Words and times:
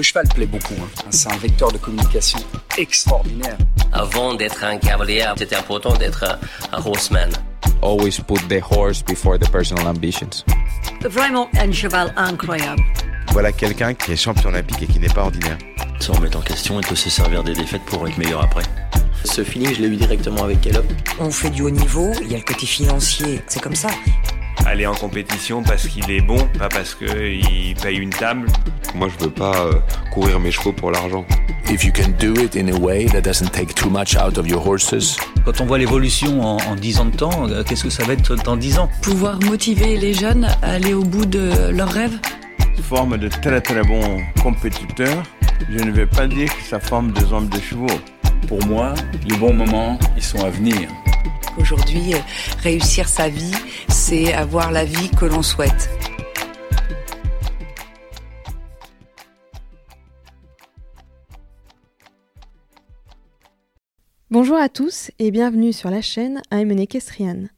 Le 0.00 0.04
cheval 0.04 0.26
plaît 0.28 0.46
beaucoup. 0.46 0.72
Hein. 0.80 0.88
C'est 1.10 1.30
un 1.30 1.36
vecteur 1.36 1.70
de 1.70 1.76
communication 1.76 2.38
extraordinaire. 2.78 3.58
Avant 3.92 4.32
d'être 4.32 4.64
un 4.64 4.78
cavalier, 4.78 5.26
c'était 5.36 5.56
important 5.56 5.92
d'être 5.92 6.24
un, 6.72 6.82
horseman. 6.82 7.30
Always 7.82 8.18
put 8.26 8.40
the 8.48 8.62
horse 8.62 9.02
before 9.04 9.38
the 9.38 9.46
personal 9.50 9.86
ambitions. 9.86 10.42
Vraiment 11.02 11.50
un 11.58 11.70
cheval 11.70 12.14
incroyable. 12.16 12.80
Voilà 13.32 13.52
quelqu'un 13.52 13.92
qui 13.92 14.12
est 14.12 14.16
champion 14.16 14.48
olympique 14.48 14.80
et 14.80 14.86
qui 14.86 14.98
n'est 14.98 15.12
pas 15.12 15.24
ordinaire. 15.24 15.58
Sans 15.98 16.14
remettre 16.14 16.38
en 16.38 16.40
question 16.40 16.80
et 16.80 16.82
peut 16.82 16.96
se 16.96 17.10
servir 17.10 17.44
des 17.44 17.52
défaites 17.52 17.84
pour 17.84 18.08
être 18.08 18.16
meilleur 18.16 18.42
après. 18.42 18.62
Ce 19.24 19.44
feeling, 19.44 19.74
je 19.74 19.82
l'ai 19.82 19.88
eu 19.88 19.96
directement 19.96 20.44
avec 20.44 20.62
Caleb. 20.62 20.86
On 21.18 21.30
fait 21.30 21.50
du 21.50 21.60
haut 21.60 21.68
niveau, 21.68 22.10
il 22.22 22.32
y 22.32 22.34
a 22.34 22.38
le 22.38 22.44
côté 22.44 22.64
financier, 22.64 23.42
c'est 23.48 23.60
comme 23.60 23.76
ça. 23.76 23.90
Aller 24.70 24.86
en 24.86 24.94
compétition 24.94 25.64
parce 25.64 25.88
qu'il 25.88 26.08
est 26.12 26.20
bon, 26.20 26.38
pas 26.56 26.68
parce 26.68 26.94
qu'il 26.94 27.74
paye 27.82 27.96
une 27.96 28.10
table. 28.10 28.46
Moi, 28.94 29.08
je 29.08 29.24
veux 29.24 29.30
pas 29.30 29.66
euh, 29.66 29.72
courir 30.12 30.38
mes 30.38 30.52
chevaux 30.52 30.70
pour 30.72 30.92
l'argent. 30.92 31.26
If 31.68 31.82
you 31.82 31.90
can 31.92 32.10
do 32.20 32.40
it 32.40 32.54
in 32.54 32.68
a 32.68 32.78
way 32.78 33.06
that 33.06 33.22
doesn't 33.22 33.50
take 33.50 33.74
too 33.74 33.90
much 33.90 34.14
out 34.14 34.38
of 34.38 34.46
your 34.46 34.64
horses. 34.64 35.16
Quand 35.44 35.60
on 35.60 35.66
voit 35.66 35.78
l'évolution 35.78 36.40
en, 36.40 36.58
en 36.58 36.76
10 36.76 37.00
ans 37.00 37.04
de 37.06 37.16
temps, 37.16 37.48
euh, 37.48 37.64
qu'est-ce 37.64 37.82
que 37.82 37.90
ça 37.90 38.04
va 38.04 38.12
être 38.12 38.36
dans 38.36 38.56
10 38.56 38.78
ans? 38.78 38.88
Pouvoir 39.02 39.40
motiver 39.40 39.96
les 39.96 40.14
jeunes 40.14 40.44
à 40.62 40.70
aller 40.74 40.94
au 40.94 41.02
bout 41.02 41.26
de 41.26 41.70
leurs 41.72 41.90
rêves? 41.90 42.20
Forme 42.80 43.18
de 43.18 43.26
très 43.26 43.60
très 43.60 43.82
bons 43.82 44.20
compétiteurs. 44.40 45.24
Je 45.68 45.82
ne 45.82 45.90
vais 45.90 46.06
pas 46.06 46.28
dire 46.28 46.48
que 46.56 46.62
ça 46.62 46.78
forme 46.78 47.10
des 47.10 47.32
hommes 47.32 47.48
de 47.48 47.58
chevaux. 47.60 47.86
Pour 48.46 48.64
moi, 48.66 48.94
les 49.28 49.36
bons 49.36 49.52
moments, 49.52 49.98
ils 50.16 50.22
sont 50.22 50.44
à 50.44 50.50
venir. 50.50 50.88
Aujourd'hui, 51.58 52.14
réussir 52.62 53.08
sa 53.08 53.28
vie, 53.28 53.52
c'est 53.90 54.32
avoir 54.32 54.70
la 54.70 54.84
vie 54.84 55.10
que 55.10 55.24
l'on 55.24 55.42
souhaite. 55.42 55.90
Bonjour 64.30 64.56
à 64.56 64.68
tous 64.68 65.10
et 65.18 65.32
bienvenue 65.32 65.72
sur 65.72 65.90
la 65.90 66.02
chaîne 66.02 66.40
I'm 66.52 66.70
Equestrian. 66.70 67.48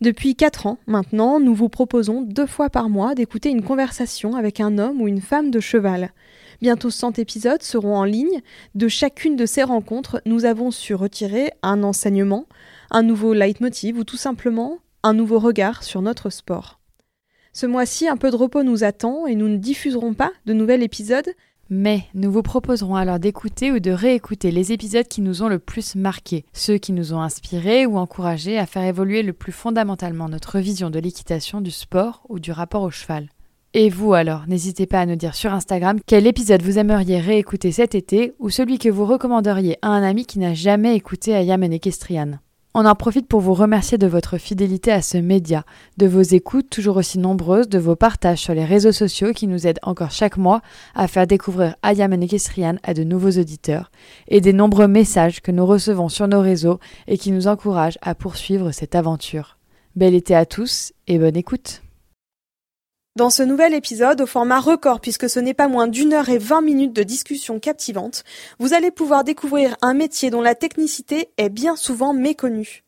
Depuis 0.00 0.34
4 0.34 0.66
ans 0.66 0.78
maintenant, 0.86 1.40
nous 1.40 1.54
vous 1.54 1.68
proposons 1.68 2.22
deux 2.22 2.46
fois 2.46 2.70
par 2.70 2.88
mois 2.88 3.14
d'écouter 3.14 3.50
une 3.50 3.62
conversation 3.62 4.34
avec 4.34 4.60
un 4.60 4.78
homme 4.78 5.02
ou 5.02 5.08
une 5.08 5.20
femme 5.20 5.50
de 5.50 5.60
cheval. 5.60 6.12
Bientôt 6.62 6.90
100 6.90 7.18
épisodes 7.18 7.62
seront 7.62 7.96
en 7.96 8.04
ligne. 8.04 8.40
De 8.74 8.88
chacune 8.88 9.36
de 9.36 9.44
ces 9.44 9.62
rencontres, 9.62 10.22
nous 10.24 10.46
avons 10.46 10.70
su 10.70 10.94
retirer 10.94 11.52
un 11.62 11.82
enseignement, 11.82 12.46
un 12.90 13.02
nouveau 13.02 13.34
leitmotiv 13.34 13.98
ou 13.98 14.04
tout 14.04 14.16
simplement 14.16 14.78
un 15.06 15.14
nouveau 15.14 15.38
regard 15.38 15.84
sur 15.84 16.02
notre 16.02 16.30
sport. 16.30 16.80
Ce 17.52 17.64
mois-ci, 17.64 18.08
un 18.08 18.16
peu 18.16 18.30
de 18.30 18.36
repos 18.36 18.64
nous 18.64 18.82
attend 18.82 19.26
et 19.26 19.36
nous 19.36 19.48
ne 19.48 19.56
diffuserons 19.56 20.14
pas 20.14 20.32
de 20.46 20.52
nouvel 20.52 20.82
épisode, 20.82 21.28
mais 21.70 22.02
nous 22.14 22.30
vous 22.30 22.42
proposerons 22.42 22.96
alors 22.96 23.20
d'écouter 23.20 23.70
ou 23.70 23.78
de 23.78 23.92
réécouter 23.92 24.50
les 24.50 24.72
épisodes 24.72 25.06
qui 25.06 25.20
nous 25.20 25.42
ont 25.42 25.48
le 25.48 25.60
plus 25.60 25.94
marqués, 25.94 26.44
ceux 26.52 26.78
qui 26.78 26.92
nous 26.92 27.14
ont 27.14 27.20
inspirés 27.20 27.86
ou 27.86 27.98
encouragés 27.98 28.58
à 28.58 28.66
faire 28.66 28.82
évoluer 28.82 29.22
le 29.22 29.32
plus 29.32 29.52
fondamentalement 29.52 30.28
notre 30.28 30.58
vision 30.58 30.90
de 30.90 30.98
l'équitation, 30.98 31.60
du 31.60 31.70
sport 31.70 32.22
ou 32.28 32.40
du 32.40 32.50
rapport 32.50 32.82
au 32.82 32.90
cheval. 32.90 33.28
Et 33.74 33.90
vous 33.90 34.12
alors, 34.12 34.48
n'hésitez 34.48 34.86
pas 34.86 35.00
à 35.00 35.06
nous 35.06 35.16
dire 35.16 35.36
sur 35.36 35.52
Instagram 35.52 36.00
quel 36.04 36.26
épisode 36.26 36.62
vous 36.62 36.78
aimeriez 36.78 37.20
réécouter 37.20 37.70
cet 37.70 37.94
été 37.94 38.34
ou 38.40 38.50
celui 38.50 38.78
que 38.78 38.88
vous 38.88 39.06
recommanderiez 39.06 39.78
à 39.82 39.88
un 39.88 40.02
ami 40.02 40.26
qui 40.26 40.40
n'a 40.40 40.54
jamais 40.54 40.96
écouté 40.96 41.32
Ayam 41.34 41.62
Equestrian. 41.62 42.38
On 42.78 42.84
en 42.84 42.94
profite 42.94 43.26
pour 43.26 43.40
vous 43.40 43.54
remercier 43.54 43.96
de 43.96 44.06
votre 44.06 44.36
fidélité 44.36 44.92
à 44.92 45.00
ce 45.00 45.16
média, 45.16 45.64
de 45.96 46.06
vos 46.06 46.20
écoutes 46.20 46.68
toujours 46.68 46.98
aussi 46.98 47.18
nombreuses, 47.18 47.70
de 47.70 47.78
vos 47.78 47.96
partages 47.96 48.40
sur 48.40 48.52
les 48.52 48.66
réseaux 48.66 48.92
sociaux 48.92 49.32
qui 49.32 49.46
nous 49.46 49.66
aident 49.66 49.78
encore 49.80 50.10
chaque 50.10 50.36
mois 50.36 50.60
à 50.94 51.08
faire 51.08 51.26
découvrir 51.26 51.76
Ayam 51.82 52.12
Equestrian 52.12 52.76
à 52.82 52.92
de 52.92 53.02
nouveaux 53.02 53.30
auditeurs, 53.30 53.90
et 54.28 54.42
des 54.42 54.52
nombreux 54.52 54.88
messages 54.88 55.40
que 55.40 55.52
nous 55.52 55.64
recevons 55.64 56.10
sur 56.10 56.28
nos 56.28 56.42
réseaux 56.42 56.78
et 57.06 57.16
qui 57.16 57.32
nous 57.32 57.48
encouragent 57.48 57.98
à 58.02 58.14
poursuivre 58.14 58.72
cette 58.72 58.94
aventure. 58.94 59.56
Bel 59.94 60.14
été 60.14 60.34
à 60.34 60.44
tous 60.44 60.92
et 61.06 61.18
bonne 61.18 61.38
écoute 61.38 61.80
dans 63.16 63.30
ce 63.30 63.42
nouvel 63.42 63.72
épisode, 63.72 64.20
au 64.20 64.26
format 64.26 64.60
record 64.60 65.00
puisque 65.00 65.28
ce 65.28 65.40
n'est 65.40 65.54
pas 65.54 65.68
moins 65.68 65.88
d'une 65.88 66.12
heure 66.12 66.28
et 66.28 66.36
vingt 66.38 66.60
minutes 66.60 66.92
de 66.92 67.02
discussion 67.02 67.58
captivante, 67.58 68.24
vous 68.58 68.74
allez 68.74 68.90
pouvoir 68.90 69.24
découvrir 69.24 69.74
un 69.80 69.94
métier 69.94 70.28
dont 70.30 70.42
la 70.42 70.54
technicité 70.54 71.30
est 71.38 71.48
bien 71.48 71.76
souvent 71.76 72.12
méconnue. 72.12 72.84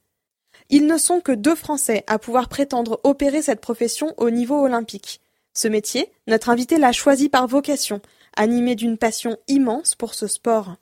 Ils 0.69 0.87
ne 0.87 0.99
sont 0.99 1.21
que 1.21 1.33
deux 1.33 1.55
Français 1.55 2.05
à 2.07 2.19
pouvoir 2.19 2.51
prétendre 2.51 3.01
opérer 3.05 3.41
cette 3.41 3.63
profession 3.63 4.13
au 4.19 4.29
niveau 4.29 4.63
olympique. 4.63 5.23
Ce 5.55 5.67
métier, 5.67 6.13
notre 6.27 6.51
invité 6.51 6.77
l'a 6.77 6.93
choisi 6.93 7.31
par 7.31 7.47
vocation, 7.47 8.03
animé 8.37 8.75
d'une 8.75 8.99
passion 8.99 9.39
immense 9.49 9.95
pour 9.95 10.13
ce 10.13 10.27
sport. 10.27 10.77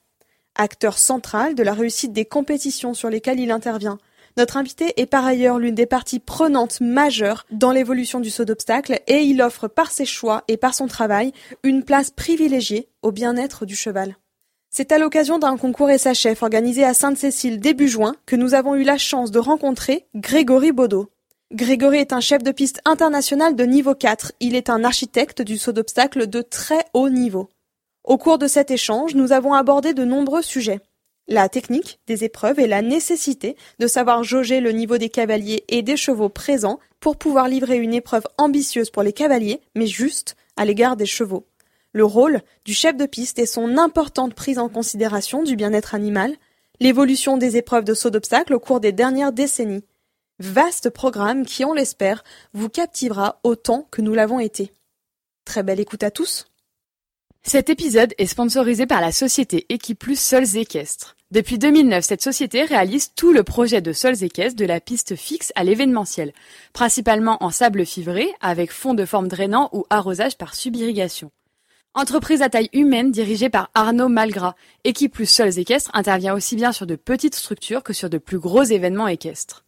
Acteur 0.57 0.99
central 0.99 1.55
de 1.55 1.63
la 1.63 1.73
réussite 1.73 2.13
des 2.13 2.25
compétitions 2.25 2.95
sur 2.95 3.11
lesquelles 3.11 3.39
il 3.39 3.53
intervient, 3.53 3.99
notre 4.37 4.59
invité 4.59 4.93
est 5.01 5.07
par 5.07 5.25
ailleurs 5.25 5.59
l'une 5.59 5.75
des 5.75 5.87
parties 5.87 6.19
prenantes 6.19 6.81
majeures 6.81 7.47
dans 7.51 7.73
l'évolution 7.73 8.21
du 8.21 8.31
saut 8.31 8.45
d'obstacle 8.45 9.01
et 9.07 9.23
il 9.23 9.41
offre 9.41 9.67
par 9.67 9.91
ses 9.91 10.05
choix 10.05 10.45
et 10.47 10.57
par 10.57 10.75
son 10.75 10.87
travail 10.87 11.33
une 11.63 11.83
place 11.83 12.11
privilégiée 12.11 12.89
au 13.03 13.13
bien-être 13.13 13.65
du 13.65 13.75
cheval. 13.75 14.17
C'est 14.71 14.93
à 14.93 14.99
l'occasion 14.99 15.39
d'un 15.39 15.57
concours 15.57 15.89
chef 16.13 16.43
organisé 16.43 16.85
à 16.85 16.93
Sainte-Cécile 16.93 17.61
début 17.61 17.89
juin 17.89 18.15
que 18.27 18.37
nous 18.37 18.53
avons 18.53 18.75
eu 18.75 18.83
la 18.83 18.99
chance 18.99 19.31
de 19.31 19.39
rencontrer 19.39 20.07
Grégory 20.15 20.73
Baudot. 20.73 21.09
Grégory 21.55 21.99
est 21.99 22.13
un 22.13 22.21
chef 22.21 22.43
de 22.43 22.51
piste 22.51 22.83
international 22.85 23.57
de 23.57 23.65
niveau 23.65 23.95
4. 23.95 24.33
Il 24.41 24.55
est 24.55 24.69
un 24.69 24.85
architecte 24.85 25.41
du 25.41 25.57
saut 25.57 25.73
d'obstacle 25.73 26.27
de 26.27 26.43
très 26.43 26.85
haut 26.93 27.09
niveau. 27.09 27.49
Au 28.05 28.19
cours 28.19 28.37
de 28.37 28.49
cet 28.49 28.71
échange, 28.71 29.15
nous 29.15 29.33
avons 29.33 29.55
abordé 29.55 29.95
de 29.95 30.05
nombreux 30.05 30.43
sujets 30.43 30.81
la 31.29 31.49
technique 31.49 31.99
des 32.07 32.25
épreuves 32.25 32.61
et 32.61 32.67
la 32.67 32.83
nécessité 32.83 33.57
de 33.79 33.87
savoir 33.87 34.23
jauger 34.23 34.61
le 34.61 34.73
niveau 34.73 34.99
des 34.99 35.09
cavaliers 35.09 35.65
et 35.69 35.83
des 35.83 35.97
chevaux 35.97 36.29
présents 36.29 36.79
pour 37.01 37.17
pouvoir 37.17 37.49
livrer 37.49 37.77
une 37.77 37.95
épreuve 37.95 38.27
ambitieuse 38.39 38.91
pour 38.91 39.03
les 39.03 39.13
cavaliers, 39.13 39.61
mais 39.75 39.87
juste 39.87 40.37
à 40.57 40.65
l'égard 40.65 40.97
des 40.97 41.07
chevaux. 41.07 41.47
Le 41.93 42.05
rôle 42.05 42.43
du 42.65 42.75
chef 42.75 42.97
de 42.97 43.07
piste 43.07 43.39
et 43.39 43.47
son 43.47 43.79
importante 43.79 44.35
prise 44.35 44.59
en 44.59 44.69
considération 44.69 45.43
du 45.43 45.57
bien-être 45.57 45.95
animal, 45.95 46.35
l'évolution 46.79 47.39
des 47.39 47.57
épreuves 47.57 47.85
de 47.85 47.95
saut 47.95 48.11
d'obstacle 48.11 48.55
au 48.55 48.61
cours 48.61 48.81
des 48.81 48.93
dernières 48.93 49.33
décennies. 49.33 49.85
Vaste 50.39 50.91
programme 50.91 51.47
qui, 51.47 51.65
on 51.65 51.73
l'espère, 51.73 52.23
vous 52.53 52.69
captivera 52.69 53.41
autant 53.43 53.89
que 53.91 54.03
nous 54.03 54.13
l'avons 54.13 54.39
été. 54.39 54.73
Très 55.47 55.63
belle 55.63 55.81
écoute 55.81 56.03
à 56.03 56.11
tous. 56.11 56.47
Cet 57.43 57.71
épisode 57.71 58.13
est 58.19 58.27
sponsorisé 58.27 58.87
par 58.87 59.01
la 59.01 59.13
société 59.13 59.65
Equiplus 59.69 60.17
Sols 60.17 60.57
Équestres. 60.57 61.16
Depuis 61.33 61.59
2009, 61.59 62.05
cette 62.05 62.23
société 62.23 62.63
réalise 62.63 63.13
tout 63.17 63.33
le 63.33 63.43
projet 63.43 63.81
de 63.81 63.93
sols 63.93 64.23
équestres 64.23 64.57
de 64.57 64.65
la 64.65 64.81
piste 64.81 65.17
fixe 65.17 65.53
à 65.57 65.65
l'événementiel, 65.65 66.33
principalement 66.73 67.43
en 67.43 67.51
sable 67.51 67.85
fivré, 67.85 68.29
avec 68.41 68.71
fond 68.71 68.95
de 68.95 69.05
forme 69.05 69.27
drainant 69.27 69.69
ou 69.73 69.85
arrosage 69.91 70.39
par 70.39 70.55
subirrigation. 70.55 71.33
Entreprise 71.95 72.43
à 72.43 72.49
taille 72.49 72.71
humaine 72.73 73.11
dirigée 73.11 73.51
par 73.51 73.71
Arnaud 73.75 74.09
Malgras, 74.09 74.55
Equiplus 74.85 75.27
Sols 75.27 75.59
Équestres 75.59 75.91
intervient 75.95 76.33
aussi 76.33 76.55
bien 76.55 76.71
sur 76.71 76.87
de 76.87 76.95
petites 76.95 77.35
structures 77.35 77.83
que 77.83 77.93
sur 77.93 78.09
de 78.09 78.19
plus 78.19 78.39
gros 78.39 78.63
événements 78.63 79.09
équestres. 79.09 79.65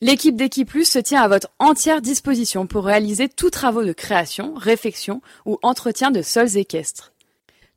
L'équipe 0.00 0.34
d'Equiplus 0.34 0.86
se 0.86 0.98
tient 0.98 1.20
à 1.20 1.28
votre 1.28 1.48
entière 1.58 2.00
disposition 2.00 2.66
pour 2.66 2.86
réaliser 2.86 3.28
tous 3.28 3.50
travaux 3.50 3.84
de 3.84 3.92
création, 3.92 4.54
réfection 4.54 5.20
ou 5.44 5.58
entretien 5.62 6.10
de 6.10 6.22
sols 6.22 6.56
équestres. 6.56 7.11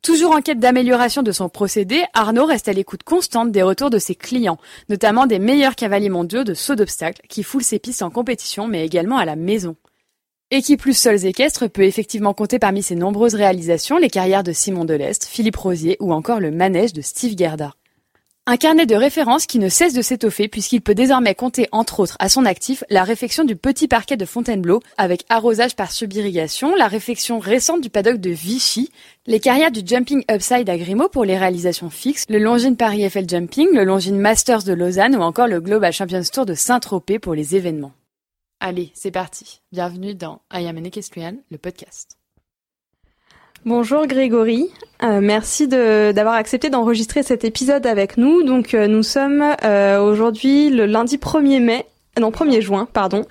Toujours 0.06 0.36
en 0.36 0.40
quête 0.40 0.60
d'amélioration 0.60 1.24
de 1.24 1.32
son 1.32 1.48
procédé, 1.48 2.04
Arnaud 2.14 2.46
reste 2.46 2.68
à 2.68 2.72
l'écoute 2.72 3.02
constante 3.02 3.50
des 3.50 3.64
retours 3.64 3.90
de 3.90 3.98
ses 3.98 4.14
clients, 4.14 4.56
notamment 4.88 5.26
des 5.26 5.40
meilleurs 5.40 5.74
cavaliers 5.74 6.10
mondiaux 6.10 6.44
de 6.44 6.54
saut 6.54 6.76
d'obstacles 6.76 7.22
qui 7.28 7.42
foulent 7.42 7.64
ses 7.64 7.80
pistes 7.80 8.02
en 8.02 8.10
compétition 8.10 8.68
mais 8.68 8.86
également 8.86 9.18
à 9.18 9.24
la 9.24 9.34
maison. 9.34 9.74
Équipe 10.52 10.78
plus 10.78 10.96
Sols 10.96 11.26
équestres 11.26 11.68
peut 11.68 11.82
effectivement 11.82 12.34
compter 12.34 12.60
parmi 12.60 12.84
ses 12.84 12.94
nombreuses 12.94 13.34
réalisations 13.34 13.98
les 13.98 14.08
carrières 14.08 14.44
de 14.44 14.52
Simon 14.52 14.84
Deleste, 14.84 15.24
Philippe 15.24 15.56
Rosier 15.56 15.96
ou 15.98 16.12
encore 16.12 16.38
le 16.38 16.52
manège 16.52 16.92
de 16.92 17.02
Steve 17.02 17.36
Gerda. 17.36 17.74
Un 18.48 18.58
carnet 18.58 18.86
de 18.86 18.94
références 18.94 19.46
qui 19.46 19.58
ne 19.58 19.68
cesse 19.68 19.92
de 19.92 20.02
s'étoffer 20.02 20.46
puisqu'il 20.46 20.80
peut 20.80 20.94
désormais 20.94 21.34
compter 21.34 21.66
entre 21.72 21.98
autres 21.98 22.16
à 22.20 22.28
son 22.28 22.44
actif 22.44 22.84
la 22.90 23.02
réfection 23.02 23.42
du 23.42 23.56
petit 23.56 23.88
parquet 23.88 24.16
de 24.16 24.24
Fontainebleau 24.24 24.80
avec 24.98 25.24
arrosage 25.28 25.74
par 25.74 25.90
subirrigation, 25.90 26.76
la 26.76 26.86
réfection 26.86 27.40
récente 27.40 27.80
du 27.80 27.90
paddock 27.90 28.18
de 28.18 28.30
Vichy, 28.30 28.92
les 29.26 29.40
carrières 29.40 29.72
du 29.72 29.80
Jumping 29.84 30.22
Upside 30.30 30.70
à 30.70 30.78
Grimaud 30.78 31.08
pour 31.08 31.24
les 31.24 31.36
réalisations 31.36 31.90
fixes, 31.90 32.24
le 32.28 32.38
Longines 32.38 32.76
Paris 32.76 33.10
FL 33.10 33.28
Jumping, 33.28 33.66
le 33.72 33.82
Longines 33.82 34.20
Masters 34.20 34.62
de 34.62 34.74
Lausanne 34.74 35.16
ou 35.16 35.22
encore 35.22 35.48
le 35.48 35.60
Global 35.60 35.92
Champions 35.92 36.22
Tour 36.32 36.46
de 36.46 36.54
Saint-Tropez 36.54 37.18
pour 37.18 37.34
les 37.34 37.56
événements. 37.56 37.94
Allez, 38.60 38.92
c'est 38.94 39.10
parti. 39.10 39.60
Bienvenue 39.72 40.14
dans 40.14 40.40
I 40.52 40.68
Am 40.68 40.78
an 40.78 40.84
Equestrian, 40.84 41.34
le 41.50 41.58
podcast. 41.58 42.15
Bonjour 43.66 44.06
Grégory, 44.06 44.70
euh, 45.02 45.20
merci 45.20 45.66
d'avoir 45.66 46.34
accepté 46.34 46.70
d'enregistrer 46.70 47.24
cet 47.24 47.42
épisode 47.42 47.84
avec 47.84 48.16
nous. 48.16 48.44
Donc 48.44 48.74
euh, 48.74 48.86
nous 48.86 49.02
sommes 49.02 49.42
euh, 49.64 50.00
aujourd'hui 50.00 50.70
le 50.70 50.86
lundi 50.86 51.16
1er 51.16 51.58
mai 51.58 51.84
non 52.20 52.30
1er 52.30 52.60
juin, 52.60 52.86
pardon. 52.92 53.24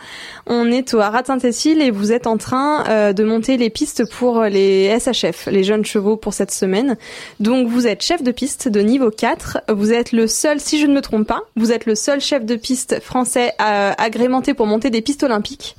On 0.45 0.69
est 0.69 0.93
au 0.93 0.99
Haras 0.99 1.23
Saint-Cécile 1.23 1.81
et 1.81 1.89
vous 1.89 2.11
êtes 2.11 2.27
en 2.27 2.37
train 2.37 3.13
de 3.13 3.23
monter 3.23 3.57
les 3.57 3.71
pistes 3.71 4.07
pour 4.11 4.43
les 4.43 4.95
SHF, 4.99 5.47
les 5.47 5.63
jeunes 5.63 5.85
chevaux 5.85 6.17
pour 6.17 6.35
cette 6.35 6.51
semaine. 6.51 6.95
Donc 7.39 7.67
vous 7.67 7.87
êtes 7.87 8.03
chef 8.03 8.21
de 8.21 8.31
piste 8.31 8.67
de 8.67 8.81
niveau 8.81 9.09
4. 9.09 9.61
Vous 9.69 9.91
êtes 9.91 10.11
le 10.11 10.27
seul, 10.27 10.59
si 10.59 10.79
je 10.79 10.85
ne 10.85 10.93
me 10.93 11.01
trompe 11.01 11.25
pas, 11.25 11.41
vous 11.55 11.71
êtes 11.71 11.87
le 11.87 11.95
seul 11.95 12.21
chef 12.21 12.45
de 12.45 12.55
piste 12.57 12.99
français 12.99 13.53
agrémenté 13.57 14.53
pour 14.53 14.67
monter 14.67 14.91
des 14.91 15.01
pistes 15.01 15.23
olympiques. 15.23 15.75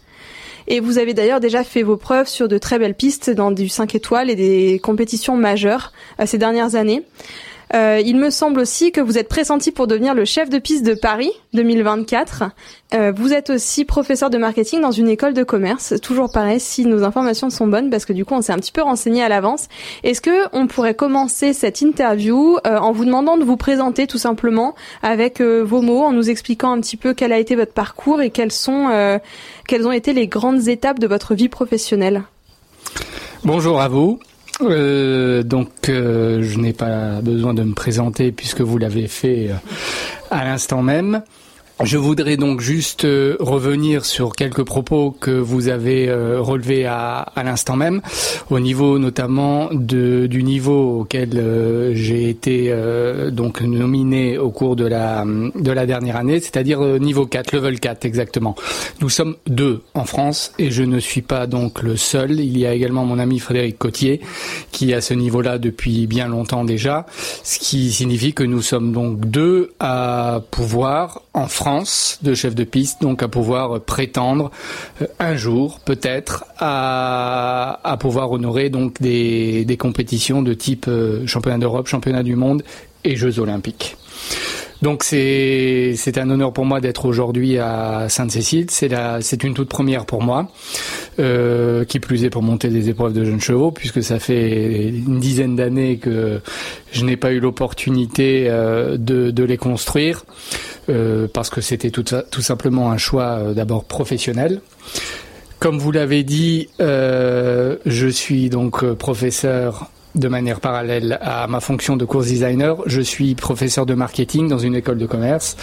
Et 0.69 0.81
vous 0.81 0.99
avez 0.99 1.15
d'ailleurs 1.15 1.41
déjà 1.41 1.65
fait 1.65 1.83
vos 1.83 1.97
preuves 1.97 2.29
sur 2.29 2.49
de 2.49 2.59
très 2.59 2.79
belles 2.79 2.95
pistes 2.95 3.31
dans 3.31 3.51
du 3.51 3.69
5 3.69 3.95
étoiles 3.95 4.31
et 4.31 4.35
des 4.35 4.81
compétitions 4.81 5.37
majeures 5.37 5.93
euh, 6.21 6.27
ces 6.27 6.39
dernières 6.39 6.75
années. 6.75 7.05
Euh, 7.75 8.01
il 8.05 8.17
me 8.17 8.31
semble 8.31 8.61
aussi 8.61 8.93
que 8.93 9.01
vous 9.01 9.19
êtes 9.19 9.29
pressenti 9.29 9.73
pour 9.73 9.87
devenir 9.87 10.15
le 10.15 10.25
chef 10.25 10.49
de 10.49 10.59
piste 10.59 10.85
de 10.85 10.95
Paris 10.95 11.33
2024. 11.53 12.45
Euh, 12.95 13.13
vous 13.15 13.33
êtes 13.33 13.51
aussi 13.51 13.85
professeur 13.85 14.31
de 14.31 14.39
marketing 14.39 14.81
dans 14.81 14.93
une 14.93 15.09
école 15.09 15.35
de 15.35 15.43
commerce. 15.43 15.95
Toujours 16.01 16.31
pareil, 16.31 16.61
si 16.61 16.87
nos 16.87 17.03
informations 17.03 17.51
sont 17.51 17.67
bonnes, 17.67 17.91
parce 17.91 18.05
que 18.05 18.13
du 18.13 18.25
coup 18.25 18.35
on 18.35 18.43
s'est 18.43 18.53
un 18.53 18.59
petit 18.59 18.73
peu 18.73 18.83
renseigné 18.83 19.23
à 19.23 19.29
l'avance. 19.29 19.69
Est-ce 20.05 20.21
que 20.21 20.47
on 20.53 20.67
pourrait 20.67 20.95
commencer 20.95 21.53
cette 21.53 21.81
interview 21.81 22.59
euh, 22.67 22.79
en 22.79 22.93
vous 22.93 23.05
demandant 23.05 23.37
de 23.37 23.45
vous 23.45 23.57
présenter 23.57 24.07
tout 24.07 24.19
simplement 24.19 24.75
avec 25.03 25.41
vos 25.41 25.83
mots, 25.83 26.03
en 26.03 26.13
nous 26.13 26.31
expliquant 26.31 26.73
un 26.73 26.81
petit 26.81 26.97
peu 26.97 27.15
quel 27.15 27.33
a 27.33 27.39
été 27.39 27.57
votre 27.57 27.73
parcours 27.73 28.23
et 28.23 28.31
quelles 28.31 28.53
sont, 28.53 29.21
quelles 29.67 29.87
ont 29.87 29.93
été 29.93 30.13
les 30.13 30.29
grandes 30.29 30.69
étapes 30.69 30.99
de 30.99 31.07
votre 31.07 31.35
vie 31.35 31.49
professionnelle? 31.49 32.23
Bonjour 33.45 33.81
à 33.81 33.89
vous. 33.89 34.19
Euh, 34.63 35.43
donc, 35.43 35.71
euh, 35.89 36.43
je 36.43 36.59
n'ai 36.59 36.73
pas 36.73 37.21
besoin 37.21 37.55
de 37.55 37.63
me 37.63 37.75
présenter 37.75 38.33
puisque 38.33 38.61
vous 38.61 38.79
l'avez 38.79 39.07
fait 39.07 39.51
euh, 39.51 39.55
à 40.31 40.45
l'instant 40.45 40.83
même. 40.83 41.23
Je 41.85 41.99
voudrais 41.99 42.39
donc 42.39 42.63
juste 42.63 43.05
euh, 43.05 43.37
revenir 43.39 44.07
sur 44.07 44.33
quelques 44.33 44.65
propos 44.65 45.11
que 45.11 45.31
vous 45.31 45.69
avez 45.69 46.09
euh, 46.09 46.41
relevés 46.41 46.87
à, 46.87 47.19
à 47.19 47.43
l'instant 47.43 47.77
même, 47.77 48.01
au 48.49 48.61
niveau 48.61 48.99
notamment 48.99 49.69
de, 49.73 50.27
du 50.27 50.43
niveau 50.43 51.01
auquel 51.01 51.33
euh, 51.37 51.93
j'ai 51.95 52.31
été 52.31 52.75
donc 53.31 53.61
nominé 53.61 54.39
au 54.39 54.51
cours 54.51 54.75
de 54.75 54.87
la, 54.87 55.25
de 55.27 55.71
la 55.71 55.85
dernière 55.85 56.17
année, 56.17 56.41
c'est-à-dire 56.41 56.81
niveau 56.81 57.27
4, 57.27 57.53
level 57.53 57.79
4 57.79 58.07
exactement. 58.07 58.57
Nous 59.01 59.11
sommes 59.11 59.37
deux 59.47 59.83
en 59.93 60.05
France 60.05 60.53
et 60.59 60.71
je 60.71 60.83
ne 60.83 60.99
suis 60.99 61.23
pas 61.23 61.47
donc 61.47 61.83
le 61.83 61.97
seul. 61.97 62.41
Il 62.41 62.57
y 62.57 62.65
a 62.67 62.73
également 62.73 63.05
mon 63.05 63.19
ami 63.19 63.39
Frédéric 63.39 63.77
Cotier 63.77 64.21
qui 64.73 64.93
est 64.93 64.95
à 64.95 65.01
ce 65.03 65.13
niveau-là 65.13 65.59
depuis 65.59 66.07
bien 66.07 66.29
longtemps 66.29 66.65
déjà, 66.65 67.05
ce 67.45 67.59
qui 67.59 67.93
signifie 67.93 68.33
que 68.33 68.45
nous 68.45 68.63
sommes 68.63 68.93
donc 68.93 69.21
deux 69.27 69.73
à 69.79 70.41
pouvoir 70.51 71.23
en 71.37 71.49
France 71.49 72.19
de 72.23 72.35
chef 72.35 72.55
de 72.55 72.65
piste, 72.65 73.03
donc 73.03 73.23
à 73.23 73.29
pouvoir 73.29 73.81
prétendre 73.81 74.51
euh, 75.03 75.07
un 75.19 75.37
jour 75.37 75.81
peut-être 75.81 76.47
à, 76.59 77.79
à, 77.85 77.97
pouvoir 77.99 78.33
honorer 78.33 78.71
donc 78.71 79.01
des, 79.01 79.67
des 79.67 79.77
compétitions 79.77 80.41
de 80.43 80.55
type 80.55 80.87
euh, 80.89 81.27
championnat 81.27 81.59
d'Europe, 81.59 81.87
championnat 81.89 82.23
du 82.23 82.37
monde 82.37 82.63
et 83.05 83.17
Jeux 83.17 83.39
olympiques. 83.39 83.97
Donc 84.83 85.05
c'est 85.05 86.19
un 86.19 86.31
honneur 86.31 86.53
pour 86.53 86.65
moi 86.65 86.81
d'être 86.81 87.07
aujourd'hui 87.07 87.59
à 87.59 88.09
Sainte-Cécile. 88.09 88.67
C'est 88.71 89.43
une 89.43 89.55
toute 89.55 89.69
première 89.69 90.07
pour 90.07 90.23
moi, 90.23 90.49
euh, 91.19 91.85
qui 91.85 91.99
plus 91.99 92.25
est 92.25 92.31
pour 92.31 92.43
monter 92.43 92.69
des 92.69 92.91
épreuves 92.91 93.13
de 93.13 93.25
jeunes 93.25 93.41
chevaux, 93.41 93.71
puisque 93.71 94.03
ça 94.03 94.19
fait 94.19 94.89
une 94.89 95.19
dizaine 95.19 95.57
d'années 95.57 95.97
que 95.97 96.41
je 96.93 97.05
n'ai 97.05 97.17
pas 97.17 97.33
eu 97.33 97.41
l'opportunité 97.41 98.47
euh, 98.49 98.97
de, 98.99 99.45
les 99.45 99.57
construire, 99.57 100.25
euh, 100.89 101.27
parce 101.33 101.51
que 101.51 101.61
c'était 101.61 101.91
tout, 101.91 102.05
simplement 102.41 102.91
un 102.91 102.99
choix 102.99 103.55
d'abord 103.55 103.85
professionnel. 103.85 104.61
Comme 105.59 105.79
vous 105.79 105.91
l'avez 105.91 106.23
dit, 106.23 106.69
je 106.79 108.09
suis 108.13 108.51
donc 108.51 108.85
professeur 108.93 109.91
de 110.17 110.29
manière 110.29 110.61
parallèle 110.61 111.19
à 111.21 111.47
ma 111.47 111.61
fonction 111.61 111.97
de 111.97 112.05
course 112.05 112.27
designer, 112.27 112.77
je 112.87 113.01
suis 113.01 113.35
professeur 113.35 113.87
de 113.87 113.95
marketing 113.95 114.49
dans 114.49 114.59
une 114.59 114.75
école 114.75 114.99
de 114.99 115.07
commerce 115.07 115.57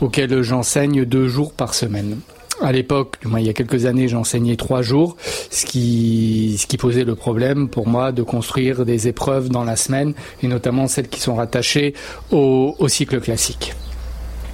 auquel 0.00 0.42
j'enseigne 0.42 1.04
deux 1.04 1.28
jours 1.28 1.52
par 1.52 1.74
semaine. 1.74 2.20
À 2.62 2.72
l'époque, 2.72 3.16
il 3.24 3.44
y 3.44 3.48
a 3.50 3.52
quelques 3.52 3.84
années, 3.84 4.08
j'enseignais 4.08 4.56
trois 4.56 4.80
jours, 4.80 5.16
ce 5.50 5.66
qui, 5.66 6.58
posait 6.78 7.04
le 7.04 7.14
problème 7.14 7.68
pour 7.68 7.86
moi 7.86 8.12
de 8.12 8.22
construire 8.22 8.84
des 8.86 9.08
épreuves 9.08 9.48
dans 9.50 9.64
la 9.64 9.76
semaine, 9.76 10.14
et 10.42 10.48
notamment 10.48 10.86
celles 10.86 11.08
qui 11.08 11.20
sont 11.20 11.34
rattachées 11.34 11.94
au, 12.30 12.74
cycle 12.88 13.20
classique. 13.20 13.74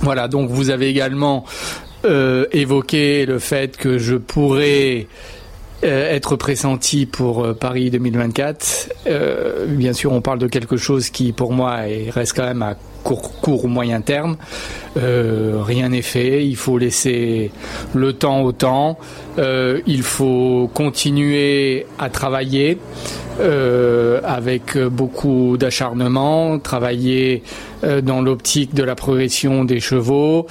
Voilà, 0.00 0.26
donc 0.26 0.50
vous 0.50 0.70
avez 0.70 0.88
également 0.88 1.44
euh, 2.04 2.46
évoqué 2.52 3.24
le 3.24 3.38
fait 3.38 3.76
que 3.76 3.98
je 3.98 4.16
pourrais 4.16 5.06
être 5.82 6.36
pressenti 6.36 7.06
pour 7.06 7.44
euh, 7.44 7.54
Paris 7.54 7.90
2024. 7.90 8.92
Euh, 9.06 9.66
bien 9.66 9.92
sûr, 9.92 10.12
on 10.12 10.20
parle 10.20 10.38
de 10.38 10.46
quelque 10.46 10.76
chose 10.76 11.10
qui, 11.10 11.32
pour 11.32 11.52
moi, 11.52 11.88
est, 11.88 12.10
reste 12.10 12.34
quand 12.36 12.44
même 12.44 12.62
à 12.62 12.76
court, 13.02 13.40
court 13.40 13.64
ou 13.64 13.68
moyen 13.68 14.00
terme. 14.00 14.36
Euh, 14.96 15.58
rien 15.62 15.90
n'est 15.90 16.02
fait. 16.02 16.46
Il 16.46 16.56
faut 16.56 16.78
laisser 16.78 17.50
le 17.94 18.12
temps 18.12 18.42
au 18.42 18.52
temps. 18.52 18.98
Euh, 19.38 19.80
il 19.86 20.02
faut 20.02 20.70
continuer 20.72 21.86
à 21.98 22.10
travailler 22.10 22.78
euh, 23.40 24.20
avec 24.24 24.78
beaucoup 24.78 25.56
d'acharnement, 25.56 26.58
travailler 26.58 27.42
dans 28.02 28.20
l'optique 28.22 28.74
de 28.74 28.84
la 28.84 28.94
progression 28.94 29.64
des 29.64 29.80
chevaux, 29.80 30.46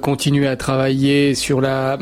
continuer 0.00 0.46
à 0.46 0.54
travailler 0.54 1.34
sur 1.34 1.60
la 1.60 1.98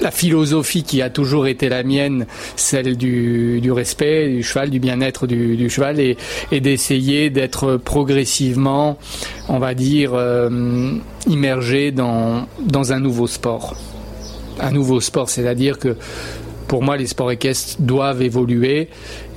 la 0.00 0.10
philosophie 0.10 0.82
qui 0.82 1.02
a 1.02 1.10
toujours 1.10 1.46
été 1.46 1.68
la 1.68 1.82
mienne, 1.82 2.26
celle 2.56 2.96
du, 2.96 3.70
respect 3.70 4.28
du 4.28 4.42
cheval, 4.42 4.70
du 4.70 4.80
bien-être 4.80 5.26
du, 5.26 5.70
cheval, 5.70 6.00
et, 6.00 6.16
d'essayer 6.60 7.30
d'être 7.30 7.76
progressivement, 7.76 8.98
on 9.48 9.58
va 9.58 9.74
dire, 9.74 10.12
euh, 10.14 10.92
immergé 11.26 11.92
dans 11.92 12.46
un 12.70 13.00
nouveau 13.00 13.26
sport. 13.26 13.76
Un 14.60 14.70
nouveau 14.70 15.00
sport, 15.00 15.30
c'est-à-dire 15.30 15.78
que 15.78 15.96
pour 16.72 16.82
moi, 16.82 16.96
les 16.96 17.06
sports 17.06 17.30
équestres 17.30 17.82
doivent 17.82 18.22
évoluer, 18.22 18.88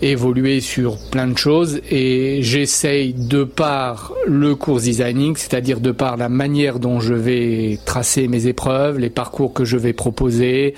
évoluer 0.01 0.61
sur 0.61 0.97
plein 1.11 1.27
de 1.27 1.37
choses, 1.37 1.81
et 1.91 2.39
j'essaye 2.41 3.11
de 3.11 3.43
par 3.43 4.13
le 4.25 4.55
course 4.55 4.83
designing, 4.83 5.35
c'est-à-dire 5.35 5.81
de 5.81 5.91
par 5.91 6.15
la 6.15 6.29
manière 6.29 6.79
dont 6.79 7.01
je 7.01 7.13
vais 7.13 7.77
tracer 7.83 8.29
mes 8.29 8.47
épreuves, 8.47 8.99
les 8.99 9.09
parcours 9.09 9.51
que 9.51 9.65
je 9.65 9.75
vais 9.75 9.91
proposer, 9.91 10.75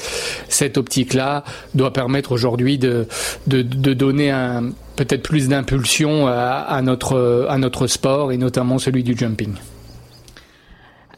cette 0.49 0.79
optique-là 0.79 1.43
doit 1.75 1.93
permettre 1.93 2.31
aujourd'hui 2.31 2.79
de, 2.79 3.05
donner 3.45 4.31
un 4.31 4.71
peut-être 4.95 5.21
plus 5.21 5.49
d'impulsion 5.49 6.25
à 6.25 6.81
notre 6.81 7.85
sport 7.85 8.31
et 8.31 8.37
notamment 8.37 8.79
celui 8.79 9.03
du 9.03 9.15
jumping. 9.15 9.53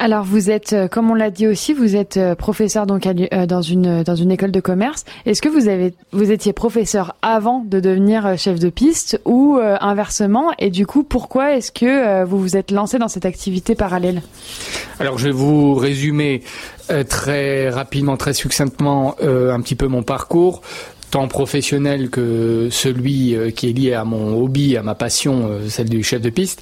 Alors 0.01 0.23
vous 0.23 0.49
êtes, 0.49 0.73
comme 0.91 1.11
on 1.11 1.13
l'a 1.13 1.29
dit 1.29 1.45
aussi, 1.45 1.73
vous 1.73 1.97
êtes 1.97 2.17
professeur 2.37 2.87
donc 2.87 3.05
à, 3.05 3.45
dans 3.45 3.61
une 3.61 4.01
dans 4.01 4.15
une 4.15 4.31
école 4.31 4.51
de 4.51 4.61
commerce. 4.61 5.03
Est-ce 5.25 5.41
que 5.41 5.49
vous 5.49 5.67
avez 5.67 5.93
vous 6.13 6.31
étiez 6.31 6.53
professeur 6.53 7.17
avant 7.21 7.65
de 7.65 7.81
devenir 7.81 8.37
chef 8.37 8.59
de 8.59 8.69
piste 8.69 9.19
ou 9.25 9.57
euh, 9.57 9.75
inversement? 9.81 10.53
Et 10.57 10.69
du 10.69 10.87
coup, 10.87 11.03
pourquoi 11.03 11.57
est-ce 11.57 11.73
que 11.73 11.85
euh, 11.85 12.23
vous 12.23 12.39
vous 12.39 12.55
êtes 12.55 12.71
lancé 12.71 12.97
dans 12.97 13.09
cette 13.09 13.25
activité 13.25 13.75
parallèle? 13.75 14.21
Alors 15.01 15.17
je 15.17 15.25
vais 15.25 15.33
vous 15.33 15.75
résumer 15.75 16.43
euh, 16.91 17.03
très 17.03 17.69
rapidement, 17.69 18.15
très 18.15 18.33
succinctement 18.33 19.17
un 19.19 19.59
petit 19.59 19.75
peu 19.75 19.87
mon 19.87 20.03
parcours 20.03 20.61
tant 21.11 21.27
professionnel 21.27 22.09
que 22.09 22.69
celui 22.71 23.35
qui 23.55 23.69
est 23.69 23.73
lié 23.73 23.93
à 23.93 24.03
mon 24.03 24.41
hobby, 24.41 24.77
à 24.77 24.83
ma 24.83 24.95
passion, 24.95 25.49
celle 25.67 25.89
du 25.89 26.03
chef 26.03 26.21
de 26.21 26.29
piste. 26.29 26.61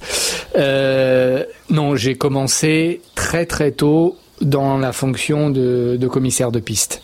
Euh, 0.55 1.43
non, 1.69 1.95
j'ai 1.95 2.15
commencé 2.15 3.01
très 3.15 3.45
très 3.45 3.71
tôt 3.71 4.17
dans 4.41 4.77
la 4.77 4.93
fonction 4.93 5.49
de, 5.49 6.07
commissaire 6.09 6.51
de 6.51 6.59
piste. 6.59 7.01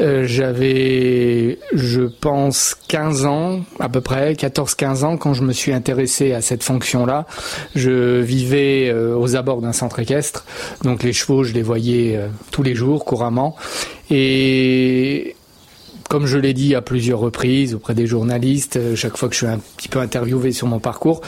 Euh, 0.00 0.26
J'avais, 0.26 1.58
je 1.72 2.02
pense, 2.02 2.76
15 2.88 3.24
ans 3.24 3.60
à 3.80 3.88
peu 3.88 4.00
près, 4.00 4.34
14-15 4.34 5.04
ans 5.04 5.16
quand 5.16 5.32
je 5.32 5.42
me 5.42 5.52
suis 5.52 5.72
intéressé 5.72 6.32
à 6.32 6.42
cette 6.42 6.62
fonction-là. 6.62 7.26
Je 7.74 8.20
vivais 8.20 8.90
euh, 8.90 9.16
aux 9.16 9.36
abords 9.36 9.62
d'un 9.62 9.72
centre 9.72 9.98
équestre, 9.98 10.44
donc 10.82 11.02
les 11.02 11.12
chevaux, 11.12 11.44
je 11.44 11.54
les 11.54 11.62
voyais 11.62 12.16
euh, 12.16 12.28
tous 12.50 12.62
les 12.62 12.74
jours, 12.74 13.04
couramment. 13.04 13.56
Et 14.10 15.35
comme 16.08 16.26
je 16.26 16.38
l'ai 16.38 16.54
dit 16.54 16.74
à 16.74 16.82
plusieurs 16.82 17.18
reprises 17.18 17.74
auprès 17.74 17.94
des 17.94 18.06
journalistes, 18.06 18.78
chaque 18.94 19.16
fois 19.16 19.28
que 19.28 19.34
je 19.34 19.38
suis 19.38 19.46
un 19.46 19.60
petit 19.76 19.88
peu 19.88 19.98
interviewé 19.98 20.52
sur 20.52 20.66
mon 20.66 20.78
parcours, 20.78 21.20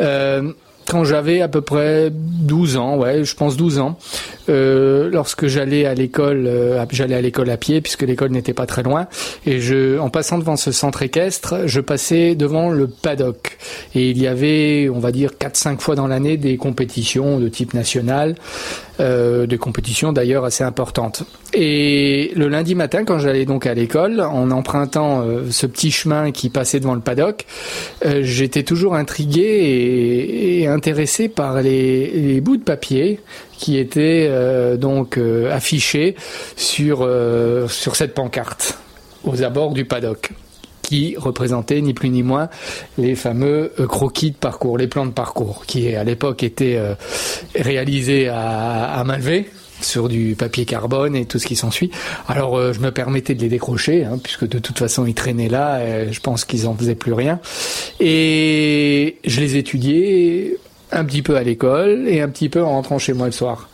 euh, 0.00 0.52
quand 0.88 1.04
j'avais 1.04 1.40
à 1.40 1.48
peu 1.48 1.60
près 1.60 2.10
12 2.12 2.76
ans, 2.76 2.96
ouais, 2.96 3.24
je 3.24 3.34
pense 3.34 3.56
12 3.56 3.78
ans, 3.78 3.98
euh, 4.48 5.08
lorsque 5.10 5.46
j'allais 5.46 5.86
à 5.86 5.94
l'école, 5.94 6.46
euh, 6.46 6.84
j'allais 6.90 7.14
à 7.14 7.20
l'école 7.20 7.50
à 7.50 7.56
pied 7.56 7.80
puisque 7.80 8.02
l'école 8.02 8.30
n'était 8.30 8.52
pas 8.52 8.66
très 8.66 8.82
loin, 8.82 9.06
et 9.46 9.60
je, 9.60 9.98
en 9.98 10.10
passant 10.10 10.38
devant 10.38 10.56
ce 10.56 10.72
centre 10.72 11.02
équestre, 11.02 11.66
je 11.66 11.80
passais 11.80 12.34
devant 12.34 12.70
le 12.70 12.88
paddock, 12.88 13.58
et 13.94 14.10
il 14.10 14.18
y 14.18 14.26
avait, 14.26 14.88
on 14.92 14.98
va 14.98 15.12
dire, 15.12 15.30
4-5 15.38 15.78
fois 15.78 15.94
dans 15.94 16.06
l'année 16.06 16.36
des 16.36 16.56
compétitions 16.56 17.38
de 17.38 17.48
type 17.48 17.74
national. 17.74 18.34
Euh, 19.02 19.46
des 19.46 19.58
compétitions 19.58 20.12
d'ailleurs 20.12 20.44
assez 20.44 20.62
importantes. 20.62 21.24
Et 21.52 22.30
le 22.36 22.48
lundi 22.48 22.74
matin, 22.74 23.04
quand 23.04 23.18
j'allais 23.18 23.44
donc 23.44 23.66
à 23.66 23.74
l'école, 23.74 24.20
en 24.20 24.50
empruntant 24.52 25.22
euh, 25.22 25.50
ce 25.50 25.66
petit 25.66 25.90
chemin 25.90 26.30
qui 26.30 26.50
passait 26.50 26.78
devant 26.78 26.94
le 26.94 27.00
paddock, 27.00 27.44
euh, 28.06 28.20
j'étais 28.22 28.62
toujours 28.62 28.94
intrigué 28.94 30.60
et, 30.60 30.68
intéressé 30.68 31.28
par 31.28 31.60
les, 31.62 32.40
bouts 32.40 32.56
de 32.56 32.62
papier 32.62 33.20
qui 33.58 33.76
étaient 33.78 34.30
donc 34.78 35.18
affichés 35.50 36.16
sur 36.56 37.08
sur 37.68 37.96
cette 37.96 38.14
pancarte 38.14 38.78
aux 39.24 39.42
abords 39.42 39.72
du 39.72 39.84
paddock 39.84 40.30
qui 40.82 41.14
représentait 41.16 41.80
ni 41.80 41.94
plus 41.94 42.10
ni 42.10 42.22
moins 42.22 42.48
les 42.98 43.14
fameux 43.14 43.72
croquis 43.88 44.32
de 44.32 44.36
parcours, 44.36 44.78
les 44.78 44.88
plans 44.88 45.06
de 45.06 45.12
parcours, 45.12 45.64
qui 45.66 45.94
à 45.94 46.04
l'époque 46.04 46.42
étaient 46.42 46.78
réalisés 47.54 48.28
à, 48.28 49.02
main 49.06 49.16
levée, 49.16 49.48
sur 49.80 50.08
du 50.08 50.36
papier 50.36 50.64
carbone 50.64 51.16
et 51.16 51.24
tout 51.24 51.38
ce 51.38 51.46
qui 51.46 51.56
s'ensuit. 51.56 51.90
Alors 52.28 52.56
euh, 52.56 52.72
je 52.72 52.80
me 52.80 52.90
permettais 52.90 53.34
de 53.34 53.40
les 53.40 53.48
décrocher, 53.48 54.04
hein, 54.04 54.18
puisque 54.22 54.46
de 54.48 54.58
toute 54.58 54.78
façon 54.78 55.06
ils 55.06 55.14
traînaient 55.14 55.48
là, 55.48 56.10
je 56.10 56.20
pense 56.20 56.44
qu'ils 56.44 56.66
en 56.66 56.74
faisaient 56.74 56.94
plus 56.94 57.12
rien. 57.12 57.40
Et 58.00 59.16
je 59.24 59.40
les 59.40 59.56
étudiais 59.56 60.56
un 60.92 61.04
petit 61.04 61.22
peu 61.22 61.36
à 61.36 61.42
l'école 61.42 62.06
et 62.06 62.20
un 62.20 62.28
petit 62.28 62.48
peu 62.48 62.62
en 62.62 62.70
rentrant 62.70 62.98
chez 62.98 63.12
moi 63.12 63.26
le 63.26 63.32
soir. 63.32 63.68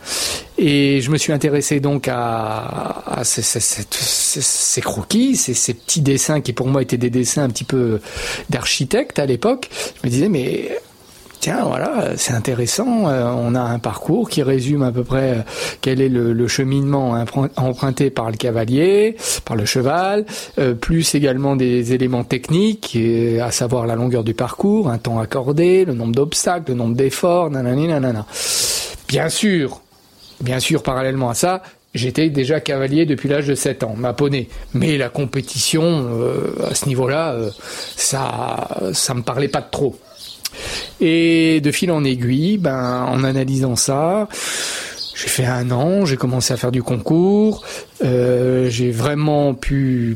Et 0.61 0.99
je 0.99 1.09
me 1.09 1.17
suis 1.17 1.31
intéressé 1.31 1.79
donc 1.79 2.09
à, 2.09 3.01
à 3.07 3.23
ces, 3.23 3.41
ces, 3.41 3.59
ces, 3.61 4.81
croquis, 4.81 5.37
ces, 5.37 5.73
petits 5.73 6.01
dessins 6.01 6.41
qui 6.41 6.51
pour 6.51 6.67
moi 6.67 6.81
étaient 6.81 6.97
des 6.97 7.09
dessins 7.09 7.43
un 7.43 7.49
petit 7.49 7.63
peu 7.63 8.01
d'architecte 8.49 9.19
à 9.19 9.25
l'époque. 9.25 9.69
Je 10.01 10.07
me 10.07 10.11
disais 10.11 10.27
mais 10.27 10.69
tiens, 11.39 11.63
voilà, 11.63 12.17
c'est 12.17 12.33
intéressant. 12.33 13.07
Euh, 13.07 13.31
on 13.33 13.55
a 13.55 13.61
un 13.61 13.79
parcours 13.79 14.29
qui 14.29 14.43
résume 14.43 14.83
à 14.83 14.91
peu 14.91 15.05
près 15.05 15.37
euh, 15.37 15.41
quel 15.79 16.01
est 16.01 16.09
le, 16.09 16.33
le, 16.33 16.47
cheminement 16.49 17.23
emprunté 17.55 18.09
par 18.09 18.29
le 18.29 18.35
cavalier, 18.35 19.15
par 19.45 19.55
le 19.55 19.63
cheval, 19.63 20.25
euh, 20.57 20.73
plus 20.73 21.15
également 21.15 21.55
des 21.55 21.93
éléments 21.93 22.25
techniques, 22.25 22.97
à 23.41 23.51
savoir 23.51 23.87
la 23.87 23.95
longueur 23.95 24.25
du 24.25 24.33
parcours, 24.33 24.89
un 24.89 24.97
temps 24.97 25.19
accordé, 25.19 25.85
le 25.85 25.93
nombre 25.93 26.13
d'obstacles, 26.13 26.71
le 26.71 26.77
nombre 26.77 26.97
d'efforts, 26.97 27.49
nanani, 27.49 27.87
nanana. 27.87 28.25
Bien 29.07 29.29
sûr, 29.29 29.81
bien 30.41 30.59
sûr, 30.59 30.83
parallèlement 30.83 31.29
à 31.29 31.33
ça, 31.33 31.61
J'étais 31.95 32.29
déjà 32.29 32.59
cavalier 32.59 33.07
depuis 33.07 33.29
l'âge 33.29 33.47
de 33.47 33.55
7 33.55 33.83
ans, 33.83 33.95
ma 33.97 34.13
poney. 34.13 34.47
Mais 34.75 34.97
la 34.97 35.09
compétition, 35.09 35.83
euh, 35.83 36.69
à 36.69 36.75
ce 36.75 36.87
niveau-là, 36.87 37.33
euh, 37.33 37.49
ça, 37.95 38.91
ça 38.93 39.15
me 39.15 39.23
parlait 39.23 39.47
pas 39.47 39.61
de 39.61 39.71
trop. 39.71 39.99
Et 41.01 41.61
de 41.61 41.71
fil 41.71 41.91
en 41.91 42.03
aiguille, 42.03 42.59
ben, 42.59 43.05
en 43.05 43.23
analysant 43.23 43.75
ça, 43.75 44.27
j'ai 45.15 45.27
fait 45.27 45.45
un 45.45 45.71
an, 45.71 46.05
j'ai 46.05 46.17
commencé 46.17 46.53
à 46.53 46.57
faire 46.57 46.71
du 46.71 46.83
concours, 46.83 47.63
euh, 48.03 48.69
j'ai 48.69 48.91
vraiment 48.91 49.55
pu, 49.55 50.15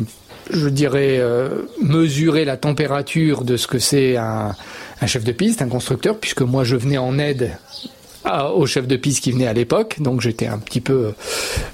je 0.52 0.70
dirais, 0.70 1.22
mesurer 1.82 2.46
la 2.46 2.58
température 2.58 3.44
de 3.44 3.58
ce 3.58 3.66
que 3.66 3.80
c'est 3.80 4.16
un, 4.18 4.56
chef 5.08 5.24
de 5.24 5.32
piste, 5.32 5.62
un 5.62 5.70
constructeur, 5.70 6.18
puisque 6.18 6.42
moi 6.42 6.64
je 6.64 6.76
venais 6.76 6.98
en 6.98 7.18
aide 7.18 7.52
au 8.26 8.66
chef 8.66 8.88
de 8.88 8.96
piste 8.96 9.24
qui 9.24 9.32
venait 9.32 9.48
à 9.48 9.54
l'époque, 9.54 9.98
donc 10.00 10.22
j'étais 10.22 10.48
un 10.48 10.58
petit 10.58 10.82
peu, 10.82 11.14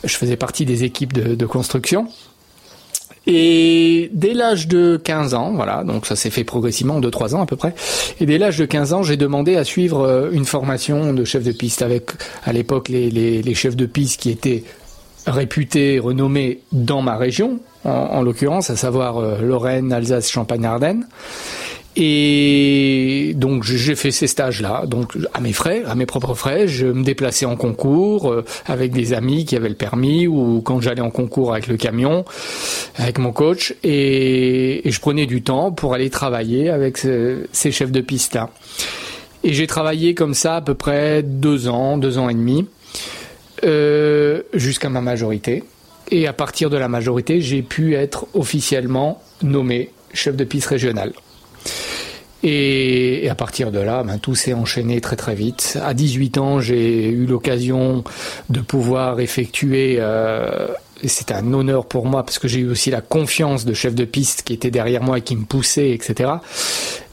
je 0.03 0.15
faisais 0.15 0.37
partie 0.37 0.65
des 0.65 0.83
équipes 0.83 1.13
de, 1.13 1.35
de 1.35 1.45
construction. 1.45 2.07
Et 3.27 4.09
dès 4.13 4.33
l'âge 4.33 4.67
de 4.67 4.99
15 5.03 5.33
ans, 5.35 5.51
voilà, 5.53 5.83
donc 5.83 6.07
ça 6.07 6.15
s'est 6.15 6.31
fait 6.31 6.43
progressivement, 6.43 6.99
2-3 6.99 7.35
ans 7.35 7.41
à 7.41 7.45
peu 7.45 7.55
près, 7.55 7.75
et 8.19 8.25
dès 8.25 8.39
l'âge 8.39 8.57
de 8.57 8.65
15 8.65 8.93
ans, 8.93 9.03
j'ai 9.03 9.17
demandé 9.17 9.55
à 9.55 9.63
suivre 9.63 10.01
euh, 10.01 10.31
une 10.31 10.45
formation 10.45 11.13
de 11.13 11.23
chef 11.25 11.43
de 11.43 11.51
piste 11.51 11.83
avec, 11.83 12.09
à 12.43 12.53
l'époque, 12.53 12.89
les, 12.89 13.11
les, 13.11 13.43
les 13.43 13.53
chefs 13.53 13.75
de 13.75 13.85
piste 13.85 14.21
qui 14.21 14.31
étaient 14.31 14.63
réputés, 15.27 15.99
renommés 15.99 16.61
dans 16.71 17.01
ma 17.03 17.17
région, 17.17 17.59
en, 17.83 17.89
en 17.89 18.21
l'occurrence, 18.23 18.69
à 18.69 18.75
savoir 18.75 19.17
euh, 19.17 19.41
Lorraine, 19.41 19.93
Alsace, 19.93 20.31
Champagne-Ardenne. 20.31 21.05
Et 22.01 23.33
donc 23.35 23.63
j'ai 23.63 23.93
fait 23.93 24.11
ces 24.11 24.27
stages-là, 24.27 24.85
donc 24.85 25.17
à 25.33 25.41
mes 25.41 25.51
frais, 25.51 25.83
à 25.85 25.95
mes 25.95 26.05
propres 26.05 26.33
frais. 26.33 26.65
Je 26.65 26.87
me 26.87 27.03
déplaçais 27.03 27.45
en 27.45 27.57
concours 27.57 28.31
euh, 28.31 28.45
avec 28.65 28.93
des 28.93 29.11
amis 29.11 29.43
qui 29.43 29.57
avaient 29.57 29.67
le 29.67 29.75
permis 29.75 30.25
ou 30.25 30.61
quand 30.61 30.79
j'allais 30.79 31.01
en 31.01 31.09
concours 31.09 31.51
avec 31.51 31.67
le 31.67 31.75
camion, 31.75 32.23
avec 32.95 33.19
mon 33.19 33.33
coach, 33.33 33.75
et, 33.83 34.81
je 34.85 34.99
prenais 35.01 35.25
du 35.25 35.41
temps 35.41 35.73
pour 35.73 35.93
aller 35.93 36.09
travailler 36.09 36.69
avec 36.69 36.97
ce, 36.97 37.45
ces 37.51 37.73
chefs 37.73 37.91
de 37.91 38.01
piste-là. 38.01 38.49
Et 39.43 39.53
j'ai 39.53 39.67
travaillé 39.67 40.15
comme 40.15 40.33
ça 40.33 40.57
à 40.57 40.61
peu 40.61 40.75
près 40.75 41.21
deux 41.21 41.67
ans, 41.67 41.97
deux 41.97 42.17
ans 42.17 42.29
et 42.29 42.33
demi, 42.33 42.65
euh, 43.65 44.41
jusqu'à 44.53 44.87
ma 44.87 45.01
majorité. 45.01 45.65
Et 46.11 46.27
à 46.27 46.33
partir 46.33 46.69
de 46.69 46.77
la 46.77 46.87
majorité, 46.87 47.41
j'ai 47.41 47.61
pu 47.61 47.95
être 47.95 48.25
officiellement 48.33 49.21
nommé 49.43 49.91
chef 50.13 50.37
de 50.37 50.45
piste 50.45 50.67
régional. 50.67 51.11
Et, 52.41 53.27
à 53.29 53.35
partir 53.35 53.71
de 53.71 53.79
là, 53.79 54.03
ben, 54.03 54.17
tout 54.17 54.35
s'est 54.35 54.53
enchaîné 54.53 55.01
très 55.01 55.15
très 55.15 55.35
vite. 55.35 55.77
À 55.83 55.93
18 55.93 56.37
ans, 56.37 56.59
j'ai 56.61 57.07
eu 57.07 57.25
l'occasion 57.25 58.03
de 58.49 58.61
pouvoir 58.61 59.19
effectuer, 59.19 59.97
euh, 59.99 60.67
et 61.03 61.09
c'était 61.09 61.33
un 61.33 61.53
honneur 61.53 61.85
pour 61.85 62.05
moi 62.05 62.23
parce 62.23 62.39
que 62.39 62.47
j'ai 62.47 62.61
eu 62.61 62.69
aussi 62.69 62.91
la 62.91 63.01
confiance 63.01 63.65
de 63.65 63.73
chef 63.73 63.93
de 63.93 64.05
piste 64.05 64.43
qui 64.43 64.53
était 64.53 64.71
derrière 64.71 65.03
moi 65.03 65.17
et 65.17 65.21
qui 65.21 65.35
me 65.35 65.45
poussait, 65.45 65.91
etc., 65.91 66.31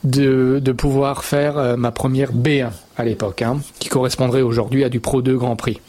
de, 0.05 0.61
de 0.63 0.73
pouvoir 0.73 1.25
faire 1.25 1.59
euh, 1.59 1.77
ma 1.77 1.91
première 1.91 2.33
B1 2.33 2.71
à 2.97 3.05
l'époque, 3.05 3.43
hein, 3.43 3.61
qui 3.81 3.89
correspondrait 3.89 4.43
aujourd'hui 4.43 4.85
à 4.85 4.89
du 4.89 5.01
Pro 5.01 5.23
2 5.23 5.37
Grand 5.37 5.57
Prix. 5.57 5.81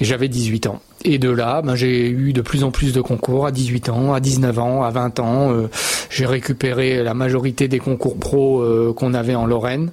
Et 0.00 0.04
j'avais 0.04 0.28
18 0.28 0.66
ans. 0.66 0.80
Et 1.04 1.18
de 1.18 1.30
là, 1.30 1.62
ben, 1.62 1.74
j'ai 1.76 2.08
eu 2.08 2.32
de 2.32 2.40
plus 2.40 2.64
en 2.64 2.70
plus 2.70 2.92
de 2.92 3.00
concours 3.00 3.46
à 3.46 3.52
18 3.52 3.88
ans, 3.88 4.14
à 4.14 4.20
19 4.20 4.58
ans, 4.58 4.82
à 4.82 4.90
20 4.90 5.20
ans. 5.20 5.52
Euh, 5.52 5.68
j'ai 6.10 6.26
récupéré 6.26 7.02
la 7.02 7.14
majorité 7.14 7.68
des 7.68 7.78
concours 7.78 8.18
pro 8.18 8.60
euh, 8.60 8.92
qu'on 8.92 9.14
avait 9.14 9.36
en 9.36 9.46
Lorraine. 9.46 9.92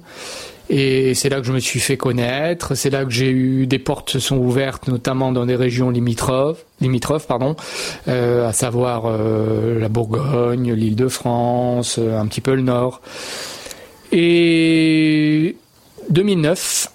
Et 0.68 1.14
c'est 1.14 1.28
là 1.28 1.38
que 1.38 1.46
je 1.46 1.52
me 1.52 1.60
suis 1.60 1.78
fait 1.78 1.96
connaître. 1.96 2.74
C'est 2.74 2.90
là 2.90 3.04
que 3.04 3.12
j'ai 3.12 3.30
eu 3.30 3.68
des 3.68 3.78
portes 3.78 4.10
se 4.10 4.18
sont 4.18 4.36
ouvertes, 4.36 4.88
notamment 4.88 5.30
dans 5.30 5.46
des 5.46 5.54
régions 5.54 5.90
limitrophes, 5.90 6.64
limitrophes, 6.80 7.28
pardon, 7.28 7.54
euh, 8.08 8.48
à 8.48 8.52
savoir 8.52 9.08
la 9.08 9.88
Bourgogne, 9.88 10.72
l'Île-de-France, 10.72 11.98
un 11.98 12.26
petit 12.26 12.40
peu 12.40 12.56
le 12.56 12.62
Nord. 12.62 13.00
Et 14.10 15.54
2009, 16.10 16.88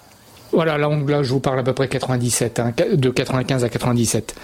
voilà, 0.52 0.76
là, 0.76 0.90
là, 1.08 1.22
je 1.22 1.32
vous 1.32 1.40
parle 1.40 1.58
à 1.58 1.62
peu 1.62 1.72
près 1.72 1.88
97, 1.88 2.60
hein, 2.60 2.72
de 2.92 3.10
95 3.10 3.64
à 3.64 3.68
97. 3.68 4.34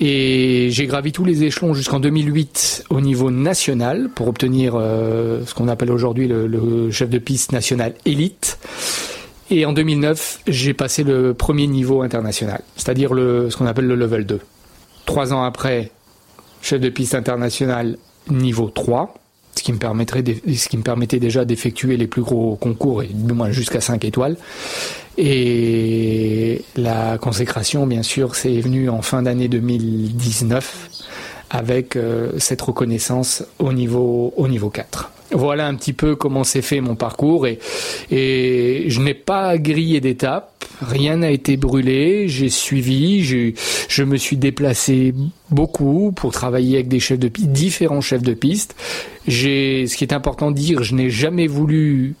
Et 0.00 0.68
j'ai 0.70 0.86
gravi 0.86 1.12
tous 1.12 1.24
les 1.24 1.42
échelons 1.42 1.74
jusqu'en 1.74 1.98
2008 1.98 2.84
au 2.90 3.00
niveau 3.00 3.30
national 3.30 4.08
pour 4.14 4.28
obtenir 4.28 4.74
euh, 4.76 5.42
ce 5.44 5.54
qu'on 5.54 5.68
appelle 5.68 5.90
aujourd'hui 5.90 6.28
le, 6.28 6.46
le, 6.46 6.90
chef 6.90 7.10
de 7.10 7.18
piste 7.18 7.52
national 7.52 7.94
élite. 8.04 8.58
Et 9.50 9.66
en 9.66 9.72
2009, 9.72 10.40
j'ai 10.46 10.74
passé 10.74 11.02
le 11.02 11.34
premier 11.34 11.66
niveau 11.66 12.02
international, 12.02 12.60
c'est-à-dire 12.76 13.10
ce 13.10 13.56
qu'on 13.56 13.66
appelle 13.66 13.86
le 13.86 13.96
level 13.96 14.26
2. 14.26 14.40
Trois 15.06 15.32
ans 15.32 15.42
après, 15.42 15.90
chef 16.62 16.80
de 16.80 16.88
piste 16.88 17.14
international 17.14 17.96
niveau 18.30 18.68
3 18.68 19.14
ce 19.58 20.68
qui 20.68 20.76
me 20.76 20.82
permettait 20.82 21.18
déjà 21.18 21.44
d'effectuer 21.44 21.96
les 21.96 22.06
plus 22.06 22.22
gros 22.22 22.56
concours 22.56 23.02
et 23.02 23.08
du 23.08 23.32
moins 23.32 23.50
jusqu'à 23.50 23.80
5 23.80 24.04
étoiles 24.04 24.36
et 25.20 26.62
la 26.76 27.18
consécration, 27.18 27.88
bien 27.88 28.04
sûr, 28.04 28.36
c'est 28.36 28.60
venu 28.60 28.88
en 28.88 29.02
fin 29.02 29.22
d'année 29.22 29.48
2019 29.48 30.90
avec 31.50 31.96
euh, 31.96 32.30
cette 32.38 32.62
reconnaissance 32.62 33.44
au 33.58 33.72
niveau, 33.72 34.32
au 34.36 34.46
niveau 34.46 34.70
4. 34.70 35.10
Voilà 35.30 35.66
un 35.66 35.74
petit 35.74 35.92
peu 35.92 36.16
comment 36.16 36.42
s'est 36.42 36.62
fait 36.62 36.80
mon 36.80 36.94
parcours 36.94 37.46
et, 37.46 37.58
et 38.10 38.84
je 38.88 39.00
n'ai 39.00 39.12
pas 39.12 39.58
grillé 39.58 40.00
d'étapes, 40.00 40.64
rien 40.80 41.18
n'a 41.18 41.30
été 41.30 41.58
brûlé, 41.58 42.28
j'ai 42.28 42.48
suivi, 42.48 43.22
je 43.24 44.02
me 44.02 44.16
suis 44.16 44.38
déplacé 44.38 45.14
beaucoup 45.50 46.12
pour 46.12 46.32
travailler 46.32 46.76
avec 46.76 46.88
des 46.88 47.00
chefs 47.00 47.18
de 47.18 47.28
piste, 47.28 47.50
différents 47.50 48.00
chefs 48.00 48.22
de 48.22 48.32
piste. 48.32 48.74
J'ai, 49.26 49.86
ce 49.86 49.98
qui 49.98 50.04
est 50.04 50.14
important 50.14 50.50
de 50.50 50.56
dire, 50.56 50.82
je 50.82 50.94
n'ai 50.94 51.10
jamais 51.10 51.46
voulu 51.46 52.14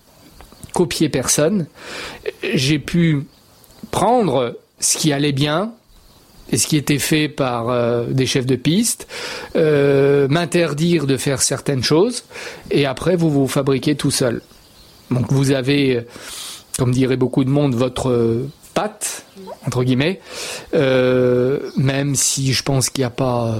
copier 0.74 1.08
personne. 1.08 1.66
J'ai 2.54 2.78
pu 2.78 3.22
prendre 3.90 4.58
ce 4.80 4.98
qui 4.98 5.12
allait 5.12 5.32
bien 5.32 5.72
et 6.50 6.56
ce 6.56 6.66
qui 6.66 6.76
était 6.76 6.98
fait 6.98 7.28
par 7.28 7.68
euh, 7.68 8.06
des 8.06 8.26
chefs 8.26 8.46
de 8.46 8.56
piste, 8.56 9.06
euh, 9.56 10.28
m'interdire 10.28 11.06
de 11.06 11.16
faire 11.16 11.42
certaines 11.42 11.82
choses, 11.82 12.24
et 12.70 12.86
après 12.86 13.16
vous 13.16 13.30
vous 13.30 13.48
fabriquez 13.48 13.94
tout 13.94 14.10
seul. 14.10 14.42
Donc 15.10 15.32
vous 15.32 15.50
avez, 15.52 16.04
comme 16.78 16.92
dirait 16.92 17.16
beaucoup 17.16 17.44
de 17.44 17.50
monde, 17.50 17.74
votre 17.74 18.46
patte, 18.74 19.24
entre 19.66 19.84
guillemets, 19.84 20.20
euh, 20.74 21.70
même 21.76 22.14
si 22.14 22.52
je 22.52 22.62
pense 22.62 22.90
qu'il 22.90 23.02
n'y 23.02 23.06
a 23.06 23.10
pas 23.10 23.54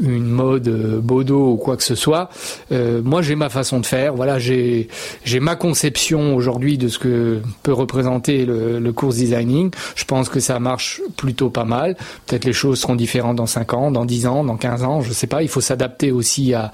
une 0.00 0.28
mode 0.28 0.68
euh, 0.68 1.00
Bodo 1.00 1.52
ou 1.52 1.56
quoi 1.56 1.76
que 1.76 1.82
ce 1.82 1.94
soit. 1.94 2.30
Euh, 2.70 3.02
moi, 3.04 3.22
j'ai 3.22 3.34
ma 3.34 3.48
façon 3.48 3.80
de 3.80 3.86
faire. 3.86 4.14
Voilà, 4.14 4.38
j'ai 4.38 4.88
j'ai 5.24 5.40
ma 5.40 5.56
conception 5.56 6.34
aujourd'hui 6.34 6.78
de 6.78 6.88
ce 6.88 6.98
que 6.98 7.40
peut 7.62 7.72
représenter 7.72 8.44
le, 8.44 8.78
le 8.78 8.92
course 8.92 9.16
designing. 9.16 9.70
Je 9.94 10.04
pense 10.04 10.28
que 10.28 10.40
ça 10.40 10.58
marche 10.58 11.00
plutôt 11.16 11.50
pas 11.50 11.64
mal. 11.64 11.96
Peut-être 12.26 12.44
les 12.44 12.52
choses 12.52 12.80
seront 12.80 12.96
différentes 12.96 13.36
dans 13.36 13.46
5 13.46 13.74
ans, 13.74 13.90
dans 13.90 14.04
10 14.04 14.26
ans, 14.26 14.44
dans 14.44 14.56
15 14.56 14.84
ans, 14.84 15.00
je 15.02 15.12
sais 15.12 15.26
pas. 15.26 15.42
Il 15.42 15.48
faut 15.48 15.60
s'adapter 15.60 16.12
aussi 16.12 16.54
à, 16.54 16.72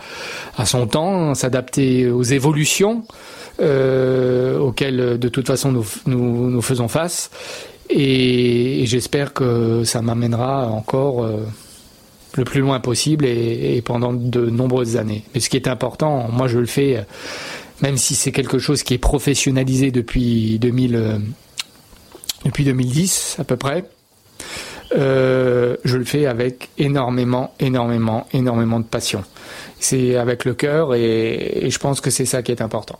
à 0.56 0.66
son 0.66 0.86
temps, 0.86 1.34
s'adapter 1.34 2.10
aux 2.10 2.22
évolutions 2.22 3.04
euh, 3.60 4.58
auxquelles 4.58 5.18
de 5.18 5.28
toute 5.28 5.46
façon 5.46 5.72
nous, 5.72 5.86
nous, 6.06 6.50
nous 6.50 6.62
faisons 6.62 6.88
face. 6.88 7.30
Et, 7.90 8.82
et 8.82 8.86
j'espère 8.86 9.32
que 9.32 9.82
ça 9.84 10.02
m'amènera 10.02 10.68
encore 10.68 11.24
euh, 11.24 11.38
le 12.38 12.44
plus 12.44 12.60
loin 12.60 12.80
possible 12.80 13.26
et, 13.26 13.82
pendant 13.84 14.12
de 14.12 14.46
nombreuses 14.46 14.96
années. 14.96 15.24
Mais 15.34 15.40
ce 15.40 15.50
qui 15.50 15.56
est 15.56 15.68
important, 15.68 16.28
moi 16.32 16.48
je 16.48 16.58
le 16.58 16.66
fais, 16.66 17.04
même 17.82 17.96
si 17.96 18.14
c'est 18.14 18.32
quelque 18.32 18.58
chose 18.58 18.82
qui 18.82 18.94
est 18.94 18.98
professionnalisé 18.98 19.90
depuis 19.90 20.58
2000, 20.58 20.96
euh, 20.96 21.18
depuis 22.44 22.64
2010 22.64 23.36
à 23.38 23.44
peu 23.44 23.56
près. 23.56 23.84
Euh, 24.96 25.76
je 25.84 25.98
le 25.98 26.04
fais 26.04 26.24
avec 26.24 26.70
énormément, 26.78 27.52
énormément, 27.60 28.26
énormément 28.32 28.80
de 28.80 28.86
passion. 28.86 29.22
C'est 29.80 30.16
avec 30.16 30.44
le 30.46 30.54
cœur 30.54 30.94
et 30.94 31.68
je 31.68 31.78
pense 31.78 32.00
que 32.00 32.10
c'est 32.10 32.24
ça 32.24 32.42
qui 32.42 32.52
est 32.52 32.62
important. 32.62 32.98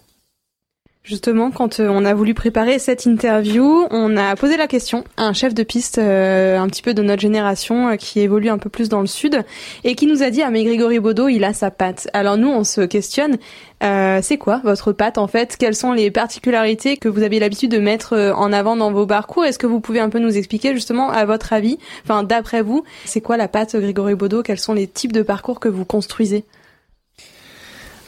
Justement, 1.08 1.50
quand 1.50 1.80
euh, 1.80 1.88
on 1.90 2.04
a 2.04 2.12
voulu 2.12 2.34
préparer 2.34 2.78
cette 2.78 3.06
interview, 3.06 3.86
on 3.90 4.14
a 4.18 4.36
posé 4.36 4.58
la 4.58 4.66
question 4.66 5.04
à 5.16 5.22
un 5.22 5.32
chef 5.32 5.54
de 5.54 5.62
piste 5.62 5.96
euh, 5.96 6.58
un 6.58 6.66
petit 6.66 6.82
peu 6.82 6.92
de 6.92 7.02
notre 7.02 7.22
génération 7.22 7.88
euh, 7.88 7.96
qui 7.96 8.20
évolue 8.20 8.50
un 8.50 8.58
peu 8.58 8.68
plus 8.68 8.90
dans 8.90 9.00
le 9.00 9.06
sud 9.06 9.42
et 9.84 9.94
qui 9.94 10.06
nous 10.06 10.22
a 10.22 10.28
dit 10.28 10.42
ah 10.42 10.50
mais 10.50 10.64
Grégory 10.64 10.98
Baudot 10.98 11.28
il 11.28 11.44
a 11.44 11.54
sa 11.54 11.70
patte. 11.70 12.08
Alors 12.12 12.36
nous 12.36 12.50
on 12.50 12.62
se 12.62 12.82
questionne 12.82 13.38
euh, 13.82 14.18
c'est 14.22 14.36
quoi 14.36 14.60
votre 14.62 14.92
patte 14.92 15.16
en 15.16 15.28
fait? 15.28 15.56
Quelles 15.56 15.76
sont 15.76 15.94
les 15.94 16.10
particularités 16.10 16.98
que 16.98 17.08
vous 17.08 17.22
avez 17.22 17.38
l'habitude 17.38 17.70
de 17.70 17.78
mettre 17.78 18.34
en 18.36 18.52
avant 18.52 18.76
dans 18.76 18.92
vos 18.92 19.06
parcours? 19.06 19.46
Est-ce 19.46 19.58
que 19.58 19.66
vous 19.66 19.80
pouvez 19.80 20.00
un 20.00 20.10
peu 20.10 20.18
nous 20.18 20.36
expliquer 20.36 20.74
justement 20.74 21.08
à 21.08 21.24
votre 21.24 21.54
avis, 21.54 21.78
enfin 22.04 22.22
d'après 22.22 22.60
vous, 22.60 22.84
c'est 23.06 23.22
quoi 23.22 23.38
la 23.38 23.48
patte 23.48 23.74
Grégory 23.76 24.14
Baudot 24.14 24.42
Quels 24.42 24.58
sont 24.58 24.74
les 24.74 24.86
types 24.86 25.12
de 25.12 25.22
parcours 25.22 25.58
que 25.58 25.70
vous 25.70 25.86
construisez? 25.86 26.44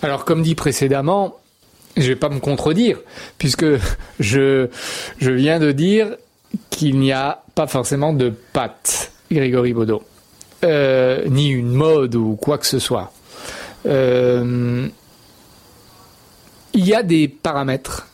Alors 0.02 0.26
comme 0.26 0.42
dit 0.42 0.54
précédemment, 0.54 1.39
je 1.96 2.06
vais 2.08 2.16
pas 2.16 2.28
me 2.28 2.40
contredire, 2.40 2.98
puisque 3.38 3.66
je, 4.20 4.68
je 5.18 5.30
viens 5.30 5.58
de 5.58 5.72
dire 5.72 6.16
qu'il 6.70 6.98
n'y 6.98 7.12
a 7.12 7.42
pas 7.54 7.66
forcément 7.66 8.12
de 8.12 8.32
patte, 8.52 9.12
Grégory 9.30 9.72
Baudot, 9.72 10.02
euh, 10.64 11.24
ni 11.28 11.48
une 11.48 11.72
mode 11.72 12.14
ou 12.14 12.36
quoi 12.36 12.58
que 12.58 12.66
ce 12.66 12.78
soit. 12.78 13.12
Euh, 13.86 14.88
il 16.72 16.86
y 16.86 16.94
a 16.94 17.02
des 17.02 17.28
paramètres 17.28 18.08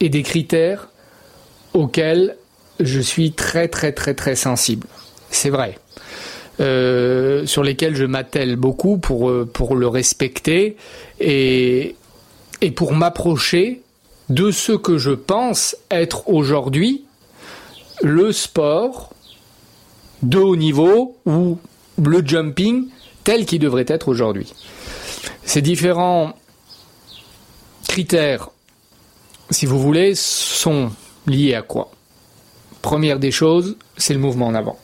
et 0.00 0.08
des 0.08 0.22
critères 0.22 0.88
auxquels 1.72 2.36
je 2.80 3.00
suis 3.00 3.32
très 3.32 3.68
très 3.68 3.92
très 3.92 4.14
très 4.14 4.34
sensible. 4.34 4.86
C'est 5.30 5.50
vrai. 5.50 5.78
Euh, 6.58 7.44
sur 7.44 7.62
lesquels 7.62 7.94
je 7.94 8.04
m'attelle 8.04 8.56
beaucoup 8.56 8.96
pour, 8.96 9.30
pour 9.52 9.76
le 9.76 9.88
respecter 9.88 10.76
et, 11.20 11.96
et 12.60 12.70
pour 12.70 12.92
m'approcher 12.92 13.82
de 14.28 14.50
ce 14.50 14.72
que 14.72 14.98
je 14.98 15.10
pense 15.10 15.76
être 15.90 16.28
aujourd'hui 16.28 17.04
le 18.02 18.32
sport 18.32 19.10
de 20.22 20.38
haut 20.38 20.56
niveau 20.56 21.16
ou 21.26 21.58
le 22.02 22.26
jumping 22.26 22.88
tel 23.24 23.46
qu'il 23.46 23.60
devrait 23.60 23.84
être 23.88 24.08
aujourd'hui. 24.08 24.52
Ces 25.44 25.62
différents 25.62 26.34
critères, 27.88 28.50
si 29.50 29.66
vous 29.66 29.80
voulez, 29.80 30.14
sont 30.14 30.90
liés 31.26 31.54
à 31.54 31.62
quoi? 31.62 31.90
Première 32.82 33.18
des 33.18 33.30
choses, 33.30 33.76
c'est 33.96 34.14
le 34.14 34.20
mouvement 34.20 34.46
en 34.46 34.54
avant. 34.54 34.78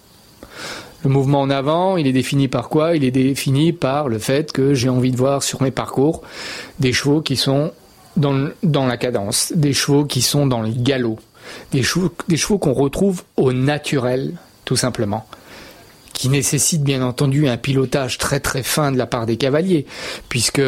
Le 1.04 1.10
mouvement 1.10 1.40
en 1.40 1.50
avant, 1.50 1.96
il 1.96 2.06
est 2.06 2.12
défini 2.12 2.48
par 2.48 2.68
quoi? 2.68 2.96
Il 2.96 3.04
est 3.04 3.10
défini 3.10 3.72
par 3.72 4.08
le 4.08 4.18
fait 4.18 4.52
que 4.52 4.72
j'ai 4.74 4.88
envie 4.88 5.10
de 5.10 5.16
voir 5.16 5.42
sur 5.42 5.62
mes 5.62 5.72
parcours 5.72 6.22
des 6.78 6.92
chevaux 6.92 7.20
qui 7.20 7.36
sont 7.36 7.72
dans, 8.16 8.86
la 8.86 8.96
cadence, 8.96 9.52
des 9.56 9.72
chevaux 9.72 10.04
qui 10.04 10.22
sont 10.22 10.46
dans 10.46 10.60
le 10.60 10.70
galop, 10.70 11.18
des 11.72 11.82
chevaux, 11.82 12.12
des 12.28 12.36
chevaux 12.36 12.58
qu'on 12.58 12.72
retrouve 12.72 13.22
au 13.36 13.52
naturel, 13.52 14.34
tout 14.64 14.76
simplement, 14.76 15.26
qui 16.12 16.28
nécessitent 16.28 16.84
bien 16.84 17.02
entendu 17.02 17.48
un 17.48 17.56
pilotage 17.56 18.18
très 18.18 18.38
très 18.38 18.62
fin 18.62 18.92
de 18.92 18.98
la 18.98 19.06
part 19.06 19.26
des 19.26 19.36
cavaliers, 19.36 19.86
puisque 20.28 20.62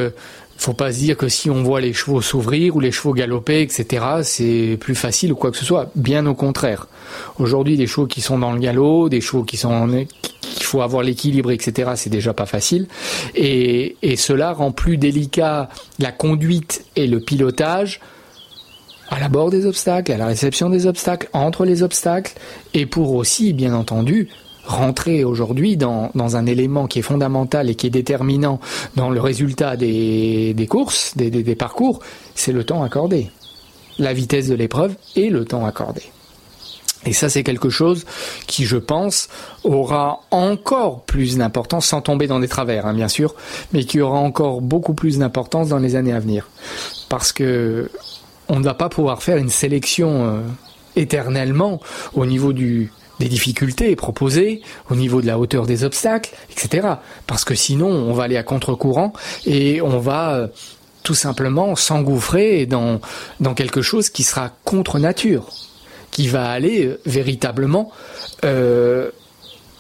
faut 0.57 0.73
pas 0.73 0.93
se 0.93 0.99
dire 0.99 1.17
que 1.17 1.29
si 1.29 1.51
on 1.51 1.63
voit 1.63 1.81
les 1.81 1.93
chevaux 1.93 2.23
s'ouvrir 2.23 2.77
ou 2.77 2.81
les 2.81 2.93
chevaux 2.93 3.13
galoper, 3.13 3.63
etc., 3.63 4.05
c'est 4.23 4.77
plus 4.81 4.95
facile 4.95 5.33
ou 5.33 5.37
quoi 5.37 5.51
que 5.51 5.57
ce 5.57 5.65
soit. 5.65 5.91
Bien 5.95 6.27
au 6.27 6.35
contraire. 6.35 6.87
Aujourd'hui, 7.39 7.77
des 7.77 7.87
chevaux 7.87 8.07
qui 8.07 8.21
sont 8.21 8.39
dans 8.39 8.53
le 8.53 8.59
galop, 8.59 9.09
des 9.09 9.21
chevaux 9.21 9.45
qui 9.45 9.57
sont, 9.57 10.07
qu'il 10.41 10.65
faut 10.65 10.81
avoir 10.81 11.03
l'équilibre, 11.03 11.51
etc., 11.51 11.93
c'est 11.97 12.11
déjà 12.11 12.33
pas 12.33 12.47
facile. 12.47 12.87
Et, 13.35 13.97
et 14.03 14.17
cela 14.17 14.53
rend 14.53 14.73
plus 14.73 14.97
délicat 14.97 15.69
la 15.99 16.13
conduite 16.13 16.85
et 16.97 17.07
le 17.07 17.21
pilotage 17.21 18.01
à 19.11 19.21
l'abord 19.21 19.51
des 19.51 19.67
obstacles, 19.67 20.13
à 20.13 20.17
la 20.17 20.27
réception 20.27 20.71
des 20.71 20.87
obstacles, 20.87 21.29
entre 21.33 21.65
les 21.65 21.83
obstacles, 21.83 22.33
et 22.73 22.87
pour 22.87 23.15
aussi, 23.15 23.53
bien 23.53 23.75
entendu, 23.75 24.29
rentrer 24.65 25.25
aujourd'hui 25.25 25.77
dans, 25.77 26.11
dans, 26.15 26.37
un 26.37 26.47
élément 26.47 26.87
qui 26.87 27.01
est 27.01 27.03
fondamental 27.03 27.69
et 27.69 27.75
qui 27.75 27.87
est 27.87 27.91
déterminant 27.91 28.61
dans 28.97 29.11
le 29.11 29.21
résultat 29.21 29.77
des, 29.77 30.55
des 30.55 30.67
courses, 30.67 31.17
des, 31.17 31.31
des, 31.31 31.55
parcours, 31.55 32.01
c'est 32.35 32.53
le 32.53 32.65
temps 32.65 32.83
accordé. 32.83 33.31
La 33.99 34.13
vitesse 34.13 34.49
de 34.49 34.55
l'épreuve 34.55 34.95
et 35.17 35.31
le 35.31 35.45
temps 35.45 35.67
accordé. 35.67 36.03
Et 37.07 37.13
ça, 37.13 37.29
c'est 37.29 37.43
quelque 37.43 37.69
chose 37.69 38.07
qui, 38.47 38.65
je 38.65 38.79
pense, 38.79 39.29
aura 39.63 40.21
encore 40.31 41.03
plus 41.03 41.37
d'importance, 41.37 41.87
sans 41.87 42.01
tomber 42.01 42.27
dans 42.27 42.41
des 42.41 42.49
travers, 42.49 42.87
hein, 42.87 42.95
bien 42.95 43.09
sûr, 43.09 43.35
mais 43.73 43.85
qui 43.85 44.01
aura 44.01 44.19
encore 44.19 44.63
beaucoup 44.63 44.95
plus 44.95 45.19
d'importance 45.19 45.69
dans 45.69 45.79
les 45.79 45.97
années 45.97 46.15
à 46.15 46.21
venir. 46.21 46.49
Parce 47.11 47.33
que 47.33 47.91
on 48.49 48.59
ne 48.59 48.65
va 48.65 48.75
pas 48.75 48.89
pouvoir 48.89 49.23
faire 49.23 49.37
une 49.37 49.49
sélection 49.49 50.25
euh, 50.25 50.41
éternellement 50.97 51.81
au 52.15 52.27
niveau 52.27 52.53
du, 52.53 52.91
des 53.21 53.29
difficultés 53.29 53.95
proposées, 53.97 54.63
au 54.91 54.95
niveau 54.95 55.21
de 55.21 55.27
la 55.27 55.39
hauteur 55.39 55.67
des 55.67 55.85
obstacles, 55.85 56.35
etc. 56.51 56.89
Parce 57.27 57.45
que 57.45 57.55
sinon, 57.55 57.89
on 57.89 58.13
va 58.13 58.25
aller 58.25 58.37
à 58.37 58.43
contre-courant 58.43 59.13
et 59.47 59.81
on 59.81 59.99
va 59.99 60.35
euh, 60.35 60.49
tout 61.03 61.15
simplement 61.15 61.77
s'engouffrer 61.77 62.67
dans, 62.67 63.01
quelque 63.55 63.83
chose 63.83 64.09
qui 64.09 64.23
sera 64.23 64.51
contre 64.65 64.99
nature, 64.99 65.49
qui 66.11 66.29
va 66.29 66.51
aller 66.51 66.87
euh, 66.87 67.01
véritablement 67.07 67.91
euh, 68.45 69.11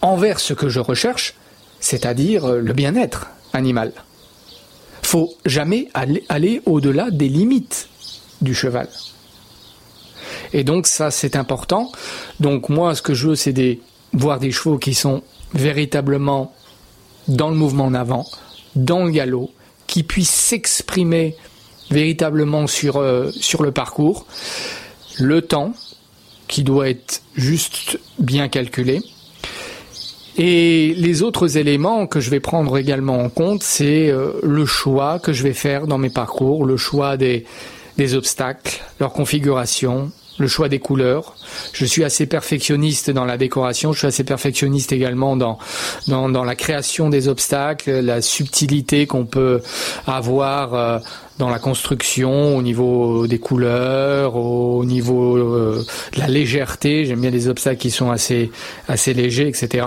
envers 0.03 0.40
ce 0.40 0.55
que 0.55 0.68
je 0.68 0.81
recherche, 0.81 1.35
c'est-à-dire 1.81 2.49
le 2.49 2.73
bien-être 2.73 3.29
animal. 3.53 3.92
Faut 5.03 5.35
jamais 5.44 5.88
aller 5.94 6.62
au-delà 6.66 7.11
des 7.11 7.29
limites 7.29 7.88
du 8.40 8.55
cheval. 8.55 8.88
Et 10.52 10.64
donc 10.64 10.87
ça 10.87 11.11
c'est 11.11 11.37
important. 11.37 11.90
Donc 12.40 12.68
moi 12.68 12.94
ce 12.94 13.02
que 13.02 13.14
je 13.14 13.28
veux 13.28 13.37
c'est 13.37 13.54
voir 14.12 14.38
des 14.38 14.52
chevaux 14.52 14.78
qui 14.78 14.94
sont 14.94 15.22
véritablement 15.54 16.52
dans 17.28 17.48
le 17.48 17.57
mouvement 17.57 17.87
en 17.87 17.94
avant, 17.94 18.26
dans 18.76 19.04
le 19.04 19.11
galop, 19.11 19.50
qui 19.87 20.02
puissent 20.02 20.30
s'exprimer 20.30 21.37
véritablement 21.90 22.66
sur, 22.66 22.96
euh, 22.96 23.30
sur 23.33 23.62
le 23.62 23.72
parcours, 23.72 24.26
le 25.18 25.42
temps 25.42 25.72
qui 26.48 26.62
doit 26.62 26.88
être 26.88 27.22
juste 27.35 27.98
bien 28.18 28.48
calculé. 28.48 29.00
Et 30.37 30.94
les 30.96 31.22
autres 31.22 31.57
éléments 31.57 32.07
que 32.07 32.20
je 32.20 32.30
vais 32.30 32.40
prendre 32.40 32.76
également 32.76 33.18
en 33.20 33.28
compte, 33.28 33.62
c'est 33.62 34.09
euh, 34.09 34.33
le 34.42 34.66
choix 34.66 35.20
que 35.20 35.33
je 35.33 35.42
vais 35.44 35.52
faire 35.52 35.87
dans 35.87 35.98
mes 35.98 36.11
parcours, 36.11 36.64
le 36.64 36.76
choix 36.76 37.16
des, 37.16 37.46
des 37.96 38.14
obstacles, 38.14 38.83
leur 38.98 39.12
configuration, 39.12 40.11
le 40.38 40.49
choix 40.49 40.68
des 40.68 40.79
couleurs. 40.79 41.35
Je 41.73 41.85
suis 41.85 42.05
assez 42.05 42.27
perfectionniste 42.27 43.11
dans 43.11 43.25
la 43.25 43.37
décoration, 43.37 43.92
je 43.92 43.99
suis 43.99 44.07
assez 44.07 44.25
perfectionniste 44.25 44.92
également 44.92 45.37
dans, 45.37 45.59
dans, 46.09 46.44
la 46.44 46.55
création 46.57 47.09
des 47.09 47.29
obstacles, 47.29 48.01
la 48.01 48.20
subtilité 48.20 49.07
qu'on 49.07 49.27
peut 49.27 49.62
avoir 50.07 50.75
euh, 50.75 50.99
dans 51.38 51.51
la 51.51 51.59
construction, 51.59 52.57
au 52.57 52.62
niveau 52.62 53.27
des 53.27 53.38
couleurs, 53.38 54.37
au 54.37 54.85
niveau 54.85 55.37
euh, 55.37 55.85
de 56.14 56.20
la 56.20 56.29
légèreté. 56.29 57.05
J'aime 57.05 57.20
bien 57.20 57.31
les 57.31 57.49
obstacles 57.49 57.81
qui 57.81 57.90
sont 57.90 58.11
assez, 58.11 58.51
assez 58.88 59.14
légers, 59.14 59.49
etc. 59.49 59.87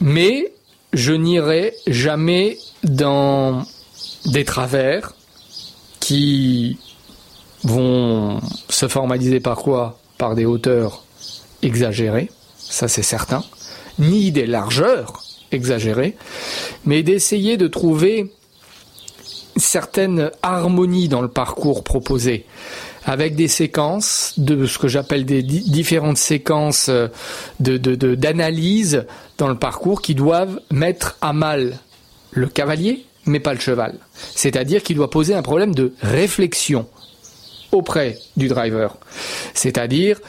Mais 0.00 0.52
je 0.92 1.12
n'irai 1.12 1.74
jamais 1.86 2.58
dans 2.84 3.64
des 4.26 4.44
travers 4.44 5.14
qui 6.00 6.78
vont 7.64 8.40
se 8.68 8.88
formaliser 8.88 9.40
par 9.40 9.56
quoi 9.56 9.98
Par 10.16 10.34
des 10.34 10.44
hauteurs 10.44 11.04
exagérées, 11.62 12.30
ça 12.56 12.88
c'est 12.88 13.02
certain, 13.02 13.42
ni 13.98 14.30
des 14.30 14.46
largeurs 14.46 15.22
exagéré, 15.50 16.16
mais 16.84 17.02
d'essayer 17.02 17.56
de 17.56 17.66
trouver 17.66 18.32
certaine 19.56 20.30
harmonie 20.42 21.08
dans 21.08 21.22
le 21.22 21.28
parcours 21.28 21.82
proposé 21.82 22.44
avec 23.04 23.34
des 23.34 23.48
séquences 23.48 24.34
de 24.36 24.66
ce 24.66 24.78
que 24.78 24.86
j'appelle 24.86 25.24
des 25.24 25.42
différentes 25.42 26.18
séquences 26.18 26.90
euh, 26.90 27.08
d'analyse 27.58 29.06
dans 29.38 29.48
le 29.48 29.54
parcours 29.54 30.02
qui 30.02 30.14
doivent 30.14 30.60
mettre 30.70 31.16
à 31.22 31.32
mal 31.32 31.78
le 32.32 32.48
cavalier, 32.48 33.06
mais 33.24 33.40
pas 33.40 33.54
le 33.54 33.60
cheval. 33.60 33.98
C'est-à-dire 34.34 34.82
qu'il 34.82 34.96
doit 34.96 35.10
poser 35.10 35.34
un 35.34 35.42
problème 35.42 35.74
de 35.74 35.94
réflexion 36.02 36.86
auprès 37.72 38.18
du 38.36 38.48
driver. 38.48 38.96
C'est-à-dire 39.54 40.20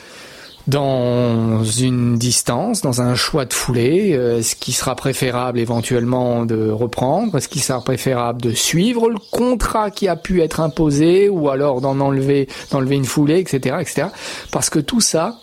dans 0.69 1.63
une 1.63 2.17
distance, 2.17 2.81
dans 2.81 3.01
un 3.01 3.15
choix 3.15 3.45
de 3.45 3.53
foulée, 3.53 4.13
euh, 4.13 4.43
ce 4.43 4.55
qui 4.55 4.71
sera 4.71 4.95
préférable 4.95 5.57
éventuellement 5.57 6.45
de 6.45 6.69
reprendre, 6.69 7.35
est-ce 7.37 7.49
qu'il 7.49 7.63
sera 7.63 7.81
préférable 7.81 8.41
de 8.41 8.51
suivre 8.51 9.09
le 9.09 9.17
contrat 9.31 9.89
qui 9.89 10.07
a 10.07 10.15
pu 10.15 10.41
être 10.41 10.59
imposé 10.59 11.27
ou 11.27 11.49
alors 11.49 11.81
d'en 11.81 11.99
enlever, 11.99 12.47
d'enlever 12.69 12.95
une 12.97 13.05
foulée, 13.05 13.39
etc., 13.39 13.77
etc. 13.79 14.07
Parce 14.51 14.69
que 14.69 14.77
tout 14.77 15.01
ça, 15.01 15.39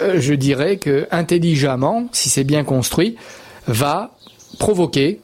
euh, 0.00 0.18
je 0.18 0.32
dirais 0.32 0.78
que 0.78 1.06
intelligemment, 1.10 2.06
si 2.12 2.30
c'est 2.30 2.44
bien 2.44 2.64
construit, 2.64 3.16
va 3.66 4.12
provoquer 4.58 5.20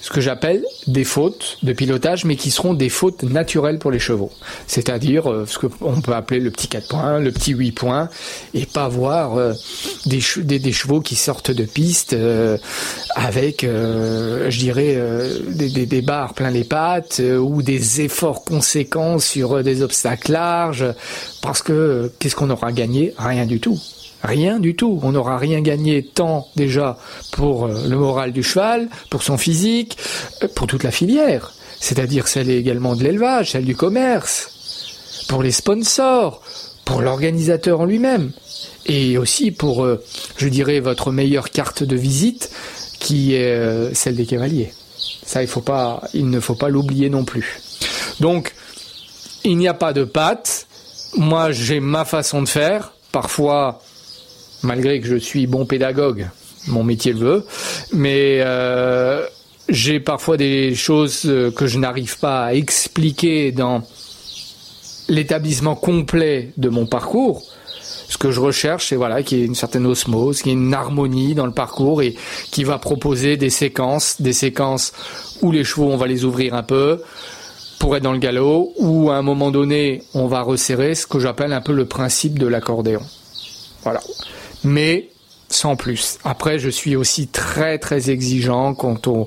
ce 0.00 0.10
que 0.10 0.20
j'appelle 0.20 0.64
des 0.86 1.04
fautes 1.04 1.58
de 1.62 1.72
pilotage, 1.72 2.24
mais 2.24 2.36
qui 2.36 2.50
seront 2.50 2.74
des 2.74 2.88
fautes 2.88 3.22
naturelles 3.22 3.78
pour 3.78 3.90
les 3.90 3.98
chevaux. 3.98 4.30
C'est-à-dire 4.66 5.30
euh, 5.30 5.46
ce 5.46 5.58
qu'on 5.58 6.00
peut 6.00 6.14
appeler 6.14 6.40
le 6.40 6.50
petit 6.50 6.68
4 6.68 6.88
points, 6.88 7.18
le 7.18 7.32
petit 7.32 7.52
8 7.52 7.72
points, 7.72 8.08
et 8.54 8.66
pas 8.66 8.88
voir 8.88 9.36
euh, 9.36 9.52
des, 10.06 10.20
chevaux 10.20 11.00
qui 11.00 11.16
sortent 11.16 11.50
de 11.50 11.64
piste 11.64 12.12
euh, 12.12 12.58
avec, 13.14 13.62
je 13.62 14.58
dirais, 14.58 14.98
des, 15.48 15.86
des, 15.86 16.02
barres 16.02 16.34
plein 16.34 16.50
les 16.50 16.64
pattes 16.64 17.20
ou 17.20 17.62
des 17.62 18.02
efforts 18.02 18.44
conséquents 18.44 19.18
sur 19.18 19.62
des 19.62 19.82
obstacles 19.82 20.32
larges, 20.32 20.86
parce 21.42 21.62
que 21.62 22.12
qu'est-ce 22.18 22.36
qu'on 22.36 22.50
aura 22.50 22.72
gagné? 22.72 23.14
Rien 23.18 23.46
du 23.46 23.60
tout. 23.60 23.78
Rien 24.22 24.58
du 24.58 24.74
tout. 24.74 24.98
On 25.02 25.12
n'aura 25.12 25.38
rien 25.38 25.60
gagné 25.60 26.02
tant 26.02 26.48
déjà 26.56 26.98
pour 27.32 27.66
euh, 27.66 27.88
le 27.88 27.96
moral 27.96 28.32
du 28.32 28.42
cheval, 28.42 28.88
pour 29.10 29.22
son 29.22 29.38
physique, 29.38 29.96
euh, 30.42 30.48
pour 30.54 30.66
toute 30.66 30.82
la 30.82 30.90
filière. 30.90 31.52
C'est-à-dire 31.80 32.26
celle 32.26 32.50
également 32.50 32.96
de 32.96 33.04
l'élevage, 33.04 33.52
celle 33.52 33.64
du 33.64 33.76
commerce, 33.76 35.24
pour 35.28 35.42
les 35.42 35.52
sponsors, 35.52 36.42
pour 36.84 37.02
l'organisateur 37.02 37.80
en 37.80 37.84
lui-même, 37.84 38.32
et 38.86 39.16
aussi 39.18 39.52
pour, 39.52 39.84
euh, 39.84 40.02
je 40.36 40.48
dirais, 40.48 40.80
votre 40.80 41.12
meilleure 41.12 41.50
carte 41.50 41.84
de 41.84 41.96
visite, 41.96 42.50
qui 42.98 43.34
est 43.34 43.94
celle 43.94 44.16
des 44.16 44.26
cavaliers. 44.26 44.72
Ça, 45.24 45.40
il, 45.40 45.48
faut 45.48 45.60
pas, 45.60 46.02
il 46.14 46.30
ne 46.30 46.40
faut 46.40 46.56
pas 46.56 46.68
l'oublier 46.68 47.10
non 47.10 47.24
plus. 47.24 47.60
Donc, 48.18 48.54
il 49.44 49.56
n'y 49.56 49.68
a 49.68 49.74
pas 49.74 49.92
de 49.92 50.02
patte. 50.02 50.66
Moi, 51.16 51.52
j'ai 51.52 51.78
ma 51.78 52.04
façon 52.04 52.42
de 52.42 52.48
faire. 52.48 52.92
Parfois, 53.12 53.80
malgré 54.62 55.00
que 55.00 55.06
je 55.06 55.16
suis 55.16 55.46
bon 55.46 55.66
pédagogue, 55.66 56.28
mon 56.66 56.84
métier 56.84 57.12
le 57.12 57.18
veut, 57.18 57.46
mais 57.92 58.40
euh, 58.40 59.26
j'ai 59.68 60.00
parfois 60.00 60.36
des 60.36 60.74
choses 60.74 61.22
euh, 61.26 61.50
que 61.50 61.66
je 61.66 61.78
n'arrive 61.78 62.18
pas 62.18 62.46
à 62.46 62.54
expliquer 62.54 63.52
dans 63.52 63.82
l'établissement 65.08 65.74
complet 65.74 66.52
de 66.56 66.68
mon 66.68 66.86
parcours. 66.86 67.42
Ce 68.08 68.16
que 68.16 68.30
je 68.30 68.40
recherche, 68.40 68.88
c'est 68.88 68.96
voilà, 68.96 69.22
qu'il 69.22 69.38
y 69.38 69.42
ait 69.42 69.46
une 69.46 69.54
certaine 69.54 69.86
osmose, 69.86 70.40
qu'il 70.40 70.52
y 70.52 70.54
ait 70.54 70.58
une 70.58 70.72
harmonie 70.72 71.34
dans 71.34 71.44
le 71.46 71.52
parcours 71.52 72.00
et 72.02 72.14
qui 72.50 72.64
va 72.64 72.78
proposer 72.78 73.36
des 73.36 73.50
séquences, 73.50 74.20
des 74.20 74.32
séquences 74.32 74.92
où 75.42 75.52
les 75.52 75.64
chevaux, 75.64 75.90
on 75.90 75.96
va 75.96 76.06
les 76.06 76.24
ouvrir 76.24 76.54
un 76.54 76.62
peu 76.62 77.02
pour 77.78 77.96
être 77.96 78.02
dans 78.02 78.12
le 78.12 78.18
galop, 78.18 78.72
ou 78.78 79.10
à 79.10 79.16
un 79.16 79.22
moment 79.22 79.52
donné, 79.52 80.02
on 80.12 80.26
va 80.26 80.42
resserrer 80.42 80.96
ce 80.96 81.06
que 81.06 81.20
j'appelle 81.20 81.52
un 81.52 81.60
peu 81.60 81.72
le 81.72 81.84
principe 81.84 82.38
de 82.38 82.46
l'accordéon. 82.46 83.02
Voilà 83.84 84.00
mais 84.64 85.08
sans 85.50 85.76
plus. 85.76 86.18
Après, 86.24 86.58
je 86.58 86.68
suis 86.68 86.94
aussi 86.94 87.26
très 87.26 87.78
très 87.78 88.10
exigeant 88.10 88.74
quant 88.74 88.98
au 89.06 89.26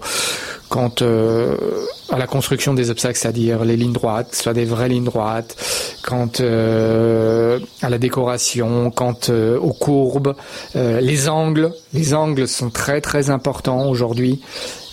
quant 0.70 0.94
euh, 1.02 1.58
à 2.10 2.18
la 2.18 2.28
construction 2.28 2.74
des 2.74 2.90
obstacles, 2.92 3.18
c'est-à-dire 3.18 3.66
les 3.66 3.76
lignes 3.76 3.92
droites, 3.92 4.34
soit 4.34 4.54
des 4.54 4.64
vraies 4.64 4.88
lignes 4.88 5.04
droites, 5.04 5.58
quant 6.02 6.30
euh, 6.40 7.60
à 7.82 7.90
la 7.90 7.98
décoration, 7.98 8.90
quant 8.90 9.18
euh, 9.28 9.60
aux 9.60 9.74
courbes, 9.74 10.34
les 10.76 11.28
angles. 11.28 11.74
Les 11.94 12.14
angles 12.14 12.48
sont 12.48 12.70
très 12.70 13.02
très 13.02 13.30
importants 13.30 13.90
aujourd'hui. 13.90 14.40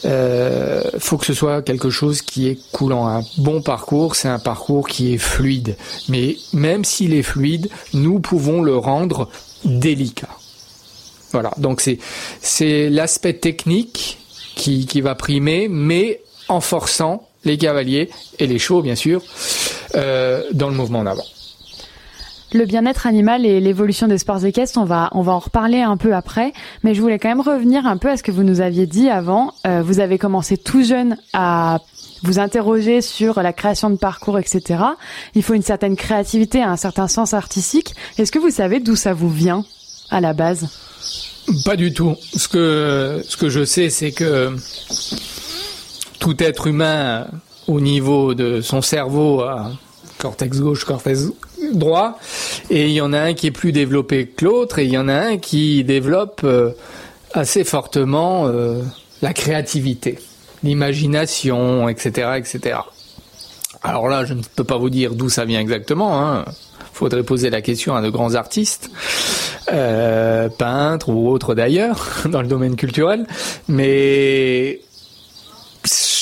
Euh, 0.05 0.83
faut 0.99 1.17
que 1.17 1.27
ce 1.27 1.35
soit 1.35 1.63
quelque 1.63 1.91
chose 1.91 2.23
qui 2.23 2.49
est 2.49 2.59
coulant. 2.73 3.09
Un 3.09 3.23
bon 3.39 3.63
parcours, 3.63 4.17
c'est 4.17 4.29
un 4.29 4.39
parcours 4.39 4.87
qui 4.89 5.15
est 5.15 5.19
fluide. 5.19 5.77
Mais 6.09 6.37
même 6.53 6.85
s'il 6.85 7.15
est 7.15 7.23
fluide, 7.23 7.69
nous 7.95 8.21
pouvons 8.21 8.63
le 8.63 8.77
rendre 8.77 9.29
délicat. 9.65 10.29
Voilà, 11.33 11.53
donc 11.59 11.83
c'est 12.41 12.89
l'aspect 12.89 13.35
technique 13.35 14.19
qui, 14.55 14.87
qui 14.87 15.01
va 15.01 15.15
primer, 15.15 15.69
mais 15.69 16.21
en 16.49 16.61
forçant 16.61 17.29
les 17.45 17.59
cavaliers 17.59 18.11
et 18.39 18.47
les 18.47 18.59
chevaux, 18.59 18.83
bien 18.83 18.95
sûr, 18.95 19.23
euh, 19.95 20.43
dans 20.53 20.69
le 20.69 20.75
mouvement 20.75 21.01
en 21.01 21.07
avant. 21.07 21.25
Le 22.55 22.65
bien-être 22.65 23.07
animal 23.07 23.45
et 23.45 23.61
l'évolution 23.61 24.09
des 24.09 24.17
sports 24.17 24.47
équestres, 24.47 24.79
on 24.79 24.85
va, 24.85 25.11
on 25.13 25.21
va 25.21 25.33
en 25.33 25.39
reparler 25.39 25.83
un 25.83 25.99
peu 25.99 26.15
après, 26.15 26.55
mais 26.83 26.95
je 26.95 27.03
voulais 27.03 27.19
quand 27.19 27.29
même 27.29 27.43
revenir 27.43 27.87
un 27.87 27.99
peu 27.99 28.09
à 28.09 28.17
ce 28.17 28.23
que 28.23 28.31
vous 28.31 28.43
nous 28.43 28.63
aviez 28.63 28.87
dit 28.87 29.11
avant. 29.11 29.53
Euh, 29.67 29.83
vous 29.83 30.01
avez 30.01 30.17
commencé 30.17 30.57
tout 30.57 30.83
jeune 30.83 31.19
à 31.35 31.81
vous 32.23 32.39
interroger 32.39 33.01
sur 33.03 33.41
la 33.43 33.53
création 33.53 33.91
de 33.91 33.97
parcours, 33.97 34.39
etc. 34.39 34.83
Il 35.35 35.43
faut 35.43 35.55
une 35.55 35.63
certaine 35.63 35.97
créativité, 35.97 36.63
un 36.63 36.77
certain 36.77 37.09
sens 37.09 37.35
artistique. 37.35 37.95
Est-ce 38.19 38.33
que 38.33 38.39
vous 38.39 38.51
savez 38.51 38.81
d'où 38.81 38.97
ça 38.97 39.15
vous 39.15 39.31
vient 39.31 39.65
à 40.11 40.21
la 40.21 40.33
base? 40.33 40.69
Pas 41.65 41.77
du 41.77 41.93
tout. 41.93 42.17
Ce 42.37 42.49
que, 42.49 43.23
ce 43.27 43.37
que 43.37 43.49
je 43.49 43.65
sais, 43.65 43.91
c'est 43.91 44.13
que 44.13 44.55
tout 46.19 46.43
être 46.43 46.67
humain, 46.67 47.27
au 47.67 47.81
niveau 47.81 48.35
de 48.35 48.61
son 48.61 48.83
cerveau, 48.83 49.41
a 49.43 49.73
cortex 50.19 50.59
gauche, 50.59 50.85
cortex 50.85 51.27
droit, 51.73 52.19
et 52.71 52.87
il 52.87 52.93
y 52.93 53.01
en 53.01 53.13
a 53.13 53.21
un 53.21 53.35
qui 53.35 53.47
est 53.47 53.53
plus 53.53 53.73
développé 53.73 54.27
que 54.27 54.45
l'autre, 54.45 54.79
et 54.79 54.85
il 54.85 54.91
y 54.91 54.99
en 54.99 55.09
a 55.09 55.15
un 55.15 55.39
qui 55.39 55.85
développe 55.85 56.41
euh, 56.45 56.71
assez 57.33 57.65
fortement 57.65 58.47
euh, 58.47 58.83
la 59.23 59.33
créativité, 59.33 60.19
l'imagination, 60.63 61.89
etc., 61.89 62.33
etc. 62.37 62.79
Alors 63.83 64.09
là, 64.09 64.25
je 64.25 64.35
ne 64.35 64.43
peux 64.57 64.65
pas 64.65 64.77
vous 64.77 64.91
dire 64.91 65.15
d'où 65.15 65.29
ça 65.29 65.45
vient 65.45 65.61
exactement. 65.61 66.21
Hein. 66.21 66.45
Faudrait 66.93 67.23
poser 67.23 67.51
la 67.51 67.63
question 67.63 67.95
à 67.95 68.03
de 68.03 68.11
grands 68.11 68.35
artistes, 68.35 68.91
euh, 69.73 70.49
peintres 70.49 71.11
ou 71.11 71.31
autres 71.31 71.55
d'ailleurs, 71.55 72.23
dans 72.25 72.43
le 72.43 72.49
domaine 72.49 72.77
culturel. 72.77 73.27
Mais 73.69 74.81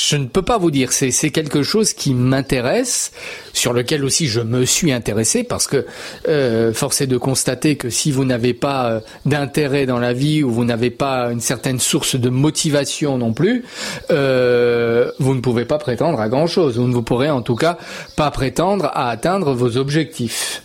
je 0.09 0.17
ne 0.17 0.27
peux 0.27 0.43
pas 0.43 0.57
vous 0.59 0.71
dire. 0.71 0.93
C'est 0.93 1.31
quelque 1.31 1.63
chose 1.63 1.93
qui 1.93 2.15
m'intéresse, 2.15 3.11
sur 3.53 3.73
lequel 3.73 4.05
aussi 4.05 4.29
je 4.29 4.41
me 4.41 4.65
suis 4.65 4.93
intéressé, 4.93 5.43
parce 5.43 5.67
que 5.67 5.85
euh, 6.29 6.73
force 6.73 7.01
est 7.01 7.09
de 7.09 7.17
constater 7.17 7.77
que 7.77 7.91
si 7.91 8.13
vous 8.13 8.25
n'avez 8.25 8.55
pas 8.55 8.91
euh, 8.91 9.01
d'intérêt 9.25 9.85
dans 9.85 9.99
la 9.99 10.13
vie 10.13 10.45
ou 10.45 10.51
vous 10.51 10.65
n'avez 10.65 10.91
pas 10.91 11.33
une 11.33 11.41
certaine 11.41 11.81
source 11.81 12.15
de 12.15 12.29
motivation 12.29 13.19
non 13.19 13.33
plus, 13.33 13.65
euh, 14.11 15.11
vous 15.19 15.35
ne 15.35 15.41
pouvez 15.41 15.65
pas 15.65 15.79
prétendre 15.79 16.21
à 16.21 16.29
grand 16.29 16.47
chose. 16.47 16.79
Vous 16.79 16.87
ne 16.87 16.95
vous 16.95 17.03
pourrez 17.03 17.31
en 17.31 17.43
tout 17.43 17.57
cas 17.57 17.77
pas 18.15 18.31
prétendre 18.31 18.91
à 18.95 19.11
atteindre 19.11 19.55
vos 19.55 19.77
objectifs. 19.77 20.63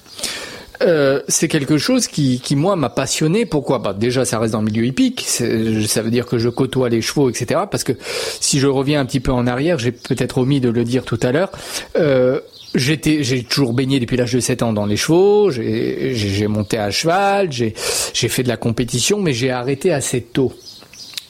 Euh, 0.81 1.21
c'est 1.27 1.47
quelque 1.47 1.77
chose 1.77 2.07
qui, 2.07 2.39
qui 2.39 2.55
moi 2.55 2.75
m'a 2.75 2.89
passionné. 2.89 3.45
Pourquoi? 3.45 3.79
Bah, 3.79 3.93
Déjà, 3.93 4.25
ça 4.25 4.39
reste 4.39 4.53
dans 4.53 4.61
le 4.61 4.65
milieu 4.65 4.85
hippique. 4.85 5.21
Ça 5.21 6.01
veut 6.01 6.11
dire 6.11 6.25
que 6.25 6.37
je 6.37 6.49
côtoie 6.49 6.89
les 6.89 7.01
chevaux, 7.01 7.29
etc. 7.29 7.61
Parce 7.69 7.83
que 7.83 7.93
si 8.39 8.59
je 8.59 8.67
reviens 8.67 8.99
un 9.01 9.05
petit 9.05 9.19
peu 9.19 9.31
en 9.31 9.47
arrière, 9.47 9.79
j'ai 9.79 9.91
peut-être 9.91 10.39
omis 10.39 10.59
de 10.59 10.69
le 10.69 10.83
dire 10.83 11.03
tout 11.03 11.19
à 11.21 11.31
l'heure. 11.31 11.51
Euh, 11.97 12.39
J'étais, 12.73 13.21
j'ai 13.21 13.43
toujours 13.43 13.73
baigné 13.73 13.99
depuis 13.99 14.15
l'âge 14.15 14.31
de 14.31 14.39
7 14.39 14.63
ans 14.63 14.71
dans 14.71 14.85
les 14.85 14.95
chevaux. 14.95 15.51
J'ai 15.51 16.47
monté 16.47 16.77
à 16.77 16.89
cheval, 16.89 17.51
j'ai 17.51 17.73
fait 17.75 18.43
de 18.43 18.47
la 18.47 18.55
compétition, 18.55 19.19
mais 19.19 19.33
j'ai 19.33 19.51
arrêté 19.51 19.91
assez 19.91 20.21
tôt 20.21 20.53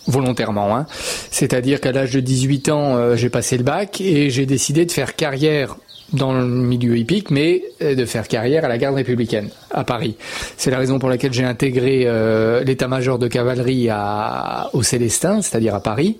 volontairement. 0.08 0.76
Hein. 0.76 0.86
C'est-à-dire 1.32 1.82
qu'à 1.82 1.92
l'âge 1.92 2.12
de 2.12 2.20
18 2.20 2.70
ans, 2.70 2.98
euh, 2.98 3.16
j'ai 3.16 3.30
passé 3.30 3.58
le 3.58 3.64
bac 3.64 4.02
et 4.02 4.30
j'ai 4.30 4.46
décidé 4.46 4.86
de 4.86 4.92
faire 4.92 5.16
carrière 5.16 5.78
dans 6.14 6.34
le 6.34 6.46
milieu 6.46 6.98
hippique, 6.98 7.32
mais 7.32 7.64
euh, 7.82 7.96
de 7.96 8.06
faire 8.06 8.28
carrière 8.28 8.66
à 8.66 8.68
la 8.68 8.78
garde 8.78 8.96
républicaine 8.96 9.50
à 9.72 9.84
Paris. 9.84 10.16
C'est 10.58 10.72
la 10.72 10.78
raison 10.78 11.00
pour 11.00 11.10
laquelle 11.10 11.34
j'ai 11.34 11.46
intégré 11.46 12.04
euh, 12.06 12.64
l'état-major 12.64 13.20
de 13.20 13.28
cavalerie 13.28 13.90
à, 13.90 14.70
au 14.74 14.84
Célestin, 14.84 15.42
c'est-à-dire 15.42 15.76
à 15.76 15.82
Paris. 15.82 16.18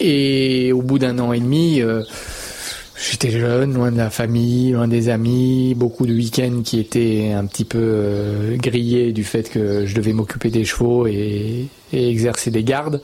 Et 0.00 0.72
au 0.72 0.82
bout 0.82 0.98
d'un 0.98 1.18
an 1.18 1.32
et 1.32 1.40
demi, 1.40 1.80
euh, 1.80 2.02
J'étais 2.98 3.30
jeune, 3.30 3.74
loin 3.74 3.92
de 3.92 3.98
la 3.98 4.08
famille, 4.08 4.72
loin 4.72 4.88
des 4.88 5.10
amis, 5.10 5.74
beaucoup 5.74 6.06
de 6.06 6.14
week-ends 6.14 6.62
qui 6.64 6.80
étaient 6.80 7.30
un 7.36 7.44
petit 7.44 7.66
peu 7.66 8.56
grillés 8.56 9.12
du 9.12 9.22
fait 9.22 9.50
que 9.50 9.84
je 9.84 9.94
devais 9.94 10.14
m'occuper 10.14 10.48
des 10.48 10.64
chevaux 10.64 11.06
et, 11.06 11.66
exercer 11.92 12.50
des 12.50 12.64
gardes. 12.64 13.02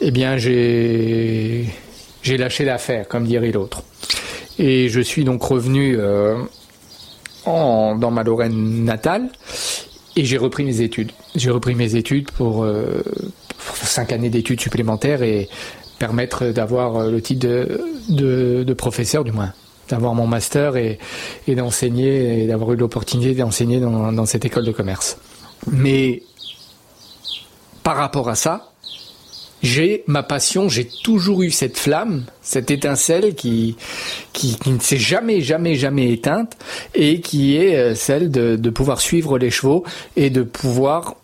Eh 0.00 0.10
bien, 0.10 0.38
j'ai 0.38 1.66
lâché 2.26 2.64
l'affaire, 2.64 3.06
comme 3.06 3.26
dirait 3.26 3.52
l'autre. 3.52 3.82
Et 4.58 4.88
je 4.88 5.00
suis 5.00 5.24
donc 5.24 5.42
revenu 5.42 5.96
euh, 5.98 6.36
dans 7.46 8.10
ma 8.10 8.22
Lorraine 8.22 8.84
natale 8.84 9.30
et 10.16 10.24
j'ai 10.24 10.36
repris 10.36 10.64
mes 10.64 10.80
études. 10.80 11.12
J'ai 11.36 11.50
repris 11.50 11.74
mes 11.74 11.94
études 11.94 12.30
pour, 12.32 12.64
euh, 12.64 13.02
cinq 13.74 14.12
années 14.12 14.30
d'études 14.30 14.60
supplémentaires 14.60 15.22
et 15.22 15.48
permettre 15.98 16.46
d'avoir 16.46 17.08
le 17.08 17.20
titre 17.20 17.46
de, 18.08 18.74
professeur, 18.74 19.24
du 19.24 19.32
moins, 19.32 19.52
d'avoir 19.88 20.14
mon 20.14 20.26
master 20.26 20.76
et, 20.76 20.98
d'enseigner, 21.48 22.46
d'avoir 22.46 22.72
eu 22.72 22.76
l'opportunité 22.76 23.34
d'enseigner 23.34 23.80
dans, 23.80 24.12
dans 24.12 24.26
cette 24.26 24.44
école 24.44 24.64
de 24.64 24.72
commerce. 24.72 25.18
Mais 25.70 26.22
par 27.82 27.96
rapport 27.96 28.28
à 28.28 28.34
ça, 28.34 28.72
j'ai 29.62 30.04
ma 30.06 30.22
passion, 30.22 30.68
j'ai 30.68 30.86
toujours 30.86 31.42
eu 31.42 31.50
cette 31.50 31.76
flamme, 31.76 32.24
cette 32.42 32.70
étincelle 32.70 33.34
qui, 33.34 33.76
qui, 34.32 34.56
ne 34.66 34.78
s'est 34.78 34.98
jamais, 34.98 35.40
jamais, 35.40 35.74
jamais 35.74 36.12
éteinte 36.12 36.56
et 36.94 37.20
qui 37.20 37.56
est 37.56 37.94
celle 37.94 38.30
de, 38.30 38.56
de 38.56 38.70
pouvoir 38.70 39.00
suivre 39.00 39.38
les 39.38 39.50
chevaux 39.50 39.84
et 40.16 40.30
de 40.30 40.42
pouvoir 40.42 41.16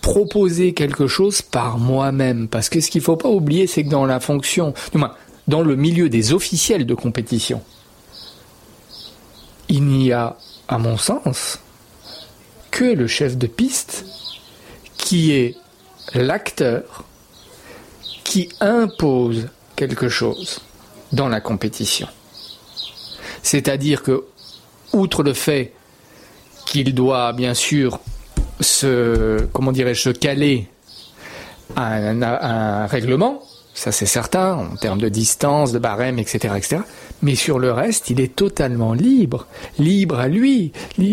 proposer 0.00 0.72
quelque 0.72 1.06
chose 1.06 1.42
par 1.42 1.78
moi-même. 1.78 2.48
Parce 2.48 2.68
que 2.68 2.80
ce 2.80 2.90
qu'il 2.90 3.00
ne 3.00 3.04
faut 3.04 3.16
pas 3.16 3.28
oublier, 3.28 3.66
c'est 3.66 3.84
que 3.84 3.90
dans 3.90 4.06
la 4.06 4.20
fonction, 4.20 4.74
du 4.92 4.98
moins, 4.98 5.14
dans 5.48 5.62
le 5.62 5.76
milieu 5.76 6.08
des 6.08 6.32
officiels 6.32 6.86
de 6.86 6.94
compétition, 6.94 7.62
il 9.68 9.84
n'y 9.84 10.12
a, 10.12 10.36
à 10.68 10.78
mon 10.78 10.96
sens, 10.96 11.60
que 12.70 12.84
le 12.84 13.06
chef 13.06 13.36
de 13.36 13.46
piste 13.46 14.04
qui 14.96 15.32
est 15.32 15.56
l'acteur 16.14 17.04
qui 18.30 18.48
impose 18.60 19.48
quelque 19.74 20.08
chose 20.08 20.60
dans 21.12 21.28
la 21.28 21.40
compétition. 21.40 22.06
C'est-à-dire 23.42 24.04
que, 24.04 24.22
outre 24.92 25.24
le 25.24 25.34
fait 25.34 25.72
qu'il 26.64 26.94
doit 26.94 27.32
bien 27.32 27.54
sûr 27.54 27.98
se, 28.60 29.44
comment 29.52 29.72
dirais-je, 29.72 30.02
se 30.02 30.10
caler 30.10 30.68
à 31.74 31.96
un, 31.96 32.86
règlement, 32.86 33.42
ça 33.74 33.90
c'est 33.90 34.06
certain, 34.06 34.54
en 34.54 34.76
termes 34.76 35.00
de 35.00 35.08
distance, 35.08 35.72
de 35.72 35.80
barème, 35.80 36.20
etc., 36.20 36.54
etc. 36.56 36.82
Mais 37.22 37.34
sur 37.34 37.58
le 37.58 37.72
reste, 37.72 38.10
il 38.10 38.20
est 38.20 38.36
totalement 38.36 38.92
libre, 38.92 39.48
libre 39.80 40.20
à 40.20 40.28
lui. 40.28 40.70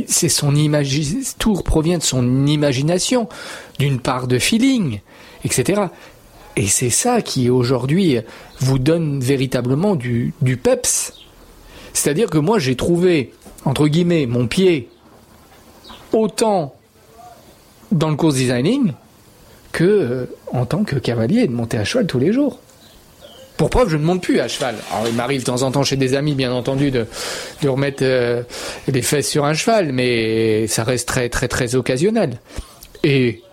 C'est 0.08 0.30
son 0.30 0.54
imagi 0.54 1.26
tout 1.40 1.56
provient 1.64 1.98
de 1.98 2.04
son 2.04 2.46
imagination, 2.46 3.28
d'une 3.80 4.00
part 4.00 4.28
de 4.28 4.38
feeling, 4.38 5.00
etc. 5.44 5.88
Et 6.58 6.66
c'est 6.66 6.90
ça 6.90 7.22
qui 7.22 7.52
aujourd'hui 7.52 8.18
vous 8.60 8.80
donne 8.80 9.20
véritablement 9.20 9.96
du, 9.96 10.34
peps. 10.62 11.14
C'est-à-dire 11.94 12.32
que 12.32 12.40
moi 12.40 12.58
j'ai 12.58 12.76
trouvé, 12.76 13.32
entre 13.64 13.88
guillemets, 13.88 14.26
mon 14.26 14.48
pied 14.48 14.90
autant 16.14 16.76
dans 17.92 18.10
le 18.10 18.16
course 18.16 18.34
designing 18.34 18.94
que 19.72 19.84
euh, 19.84 20.26
en 20.52 20.66
tant 20.66 20.84
que 20.84 20.96
cavalier 20.96 21.46
de 21.46 21.54
monter 21.54 21.78
à 21.78 21.86
cheval 21.86 22.08
tous 22.08 22.18
les 22.18 22.34
jours. 22.34 22.60
Pour 23.56 23.70
preuve, 23.70 23.90
je 23.90 23.98
ne 23.98 24.04
monte 24.04 24.24
plus 24.24 24.40
à 24.40 24.48
cheval. 24.48 24.76
Alors, 24.92 25.08
il 25.08 25.14
m'arrive 25.14 25.42
de 25.42 25.46
temps 25.46 25.62
en 25.62 25.72
temps 25.72 25.84
chez 25.84 25.96
des 25.96 26.16
amis, 26.16 26.34
bien 26.34 26.52
entendu, 26.52 26.90
de, 26.90 27.06
de 27.62 27.70
remettre 27.70 28.04
euh, 28.04 28.42
les 28.88 29.02
fesses 29.04 29.30
sur 29.30 29.46
un 29.46 29.54
cheval, 29.54 29.92
mais 29.92 30.66
ça 30.66 30.84
reste 30.84 31.08
très, 31.08 31.30
très, 31.30 31.48
très 31.48 31.76
occasionnel. 31.76 32.40
Et 33.04 33.44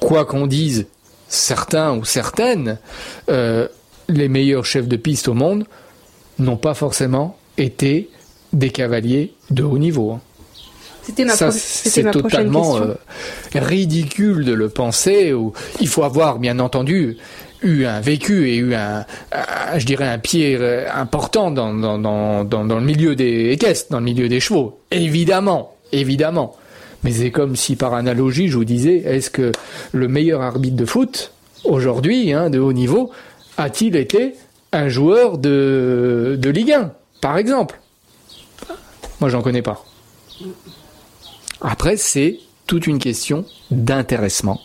quoi 0.00 0.24
qu'on 0.24 0.48
dise 0.48 0.86
certains 1.28 1.96
ou 1.96 2.04
certaines, 2.04 2.78
euh, 3.28 3.68
les 4.08 4.28
meilleurs 4.28 4.64
chefs 4.64 4.88
de 4.88 4.96
piste 4.96 5.28
au 5.28 5.34
monde 5.34 5.64
n'ont 6.38 6.56
pas 6.56 6.74
forcément 6.74 7.36
été 7.58 8.08
des 8.52 8.70
cavaliers 8.70 9.32
de 9.50 9.62
haut 9.62 9.78
niveau. 9.78 10.12
Hein. 10.12 10.20
C'était 11.02 11.24
ma, 11.24 11.34
Ça, 11.36 11.50
c'est 11.52 12.10
totalement 12.10 12.76
euh, 12.78 12.94
ridicule 13.54 14.44
de 14.44 14.52
le 14.52 14.68
penser. 14.68 15.32
Ou 15.32 15.52
il 15.80 15.88
faut 15.88 16.02
avoir, 16.02 16.38
bien 16.38 16.58
entendu, 16.58 17.16
eu 17.62 17.84
un 17.84 18.00
vécu 18.00 18.48
et 18.50 18.56
eu 18.56 18.74
un, 18.74 19.04
un- 19.32 19.78
je 19.78 19.86
dirais, 19.86 20.08
un 20.08 20.18
pied 20.18 20.56
euh, 20.60 20.86
important 20.92 21.50
dans, 21.50 21.72
dans, 21.74 21.98
dans, 21.98 22.44
dans, 22.44 22.64
dans 22.64 22.78
le 22.78 22.84
milieu 22.84 23.14
des 23.14 23.50
équestres, 23.52 23.90
dans 23.90 23.98
le 23.98 24.04
milieu 24.04 24.28
des 24.28 24.40
chevaux. 24.40 24.80
Évidemment, 24.90 25.74
évidemment. 25.92 26.56
Mais 27.06 27.12
c'est 27.12 27.30
comme 27.30 27.54
si, 27.54 27.76
par 27.76 27.94
analogie, 27.94 28.48
je 28.48 28.56
vous 28.56 28.64
disais, 28.64 28.96
est-ce 28.96 29.30
que 29.30 29.52
le 29.92 30.08
meilleur 30.08 30.42
arbitre 30.42 30.74
de 30.74 30.84
foot, 30.84 31.30
aujourd'hui, 31.62 32.32
hein, 32.32 32.50
de 32.50 32.58
haut 32.58 32.72
niveau, 32.72 33.12
a-t-il 33.58 33.94
été 33.94 34.34
un 34.72 34.88
joueur 34.88 35.38
de, 35.38 36.36
de 36.36 36.50
Ligue 36.50 36.72
1, 36.72 36.92
par 37.20 37.38
exemple? 37.38 37.78
Moi, 39.20 39.30
j'en 39.30 39.40
connais 39.40 39.62
pas. 39.62 39.84
Après, 41.60 41.96
c'est 41.96 42.40
toute 42.66 42.88
une 42.88 42.98
question 42.98 43.44
d'intéressement. 43.70 44.60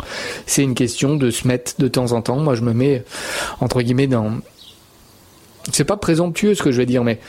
C'est 0.47 0.63
une 0.63 0.73
question 0.73 1.17
de 1.17 1.29
se 1.29 1.47
mettre 1.47 1.73
de 1.77 1.87
temps 1.87 2.11
en 2.11 2.23
temps. 2.23 2.37
Moi, 2.37 2.55
je 2.55 2.63
me 2.63 2.73
mets, 2.73 3.03
entre 3.59 3.83
guillemets, 3.83 4.07
dans... 4.07 4.39
C'est 5.71 5.85
pas 5.85 5.95
présomptueux 5.95 6.55
ce 6.55 6.63
que 6.63 6.71
je 6.71 6.77
vais 6.77 6.87
dire, 6.87 7.03
mais 7.03 7.19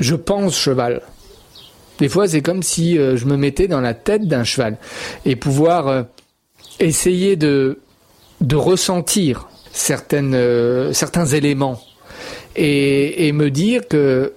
je 0.00 0.16
pense 0.16 0.58
cheval. 0.58 1.02
Des 1.98 2.08
fois, 2.08 2.28
c'est 2.28 2.42
comme 2.42 2.62
si 2.62 2.98
euh, 2.98 3.16
je 3.16 3.26
me 3.26 3.36
mettais 3.36 3.68
dans 3.68 3.80
la 3.80 3.94
tête 3.94 4.26
d'un 4.26 4.44
cheval 4.44 4.76
et 5.24 5.36
pouvoir 5.36 5.88
euh, 5.88 6.02
essayer 6.78 7.36
de, 7.36 7.80
de 8.40 8.56
ressentir 8.56 9.48
certaines, 9.72 10.34
euh, 10.34 10.92
certains 10.92 11.26
éléments 11.26 11.80
et, 12.54 13.32
me 13.32 13.50
dire 13.50 13.86
que, 13.86 14.32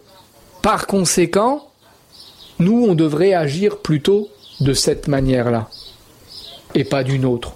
par 0.62 0.88
conséquent, 0.88 1.70
nous, 2.60 2.86
on 2.86 2.94
devrait 2.94 3.34
agir 3.34 3.78
plutôt 3.78 4.28
de 4.60 4.74
cette 4.74 5.08
manière-là 5.08 5.70
et 6.76 6.84
pas 6.84 7.04
d'une 7.04 7.24
autre, 7.24 7.54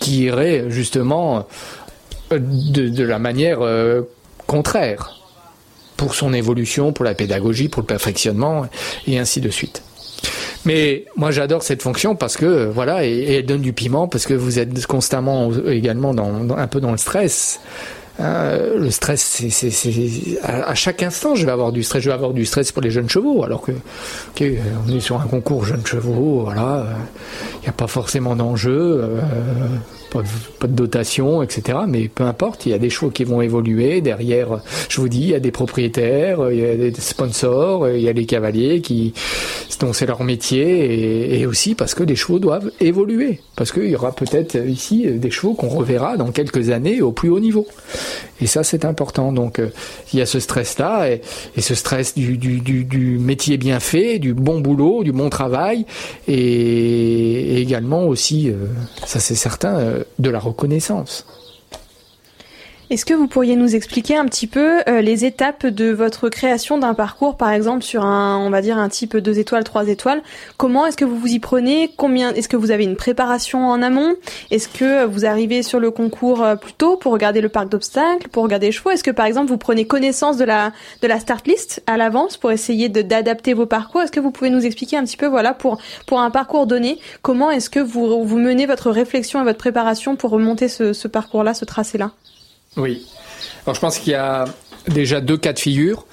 qui 0.00 0.22
irait 0.22 0.70
justement 0.70 1.46
de, 2.30 3.04
la 3.04 3.18
manière 3.18 3.60
contraire 4.46 5.19
pour 6.00 6.14
son 6.14 6.32
évolution, 6.32 6.94
pour 6.94 7.04
la 7.04 7.12
pédagogie, 7.12 7.68
pour 7.68 7.82
le 7.82 7.86
perfectionnement 7.86 8.64
et 9.06 9.18
ainsi 9.18 9.42
de 9.42 9.50
suite. 9.50 9.82
Mais 10.64 11.04
moi 11.14 11.30
j'adore 11.30 11.62
cette 11.62 11.82
fonction 11.82 12.16
parce 12.16 12.38
que 12.38 12.46
euh, 12.46 12.70
voilà 12.70 13.04
et, 13.04 13.34
elle 13.34 13.44
donne 13.44 13.60
du 13.60 13.74
piment 13.74 14.08
parce 14.08 14.24
que 14.24 14.32
vous 14.32 14.58
êtes 14.58 14.86
constamment 14.86 15.50
également 15.66 16.14
dans, 16.14 16.56
un 16.56 16.66
peu 16.68 16.80
dans 16.80 16.92
le 16.92 16.96
stress. 16.96 17.60
Euh, 18.18 18.78
le 18.78 18.90
stress, 18.90 19.44
c'est, 19.50 20.40
à, 20.42 20.74
chaque 20.74 21.02
instant, 21.02 21.34
je 21.34 21.44
vais 21.44 21.52
avoir 21.52 21.70
du 21.70 21.82
stress. 21.82 22.02
Je 22.02 22.08
vais 22.08 22.14
avoir 22.14 22.32
du 22.32 22.46
stress 22.46 22.72
pour 22.72 22.82
les 22.82 22.90
jeunes 22.90 23.08
chevaux, 23.08 23.44
alors 23.44 23.60
que, 23.60 23.72
ok, 23.72 24.42
euh, 24.42 24.56
on 24.86 24.94
est 24.94 25.00
sur 25.00 25.20
un 25.20 25.26
concours 25.26 25.64
jeunes 25.64 25.86
chevaux, 25.86 26.42
voilà, 26.44 26.86
il 27.54 27.62
n'y 27.62 27.68
a 27.68 27.72
pas 27.72 27.86
forcément 27.86 28.36
d'enjeu, 28.36 29.00
euh, 29.02 29.20
pas, 30.10 30.22
de, 30.66 30.72
dotation, 30.72 31.42
etc. 31.42 31.78
Mais 31.86 32.08
peu 32.08 32.24
importe, 32.24 32.66
il 32.66 32.70
y 32.70 32.74
a 32.74 32.78
des 32.78 32.90
chevaux 32.90 33.10
qui 33.10 33.24
vont 33.24 33.40
évoluer. 33.40 34.00
Derrière, 34.00 34.60
je 34.88 35.00
vous 35.00 35.08
dis, 35.08 35.22
il 35.22 35.28
y 35.28 35.34
a 35.34 35.40
des 35.40 35.50
propriétaires, 35.50 36.50
il 36.50 36.58
y 36.58 36.64
a 36.64 36.76
des 36.76 36.92
sponsors, 36.98 37.88
il 37.88 38.02
y 38.02 38.08
a 38.08 38.12
les 38.12 38.26
cavaliers 38.26 38.80
qui, 38.80 39.14
dont 39.80 39.92
c'est 39.92 40.06
leur 40.06 40.22
métier, 40.22 41.40
et, 41.40 41.46
aussi 41.46 41.74
parce 41.74 41.94
que 41.94 42.02
les 42.02 42.16
chevaux 42.16 42.38
doivent 42.38 42.70
évoluer, 42.80 43.40
parce 43.56 43.72
qu'il 43.72 43.86
y 43.86 43.96
aura 43.96 44.12
peut-être 44.12 44.56
ici 44.56 45.06
des 45.06 45.30
chevaux 45.30 45.54
qu'on 45.54 45.68
reverra 45.68 46.16
dans 46.16 46.30
quelques 46.30 46.70
années 46.70 47.02
au 47.02 47.12
plus 47.12 47.30
haut 47.30 47.40
niveau. 47.40 47.66
Et 48.42 48.46
ça, 48.46 48.62
c'est 48.62 48.84
important. 48.84 49.32
Donc, 49.32 49.58
euh, 49.58 49.68
il 50.12 50.18
y 50.18 50.22
a 50.22 50.26
ce 50.26 50.38
stress-là, 50.40 51.10
et, 51.10 51.20
ce 51.60 51.74
stress 51.74 52.14
du, 52.14 53.18
métier 53.18 53.56
bien 53.56 53.80
fait, 53.80 54.18
du 54.18 54.34
bon 54.34 54.60
boulot, 54.60 55.02
du 55.02 55.12
bon 55.12 55.30
travail, 55.30 55.86
et, 56.28 56.34
et 56.34 57.60
également 57.60 58.04
aussi, 58.04 58.50
euh, 58.50 58.66
ça 59.06 59.20
c'est 59.20 59.34
certain, 59.34 59.78
euh, 59.78 59.99
de 60.18 60.30
la 60.30 60.40
reconnaissance. 60.40 61.24
Est-ce 62.90 63.04
que 63.04 63.14
vous 63.14 63.28
pourriez 63.28 63.54
nous 63.54 63.76
expliquer 63.76 64.16
un 64.16 64.24
petit 64.24 64.48
peu 64.48 64.80
euh, 64.88 65.00
les 65.00 65.24
étapes 65.24 65.64
de 65.64 65.92
votre 65.92 66.28
création 66.28 66.76
d'un 66.76 66.92
parcours, 66.92 67.36
par 67.36 67.52
exemple 67.52 67.84
sur 67.84 68.04
un, 68.04 68.36
on 68.38 68.50
va 68.50 68.62
dire 68.62 68.78
un 68.78 68.88
type 68.88 69.16
2 69.16 69.38
étoiles, 69.38 69.62
3 69.62 69.86
étoiles? 69.86 70.20
Comment 70.56 70.86
est-ce 70.86 70.96
que 70.96 71.04
vous 71.04 71.16
vous 71.16 71.28
y 71.28 71.38
prenez? 71.38 71.92
Combien 71.96 72.34
Est-ce 72.34 72.48
que 72.48 72.56
vous 72.56 72.72
avez 72.72 72.82
une 72.82 72.96
préparation 72.96 73.68
en 73.68 73.80
amont? 73.80 74.16
Est-ce 74.50 74.66
que 74.66 75.04
vous 75.04 75.24
arrivez 75.24 75.62
sur 75.62 75.78
le 75.78 75.92
concours 75.92 76.42
euh, 76.42 76.56
plus 76.56 76.72
tôt 76.72 76.96
pour 76.96 77.12
regarder 77.12 77.40
le 77.40 77.48
parc 77.48 77.68
d'obstacles, 77.68 78.28
pour 78.28 78.42
regarder 78.42 78.66
les 78.66 78.72
chevaux? 78.72 78.90
Est-ce 78.90 79.04
que 79.04 79.12
par 79.12 79.26
exemple 79.26 79.50
vous 79.50 79.56
prenez 79.56 79.84
connaissance 79.84 80.36
de 80.36 80.44
la 80.44 80.72
de 81.00 81.06
la 81.06 81.20
start 81.20 81.46
list 81.46 81.84
à 81.86 81.96
l'avance 81.96 82.38
pour 82.38 82.50
essayer 82.50 82.88
d'adapter 82.88 83.54
vos 83.54 83.66
parcours? 83.66 84.02
Est-ce 84.02 84.10
que 84.10 84.18
vous 84.18 84.32
pouvez 84.32 84.50
nous 84.50 84.66
expliquer 84.66 84.96
un 84.96 85.04
petit 85.04 85.16
peu, 85.16 85.28
voilà, 85.28 85.54
pour 85.54 85.80
pour 86.08 86.20
un 86.20 86.32
parcours 86.32 86.66
donné, 86.66 86.98
comment 87.22 87.52
est-ce 87.52 87.70
que 87.70 87.78
vous 87.78 88.24
vous 88.24 88.38
menez 88.40 88.66
votre 88.66 88.90
réflexion 88.90 89.40
et 89.40 89.44
votre 89.44 89.58
préparation 89.58 90.16
pour 90.16 90.30
remonter 90.30 90.66
ce, 90.66 90.92
ce 90.92 91.06
parcours-là, 91.06 91.54
ce 91.54 91.64
tracé-là? 91.64 92.10
Oui. 92.76 93.06
Alors 93.64 93.74
je 93.74 93.80
pense 93.80 93.98
qu'il 93.98 94.12
y 94.12 94.16
a 94.16 94.44
déjà 94.88 95.20
deux 95.20 95.36
cas 95.36 95.52
de 95.52 95.58
figure. 95.58 96.06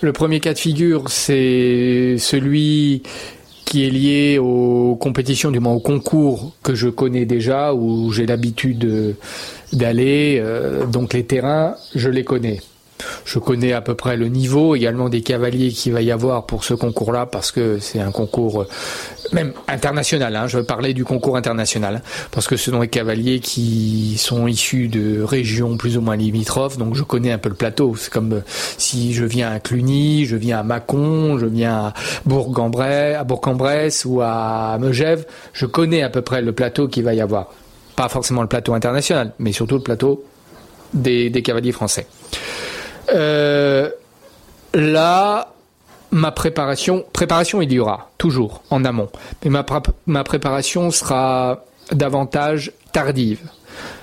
Le 0.00 0.12
premier 0.12 0.40
cas 0.40 0.54
de 0.54 0.58
figure, 0.58 1.10
c'est 1.10 2.16
celui 2.18 3.02
qui 3.66 3.86
est 3.86 3.90
lié 3.90 4.38
aux 4.38 4.96
compétitions, 4.96 5.50
du 5.50 5.60
moins 5.60 5.74
aux 5.74 5.80
concours 5.80 6.52
que 6.62 6.74
je 6.74 6.88
connais 6.88 7.26
déjà, 7.26 7.74
où 7.74 8.10
j'ai 8.10 8.26
l'habitude 8.26 9.14
d'aller. 9.72 10.42
donc 10.90 11.12
les 11.12 11.24
terrains, 11.24 11.76
je 11.94 12.08
les 12.08 12.24
connais. 12.24 12.60
Je 13.24 13.38
connais 13.38 13.72
à 13.72 13.80
peu 13.80 13.94
près 13.94 14.16
le 14.16 14.28
niveau 14.28 14.74
également 14.74 15.08
des 15.08 15.22
cavaliers 15.22 15.70
qu'il 15.70 15.92
va 15.92 16.02
y 16.02 16.10
avoir 16.10 16.46
pour 16.46 16.64
ce 16.64 16.74
concours-là 16.74 17.26
parce 17.26 17.52
que 17.52 17.78
c'est 17.78 18.00
un 18.00 18.10
concours 18.10 18.62
euh, 18.62 18.68
même 19.32 19.52
international. 19.68 20.34
Hein, 20.36 20.46
je 20.46 20.58
veux 20.58 20.64
parler 20.64 20.94
du 20.94 21.04
concours 21.04 21.36
international 21.36 22.02
parce 22.30 22.46
que 22.46 22.56
ce 22.56 22.70
sont 22.70 22.80
des 22.80 22.88
cavaliers 22.88 23.40
qui 23.40 24.16
sont 24.18 24.46
issus 24.46 24.88
de 24.88 25.22
régions 25.22 25.76
plus 25.76 25.96
ou 25.96 26.00
moins 26.00 26.16
limitrophes. 26.16 26.78
Donc 26.78 26.94
je 26.94 27.02
connais 27.02 27.32
un 27.32 27.38
peu 27.38 27.48
le 27.48 27.54
plateau. 27.54 27.94
C'est 27.96 28.12
comme 28.12 28.32
euh, 28.32 28.40
si 28.78 29.12
je 29.12 29.24
viens 29.24 29.52
à 29.52 29.60
Cluny, 29.60 30.24
je 30.26 30.36
viens 30.36 30.60
à 30.60 30.62
Mâcon, 30.62 31.38
je 31.38 31.46
viens 31.46 31.76
à 31.76 31.94
Bourg-en-Bresse, 32.26 33.16
à 33.16 33.24
Bourg-en-Bresse 33.24 34.04
ou 34.04 34.20
à 34.22 34.78
Megève. 34.80 35.26
Je 35.52 35.66
connais 35.66 36.02
à 36.02 36.10
peu 36.10 36.22
près 36.22 36.42
le 36.42 36.52
plateau 36.52 36.88
qu'il 36.88 37.04
va 37.04 37.14
y 37.14 37.20
avoir. 37.20 37.52
Pas 37.96 38.08
forcément 38.08 38.42
le 38.42 38.48
plateau 38.48 38.74
international, 38.74 39.32
mais 39.38 39.52
surtout 39.52 39.76
le 39.76 39.82
plateau 39.82 40.24
des, 40.94 41.30
des 41.30 41.42
cavaliers 41.42 41.72
français. 41.72 42.06
Euh, 43.12 43.90
là, 44.74 45.52
ma 46.10 46.32
préparation, 46.32 47.04
préparation 47.12 47.62
il 47.62 47.72
y 47.72 47.78
aura 47.78 48.10
toujours 48.18 48.62
en 48.70 48.84
amont, 48.84 49.08
mais 49.44 49.50
ma, 50.06 50.24
préparation 50.24 50.90
sera 50.90 51.64
davantage 51.92 52.72
tardive. 52.92 53.40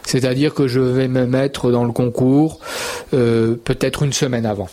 C'est-à-dire 0.03 0.53
que 0.53 0.67
je 0.67 0.79
vais 0.79 1.07
me 1.07 1.25
mettre 1.25 1.71
dans 1.71 1.83
le 1.83 1.91
concours 1.91 2.59
euh, 3.13 3.55
peut-être 3.55 4.03
une 4.03 4.13
semaine 4.13 4.45
avant, 4.45 4.69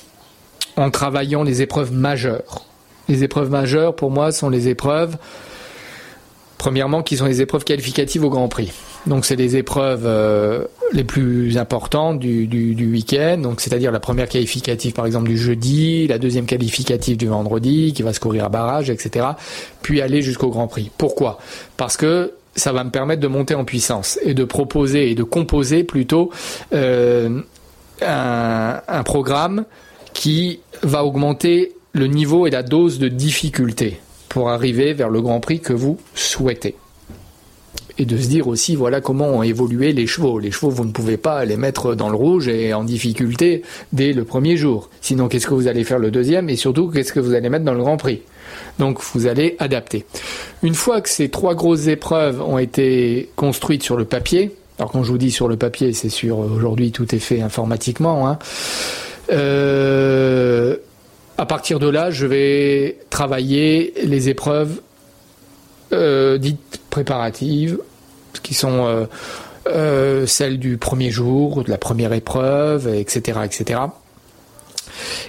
en 0.77 0.90
travaillant 0.90 1.42
les 1.42 1.62
épreuves 1.62 1.92
majeures. 1.92 2.64
Les 3.09 3.23
épreuves 3.23 3.51
majeures, 3.51 3.94
pour 3.94 4.11
moi, 4.11 4.33
sont 4.33 4.49
les 4.49 4.68
épreuves, 4.68 5.16
premièrement, 6.57 7.03
qui 7.03 7.16
sont 7.16 7.27
les 7.27 7.42
épreuves 7.42 7.64
qualificatives 7.64 8.25
au 8.25 8.31
Grand 8.31 8.49
Prix. 8.49 8.73
Donc 9.07 9.27
c'est 9.27 9.37
les 9.37 9.57
épreuves 9.57 10.05
euh, 10.07 10.64
les 10.93 11.05
plus 11.05 11.59
importantes 11.59 12.19
du, 12.19 12.47
du, 12.47 12.90
week-end, 12.90 13.38
donc 13.38 13.61
c'est-à-dire 13.61 13.93
la 13.93 14.01
première 14.01 14.29
qualificative 14.29 14.93
par 14.93 15.05
exemple 15.05 15.29
du 15.29 15.37
jeudi, 15.37 16.07
la 16.07 16.19
deuxième 16.19 16.47
qualificative 16.47 17.17
du 17.17 17.27
vendredi 17.27 17.93
qui 17.93 18.03
va 18.03 18.12
se 18.12 18.21
courir 18.21 18.45
à 18.45 18.49
barrage, 18.49 18.88
etc. 18.88 19.27
Puis 19.83 20.01
aller 20.01 20.23
jusqu'au 20.23 20.49
Grand 20.49 20.69
Prix. 20.69 20.90
Pourquoi? 20.97 21.38
Parce 21.77 21.97
que 21.97 22.33
ça 22.57 22.73
va 22.73 22.85
me 22.85 22.90
permettre 22.90 23.21
de 23.21 23.27
monter 23.27 23.55
en 23.55 23.64
puissance 23.64 24.19
et 24.23 24.33
de 24.33 24.45
proposer 24.45 25.11
et 25.11 25.14
de 25.14 25.25
composer 25.25 25.85
plutôt 25.85 26.31
euh, 26.73 27.40
un, 28.01 28.81
un 28.87 29.03
programme 29.03 29.64
qui 30.14 30.61
va 30.83 31.05
augmenter 31.05 31.75
le 31.93 32.07
niveau 32.07 32.47
et 32.47 32.51
la 32.51 32.62
dose 32.62 32.99
de 32.99 33.09
difficulté 33.09 34.01
pour 34.29 34.49
arriver 34.49 34.95
vers 34.95 35.11
le 35.11 35.21
Grand 35.21 35.40
Prix 35.40 35.61
que 35.61 35.73
vous 35.73 35.99
souhaitez 36.14 36.77
et 37.98 38.04
de 38.04 38.16
se 38.16 38.28
dire 38.28 38.48
aussi 38.48 38.76
voilà 38.76 39.00
comment 39.00 39.28
ont 39.28 39.42
évolué 39.42 39.92
les 39.92 40.07
chevaux. 40.07 40.38
Les 40.38 40.50
chevaux, 40.50 40.70
vous 40.70 40.85
ne 40.85 40.90
pouvez 40.90 41.16
pas 41.16 41.44
les 41.44 41.57
mettre 41.57 41.94
dans 41.94 42.09
le 42.09 42.16
rouge 42.16 42.48
et 42.48 42.74
en 42.74 42.85
difficulté 42.85 43.62
dès 43.92 44.12
le 44.12 44.24
premier 44.24 44.57
jour. 44.57 44.90
Sinon, 45.00 45.28
qu'est-ce 45.28 45.46
que 45.46 45.54
vous 45.54 45.68
allez 45.68 45.85
faire 45.85 45.98
le 45.98 46.11
deuxième 46.11 46.48
et 46.50 46.57
surtout, 46.57 46.88
qu'est-ce 46.88 47.12
que 47.12 47.20
vous 47.20 47.35
allez 47.35 47.48
mettre 47.48 47.64
dans 47.64 47.74
le 47.74 47.80
Grand 47.80 47.96
Prix? 47.96 48.22
Donc, 48.78 49.00
vous 49.12 49.26
allez 49.26 49.57
adapter. 49.59 50.04
Une 50.62 50.74
fois 50.74 51.00
que 51.00 51.09
ces 51.09 51.28
trois 51.28 51.54
grosses 51.54 51.87
épreuves 51.87 52.40
ont 52.42 52.59
été 52.59 53.30
construites 53.37 53.83
sur 53.83 53.96
le 53.96 54.04
papier, 54.04 54.54
alors 54.78 54.90
quand 54.90 55.04
je 55.04 55.12
vous 55.12 55.18
dis 55.18 55.30
sur 55.30 55.48
le 55.48 55.57
papier, 55.57 55.92
c'est 55.92 56.09
sûr, 56.09 56.38
aujourd'hui 56.38 56.90
tout 56.90 57.14
est 57.14 57.20
fait 57.20 57.40
informatiquement. 57.40 58.28
Hein, 58.28 58.38
euh, 59.33 60.76
à 61.38 61.46
partir 61.46 61.78
de 61.78 61.88
là, 61.88 62.11
je 62.11 62.26
vais 62.26 62.98
travailler 63.11 63.94
les 64.02 64.28
épreuves 64.28 64.70
euh, 64.70 64.93
dites 66.38 66.80
préparatives, 66.90 67.78
qui 68.42 68.54
sont 68.54 68.87
euh, 68.87 69.07
euh, 69.66 70.26
celles 70.26 70.59
du 70.59 70.76
premier 70.76 71.11
jour, 71.11 71.64
de 71.64 71.70
la 71.70 71.78
première 71.78 72.12
épreuve, 72.12 72.88
etc., 72.88 73.40
etc. 73.44 73.80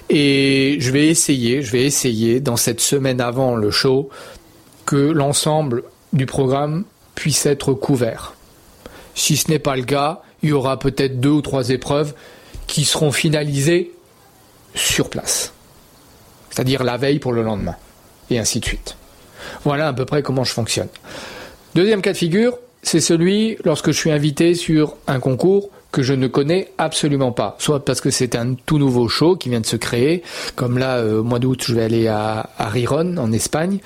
Et 0.10 0.78
je 0.80 0.91
vais 0.91 1.08
essayer, 1.08 1.62
je 1.62 1.71
vais 1.71 1.84
essayer 1.84 2.39
dans 2.39 2.58
cette 2.58 2.82
semaine 2.82 3.21
avant 3.21 3.56
le 3.56 3.71
show 3.71 4.10
que 4.86 4.95
l'ensemble 4.95 5.84
du 6.13 6.25
programme 6.25 6.84
puisse 7.15 7.45
être 7.45 7.73
couvert. 7.73 8.34
Si 9.15 9.38
ce 9.38 9.49
n'est 9.49 9.60
pas 9.60 9.75
le 9.75 9.84
cas, 9.84 10.21
il 10.43 10.49
y 10.49 10.54
aura 10.54 10.78
peut-être 10.78 11.19
deux 11.19 11.30
ou 11.30 11.41
trois 11.41 11.69
épreuves 11.69 12.13
qui 12.67 12.86
seront 12.86 13.12
finalisées 13.12 13.91
sur 14.75 15.10
place. 15.10 15.54
C'est-à-dire 16.49 16.84
la 16.84 16.97
veille 16.97 17.19
pour 17.19 17.34
le 17.34 17.41
lendemain. 17.41 17.75
Et 18.30 18.38
ainsi 18.38 18.60
de 18.60 18.65
suite. 18.65 18.95
Voilà 19.64 19.88
à 19.88 19.94
peu 19.94 20.06
près 20.06 20.22
comment 20.22 20.44
je 20.44 20.52
fonctionne. 20.52 20.88
Deuxième 21.74 22.02
cas 22.02 22.14
de 22.14 22.18
figure, 22.18 22.58
c'est 22.84 23.02
celui 23.02 23.58
lorsque 23.66 23.88
je 23.88 23.98
suis 23.98 24.12
invité 24.12 24.54
sur 24.54 24.96
un 25.08 25.20
concours 25.20 25.70
que 25.96 26.04
je 26.04 26.14
ne 26.14 26.28
connais 26.28 26.68
absolument 26.78 27.32
pas. 27.32 27.56
Soit 27.58 27.86
parce 27.86 28.02
que 28.02 28.10
c'est 28.10 28.36
un 28.36 28.54
tout 28.54 28.78
nouveau 28.78 29.08
show 29.08 29.38
qui 29.38 29.48
vient 29.48 29.62
de 29.62 29.66
se 29.66 29.78
créer, 29.78 30.24
comme 30.58 30.78
là 30.78 30.98
euh, 30.98 31.22
au 31.22 31.24
mois 31.24 31.40
d'août 31.40 31.64
je 31.66 31.74
vais 31.74 31.84
aller 31.84 32.08
à, 32.08 32.50
Riron 32.60 33.16
en 33.16 33.32
Espagne. 33.32 33.80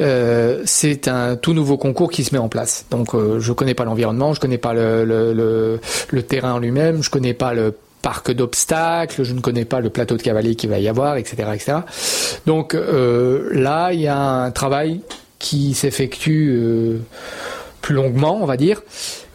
Euh, 0.00 0.62
c'est 0.64 1.06
un 1.06 1.36
tout 1.36 1.54
nouveau 1.54 1.76
concours 1.76 2.10
qui 2.10 2.24
se 2.24 2.34
met 2.34 2.40
en 2.40 2.48
place. 2.48 2.86
Donc 2.90 3.14
euh, 3.14 3.38
je 3.38 3.52
connais 3.52 3.74
pas 3.74 3.84
l'environnement, 3.84 4.34
je 4.34 4.40
connais 4.40 4.58
pas 4.58 4.74
le, 4.74 5.78
terrain 6.26 6.54
en 6.54 6.58
lui-même, 6.58 7.00
je 7.00 7.10
connais 7.10 7.34
pas 7.34 7.54
le 7.54 7.72
parc 8.02 8.32
d'obstacles, 8.32 9.22
je 9.22 9.32
ne 9.32 9.40
connais 9.40 9.64
pas 9.64 9.80
le 9.80 9.88
plateau 9.88 10.16
de 10.16 10.22
cavalier 10.22 10.56
qu'il 10.56 10.68
va 10.70 10.78
y 10.78 10.88
avoir, 10.88 11.16
etc. 11.16 11.48
etc. 11.54 11.78
Donc 12.46 12.74
euh, 12.74 13.48
là, 13.52 13.92
il 13.92 14.00
y 14.00 14.08
a 14.08 14.18
un 14.18 14.50
travail 14.50 15.00
qui 15.38 15.74
s'effectue 15.74 16.50
euh, 16.56 16.98
plus 17.80 17.94
longuement, 17.94 18.38
on 18.40 18.46
va 18.46 18.56
dire, 18.56 18.82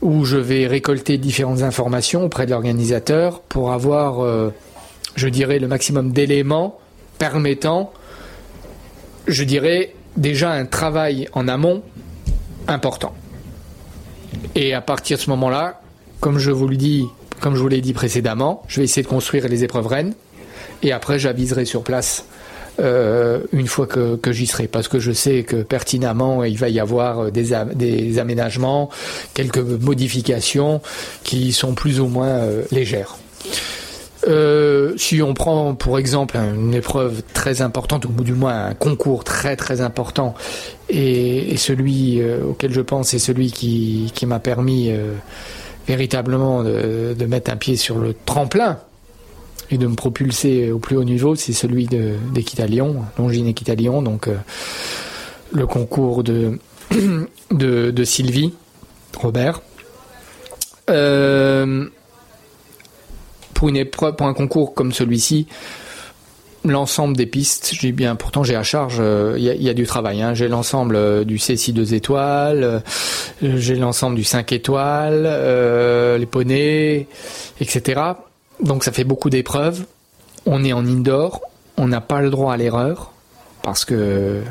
où 0.02 0.26
je 0.26 0.38
vais 0.38 0.68
récolter 0.68 1.18
différentes 1.18 1.62
informations 1.62 2.24
auprès 2.24 2.46
de 2.46 2.52
l'organisateur 2.52 3.42
pour 3.42 3.72
avoir, 3.72 4.24
euh, 4.24 4.54
je 5.16 5.28
dirais, 5.28 5.60
le 5.60 5.68
maximum 5.68 6.12
d'éléments 6.12 6.80
permettant, 7.18 7.92
je 9.28 9.44
dirais, 9.44 9.94
déjà 10.18 10.52
un 10.52 10.66
travail 10.66 11.28
en 11.34 11.48
amont 11.48 11.84
important. 12.68 13.14
Et 14.56 14.74
à 14.74 14.82
partir 14.82 15.18
de 15.18 15.22
ce 15.22 15.30
moment-là, 15.32 15.82
comme 16.20 16.38
je 16.40 16.52
vous 16.52 16.68
le 16.68 16.78
dis, 16.78 17.06
comme 17.40 17.56
je 17.56 17.62
vous 17.62 17.68
l'ai 17.68 17.82
dit 17.82 17.94
précédemment, 17.94 18.64
je 18.68 18.80
vais 18.80 18.84
essayer 18.86 19.04
de 19.04 19.08
construire 19.08 19.48
les 19.48 19.64
épreuves 19.64 19.88
rennes 19.88 20.14
et 20.84 20.92
après 20.92 21.20
j'aviserai 21.20 21.66
sur 21.66 21.84
place 21.84 22.26
euh, 22.80 23.40
une 23.52 23.68
fois 23.68 23.88
que, 23.88 24.16
que 24.16 24.32
j'y 24.32 24.46
serai, 24.46 24.68
parce 24.68 24.88
que 24.88 25.00
je 25.00 25.12
sais 25.12 25.44
que 25.44 25.58
pertinemment 25.58 26.44
il 26.44 26.58
va 26.58 26.70
y 26.70 26.80
avoir 26.80 27.32
des, 27.32 27.56
des 27.74 28.20
aménagements, 28.20 28.90
quelques 29.34 29.58
modifications 29.58 30.82
qui 31.24 31.54
sont 31.54 31.74
plus 31.74 32.00
ou 32.00 32.08
moins 32.08 32.28
euh, 32.28 32.64
légères. 32.72 33.18
Euh, 34.28 34.94
si 34.98 35.22
on 35.22 35.34
prend 35.34 35.74
pour 35.76 36.00
exemple 36.00 36.38
une 36.38 36.74
épreuve 36.74 37.22
très 37.34 37.62
importante, 37.62 38.06
ou 38.06 38.24
du 38.24 38.34
moins 38.34 38.68
un 38.68 38.74
concours 38.74 39.24
très 39.24 39.56
très 39.56 39.82
important, 39.82 40.34
et, 40.90 41.56
celui 41.58 42.22
euh, 42.22 42.44
auquel 42.44 42.74
je 42.74 42.82
pense 42.82 43.10
c'est 43.10 43.20
celui 43.20 43.52
qui, 43.52 44.12
qui 44.14 44.26
m'a 44.26 44.40
permis 44.40 44.90
euh, 44.92 45.14
véritablement 45.88 46.64
de, 46.64 47.26
mettre 47.28 47.52
un 47.52 47.56
pied 47.56 47.78
sur 47.78 47.98
le 47.98 48.14
tremplin 48.26 48.80
et 49.72 49.78
de 49.78 49.88
me 49.88 49.96
propulser 49.96 50.72
au 50.72 50.80
plus 50.80 50.98
haut 50.98 51.04
niveau, 51.04 51.36
c'est 51.36 51.54
celui 51.54 51.88
d'Équitalion, 51.88 53.04
Longines 53.18 53.48
Équitalion, 53.48 54.02
donc 54.02 54.28
euh, 54.28 54.36
le 55.52 55.66
concours 55.66 56.24
de, 56.24 58.04
Sylvie 58.04 58.54
Robert. 59.18 59.62
Euh, 60.90 61.86
pour 63.54 63.70
une 63.70 63.76
épreuve, 63.76 64.16
pour 64.16 64.28
un 64.28 64.34
concours 64.34 64.74
comme 64.74 64.94
celui-ci, 64.94 65.48
l'ensemble 66.72 67.16
des 67.16 67.26
pistes, 67.26 67.76
dis 67.80 67.92
bien, 67.92 68.16
pourtant 68.16 68.44
j'ai 68.44 68.56
à 68.56 68.64
charge, 68.64 68.98
il 68.98 69.02
euh, 69.02 69.38
y, 69.38 69.70
a 69.70 69.74
du 69.74 69.86
travail. 69.86 70.22
Hein. 70.22 70.34
J'ai 70.34 70.48
l'ensemble 70.48 70.96
euh, 70.96 71.24
du 71.24 71.38
C6 71.38 71.74
2 71.74 71.94
étoiles, 71.94 72.64
euh, 72.64 72.80
j'ai 73.42 73.76
l'ensemble 73.76 74.16
du 74.16 74.24
5 74.24 74.52
étoiles, 74.52 75.24
euh, 75.26 76.18
les 76.18 76.26
poneys, 76.26 77.08
etc. 77.60 78.02
Donc 78.62 78.84
ça 78.84 78.92
fait 78.92 79.04
beaucoup 79.04 79.30
d'épreuves. 79.30 79.86
On 80.46 80.64
est 80.64 80.74
en 80.74 80.86
indoor, 80.86 81.42
on 81.78 81.88
n'a 81.88 82.02
pas 82.02 82.22
le 82.22 82.30
droit 82.30 82.54
à 82.54 82.58
l'erreur, 82.58 83.12
parce 83.62 83.84
que 83.84 84.42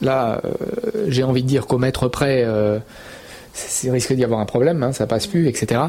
là, 0.00 0.40
j'ai 1.08 1.24
envie 1.24 1.42
de 1.42 1.48
dire 1.48 1.66
qu'au 1.66 1.76
mètre 1.76 2.08
près, 2.08 2.46
c'est 3.52 3.90
risque 3.90 4.12
d'y 4.12 4.24
avoir 4.24 4.40
un 4.40 4.46
problème, 4.46 4.82
hein, 4.82 4.92
ça 4.92 5.06
passe 5.06 5.26
plus, 5.26 5.48
etc. 5.48 5.80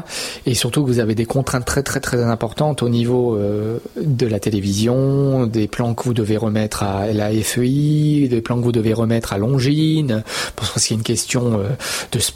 Et 0.46 0.54
surtout 0.54 0.82
que 0.82 0.88
vous 0.88 0.98
avez 0.98 1.14
des 1.14 1.26
contraintes 1.26 1.64
très 1.64 1.82
très 1.82 2.00
très 2.00 2.22
importantes 2.22 2.82
au 2.82 2.88
niveau 2.88 3.36
euh, 3.36 3.78
de 4.00 4.26
la 4.26 4.40
télévision, 4.40 5.46
des 5.46 5.68
plans 5.68 5.94
que 5.94 6.04
vous 6.04 6.14
devez 6.14 6.36
remettre 6.36 6.82
à 6.82 7.12
la 7.12 7.30
FEI, 7.30 8.28
des 8.28 8.40
plans 8.40 8.58
que 8.58 8.64
vous 8.64 8.72
devez 8.72 8.92
remettre 8.92 9.32
à 9.32 9.38
Longines, 9.38 10.22
parce 10.56 10.86
qu'il 10.86 10.96
y 10.96 10.98
a 10.98 11.00
une 11.00 11.04
question 11.04 11.60
euh, 11.60 11.68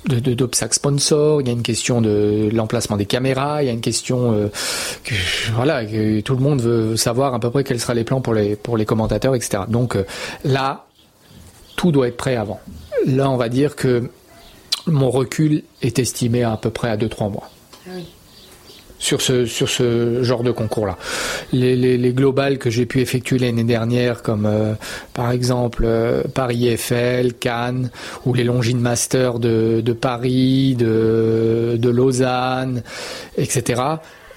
de, 0.08 0.20
de, 0.20 0.34
d'obstacle 0.34 0.74
sponsor, 0.74 1.40
il 1.40 1.48
y 1.48 1.50
a 1.50 1.52
une 1.52 1.62
question 1.62 2.00
de 2.00 2.48
l'emplacement 2.52 2.96
des 2.96 3.06
caméras, 3.06 3.62
il 3.62 3.66
y 3.66 3.70
a 3.70 3.72
une 3.72 3.80
question 3.80 4.32
euh, 4.32 4.48
que, 5.04 5.14
voilà, 5.54 5.84
que 5.84 6.20
tout 6.20 6.34
le 6.34 6.42
monde 6.42 6.60
veut 6.60 6.96
savoir 6.96 7.34
à 7.34 7.40
peu 7.40 7.50
près 7.50 7.64
quels 7.64 7.80
seraient 7.80 7.94
les 7.94 8.04
plans 8.04 8.20
pour 8.20 8.34
les 8.34 8.56
pour 8.56 8.76
les 8.76 8.84
commentateurs, 8.84 9.34
etc. 9.34 9.64
Donc 9.68 9.96
là, 10.44 10.86
tout 11.76 11.92
doit 11.92 12.08
être 12.08 12.16
prêt 12.16 12.36
avant. 12.36 12.60
Là, 13.06 13.30
on 13.30 13.36
va 13.36 13.48
dire 13.48 13.76
que 13.76 14.10
mon 14.86 15.10
recul 15.10 15.62
est 15.82 15.98
estimé 15.98 16.42
à, 16.42 16.52
à 16.52 16.56
peu 16.56 16.70
près 16.70 16.88
à 16.88 16.96
2-3 16.96 17.30
mois. 17.30 17.50
Ah 17.88 17.92
sur 18.98 19.20
ce, 19.20 19.46
sur 19.46 19.68
ce 19.68 20.22
genre 20.22 20.42
de 20.42 20.50
concours-là. 20.50 20.96
Les, 21.52 21.76
les, 21.76 21.98
les, 21.98 22.12
globales 22.12 22.58
que 22.58 22.70
j'ai 22.70 22.86
pu 22.86 23.00
effectuer 23.00 23.38
l'année 23.38 23.64
dernière, 23.64 24.22
comme 24.22 24.46
euh, 24.46 24.74
par 25.12 25.30
exemple 25.30 25.84
euh, 25.86 26.22
Paris 26.34 26.68
Eiffel, 26.68 27.34
Cannes, 27.34 27.90
ou 28.24 28.34
les 28.34 28.44
Longines 28.44 28.80
Masters 28.80 29.38
de, 29.38 29.80
de 29.84 29.92
Paris, 29.92 30.74
de, 30.76 31.76
de 31.78 31.90
Lausanne, 31.90 32.82
etc., 33.36 33.82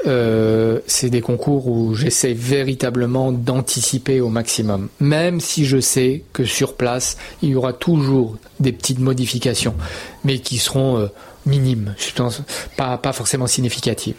euh, 0.07 0.79
c'est 0.87 1.09
des 1.09 1.21
concours 1.21 1.67
où 1.67 1.93
j'essaie 1.93 2.33
véritablement 2.33 3.31
d'anticiper 3.31 4.21
au 4.21 4.29
maximum. 4.29 4.87
Même 4.99 5.41
si 5.41 5.65
je 5.65 5.79
sais 5.79 6.23
que 6.31 6.45
sur 6.45 6.75
place, 6.75 7.17
il 7.41 7.49
y 7.49 7.55
aura 7.55 7.73
toujours 7.73 8.37
des 8.59 8.71
petites 8.71 8.99
modifications, 8.99 9.75
mais 10.23 10.39
qui 10.39 10.57
seront 10.57 10.97
euh, 10.97 11.07
minimes, 11.45 11.95
pas, 12.77 12.97
pas 12.97 13.11
forcément 13.11 13.47
significatives. 13.47 14.15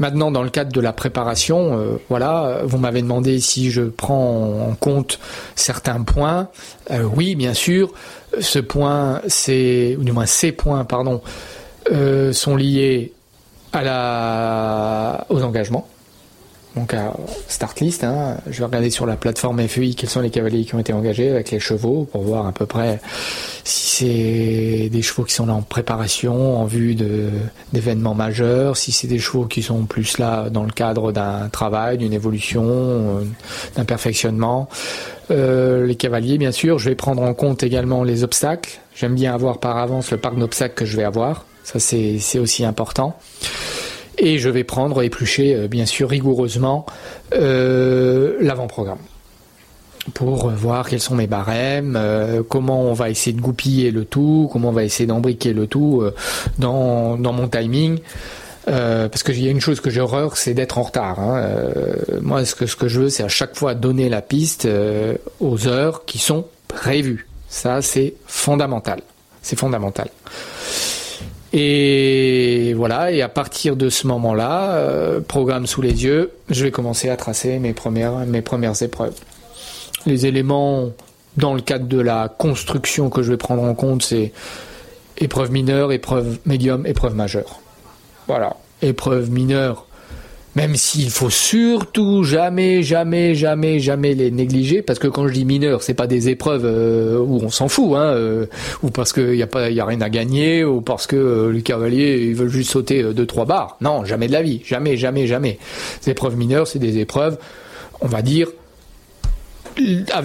Maintenant, 0.00 0.32
dans 0.32 0.42
le 0.42 0.50
cadre 0.50 0.72
de 0.72 0.80
la 0.80 0.92
préparation, 0.92 1.78
euh, 1.78 1.96
voilà, 2.08 2.62
vous 2.64 2.78
m'avez 2.78 3.02
demandé 3.02 3.38
si 3.38 3.70
je 3.70 3.82
prends 3.82 4.68
en 4.68 4.74
compte 4.74 5.20
certains 5.54 6.02
points. 6.02 6.48
Oui, 7.14 7.36
bien 7.36 7.54
sûr. 7.54 7.92
Ce 8.40 8.58
point, 8.58 9.20
c'est, 9.28 9.96
ou 9.96 10.02
du 10.02 10.10
moins 10.10 10.26
ces 10.26 10.50
points, 10.50 10.84
pardon, 10.84 11.22
sont 12.32 12.56
liés 12.56 13.12
à 13.74 13.82
la, 13.82 15.26
aux 15.30 15.42
engagements. 15.42 15.86
Donc 16.76 16.92
à 16.92 17.14
start 17.46 17.78
list, 17.80 18.02
hein, 18.02 18.36
je 18.48 18.58
vais 18.58 18.64
regarder 18.64 18.90
sur 18.90 19.06
la 19.06 19.14
plateforme 19.14 19.66
FEI 19.68 19.94
quels 19.94 20.10
sont 20.10 20.20
les 20.20 20.30
cavaliers 20.30 20.64
qui 20.64 20.74
ont 20.74 20.80
été 20.80 20.92
engagés 20.92 21.30
avec 21.30 21.52
les 21.52 21.60
chevaux 21.60 22.08
pour 22.10 22.22
voir 22.22 22.48
à 22.48 22.52
peu 22.52 22.66
près 22.66 22.98
si 23.62 24.82
c'est 24.82 24.88
des 24.88 25.02
chevaux 25.02 25.22
qui 25.22 25.34
sont 25.34 25.46
là 25.46 25.54
en 25.54 25.62
préparation 25.62 26.58
en 26.58 26.64
vue 26.64 26.96
d'événements 27.72 28.14
majeurs, 28.14 28.76
si 28.76 28.90
c'est 28.90 29.06
des 29.06 29.20
chevaux 29.20 29.44
qui 29.44 29.62
sont 29.62 29.84
plus 29.84 30.18
là 30.18 30.50
dans 30.50 30.64
le 30.64 30.72
cadre 30.72 31.12
d'un 31.12 31.48
travail, 31.48 31.98
d'une 31.98 32.12
évolution, 32.12 32.64
euh, 32.66 33.24
d'un 33.76 33.84
perfectionnement. 33.84 34.68
Euh, 35.30 35.86
les 35.86 35.94
cavaliers, 35.94 36.38
bien 36.38 36.52
sûr, 36.52 36.80
je 36.80 36.88
vais 36.88 36.96
prendre 36.96 37.22
en 37.22 37.34
compte 37.34 37.62
également 37.62 38.02
les 38.02 38.24
obstacles. 38.24 38.80
J'aime 38.96 39.14
bien 39.14 39.32
avoir 39.32 39.58
par 39.58 39.76
avance 39.78 40.10
le 40.10 40.16
parc 40.16 40.36
d'obstacles 40.36 40.74
que 40.74 40.84
je 40.84 40.96
vais 40.96 41.04
avoir. 41.04 41.46
Ça, 41.64 41.80
c'est 41.80 42.38
aussi 42.38 42.64
important. 42.64 43.16
Et 44.18 44.38
je 44.38 44.48
vais 44.48 44.64
prendre, 44.64 45.02
éplucher, 45.02 45.54
euh, 45.54 45.68
bien 45.68 45.86
sûr, 45.86 46.08
rigoureusement 46.08 46.86
euh, 47.34 48.36
l'avant-programme 48.40 48.98
pour 50.12 50.50
voir 50.50 50.86
quels 50.90 51.00
sont 51.00 51.14
mes 51.14 51.26
barèmes, 51.26 51.96
euh, 51.96 52.42
comment 52.46 52.82
on 52.82 52.92
va 52.92 53.08
essayer 53.08 53.34
de 53.34 53.40
goupiller 53.40 53.90
le 53.90 54.04
tout, 54.04 54.50
comment 54.52 54.68
on 54.68 54.72
va 54.72 54.84
essayer 54.84 55.06
d'embriquer 55.06 55.54
le 55.54 55.66
tout 55.66 56.04
dans, 56.58 57.16
dans 57.16 57.32
mon 57.32 57.48
timing. 57.48 58.00
parce 58.66 59.22
que 59.22 59.32
y 59.32 59.48
a 59.48 59.50
une 59.50 59.62
chose 59.62 59.80
que 59.80 59.88
j'ai 59.88 60.02
horreur, 60.02 60.36
c'est 60.36 60.52
d'être 60.52 60.76
en 60.76 60.82
retard. 60.82 61.20
Hein. 61.20 61.42
moi, 62.20 62.44
ce 62.44 62.54
que, 62.54 62.66
ce 62.66 62.76
que 62.76 62.86
je 62.86 63.00
veux, 63.00 63.08
c'est 63.08 63.22
à 63.22 63.28
chaque 63.28 63.56
fois 63.56 63.74
donner 63.74 64.10
la 64.10 64.20
piste 64.20 64.68
aux 65.40 65.68
heures 65.68 66.04
qui 66.04 66.18
sont 66.18 66.44
prévues. 66.68 67.26
Ça, 67.48 67.80
c'est 67.80 68.12
fondamental. 68.26 69.00
C'est 69.40 69.58
fondamental. 69.58 70.10
Et 71.56 72.74
voilà, 72.74 73.12
et 73.12 73.22
à 73.22 73.28
partir 73.28 73.76
de 73.76 73.88
ce 73.88 74.08
moment-là, 74.08 74.72
euh, 74.72 75.20
programme 75.20 75.68
sous 75.68 75.82
les 75.82 76.02
yeux, 76.02 76.32
je 76.50 76.64
vais 76.64 76.72
commencer 76.72 77.08
à 77.10 77.16
tracer 77.16 77.60
mes 77.60 77.72
premières, 77.72 78.26
mes 78.26 78.42
premières 78.42 78.82
épreuves. 78.82 79.14
Les 80.04 80.26
éléments 80.26 80.90
dans 81.36 81.54
le 81.54 81.60
cadre 81.60 81.86
de 81.86 82.00
la 82.00 82.28
construction 82.28 83.08
que 83.08 83.22
je 83.22 83.30
vais 83.30 83.36
prendre 83.36 83.62
en 83.62 83.74
compte, 83.74 84.02
c'est 84.02 84.32
épreuve 85.16 85.52
mineure, 85.52 85.92
épreuve 85.92 86.40
médium, 86.44 86.88
épreuve 86.88 87.14
majeure. 87.14 87.60
Voilà, 88.26 88.56
épreuve 88.82 89.30
mineure, 89.30 89.86
même 90.56 90.76
s'il 90.76 91.10
faut 91.10 91.30
surtout 91.30 92.22
jamais, 92.22 92.82
jamais, 92.82 93.34
jamais, 93.34 93.80
jamais 93.80 94.14
les 94.14 94.30
négliger, 94.30 94.82
parce 94.82 94.98
que 94.98 95.08
quand 95.08 95.26
je 95.26 95.32
dis 95.32 95.44
mineur, 95.44 95.82
c'est 95.82 95.94
pas 95.94 96.06
des 96.06 96.28
épreuves 96.28 96.64
euh, 96.64 97.18
où 97.18 97.40
on 97.42 97.50
s'en 97.50 97.68
fout, 97.68 97.96
hein, 97.96 98.12
euh, 98.14 98.46
ou 98.82 98.90
parce 98.90 99.12
qu'il 99.12 99.34
y 99.34 99.42
a 99.42 99.46
pas, 99.46 99.70
y 99.70 99.80
a 99.80 99.84
rien 99.84 100.00
à 100.00 100.10
gagner, 100.10 100.64
ou 100.64 100.80
parce 100.80 101.06
que 101.06 101.16
euh, 101.16 101.52
les 101.52 101.62
cavaliers 101.62 102.28
ils 102.28 102.34
veulent 102.34 102.48
juste 102.48 102.70
sauter 102.70 103.02
deux 103.02 103.26
trois 103.26 103.44
barres. 103.44 103.76
Non, 103.80 104.04
jamais 104.04 104.28
de 104.28 104.32
la 104.32 104.42
vie, 104.42 104.62
jamais, 104.64 104.96
jamais, 104.96 105.26
jamais. 105.26 105.58
Les 106.04 106.12
épreuves 106.12 106.36
mineures, 106.36 106.68
c'est 106.68 106.78
des 106.78 106.98
épreuves, 106.98 107.38
on 108.00 108.06
va 108.06 108.22
dire, 108.22 108.48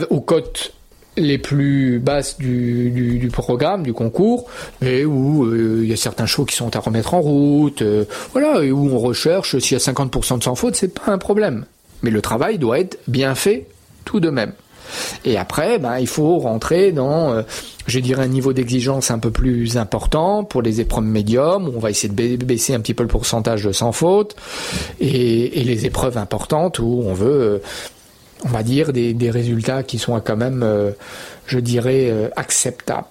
aux 0.10 0.22
cotes 0.22 0.74
les 1.20 1.38
plus 1.38 2.00
basses 2.00 2.38
du, 2.38 3.30
programme, 3.32 3.84
du 3.84 3.94
concours, 3.94 4.46
mais 4.82 5.06
où 5.06 5.46
euh, 5.46 5.82
il 5.84 5.90
y 5.90 5.94
a 5.94 5.98
certains 5.98 6.26
chevaux 6.26 6.46
qui 6.46 6.56
sont 6.56 6.76
à 6.76 6.80
remettre 6.80 7.14
en 7.14 7.22
route, 7.22 7.82
euh, 7.82 8.06
voilà, 8.34 8.64
et 8.64 8.72
où 8.72 8.90
on 8.92 9.00
recherche 9.00 9.58
s'il 9.60 9.78
y 9.78 9.82
a 9.82 9.84
50% 9.84 10.40
de 10.40 10.44
sans 10.44 10.56
faute, 10.56 10.76
c'est 10.76 10.94
pas 10.94 11.12
un 11.12 11.18
problème. 11.18 11.66
Mais 12.02 12.12
le 12.12 12.22
travail 12.22 12.58
doit 12.58 12.80
être 12.80 12.98
bien 13.08 13.36
fait 13.36 13.68
tout 14.06 14.20
de 14.20 14.30
même. 14.30 14.54
Et 15.24 15.38
après, 15.38 15.78
ben, 15.78 16.00
il 16.00 16.08
faut 16.08 16.40
rentrer 16.40 16.92
dans, 16.92 17.32
euh, 17.32 17.44
je 17.86 18.00
dirais, 18.00 18.24
un 18.24 18.28
niveau 18.28 18.54
d'exigence 18.54 19.12
un 19.12 19.20
peu 19.20 19.30
plus 19.30 19.78
important 19.78 20.44
pour 20.44 20.64
les 20.64 20.82
épreuves 20.82 21.04
médiums, 21.04 21.68
où 21.68 21.74
on 21.76 21.80
va 21.80 21.92
essayer 21.92 22.12
de 22.12 22.44
baisser 22.46 22.74
un 22.74 22.80
petit 22.80 22.96
peu 22.96 23.04
le 23.04 23.10
pourcentage 23.10 23.64
de 23.64 23.72
sans 23.72 23.92
faute, 23.92 24.36
et, 25.00 25.60
et 25.60 25.64
les 25.64 25.86
épreuves 25.86 26.18
importantes 26.18 26.80
où 26.80 27.04
on 27.06 27.14
veut 27.14 27.62
on 28.44 28.50
va 28.50 28.64
dire, 28.64 28.94
des, 28.94 29.32
résultats 29.32 29.84
qui 29.84 30.00
sont 30.00 30.20
quand 30.22 30.38
même, 30.38 30.64
euh, 30.64 30.92
je 31.46 31.60
dirais, 31.60 32.10
euh, 32.10 32.30
acceptables. 32.36 33.08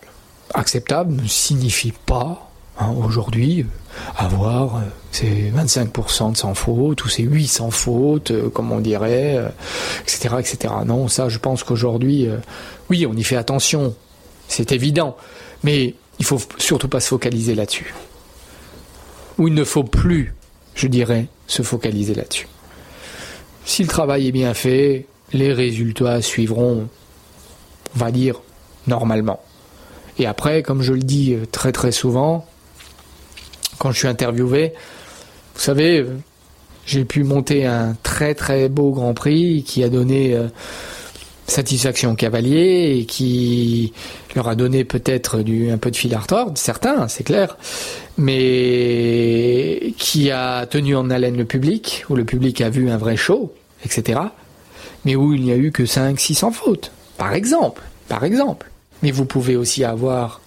Acceptable 0.55 1.15
ne 1.15 1.27
signifie 1.27 1.93
pas, 2.07 2.51
hein, 2.79 2.95
aujourd'hui, 2.97 3.67
avoir 4.17 4.83
ces 5.11 5.53
25% 5.55 6.33
de 6.33 6.37
sans 6.37 6.55
faute 6.55 7.05
ou 7.05 7.09
ces 7.09 7.25
8 7.25 7.47
sans 7.47 7.71
faute, 7.71 8.31
euh, 8.31 8.49
comme 8.49 8.73
on 8.73 8.81
dirait, 8.81 9.53
etc., 10.03 10.37
etc. 10.39 10.75
Non, 10.87 11.09
ça, 11.09 11.29
je 11.29 11.39
pense 11.39 11.63
qu'aujourd'hui, 11.63 12.29
oui, 12.89 13.07
on 13.07 13.15
y 13.15 13.25
fait 13.25 13.37
attention, 13.37 13.95
c'est 14.49 14.73
évident, 14.73 15.17
mais 15.63 15.95
il 16.19 16.25
faut 16.25 16.41
surtout 16.57 16.89
pas 16.89 17.01
se 17.01 17.09
focaliser 17.09 17.55
là-dessus. 17.55 17.95
Ou 19.37 19.49
il 19.49 19.55
ne 19.55 19.65
faut 19.65 19.85
plus, 19.85 20.35
je 20.75 20.87
dirais, 20.89 21.27
se 21.47 21.63
focaliser 21.63 22.15
là-dessus. 22.15 22.49
Si 23.65 23.83
le 23.83 23.89
travail 23.89 24.29
est 24.29 24.33
bien 24.33 24.55
fait, 24.55 25.07
les 25.33 25.53
résultats 25.53 26.23
suivront, 26.23 26.89
on 27.95 27.99
va 27.99 28.11
dire, 28.11 28.41
normalement. 28.87 29.41
Et 30.19 30.27
après, 30.27 30.63
comme 30.63 30.83
je 30.83 30.93
le 30.93 31.01
dis 31.01 31.35
euh, 31.35 31.45
très 31.51 31.73
très 31.73 31.93
souvent, 31.93 32.47
quand 33.79 33.93
je 33.93 33.99
suis 33.99 34.09
interviewé, 34.09 34.73
vous 35.55 35.61
savez, 35.61 36.01
euh, 36.01 36.17
j'ai 36.87 37.05
pu 37.05 37.23
monter 37.23 37.67
un 37.67 37.97
très 38.03 38.35
très 38.35 38.69
beau 38.69 38.91
Grand 38.91 39.15
Prix 39.15 39.63
qui 39.65 39.85
a 39.85 39.89
donné 39.89 40.35
euh, 40.35 40.49
satisfaction 41.47 42.13
aux 42.13 42.17
cavaliers 42.17 42.99
et 42.99 43.05
qui 43.05 43.93
leur 44.35 44.49
a 44.49 44.57
donné 44.57 44.85
peut-être 44.85 45.39
un 45.39 45.79
peu 45.79 45.91
de 45.91 45.97
fil 45.97 46.15
à 46.15 46.19
retordre, 46.19 46.59
certains, 46.59 47.07
c'est 47.09 47.25
clair, 47.25 47.57
mais 48.17 49.95
qui 49.99 50.31
a 50.31 50.67
tenu 50.67 50.97
en 50.97 51.11
haleine 51.11 51.37
le 51.37 51.45
public, 51.45 52.05
où 52.11 52.17
le 52.17 52.25
public 52.25 52.61
a 52.61 52.71
vu 52.71 52.91
un 52.91 52.97
vrai 52.99 53.17
show, 53.17 53.55
etc 53.85 54.21
mais 55.05 55.17
où 55.17 55.33
il 55.33 55.43
n'y 55.43 55.53
a 55.53 55.57
eu 55.57 55.71
que 55.73 55.87
5 55.87 56.19
600 56.19 56.51
fautes, 56.53 56.93
par 57.17 57.33
exemple, 57.33 57.83
par 58.09 58.25
exemple. 58.25 58.71
Mais 59.03 59.11
vous 59.11 59.25
pouvez 59.25 59.57
aussi 59.57 59.85
avoir 59.85 60.41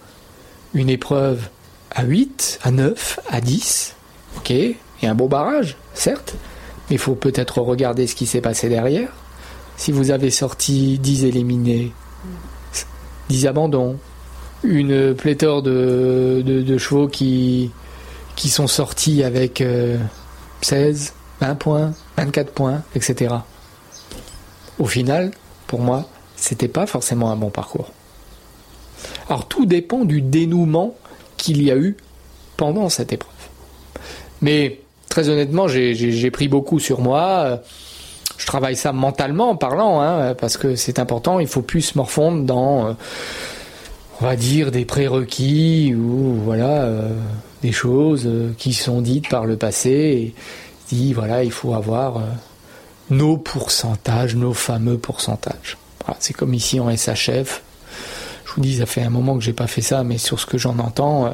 une 0.74 0.90
épreuve 0.90 1.48
à 1.90 2.04
8, 2.04 2.60
à 2.62 2.70
9, 2.70 3.20
à 3.28 3.40
10, 3.40 3.94
ok, 4.38 4.50
et 4.50 4.76
un 5.02 5.14
beau 5.14 5.28
barrage, 5.28 5.76
certes, 5.94 6.34
mais 6.88 6.96
il 6.96 6.98
faut 6.98 7.14
peut-être 7.14 7.60
regarder 7.60 8.06
ce 8.06 8.14
qui 8.14 8.26
s'est 8.26 8.40
passé 8.40 8.68
derrière. 8.68 9.08
Si 9.76 9.92
vous 9.92 10.10
avez 10.10 10.30
sorti 10.30 10.98
10 10.98 11.24
éliminés, 11.24 11.92
10 13.28 13.46
abandons, 13.46 13.98
une 14.62 15.14
pléthore 15.14 15.62
de, 15.62 16.42
de, 16.44 16.78
chevaux 16.78 17.08
qui, 17.08 17.70
qui 18.36 18.48
sont 18.48 18.68
sortis 18.68 19.24
avec 19.24 19.62
16, 20.60 21.12
euh, 21.40 21.46
20 21.46 21.54
points, 21.56 21.92
24 22.16 22.52
points, 22.52 22.82
etc 22.94 23.34
au 24.78 24.86
final, 24.86 25.30
pour 25.66 25.80
moi, 25.80 26.08
c'était 26.36 26.68
pas 26.68 26.86
forcément 26.86 27.30
un 27.30 27.36
bon 27.36 27.50
parcours. 27.50 27.92
Alors 29.28 29.46
tout 29.46 29.66
dépend 29.66 30.04
du 30.04 30.20
dénouement 30.20 30.94
qu'il 31.36 31.62
y 31.62 31.70
a 31.70 31.76
eu 31.76 31.96
pendant 32.56 32.88
cette 32.88 33.12
épreuve. 33.12 33.32
Mais 34.40 34.80
très 35.08 35.28
honnêtement, 35.28 35.68
j'ai 35.68 36.30
pris 36.30 36.48
beaucoup 36.48 36.78
sur 36.78 37.00
moi. 37.00 37.60
Je 38.38 38.46
travaille 38.46 38.76
ça 38.76 38.92
mentalement 38.92 39.50
en 39.50 39.56
parlant, 39.56 40.00
hein, 40.00 40.34
parce 40.34 40.56
que 40.56 40.74
c'est 40.74 40.98
important. 40.98 41.38
Il 41.38 41.46
faut 41.46 41.62
plus 41.62 41.82
se 41.82 41.98
morfondre 41.98 42.44
dans, 42.44 42.88
euh, 42.88 42.92
on 44.20 44.24
va 44.24 44.36
dire, 44.36 44.72
des 44.72 44.84
prérequis 44.84 45.94
ou 45.94 46.34
voilà, 46.44 46.82
euh, 46.82 47.08
des 47.62 47.72
choses 47.72 48.24
euh, 48.26 48.52
qui 48.58 48.72
sont 48.72 49.00
dites 49.00 49.28
par 49.28 49.46
le 49.46 49.56
passé. 49.56 49.90
Et 49.90 50.34
dit 50.88 51.12
voilà, 51.12 51.44
il 51.44 51.52
faut 51.52 51.74
avoir 51.74 52.20
nos 53.12 53.36
pourcentages, 53.36 54.34
nos 54.34 54.54
fameux 54.54 54.98
pourcentages. 54.98 55.76
c'est 56.18 56.32
comme 56.32 56.54
ici 56.54 56.80
en 56.80 56.94
SHF. 56.94 57.62
Je 58.46 58.52
vous 58.54 58.60
dis, 58.62 58.78
ça 58.78 58.86
fait 58.86 59.02
un 59.02 59.10
moment 59.10 59.36
que 59.36 59.44
j'ai 59.44 59.52
pas 59.52 59.66
fait 59.66 59.82
ça, 59.82 60.02
mais 60.02 60.18
sur 60.18 60.40
ce 60.40 60.46
que 60.46 60.58
j'en 60.58 60.78
entends, 60.78 61.32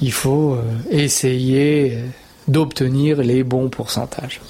il 0.00 0.12
faut 0.12 0.56
essayer 0.90 1.98
d'obtenir 2.48 3.18
les 3.18 3.42
bons 3.42 3.68
pourcentages. 3.68 4.40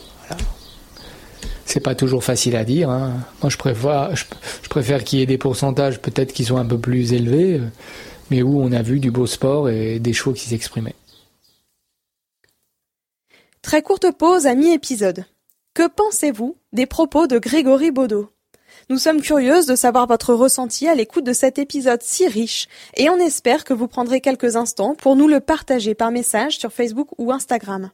C'est 1.65 1.81
pas 1.81 1.95
toujours 1.95 2.23
facile 2.23 2.57
à 2.57 2.65
dire. 2.65 2.91
Hein. 2.91 3.25
Moi, 3.43 3.49
je 3.49 3.57
préfère, 3.57 4.15
je, 4.15 4.25
préfère 4.69 5.03
qu'il 5.03 5.21
y 5.21 5.23
ait 5.23 5.27
des 5.27 5.39
pourcentages 5.39 5.99
peut-être 5.99 6.33
qui 6.35 6.45
sont 6.45 6.59
un 6.59 6.67
peu 6.67 6.79
plus 6.79 7.15
élevés, 7.15 7.55
euh, 7.55 7.69
mais 8.31 8.43
où 8.43 8.61
on 8.61 8.71
a 8.71 8.83
vu 8.83 9.01
du 9.01 9.11
beau 9.11 9.27
sport 9.27 9.71
et 9.71 9.99
des 9.99 10.13
chevaux 10.13 10.35
qui 10.35 10.47
s'exprimaient. 10.49 10.95
Très 13.63 13.81
courte 13.81 14.07
pause 14.19 14.47
à 14.47 14.55
mi-épisode. 14.55 15.25
Que 15.75 15.89
pensez-vous 15.89 16.55
des 16.73 16.87
propos 16.87 17.27
de 17.27 17.41
Grégory 17.41 17.91
Baudot? 17.91 18.31
Nous 18.91 18.99
sommes 18.99 19.21
curieuses 19.21 19.67
de 19.67 19.75
savoir 19.75 20.07
votre 20.07 20.33
ressenti 20.33 20.87
à 20.87 20.95
l'écoute 20.95 21.25
de 21.25 21.33
cet 21.33 21.59
épisode 21.59 22.01
si 22.01 22.29
riche 22.29 22.69
et 22.97 23.11
on 23.11 23.17
espère 23.17 23.65
que 23.65 23.75
vous 23.75 23.89
prendrez 23.89 24.21
quelques 24.21 24.55
instants 24.55 24.95
pour 24.95 25.17
nous 25.17 25.27
le 25.27 25.41
partager 25.41 25.97
par 25.97 26.13
message 26.13 26.59
sur 26.59 26.73
Facebook 26.73 27.09
ou 27.19 27.33
Instagram. 27.33 27.91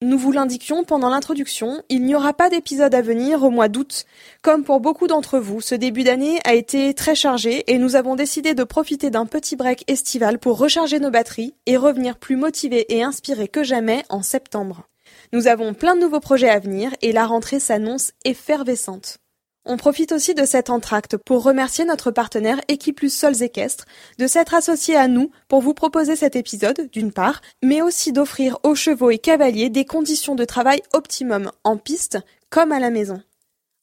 Nous 0.00 0.16
vous 0.16 0.32
l'indiquions 0.32 0.82
pendant 0.84 1.10
l'introduction, 1.10 1.82
il 1.90 2.06
n'y 2.06 2.14
aura 2.14 2.32
pas 2.32 2.48
d'épisode 2.48 2.94
à 2.94 3.02
venir 3.02 3.42
au 3.42 3.50
mois 3.50 3.68
d'août. 3.68 4.06
Comme 4.40 4.64
pour 4.64 4.80
beaucoup 4.80 5.06
d'entre 5.06 5.38
vous, 5.38 5.60
ce 5.60 5.74
début 5.74 6.04
d'année 6.04 6.40
a 6.44 6.54
été 6.54 6.94
très 6.94 7.14
chargé 7.14 7.70
et 7.70 7.76
nous 7.76 7.96
avons 7.96 8.16
décidé 8.16 8.54
de 8.54 8.64
profiter 8.64 9.10
d'un 9.10 9.26
petit 9.26 9.56
break 9.56 9.84
estival 9.88 10.38
pour 10.38 10.56
recharger 10.56 11.00
nos 11.00 11.10
batteries 11.10 11.54
et 11.66 11.76
revenir 11.76 12.16
plus 12.16 12.36
motivés 12.36 12.86
et 12.88 13.02
inspirés 13.02 13.48
que 13.48 13.62
jamais 13.62 14.06
en 14.08 14.22
septembre. 14.22 14.88
Nous 15.34 15.48
avons 15.48 15.74
plein 15.74 15.96
de 15.96 16.00
nouveaux 16.00 16.20
projets 16.20 16.48
à 16.48 16.60
venir 16.60 16.92
et 17.02 17.10
la 17.10 17.26
rentrée 17.26 17.58
s'annonce 17.58 18.12
effervescente. 18.24 19.18
On 19.64 19.76
profite 19.76 20.12
aussi 20.12 20.32
de 20.32 20.44
cet 20.44 20.70
entracte 20.70 21.16
pour 21.16 21.42
remercier 21.42 21.84
notre 21.84 22.12
partenaire 22.12 22.60
Equiplus 22.68 23.10
Sols 23.10 23.42
Équestres 23.42 23.86
de 24.18 24.28
s'être 24.28 24.54
associé 24.54 24.94
à 24.94 25.08
nous 25.08 25.32
pour 25.48 25.60
vous 25.60 25.74
proposer 25.74 26.14
cet 26.14 26.36
épisode, 26.36 26.88
d'une 26.92 27.10
part, 27.10 27.40
mais 27.64 27.82
aussi 27.82 28.12
d'offrir 28.12 28.58
aux 28.62 28.76
chevaux 28.76 29.10
et 29.10 29.18
cavaliers 29.18 29.70
des 29.70 29.84
conditions 29.84 30.36
de 30.36 30.44
travail 30.44 30.82
optimum 30.92 31.50
en 31.64 31.78
piste 31.78 32.18
comme 32.48 32.70
à 32.70 32.78
la 32.78 32.90
maison. 32.90 33.20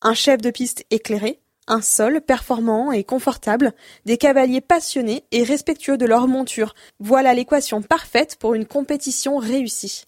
Un 0.01 0.13
chef 0.13 0.39
de 0.39 0.51
piste 0.51 0.85
éclairé, 0.89 1.41
un 1.67 1.81
sol 1.81 2.21
performant 2.21 2.93
et 2.93 3.03
confortable, 3.03 3.73
des 4.05 4.17
cavaliers 4.17 4.61
passionnés 4.61 5.25
et 5.33 5.43
respectueux 5.43 5.97
de 5.97 6.05
leur 6.05 6.29
monture. 6.29 6.75
Voilà 7.01 7.33
l'équation 7.33 7.81
parfaite 7.81 8.37
pour 8.39 8.53
une 8.53 8.65
compétition 8.65 9.35
réussie. 9.35 10.05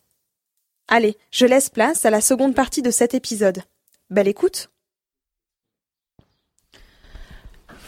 Allez, 0.88 1.17
je 1.31 1.45
laisse 1.45 1.69
place 1.69 2.05
à 2.05 2.09
la 2.09 2.21
seconde 2.21 2.55
partie 2.55 2.81
de 2.81 2.91
cet 2.91 3.13
épisode. 3.13 3.63
Belle 4.09 4.27
écoute! 4.27 4.69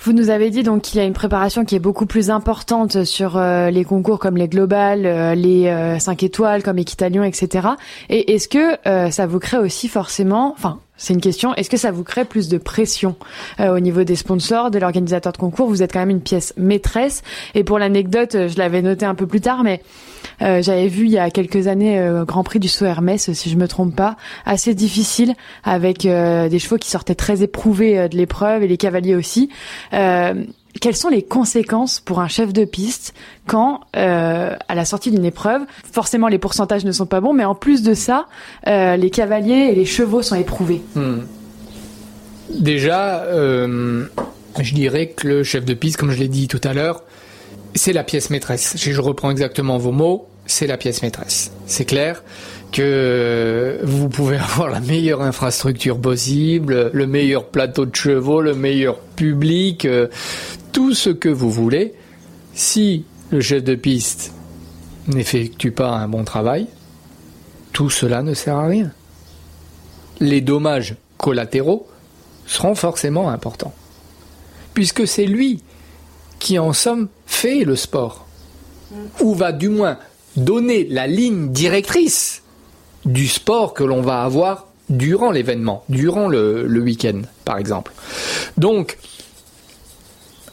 Vous 0.05 0.13
nous 0.13 0.29
avez 0.29 0.51
dit 0.51 0.61
donc 0.61 0.83
qu'il 0.83 0.99
y 0.99 1.03
a 1.03 1.03
une 1.03 1.13
préparation 1.13 1.65
qui 1.65 1.73
est 1.73 1.79
beaucoup 1.79 2.05
plus 2.05 2.29
importante 2.29 3.05
sur 3.05 3.37
euh, 3.37 3.71
les 3.71 3.83
concours 3.83 4.19
comme 4.19 4.37
les 4.37 4.47
globales, 4.47 5.07
euh, 5.07 5.33
les 5.33 5.63
5 5.99 6.21
euh, 6.21 6.25
étoiles 6.27 6.61
comme 6.61 6.77
Équitalion, 6.77 7.23
etc. 7.23 7.69
Et 8.09 8.35
est-ce 8.35 8.47
que 8.47 8.77
ça 9.09 9.25
vous 9.25 9.39
crée 9.39 9.57
aussi 9.57 9.87
forcément, 9.87 10.53
enfin 10.55 10.79
c'est 10.97 11.13
une 11.13 11.21
question. 11.21 11.53
Est-ce 11.55 11.69
que 11.69 11.77
ça 11.77 11.91
vous 11.91 12.03
crée 12.03 12.25
plus 12.25 12.47
de 12.47 12.57
pression 12.57 13.15
euh, 13.59 13.75
au 13.75 13.79
niveau 13.79 14.03
des 14.03 14.15
sponsors, 14.15 14.71
de 14.71 14.79
l'organisateur 14.79 15.33
de 15.33 15.37
concours? 15.37 15.67
Vous 15.67 15.83
êtes 15.83 15.91
quand 15.91 15.99
même 15.99 16.09
une 16.09 16.21
pièce 16.21 16.53
maîtresse. 16.57 17.21
Et 17.53 17.63
pour 17.63 17.79
l'anecdote, 17.79 18.35
euh, 18.35 18.47
je 18.47 18.57
l'avais 18.57 18.81
noté 18.81 19.05
un 19.05 19.15
peu 19.15 19.27
plus 19.27 19.41
tard, 19.41 19.63
mais 19.63 19.81
euh, 20.41 20.61
j'avais 20.61 20.87
vu 20.87 21.05
il 21.05 21.11
y 21.11 21.17
a 21.17 21.29
quelques 21.29 21.67
années 21.67 22.01
Grand 22.25 22.43
Prix 22.43 22.59
du 22.59 22.67
Saut 22.67 22.85
Hermès, 22.85 23.31
si 23.31 23.49
je 23.49 23.57
me 23.57 23.67
trompe 23.67 23.95
pas, 23.95 24.15
assez 24.45 24.73
difficile 24.73 25.33
avec 25.63 25.99
des 26.01 26.59
chevaux 26.59 26.77
qui 26.77 26.89
sortaient 26.89 27.15
très 27.15 27.43
éprouvés 27.43 28.09
de 28.09 28.17
l'épreuve 28.17 28.63
et 28.63 28.67
les 28.67 28.77
cavaliers 28.77 29.15
aussi 29.15 29.49
quelles 30.80 30.95
sont 30.95 31.09
les 31.09 31.23
conséquences 31.23 31.99
pour 31.99 32.19
un 32.19 32.28
chef 32.28 32.53
de 32.53 32.65
piste 32.65 33.13
quand, 33.47 33.82
euh, 33.95 34.55
à 34.67 34.76
la 34.76 34.86
sortie 34.86 35.11
d'une 35.11 35.26
épreuve, 35.26 35.61
forcément 35.91 36.28
les 36.28 36.38
pourcentages 36.38 36.86
ne 36.86 36.91
sont 36.91 37.05
pas 37.05 37.21
bons, 37.21 37.34
mais 37.34 37.45
en 37.45 37.55
plus 37.55 37.82
de 37.82 37.93
ça, 37.93 38.28
euh, 38.67 38.95
les 38.95 39.09
cavaliers 39.09 39.69
et 39.71 39.76
les 39.76 39.86
chevaux 39.86 40.21
sont 40.21 40.36
éprouvés 40.36 40.82
hmm. 40.95 41.19
Déjà, 42.49 43.23
euh, 43.23 44.05
je 44.59 44.73
dirais 44.73 45.07
que 45.07 45.28
le 45.28 45.43
chef 45.43 45.65
de 45.65 45.73
piste, 45.73 45.97
comme 45.97 46.11
je 46.11 46.19
l'ai 46.19 46.28
dit 46.28 46.47
tout 46.47 46.61
à 46.63 46.73
l'heure, 46.73 47.03
c'est 47.73 47.93
la 47.93 48.03
pièce 48.03 48.30
maîtresse. 48.30 48.76
Si 48.78 48.91
je 48.91 49.01
reprends 49.01 49.32
exactement 49.32 49.78
vos 49.78 49.91
mots, 49.91 50.28
c'est 50.45 50.67
la 50.67 50.78
pièce 50.78 51.01
maîtresse. 51.01 51.51
C'est 51.65 51.86
clair 51.86 52.23
que 52.71 53.80
vous 53.84 54.09
pouvez 54.09 54.38
avoir 54.53 54.69
la 54.69 54.80
meilleure 54.80 55.21
infrastructure 55.21 55.99
possible, 55.99 56.91
le 56.93 57.07
meilleur 57.07 57.45
plateau 57.47 57.86
de 57.86 57.95
chevaux, 57.95 58.41
le 58.41 58.53
meilleur 58.53 58.99
public, 58.99 59.88
tout 60.76 60.93
ce 60.93 61.09
que 61.09 61.30
vous 61.30 61.49
voulez. 61.49 61.93
Si 62.53 63.05
le 63.32 63.39
chef 63.39 63.63
de 63.63 63.76
piste 63.76 64.34
n'effectue 65.07 65.71
pas 65.71 65.91
un 65.91 66.09
bon 66.09 66.26
travail, 66.26 66.67
tout 67.71 67.89
cela 67.89 68.21
ne 68.21 68.34
sert 68.34 68.57
à 68.57 68.67
rien. 68.67 68.91
Les 70.19 70.41
dommages 70.41 70.95
collatéraux 71.17 71.88
seront 72.45 72.76
forcément 72.76 73.30
importants. 73.30 73.73
Puisque 74.73 75.07
c'est 75.07 75.26
lui 75.26 75.63
qui, 76.39 76.59
en 76.59 76.73
somme, 76.73 77.07
fait 77.26 77.63
le 77.63 77.78
sport. 77.78 78.28
Ou 79.21 79.34
va 79.34 79.53
du 79.53 79.69
moins 79.69 79.97
donner 80.36 80.86
la 80.89 81.07
ligne 81.07 81.53
directrice 81.53 82.43
du 83.05 83.30
sport 83.30 83.73
que 83.73 83.86
l'on 83.86 84.01
va 84.01 84.23
avoir 84.23 84.67
durant 84.89 85.32
l'événement, 85.32 85.86
durant 85.88 86.28
le, 86.28 86.67
week-end, 86.67 87.21
par 87.45 87.59
exemple. 87.59 87.93
Donc, 88.57 88.97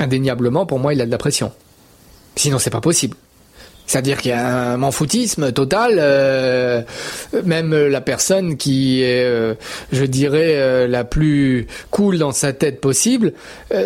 indéniablement, 0.02 0.66
pour 0.66 0.78
moi, 0.78 0.92
il 0.94 1.00
a 1.00 1.06
de 1.06 1.10
la 1.10 1.18
pression. 1.18 1.52
Sinon, 2.36 2.58
c'est 2.58 2.70
pas 2.70 2.80
possible. 2.80 3.16
C'est-à-dire 3.86 4.18
qu'il 4.18 4.30
y 4.30 4.34
a 4.34 4.72
un 4.72 4.76
manfoutisme 4.76 5.52
total. 5.52 5.96
Euh, 5.98 6.82
même 7.44 7.74
la 7.74 8.00
personne 8.00 8.56
qui 8.56 9.02
est, 9.02 9.24
euh, 9.24 9.54
je 9.92 10.04
dirais, 10.04 10.54
euh, 10.56 10.86
la 10.86 11.04
plus 11.04 11.66
cool 11.90 12.18
dans 12.18 12.32
sa 12.32 12.52
tête 12.52 12.80
possible, 12.80 13.32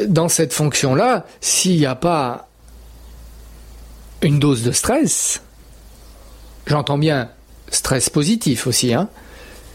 dans 0.06 0.28
cette 0.28 0.52
fonction-là, 0.52 1.26
s'il 1.40 1.78
n'y 1.78 1.86
a 1.86 1.94
pas 1.94 2.48
une 4.22 4.38
dose 4.38 4.62
de 4.62 4.72
stress, 4.72 5.42
j'entends 6.66 6.98
bien 6.98 7.30
stress 7.70 8.08
positif 8.08 8.66
aussi, 8.66 8.94
hein, 8.94 9.08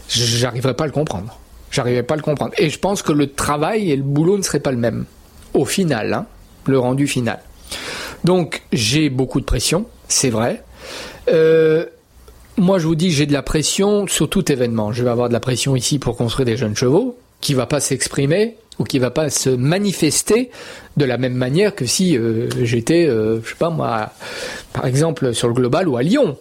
j'arriverai 0.08 0.74
pas 0.74 0.84
à 0.84 0.86
le 0.86 0.92
comprendre. 0.92 1.38
J'arriverai 1.70 2.02
pas 2.02 2.14
à 2.14 2.16
le 2.16 2.22
comprendre. 2.22 2.52
Et 2.58 2.70
je 2.70 2.78
pense 2.78 3.02
que 3.02 3.12
le 3.12 3.32
travail 3.32 3.90
et 3.90 3.96
le 3.96 4.02
boulot 4.02 4.36
ne 4.36 4.42
seraient 4.42 4.60
pas 4.60 4.72
le 4.72 4.78
même 4.78 5.06
au 5.54 5.64
final, 5.64 6.12
hein, 6.12 6.26
le 6.66 6.78
rendu 6.78 7.06
final. 7.06 7.40
Donc 8.24 8.62
j'ai 8.72 9.10
beaucoup 9.10 9.40
de 9.40 9.44
pression, 9.44 9.86
c'est 10.08 10.30
vrai. 10.30 10.62
Euh, 11.28 11.86
moi 12.56 12.78
je 12.78 12.86
vous 12.86 12.94
dis 12.94 13.10
j'ai 13.10 13.26
de 13.26 13.32
la 13.32 13.42
pression 13.42 14.06
sur 14.06 14.28
tout 14.28 14.50
événement. 14.50 14.92
Je 14.92 15.02
vais 15.02 15.10
avoir 15.10 15.28
de 15.28 15.32
la 15.32 15.40
pression 15.40 15.76
ici 15.76 15.98
pour 15.98 16.16
construire 16.16 16.46
des 16.46 16.56
jeunes 16.56 16.76
chevaux, 16.76 17.18
qui 17.40 17.54
va 17.54 17.66
pas 17.66 17.80
s'exprimer 17.80 18.56
ou 18.78 18.84
qui 18.84 18.98
va 18.98 19.10
pas 19.10 19.28
se 19.28 19.50
manifester 19.50 20.50
de 20.96 21.04
la 21.04 21.18
même 21.18 21.34
manière 21.34 21.74
que 21.74 21.84
si 21.84 22.16
euh, 22.16 22.48
j'étais, 22.62 23.06
euh, 23.06 23.40
je 23.42 23.50
sais 23.50 23.56
pas 23.56 23.70
moi, 23.70 24.10
par 24.72 24.86
exemple 24.86 25.34
sur 25.34 25.48
le 25.48 25.54
global 25.54 25.88
ou 25.88 25.96
à 25.96 26.02
Lyon. 26.02 26.36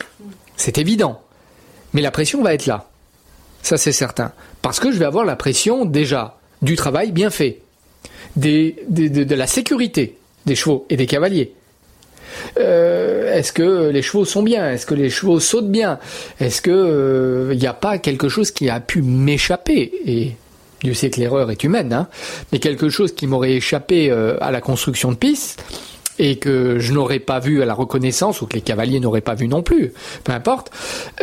C'est 0.55 0.78
évident. 0.78 1.22
Mais 1.93 2.01
la 2.01 2.12
pression 2.12 2.41
va 2.41 2.53
être 2.53 2.68
là. 2.68 2.88
Ça 3.64 3.78
c'est 3.78 3.91
certain. 3.91 4.32
Parce 4.62 4.80
que 4.80 4.91
je 4.91 4.97
vais 4.97 5.05
avoir 5.05 5.26
la 5.26 5.36
pression 5.36 5.86
déjà 5.86 6.38
du 6.62 6.76
travail 6.76 7.12
bien 7.12 7.30
fait 7.30 7.62
de, 8.36 9.36
la 9.36 9.47
sécurité 9.47 10.17
des 10.45 10.55
chevaux 10.55 10.86
et 10.89 10.97
des 10.97 11.05
cavaliers. 11.05 11.53
Euh, 12.57 13.34
est-ce 13.34 13.51
que 13.51 13.89
les 13.89 14.01
chevaux 14.01 14.25
sont 14.25 14.43
bien? 14.43 14.71
Est-ce 14.71 14.86
que 14.86 14.93
les 14.93 15.09
chevaux 15.09 15.39
sautent 15.39 15.71
bien? 15.71 15.99
Est-ce 16.39 16.61
que 16.61 16.71
il 16.71 16.75
euh, 16.75 17.55
n'y 17.55 17.67
a 17.67 17.73
pas 17.73 17.97
quelque 17.97 18.29
chose 18.29 18.51
qui 18.51 18.69
a 18.69 18.79
pu 18.79 19.01
m'échapper? 19.01 19.91
Et 20.05 20.36
Dieu 20.84 20.93
sait 20.93 21.09
que 21.09 21.19
l'erreur 21.19 21.51
est 21.51 21.63
humaine, 21.63 21.93
hein, 21.93 22.07
mais 22.51 22.59
quelque 22.59 22.89
chose 22.89 23.13
qui 23.13 23.27
m'aurait 23.27 23.53
échappé 23.53 24.09
euh, 24.09 24.38
à 24.41 24.51
la 24.51 24.61
construction 24.61 25.11
de 25.11 25.17
pistes 25.17 25.63
et 26.19 26.38
que 26.38 26.77
je 26.79 26.93
n'aurais 26.93 27.19
pas 27.19 27.39
vu 27.39 27.61
à 27.61 27.65
la 27.65 27.73
reconnaissance 27.73 28.41
ou 28.41 28.45
que 28.45 28.53
les 28.53 28.61
cavaliers 28.61 28.99
n'auraient 28.99 29.21
pas 29.21 29.34
vu 29.34 29.47
non 29.47 29.63
plus, 29.63 29.91
peu 30.23 30.34
importe, 30.34 30.69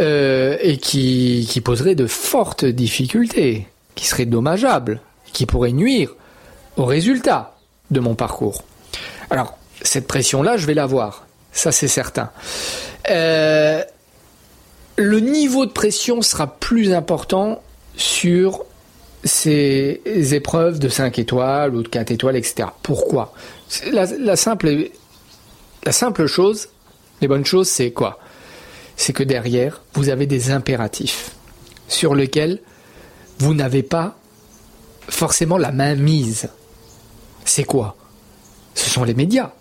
et 0.01 0.79
qui, 0.81 1.47
qui 1.49 1.61
poserait 1.61 1.95
de 1.95 2.07
fortes 2.07 2.65
difficultés, 2.65 3.69
qui 3.95 4.07
serait 4.07 4.25
dommageable, 4.25 5.01
qui 5.33 5.47
pourrait 5.47 5.73
nuire 5.73 6.17
au 6.79 6.85
résultat 6.85 7.57
de 7.91 8.01
mon 8.01 8.15
parcours. 8.15 8.63
Alors, 9.31 9.59
cette 9.83 10.07
pression-là, 10.07 10.57
je 10.57 10.67
vais 10.67 10.75
l'avoir. 10.75 11.27
Ça, 11.53 11.73
c'est 11.73 11.89
certain. 11.89 12.31
Euh, 13.11 13.83
le 14.97 15.21
niveau 15.21 15.67
de 15.67 15.73
pression 15.73 16.23
sera 16.23 16.47
plus 16.47 16.93
important 16.93 17.63
sur 17.97 18.65
ces 19.25 20.01
épreuves 20.33 20.79
de 20.79 20.89
5 20.89 21.19
étoiles 21.19 21.75
ou 21.75 21.83
de 21.83 21.89
4 21.89 22.13
étoiles, 22.13 22.37
etc. 22.37 22.69
Pourquoi? 22.83 23.35
La, 23.91 24.07
la, 24.07 24.37
simple, 24.37 24.91
la 25.85 25.93
simple 25.93 26.27
chose, 26.27 26.69
les 27.21 27.29
bonnes 27.29 27.45
choses, 27.45 27.69
c'est 27.69 27.91
quoi? 27.91 28.21
C'est 28.97 29.13
que 29.13 29.25
derrière, 29.25 29.83
vous 29.95 30.09
avez 30.09 30.27
des 30.27 30.53
impératifs 30.53 31.33
sur 31.89 32.15
lesquels 32.15 32.61
vous 33.39 33.55
n'avez 33.55 33.83
pas 33.83 34.17
forcément 35.09 35.59
la 35.59 35.73
main 35.73 35.95
mise. 35.97 36.49
C'est 37.49 37.65
quoi? 37.65 37.97
Ce 38.75 38.91
sont 38.91 39.05
les 39.05 39.15
médias. 39.15 39.53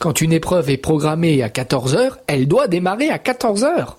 Quand 0.00 0.20
une 0.20 0.32
épreuve 0.32 0.68
est 0.68 0.76
programmée 0.76 1.40
à 1.44 1.48
14h, 1.48 2.14
elle 2.26 2.48
doit 2.48 2.66
démarrer 2.66 3.08
à 3.08 3.18
14h. 3.18 3.94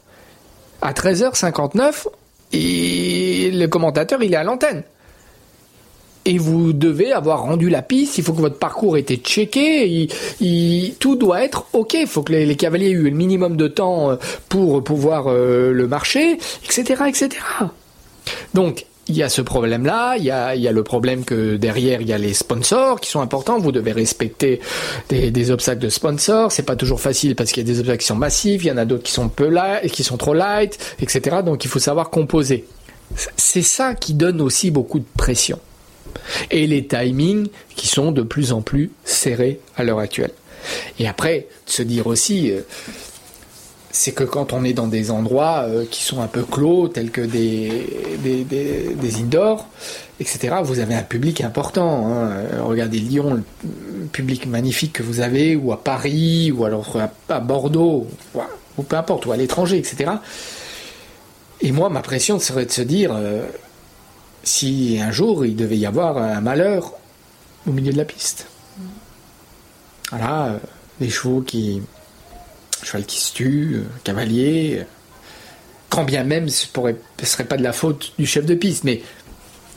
À 0.82 0.92
13h59, 0.92 2.08
et 2.52 3.52
le 3.54 3.68
commentateur, 3.68 4.22
il 4.22 4.34
est 4.34 4.38
à 4.38 4.44
l'antenne. 4.44 4.84
Et 6.26 6.38
vous 6.38 6.74
devez 6.74 7.14
avoir 7.14 7.44
rendu 7.44 7.70
la 7.70 7.82
piste, 7.82 8.18
il 8.18 8.24
faut 8.26 8.34
que 8.34 8.42
votre 8.42 8.60
parcours 8.60 8.98
ait 8.98 9.00
été 9.00 9.16
checké, 9.16 10.10
tout 11.00 11.16
doit 11.16 11.42
être 11.42 11.68
OK, 11.72 11.94
il 11.94 12.06
faut 12.06 12.22
que 12.22 12.34
les, 12.34 12.56
cavaliers 12.58 12.88
aient 12.88 12.92
eu 12.92 13.10
le 13.10 13.16
minimum 13.16 13.56
de 13.56 13.70
temps 13.70 14.12
euh, 14.12 14.16
pour 14.50 14.84
pouvoir 14.84 15.28
euh, 15.28 15.72
le 15.72 15.88
marcher, 15.88 16.34
etc., 16.66 17.04
etc. 17.08 17.30
Donc, 18.54 18.86
il 19.10 19.16
y 19.16 19.24
a 19.24 19.30
ce 19.30 19.42
problème-là, 19.42 20.18
il 20.18 20.24
y 20.24 20.32
a, 20.32 20.72
le 20.72 20.84
problème 20.84 21.24
que 21.24 21.56
derrière 21.56 22.02
il 22.02 22.08
y 22.08 22.14
a 22.14 22.18
les 22.18 22.34
sponsors 22.34 23.00
qui 23.00 23.10
sont 23.10 23.22
importants. 23.22 23.60
Vous 23.60 23.72
devez 23.72 23.92
respecter 23.92 24.60
des, 25.10 25.52
obstacles 25.52 25.82
de 25.82 25.90
sponsors. 25.90 26.52
C'est 26.52 26.64
pas 26.64 26.76
toujours 26.76 27.00
facile 27.00 27.36
parce 27.36 27.52
qu'il 27.52 27.66
y 27.66 27.70
a 27.70 27.74
des 27.74 27.80
obstacles 27.80 28.00
qui 28.00 28.08
sont 28.08 28.16
massifs, 28.16 28.64
il 28.64 28.68
y 28.68 28.72
en 28.72 28.78
a 28.78 28.86
d'autres 28.86 29.04
qui 29.04 29.12
sont 29.12 29.30
peu 29.30 29.48
light, 29.48 29.92
qui 29.92 30.04
sont 30.04 30.18
trop 30.18 30.34
light, 30.34 30.78
etc. 31.00 31.38
Donc 31.46 31.64
il 31.64 31.70
faut 31.70 31.80
savoir 31.80 32.10
composer. 32.10 32.66
C'est 33.38 33.62
ça 33.62 33.96
qui 33.96 34.14
donne 34.14 34.42
aussi 34.42 34.72
beaucoup 34.72 35.00
de 35.00 35.06
pression. 35.18 35.60
Et 36.52 36.68
les 36.68 36.86
timings 36.86 37.48
qui 37.76 37.88
sont 37.88 38.12
de 38.12 38.22
plus 38.22 38.52
en 38.52 38.62
plus 38.62 38.92
serrés 39.06 39.60
à 39.78 39.84
l'heure 39.84 40.00
actuelle. 40.00 40.32
Et 41.00 41.08
après, 41.08 41.48
se 41.66 41.82
dire 41.82 42.08
aussi, 42.08 42.52
euh, 42.52 42.62
c'est 43.98 44.12
que 44.12 44.24
quand 44.24 44.54
on 44.54 44.64
est 44.64 44.74
dans 44.74 44.86
des 44.86 45.10
endroits 45.10 45.64
euh, 45.64 45.84
qui 45.90 46.04
sont 46.04 46.22
un 46.22 46.28
peu 46.28 46.44
clos, 46.44 46.88
tels 46.88 47.10
que 47.10 47.22
des, 47.22 48.18
des, 48.20 48.44
des, 48.44 49.16
indoors, 49.16 49.68
etc., 50.20 50.58
vous 50.64 50.78
avez 50.78 50.94
un 50.94 51.02
public 51.02 51.42
important. 51.42 52.06
Hein. 52.06 52.30
Regardez 52.62 53.00
Lyon, 53.00 53.42
le 53.64 54.06
public 54.06 54.46
magnifique 54.46 54.94
que 54.94 55.02
vous 55.02 55.20
avez, 55.20 55.56
ou 55.56 55.72
à 55.72 55.84
Paris, 55.84 56.52
ou 56.52 56.64
alors 56.64 56.96
à, 57.28 57.40
Bordeaux, 57.40 58.06
ou, 58.78 58.84
peu 58.84 58.98
importe, 58.98 59.26
ou 59.26 59.32
à 59.32 59.38
l'étranger, 59.38 59.80
etc. 59.80 60.12
Et 61.62 61.72
moi, 61.72 61.90
ma 61.90 62.02
pression 62.02 62.38
serait 62.38 62.68
de 62.68 62.72
se 62.72 62.84
dire, 62.84 63.14
euh, 63.16 63.48
si 64.44 65.00
un 65.02 65.10
jour 65.10 65.44
il 65.44 65.56
devait 65.56 65.78
y 65.78 65.88
avoir 65.88 66.20
un 66.20 66.40
malheur 66.40 66.94
au 67.66 67.72
milieu 67.72 67.92
de 67.92 67.98
la 67.98 68.06
piste. 68.06 68.46
Voilà, 70.12 70.46
euh, 70.50 70.58
des 71.00 71.10
chevaux 71.10 71.42
qui 71.42 71.82
cheval 72.88 73.06
qui 73.06 73.20
se 73.20 73.34
tue, 73.34 73.76
euh, 73.76 73.84
cavalier. 74.04 74.84
Quand 75.90 76.04
bien 76.04 76.24
même 76.24 76.50
ce 76.50 76.68
ne 76.68 77.26
serait 77.26 77.46
pas 77.46 77.58
de 77.58 77.64
la 77.64 77.74
faute 77.74 78.14
du 78.18 78.26
chef 78.26 78.46
de 78.46 78.56
piste, 78.56 78.84
mais 78.84 79.02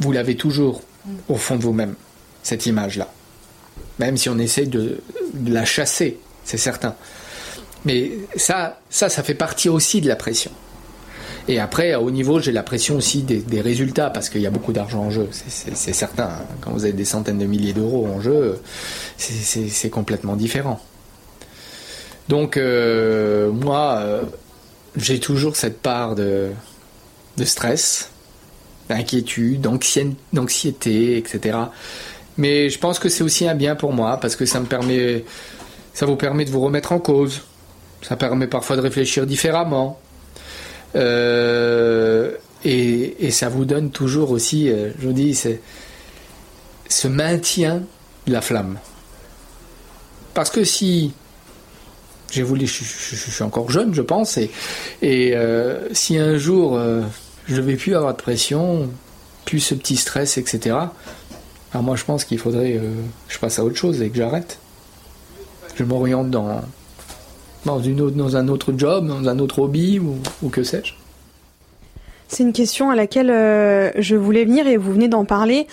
vous 0.00 0.12
l'avez 0.12 0.36
toujours 0.36 0.82
au 1.28 1.36
fond 1.36 1.56
de 1.56 1.62
vous-même, 1.62 1.94
cette 2.42 2.66
image-là. 2.66 3.12
Même 3.98 4.16
si 4.16 4.28
on 4.28 4.38
essaie 4.38 4.66
de, 4.66 5.00
la 5.46 5.64
chasser, 5.64 6.18
c'est 6.44 6.56
certain. 6.56 6.94
Mais 7.84 8.12
ça, 8.36 8.80
ça, 8.90 9.08
ça 9.08 9.22
fait 9.22 9.34
partie 9.34 9.68
aussi 9.68 10.00
de 10.00 10.08
la 10.08 10.16
pression. 10.16 10.50
Et 11.48 11.58
après, 11.58 11.92
à 11.92 12.00
haut 12.00 12.10
niveau, 12.10 12.38
j'ai 12.38 12.52
la 12.52 12.62
pression 12.62 12.96
aussi 12.96 13.22
des, 13.22 13.60
résultats, 13.60 14.10
parce 14.10 14.28
qu'il 14.28 14.40
y 14.40 14.46
a 14.46 14.50
beaucoup 14.50 14.72
d'argent 14.72 15.04
en 15.04 15.10
jeu, 15.10 15.28
c'est 15.30 15.92
certain. 15.92 16.24
Hein. 16.24 16.44
Quand 16.60 16.70
vous 16.70 16.84
avez 16.84 16.92
des 16.92 17.04
centaines 17.04 17.38
de 17.38 17.46
milliers 17.46 17.72
d'euros 17.72 18.06
en 18.06 18.20
jeu, 18.20 18.60
c'est 19.16 19.90
complètement 19.90 20.36
différent. 20.36 20.80
Donc 22.30 22.56
euh, 22.56 23.50
moi, 23.50 23.96
euh, 23.98 24.22
j'ai 24.94 25.18
toujours 25.18 25.56
cette 25.56 25.82
part 25.82 26.14
de, 26.14 26.52
stress, 27.42 28.12
d'inquiétude, 28.88 29.60
d'anxiété, 30.32 31.16
etc. 31.16 31.58
Mais 32.36 32.70
je 32.70 32.78
pense 32.78 33.00
que 33.00 33.08
c'est 33.08 33.24
aussi 33.24 33.48
un 33.48 33.56
bien 33.56 33.74
pour 33.74 33.92
moi 33.92 34.18
parce 34.18 34.36
que 34.36 34.46
ça 34.46 34.60
me 34.60 34.66
permet, 34.66 35.24
ça 35.92 36.06
vous 36.06 36.14
permet 36.14 36.44
de 36.44 36.50
vous 36.50 36.60
remettre 36.60 36.92
en 36.92 37.00
cause. 37.00 37.42
Ça 38.00 38.14
permet 38.14 38.46
parfois 38.46 38.76
de 38.76 38.82
réfléchir 38.82 39.26
différemment. 39.26 39.98
Euh, 40.94 42.36
et, 42.64 43.32
ça 43.32 43.48
vous 43.48 43.64
donne 43.64 43.90
toujours 43.90 44.30
aussi, 44.30 44.68
je 44.68 45.04
vous 45.06 45.12
dis, 45.12 45.34
ce 46.88 47.08
maintien 47.08 47.82
de 48.28 48.32
la 48.32 48.40
flamme. 48.40 48.78
Parce 50.32 50.50
que 50.50 50.62
si 50.62 51.12
voulu, 52.38 52.66
je, 52.66 52.84
suis 52.84 53.42
encore 53.42 53.70
jeune, 53.70 53.94
je 53.94 54.02
pense, 54.02 54.38
et, 54.38 54.50
euh, 55.02 55.88
si 55.92 56.18
un 56.18 56.38
jour 56.38 56.76
euh, 56.76 57.02
je 57.46 57.56
ne 57.56 57.60
vais 57.62 57.76
plus 57.76 57.94
avoir 57.94 58.14
de 58.14 58.22
pression, 58.22 58.88
plus 59.44 59.60
ce 59.60 59.74
petit 59.74 59.96
stress, 59.96 60.38
etc. 60.38 60.76
Alors 61.72 61.84
moi, 61.84 61.96
je 61.96 62.04
pense 62.04 62.24
qu'il 62.24 62.38
faudrait 62.38 62.74
que 62.74 62.80
je 63.28 63.38
passe 63.38 63.58
à 63.58 63.64
autre 63.64 63.76
chose 63.76 64.02
et 64.02 64.10
que 64.10 64.16
j'arrête. 64.16 64.58
Je 65.76 65.84
m'oriente 65.84 66.30
dans 66.30 66.62
dans, 67.64 68.36
un 68.36 68.48
autre 68.48 68.72
job, 68.76 69.06
dans 69.06 69.28
un 69.28 69.38
autre 69.38 69.60
hobby 69.60 69.98
ou, 69.98 70.48
que 70.48 70.62
sais-je. 70.62 70.94
C'est 72.28 72.42
une 72.42 72.52
question 72.52 72.90
à 72.90 72.96
laquelle 72.96 73.30
euh, 73.30 73.90
je 73.98 74.14
voulais 74.16 74.44
venir 74.44 74.66
et 74.66 74.76
vous 74.76 74.92
venez 74.92 75.08
d'en 75.08 75.24
parler 75.24 75.66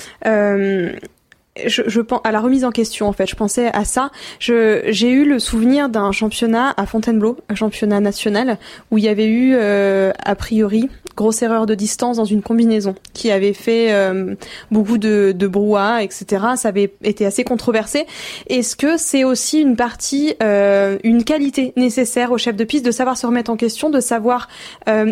je, 1.66 1.84
je 1.88 2.02
pense 2.02 2.22
à 2.24 2.32
la 2.32 2.40
remise 2.40 2.66
en 2.66 2.72
question 2.72 3.08
en 3.08 3.14
fait. 3.14 3.28
Je 3.28 3.36
pensais 3.36 3.68
à 3.74 3.86
ça. 3.86 4.12
J'ai 4.40 5.12
eu 5.12 5.26
le 5.26 5.40
souvenir 5.40 5.90
d'un 5.90 6.12
championnat 6.12 6.74
à 6.78 6.86
Fontainebleau, 6.86 7.38
un 7.50 7.56
championnat 7.56 8.00
national 8.00 8.58
où 8.92 8.98
il 8.98 9.04
y 9.04 9.08
avait 9.08 9.28
eu 9.28 9.54
euh, 9.56 10.12
a 10.24 10.36
priori 10.36 10.90
grosse 11.16 11.42
erreur 11.42 11.66
de 11.66 11.74
distance 11.74 12.18
dans 12.18 12.26
une 12.26 12.44
combinaison 12.44 12.94
qui 13.14 13.32
avait 13.32 13.54
fait 13.54 13.92
euh, 13.92 14.36
beaucoup 14.70 15.00
de, 15.00 15.34
de 15.36 15.48
brouhaha, 15.48 16.04
etc. 16.04 16.46
Ça 16.56 16.68
avait 16.68 16.94
été 17.04 17.26
assez 17.26 17.44
controversé. 17.44 18.06
Est-ce 18.50 18.76
que 18.76 18.98
c'est 18.98 19.24
aussi 19.24 19.60
une 19.60 19.76
partie, 19.76 20.36
euh, 20.44 21.00
une 21.04 21.24
qualité 21.24 21.74
nécessaire 21.76 22.32
au 22.32 22.38
chef 22.38 22.56
de 22.56 22.64
piste 22.64 22.86
de 22.86 22.92
savoir 22.92 23.18
se 23.18 23.26
remettre 23.26 23.50
en 23.50 23.58
question, 23.58 23.90
de 23.90 24.00
savoir 24.00 24.48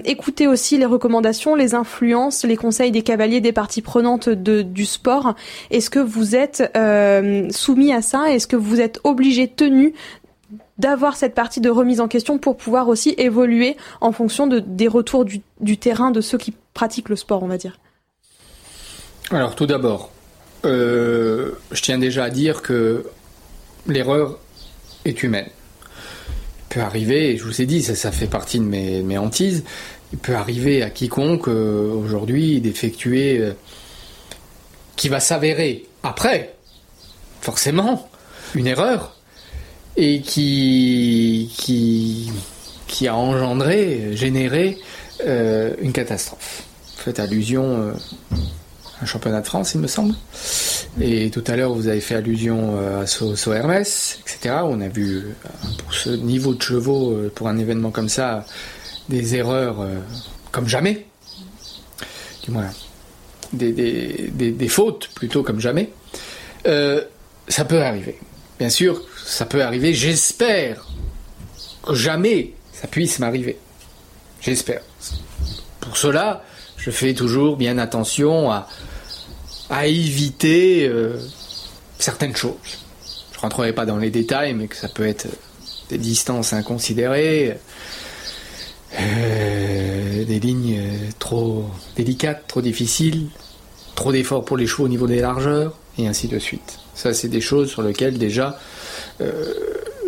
écouter 0.05 0.47
aussi 0.47 0.77
les 0.77 0.85
recommandations, 0.85 1.55
les 1.55 1.73
influences, 1.73 2.45
les 2.45 2.55
conseils 2.55 2.91
des 2.91 3.01
cavaliers, 3.01 3.41
des 3.41 3.51
parties 3.51 3.81
prenantes 3.81 4.29
de, 4.29 4.61
du 4.61 4.85
sport? 4.85 5.33
Est-ce 5.71 5.89
que 5.89 5.99
vous 5.99 6.34
êtes 6.35 6.63
euh, 6.75 7.49
soumis 7.51 7.93
à 7.93 8.01
ça 8.01 8.31
Est-ce 8.31 8.47
que 8.47 8.55
vous 8.55 8.81
êtes 8.81 8.99
obligé, 9.03 9.47
tenu 9.47 9.93
d'avoir 10.77 11.15
cette 11.15 11.33
partie 11.33 11.61
de 11.61 11.69
remise 11.69 12.01
en 12.01 12.07
question 12.07 12.37
pour 12.37 12.57
pouvoir 12.57 12.87
aussi 12.89 13.15
évoluer 13.17 13.77
en 14.01 14.11
fonction 14.11 14.45
de, 14.47 14.59
des 14.59 14.87
retours 14.87 15.25
du, 15.25 15.77
terrain 15.77 16.11
de 16.11 16.21
ceux 16.21 16.37
qui 16.37 16.53
pratiquent 16.73 17.09
le 17.09 17.15
sport, 17.15 17.43
on 17.43 17.47
va 17.47 17.57
dire? 17.57 17.79
Alors 19.31 19.55
tout 19.55 19.65
d'abord, 19.65 20.11
euh, 20.65 21.51
je 21.71 21.81
tiens 21.81 21.97
déjà 21.97 22.25
à 22.25 22.29
dire 22.29 22.61
que 22.61 23.05
l'erreur 23.87 24.37
est 25.05 25.23
humaine. 25.23 25.47
Il 25.49 26.75
peut 26.75 26.81
arriver, 26.81 27.37
je 27.37 27.43
vous 27.45 27.61
ai 27.61 27.65
dit, 27.65 27.81
ça, 27.81 28.11
fait 28.11 28.27
partie 28.27 28.59
de 28.59 28.65
mes, 28.65 29.01
mes 29.01 29.17
hantises, 29.17 29.63
il 30.11 30.19
peut 30.19 30.35
arriver 30.35 30.83
à 30.83 30.89
quiconque 30.89 31.47
euh, 31.47 31.89
aujourd'hui 31.93 32.59
d'effectuer, 32.59 33.53
qui 34.95 35.09
va 35.09 35.19
s'avérer 35.19 35.85
après, 36.05 36.55
forcément, 37.41 38.09
une 38.53 38.67
erreur, 38.67 39.15
et 39.97 40.21
qui, 40.21 41.51
qui, 41.57 42.31
qui 42.87 43.07
a 43.07 43.15
engendré, 43.15 44.15
généré 44.15 44.77
euh, 45.25 45.73
une 45.81 45.93
catastrophe. 45.93 46.63
Faites 46.97 47.19
allusion 47.19 47.63
euh, 47.63 47.93
à 48.99 49.03
un 49.03 49.05
championnat 49.05 49.41
de 49.41 49.45
France, 49.45 49.73
il 49.73 49.81
me 49.81 49.87
semble. 49.87 50.15
Et 50.99 51.29
tout 51.29 51.43
à 51.47 51.55
l'heure, 51.55 51.73
vous 51.73 51.87
avez 51.87 52.01
fait 52.01 52.15
allusion 52.15 52.77
euh, 52.77 53.03
à 53.03 53.07
So, 53.07 53.53
Hermès, 53.53 54.19
etc. 54.21 54.55
On 54.63 54.81
a 54.81 54.87
vu, 54.87 55.23
pour 55.77 55.93
ce 55.93 56.09
niveau 56.09 56.53
de 56.53 56.61
chevaux, 56.61 57.15
pour 57.35 57.47
un 57.47 57.57
événement 57.57 57.91
comme 57.91 58.09
ça, 58.09 58.45
des 59.09 59.35
erreurs 59.35 59.87
comme 60.51 60.67
jamais. 60.67 61.05
Du 62.43 62.51
moins, 62.51 62.69
des, 63.57 64.67
fautes 64.67 65.09
plutôt 65.15 65.43
comme 65.43 65.59
jamais, 65.59 65.89
euh, 66.67 67.03
ça 67.47 67.65
peut 67.65 67.81
arriver. 67.81 68.17
Bien 68.59 68.69
sûr, 68.69 69.01
ça 69.25 69.45
peut 69.45 69.63
arriver. 69.63 69.93
J'espère 69.93 70.85
que 71.83 71.93
jamais 71.93 72.53
ça 72.73 72.87
puisse 72.87 73.19
m'arriver. 73.19 73.57
J'espère. 74.41 74.81
Pour 75.79 75.97
cela, 75.97 76.43
je 76.77 76.91
fais 76.91 77.13
toujours 77.13 77.57
bien 77.57 77.77
attention 77.77 78.51
à, 78.51 78.67
éviter 79.85 80.87
euh, 80.87 81.17
certaines 81.97 82.35
choses. 82.35 82.53
Je 83.33 83.39
rentrerai 83.39 83.73
pas 83.73 83.85
dans 83.85 83.97
les 83.97 84.11
détails, 84.11 84.53
mais 84.53 84.67
que 84.67 84.75
ça 84.75 84.87
peut 84.87 85.05
être 85.05 85.27
des 85.89 85.97
distances 85.97 86.53
inconsidérées, 86.53 87.57
euh, 88.99 90.25
des 90.25 90.39
lignes 90.39 90.81
trop 91.19 91.65
délicates, 91.95 92.47
trop 92.47 92.61
difficiles, 92.61 93.27
trop 93.95 94.11
d'efforts 94.11 94.45
pour 94.45 94.57
les 94.57 94.67
chevaux 94.67 94.85
au 94.85 94.89
niveau 94.89 95.07
des 95.07 95.21
largeurs, 95.21 95.73
et 95.97 96.07
ainsi 96.07 96.27
de 96.27 96.39
suite. 96.39 96.79
Ça, 96.93 97.13
c'est 97.13 97.27
des 97.27 97.41
choses 97.41 97.69
sur 97.69 97.81
lesquelles 97.81 98.17
déjà 98.17 98.59
euh, 99.21 99.53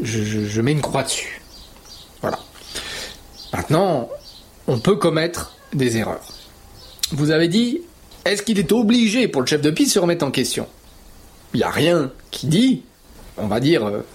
je, 0.02 0.62
mets 0.62 0.72
une 0.72 0.82
croix 0.82 1.04
dessus. 1.04 1.42
Voilà. 2.22 2.40
Maintenant, 3.54 4.10
on 4.68 4.80
peut 4.80 4.96
commettre 4.96 5.54
des 5.74 5.98
erreurs. 5.98 6.26
Vous 7.12 7.32
avez 7.32 7.48
dit, 7.48 7.82
est-ce 8.26 8.44
qu'il 8.44 8.60
est 8.60 8.72
obligé 8.72 9.28
pour 9.28 9.42
le 9.42 9.48
chef 9.48 9.62
de 9.62 9.72
piste 9.72 9.90
de 9.90 9.94
se 9.94 10.00
remettre 10.00 10.26
en 10.26 10.32
question? 10.32 10.68
Il 11.54 11.58
n'y 11.58 11.64
a 11.64 11.70
rien 11.70 12.12
qui 12.32 12.48
dit, 12.48 12.84
on 13.38 13.48
va 13.48 13.60
dire, 13.60 13.86
euh, 13.86 14.06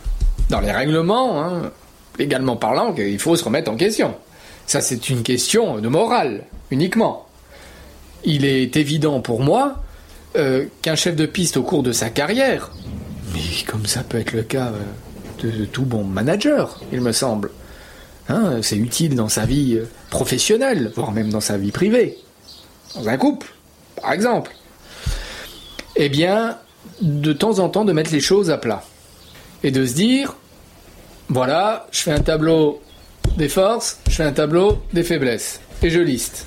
dans 0.51 0.61
les 0.61 0.73
règlements, 0.73 1.43
hein, 1.43 1.71
légalement 2.19 2.57
parlant, 2.57 2.93
qu'il 2.93 3.19
faut 3.19 3.37
se 3.37 3.45
remettre 3.45 3.71
en 3.71 3.77
question. 3.77 4.15
Ça, 4.67 4.81
c'est 4.81 5.09
une 5.09 5.23
question 5.23 5.79
de 5.79 5.89
morale, 5.89 6.45
uniquement. 6.71 7.27
Il 8.25 8.45
est 8.45 8.77
évident 8.77 9.21
pour 9.21 9.41
moi 9.41 9.83
euh, 10.37 10.67
qu'un 10.81 10.95
chef 10.95 11.17
de 11.17 11.27
piste 11.27 11.57
au 11.57 11.63
cours 11.63 11.83
de 11.83 11.93
sa 11.93 12.11
carrière, 12.11 12.71
mais 13.35 13.41
comme 13.67 13.87
ça 13.87 14.03
peut 14.03 14.19
être 14.19 14.33
le 14.33 14.43
cas 14.43 14.73
euh, 14.73 15.51
de, 15.51 15.65
tout 15.65 15.85
bon 15.85 16.05
manager, 16.05 16.81
il 16.93 17.01
me 17.01 17.13
semble, 17.13 17.51
hein, 18.29 18.61
c'est 18.63 18.77
utile 18.77 19.15
dans 19.17 19.29
sa 19.29 19.45
vie 19.45 19.77
euh, 19.77 19.89
professionnelle, 20.11 20.93
voire 20.95 21.13
même 21.13 21.31
dans 21.31 21.41
sa 21.41 21.59
vie 21.59 21.73
privée, 21.73 22.17
dans 22.95 23.09
un 23.09 23.17
couple, 23.17 23.49
par 24.01 24.13
exemple, 24.13 24.53
eh 25.97 26.09
bien, 26.09 26.57
de 27.01 27.33
temps 27.33 27.59
en 27.59 27.69
temps, 27.69 27.85
de 27.85 27.93
mettre 27.93 28.13
les 28.13 28.21
choses 28.21 28.51
à 28.51 28.59
plat. 28.59 28.83
Et 29.65 29.71
de 29.71 29.85
se 29.85 29.95
dire, 29.95 30.37
voilà, 31.29 31.87
je 31.93 32.01
fais 32.01 32.13
un 32.13 32.21
tableau 32.21 32.81
des 33.37 33.49
forces, 33.49 33.99
je 34.09 34.15
fais 34.15 34.25
un 34.25 34.33
tableau 34.33 34.79
des 34.93 35.03
faiblesses. 35.03 35.61
Et 35.83 35.91
je 35.91 36.01
liste. 36.01 36.47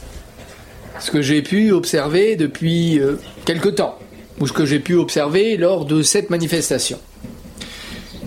Ce 0.99 1.11
que 1.11 1.21
j'ai 1.21 1.41
pu 1.41 1.71
observer 1.71 2.35
depuis 2.35 2.99
euh, 2.99 3.15
quelque 3.45 3.69
temps, 3.69 3.99
ou 4.39 4.47
ce 4.47 4.53
que 4.53 4.65
j'ai 4.65 4.79
pu 4.79 4.95
observer 4.95 5.57
lors 5.57 5.85
de 5.85 6.01
cette 6.01 6.29
manifestation. 6.29 6.99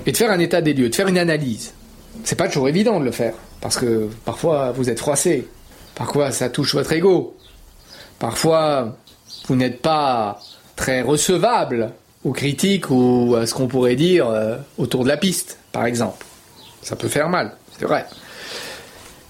Et 0.07 0.13
de 0.13 0.17
faire 0.17 0.31
un 0.31 0.39
état 0.39 0.61
des 0.61 0.75
lieux, 0.75 0.89
de 0.89 0.95
faire 0.95 1.09
une 1.09 1.19
analyse. 1.19 1.73
C'est 2.25 2.37
pas 2.37 2.49
toujours 2.49 2.69
évident 2.69 3.01
de 3.01 3.05
le 3.05 3.11
faire, 3.11 3.35
parce 3.61 3.77
que 3.77 4.09
parfois 4.25 4.73
vous 4.73 4.91
êtes 4.91 4.99
froissé, 4.99 5.49
parfois 5.95 6.31
ça 6.31 6.49
touche 6.51 6.75
votre 6.75 6.93
ego, 6.93 7.37
parfois 8.19 8.97
vous 9.47 9.57
n'êtes 9.57 9.81
pas 9.81 10.41
très 10.77 11.03
recevable 11.03 11.93
aux 12.25 12.33
critiques 12.33 12.91
ou 12.91 13.37
à 13.39 13.47
ce 13.47 13.55
qu'on 13.55 13.69
pourrait 13.69 13.97
dire 13.97 14.29
euh, 14.29 14.57
autour 14.77 15.05
de 15.05 15.09
la 15.09 15.17
piste, 15.17 15.59
par 15.73 15.87
exemple. 15.87 16.27
Ça 16.83 16.97
peut 16.97 17.09
faire 17.09 17.29
mal, 17.29 17.57
c'est 17.79 17.87
vrai. 17.87 18.07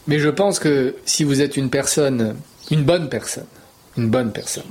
Mais 0.07 0.19
je 0.19 0.29
pense 0.29 0.59
que 0.59 0.97
si 1.05 1.25
vous 1.25 1.41
êtes 1.43 1.57
une 1.57 1.71
personne, 1.71 2.37
une 2.71 2.85
bonne 2.85 3.09
personne, 3.09 3.47
une 3.97 4.09
bonne 4.09 4.33
personne, 4.33 4.71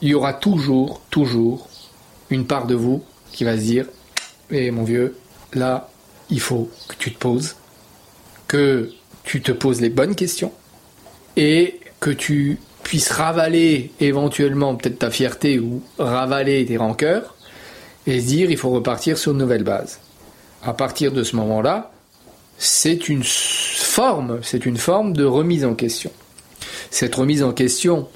il 0.00 0.10
y 0.10 0.14
aura 0.14 0.32
toujours, 0.32 1.00
toujours 1.10 1.68
une 2.30 2.46
part 2.46 2.66
de 2.66 2.74
vous 2.74 3.02
qui 3.32 3.44
va 3.44 3.56
se 3.56 3.62
dire 3.62 3.86
Eh 4.50 4.70
mon 4.70 4.84
vieux, 4.84 5.16
là, 5.52 5.90
il 6.30 6.40
faut 6.40 6.70
que 6.88 6.94
tu 6.96 7.12
te 7.12 7.18
poses, 7.18 7.56
que 8.46 8.92
tu 9.24 9.42
te 9.42 9.52
poses 9.52 9.80
les 9.80 9.90
bonnes 9.90 10.14
questions 10.14 10.52
et 11.36 11.80
que 12.00 12.10
tu 12.10 12.58
puisses 12.82 13.10
ravaler 13.10 13.92
éventuellement 14.00 14.74
peut-être 14.74 15.00
ta 15.00 15.10
fierté 15.10 15.58
ou 15.58 15.82
ravaler 15.98 16.64
tes 16.64 16.76
rancœurs 16.76 17.34
et 18.06 18.20
se 18.20 18.26
dire 18.26 18.50
il 18.50 18.56
faut 18.56 18.70
repartir 18.70 19.18
sur 19.18 19.32
une 19.32 19.38
nouvelle 19.38 19.64
base. 19.64 20.00
À 20.62 20.72
partir 20.72 21.12
de 21.12 21.22
ce 21.22 21.36
moment-là, 21.36 21.92
c'est 22.58 23.08
une 23.08 23.22
forme, 23.24 24.40
c'est 24.42 24.66
une 24.66 24.76
forme 24.76 25.12
de 25.12 25.24
remise 25.24 25.64
en 25.64 25.74
question. 25.74 26.10
Cette 26.90 27.14
remise 27.14 27.42
en 27.42 27.52
question 27.52 28.08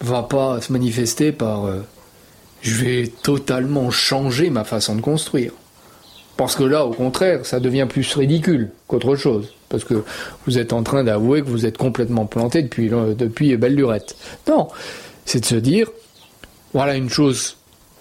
va 0.00 0.22
pas 0.22 0.60
se 0.60 0.72
manifester 0.72 1.32
par 1.32 1.66
euh, 1.66 1.80
je 2.60 2.74
vais 2.84 3.12
totalement 3.22 3.90
changer 3.90 4.50
ma 4.50 4.64
façon 4.64 4.96
de 4.96 5.00
construire. 5.00 5.52
Parce 6.36 6.54
que 6.54 6.64
là, 6.64 6.84
au 6.84 6.92
contraire, 6.92 7.44
ça 7.44 7.58
devient 7.60 7.86
plus 7.88 8.14
ridicule 8.14 8.70
qu'autre 8.86 9.16
chose. 9.16 9.54
Parce 9.68 9.84
que 9.84 10.04
vous 10.46 10.58
êtes 10.58 10.72
en 10.72 10.82
train 10.82 11.04
d'avouer 11.04 11.42
que 11.42 11.48
vous 11.48 11.66
êtes 11.66 11.78
complètement 11.78 12.26
planté 12.26 12.62
depuis, 12.62 12.88
depuis 12.88 13.56
belle 13.56 13.74
lurette. 13.74 14.16
Non, 14.48 14.68
c'est 15.24 15.40
de 15.40 15.44
se 15.44 15.56
dire, 15.56 15.90
voilà 16.72 16.94
une 16.94 17.10
chose 17.10 17.56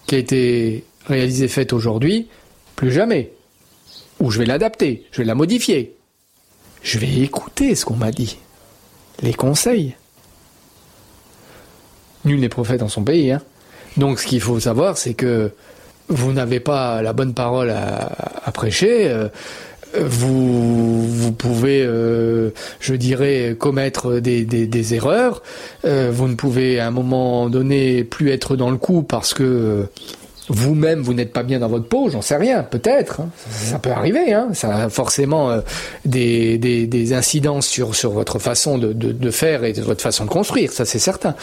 qui 0.05 0.15
a 0.15 0.17
été 0.19 0.85
réalisée, 1.07 1.47
faite 1.47 1.73
aujourd'hui, 1.73 2.27
plus 2.75 2.91
jamais. 2.91 3.31
Ou 4.19 4.31
je 4.31 4.39
vais 4.39 4.45
l'adapter, 4.45 5.05
je 5.11 5.19
vais 5.19 5.25
la 5.25 5.35
modifier. 5.35 5.95
Je 6.81 6.99
vais 6.99 7.19
écouter 7.19 7.75
ce 7.75 7.85
qu'on 7.85 7.95
m'a 7.95 8.11
dit. 8.11 8.37
Les 9.21 9.33
conseils. 9.33 9.95
Nul 12.25 12.39
n'est 12.39 12.49
prophète 12.49 12.79
dans 12.79 12.87
son 12.87 13.03
pays. 13.03 13.31
Hein. 13.31 13.41
Donc 13.97 14.19
ce 14.19 14.27
qu'il 14.27 14.41
faut 14.41 14.59
savoir, 14.59 14.97
c'est 14.97 15.13
que 15.13 15.51
vous 16.07 16.31
n'avez 16.31 16.59
pas 16.59 17.01
la 17.01 17.13
bonne 17.13 17.33
parole 17.33 17.69
à, 17.69 18.51
prêcher. 18.53 19.09
Euh, 19.09 19.27
vous, 19.99 21.07
vous 21.07 21.31
pouvez, 21.31 21.83
euh, 21.83 22.51
je 22.79 22.93
dirais, 22.93 23.55
commettre 23.57 24.19
des 24.19 24.93
erreurs. 24.93 25.41
Euh, 25.85 26.11
vous 26.13 26.27
ne 26.27 26.35
pouvez 26.35 26.79
à 26.79 26.87
un 26.87 26.91
moment 26.91 27.49
donné 27.49 28.03
plus 28.03 28.31
être 28.31 28.55
dans 28.55 28.69
le 28.69 28.77
coup 28.77 29.03
parce 29.03 29.33
que 29.33 29.87
vous-même 30.49 31.01
vous 31.01 31.13
n'êtes 31.13 31.33
pas 31.33 31.43
bien 31.43 31.59
dans 31.59 31.67
votre 31.67 31.87
peau, 31.87 32.09
j'en 32.09 32.21
sais 32.21 32.37
rien, 32.37 32.63
peut-être, 32.63 33.21
hein. 33.21 33.29
ça 33.49 33.79
peut 33.79 33.91
arriver, 33.91 34.33
hein. 34.33 34.49
ça 34.53 34.75
a 34.75 34.89
forcément 34.89 35.49
euh, 35.49 35.61
des, 36.05 36.57
des, 36.57 37.13
incidences 37.13 37.67
sur, 37.67 37.95
sur 37.95 38.11
votre 38.11 38.39
façon 38.39 38.77
de, 38.77 38.93
de, 38.93 39.31
faire 39.31 39.63
et 39.63 39.73
de 39.73 39.81
votre 39.81 40.01
façon 40.01 40.25
de 40.25 40.29
construire, 40.29 40.71
ça 40.71 40.85
c'est 40.85 40.99
certain. 40.99 41.35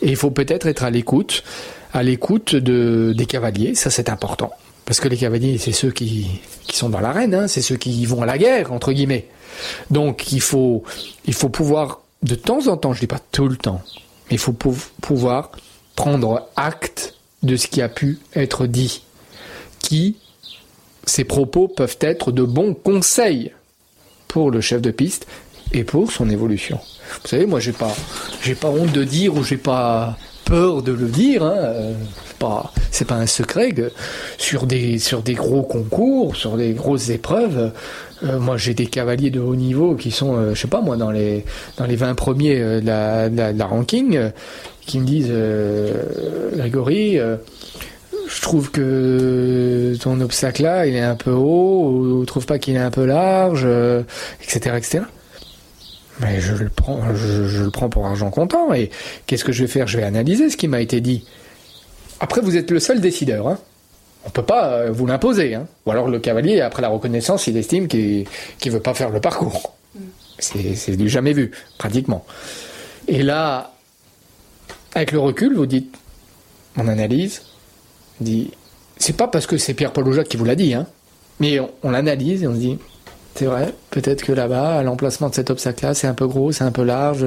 Et 0.00 0.08
il 0.08 0.16
faut 0.16 0.30
peut-être 0.30 0.66
être 0.66 0.84
à 0.84 0.90
l'écoute, 0.90 1.44
à 1.92 2.02
l'écoute 2.02 2.56
de, 2.56 3.14
des 3.16 3.26
cavaliers, 3.26 3.74
ça 3.74 3.90
c'est 3.90 4.08
important. 4.08 4.50
Parce 4.84 4.98
que 4.98 5.08
les 5.08 5.16
cavaliers, 5.16 5.58
c'est 5.58 5.72
ceux 5.72 5.92
qui, 5.92 6.26
qui 6.66 6.76
sont 6.76 6.88
dans 6.88 7.00
l'arène, 7.00 7.34
hein. 7.34 7.48
c'est 7.48 7.62
ceux 7.62 7.76
qui 7.76 8.04
vont 8.06 8.22
à 8.22 8.26
la 8.26 8.38
guerre, 8.38 8.72
entre 8.72 8.92
guillemets. 8.92 9.28
Donc 9.90 10.32
il 10.32 10.40
faut, 10.40 10.82
il 11.26 11.34
faut 11.34 11.48
pouvoir, 11.48 12.00
de 12.22 12.34
temps 12.34 12.66
en 12.66 12.76
temps, 12.76 12.92
je 12.92 13.00
dis 13.00 13.06
pas 13.06 13.20
tout 13.30 13.48
le 13.48 13.56
temps, 13.56 13.82
mais 14.28 14.36
il 14.36 14.38
faut 14.38 14.52
pouvoir 14.52 15.52
prendre 15.94 16.48
acte 16.56 17.14
de 17.42 17.56
ce 17.56 17.66
qui 17.66 17.82
a 17.82 17.88
pu 17.88 18.18
être 18.34 18.66
dit, 18.66 19.02
qui, 19.80 20.16
ces 21.04 21.24
propos 21.24 21.68
peuvent 21.68 21.98
être 22.00 22.32
de 22.32 22.42
bons 22.42 22.74
conseils 22.74 23.52
pour 24.28 24.50
le 24.50 24.60
chef 24.60 24.80
de 24.80 24.90
piste 24.90 25.26
et 25.72 25.84
pour 25.84 26.12
son 26.12 26.30
évolution. 26.30 26.78
Vous 27.22 27.28
savez, 27.28 27.46
moi, 27.46 27.60
j'ai 27.60 27.72
pas, 27.72 27.94
j'ai 28.42 28.54
pas 28.54 28.68
honte 28.68 28.92
de 28.92 29.04
dire 29.04 29.34
ou 29.34 29.42
j'ai 29.42 29.56
pas 29.56 30.16
peur 30.44 30.82
de 30.82 30.92
le 30.92 31.06
dire. 31.06 31.44
Hein. 31.44 31.74
Pas, 32.38 32.72
c'est 32.90 33.06
pas 33.06 33.14
un 33.14 33.26
secret 33.26 33.72
sur 34.36 34.66
des 34.66 34.98
sur 34.98 35.22
des 35.22 35.34
gros 35.34 35.62
concours, 35.62 36.34
sur 36.34 36.56
des 36.56 36.72
grosses 36.72 37.08
épreuves, 37.10 37.70
euh, 38.24 38.38
moi 38.38 38.56
j'ai 38.56 38.74
des 38.74 38.86
cavaliers 38.86 39.30
de 39.30 39.40
haut 39.40 39.56
niveau 39.56 39.94
qui 39.94 40.10
sont, 40.10 40.36
euh, 40.36 40.54
je 40.54 40.60
sais 40.60 40.68
pas 40.68 40.80
moi, 40.80 40.96
dans 40.96 41.10
les 41.10 41.44
dans 41.76 41.86
les 41.86 41.96
20 41.96 42.14
premiers 42.14 42.60
euh, 42.60 42.80
de, 42.80 43.58
la, 43.58 43.66
ranking, 43.66 44.30
qui 44.86 44.98
me 45.00 45.06
disent 45.06 45.28
euh, 45.30 46.50
Grégory, 46.56 47.18
euh, 47.18 47.36
je 48.28 48.40
trouve 48.40 48.70
que 48.70 49.94
ton 50.00 50.20
obstacle 50.20 50.62
là, 50.62 50.86
il 50.86 50.94
est 50.94 51.00
un 51.00 51.16
peu 51.16 51.32
haut, 51.32 51.90
ou, 51.90 52.24
trouve 52.24 52.46
pas 52.46 52.58
qu'il 52.58 52.74
est 52.76 52.78
un 52.78 52.90
peu 52.90 53.04
large, 53.04 53.62
euh, 53.64 54.02
etc., 54.42 54.76
etc. 54.76 55.04
Mais 56.20 56.40
je 56.40 56.54
le 56.54 56.68
prends, 56.68 57.14
je, 57.14 57.48
je, 57.48 57.64
le 57.64 57.70
prends 57.70 57.88
pour 57.88 58.06
argent 58.06 58.30
comptant. 58.30 58.72
Et 58.72 58.90
qu'est-ce 59.26 59.44
que 59.44 59.52
je 59.52 59.62
vais 59.62 59.68
faire? 59.68 59.86
Je 59.86 59.96
vais 59.96 60.04
analyser 60.04 60.50
ce 60.50 60.56
qui 60.56 60.68
m'a 60.68 60.80
été 60.80 61.00
dit. 61.00 61.24
Après, 62.20 62.40
vous 62.40 62.56
êtes 62.56 62.70
le 62.70 62.80
seul 62.80 63.00
décideur. 63.00 63.48
Hein. 63.48 63.58
On 64.24 64.30
peut 64.30 64.44
pas 64.44 64.90
vous 64.90 65.06
l'imposer. 65.06 65.54
Hein. 65.54 65.66
Ou 65.86 65.90
alors 65.90 66.08
le 66.08 66.18
cavalier, 66.18 66.60
après 66.60 66.82
la 66.82 66.88
reconnaissance, 66.88 67.46
il 67.46 67.56
estime 67.56 67.88
qu'il 67.88 68.26
ne 68.64 68.70
veut 68.70 68.80
pas 68.80 68.94
faire 68.94 69.10
le 69.10 69.20
parcours. 69.20 69.74
C'est 70.38 70.96
du 70.96 71.08
jamais 71.08 71.32
vu, 71.32 71.52
pratiquement. 71.78 72.24
Et 73.08 73.22
là, 73.22 73.72
avec 74.94 75.12
le 75.12 75.18
recul, 75.18 75.54
vous 75.54 75.66
dites, 75.66 75.94
on 76.76 76.88
analyse, 76.88 77.42
dit, 78.20 78.50
c'est 78.96 79.16
pas 79.16 79.28
parce 79.28 79.46
que 79.46 79.56
c'est 79.56 79.74
Pierre-Paul 79.74 80.08
Aujac 80.08 80.28
qui 80.28 80.36
vous 80.36 80.44
l'a 80.44 80.54
dit, 80.54 80.74
hein, 80.74 80.86
mais 81.40 81.60
on, 81.60 81.70
on 81.82 81.90
l'analyse 81.90 82.42
et 82.42 82.46
on 82.46 82.54
se 82.54 82.58
dit, 82.58 82.78
c'est 83.34 83.46
vrai, 83.46 83.74
peut-être 83.90 84.22
que 84.22 84.32
là-bas, 84.32 84.78
à 84.78 84.82
l'emplacement 84.82 85.28
de 85.28 85.34
cet 85.34 85.50
obstacle-là, 85.50 85.94
c'est 85.94 86.06
un 86.06 86.14
peu 86.14 86.26
gros, 86.26 86.52
c'est 86.52 86.64
un 86.64 86.70
peu 86.70 86.82
large, 86.82 87.24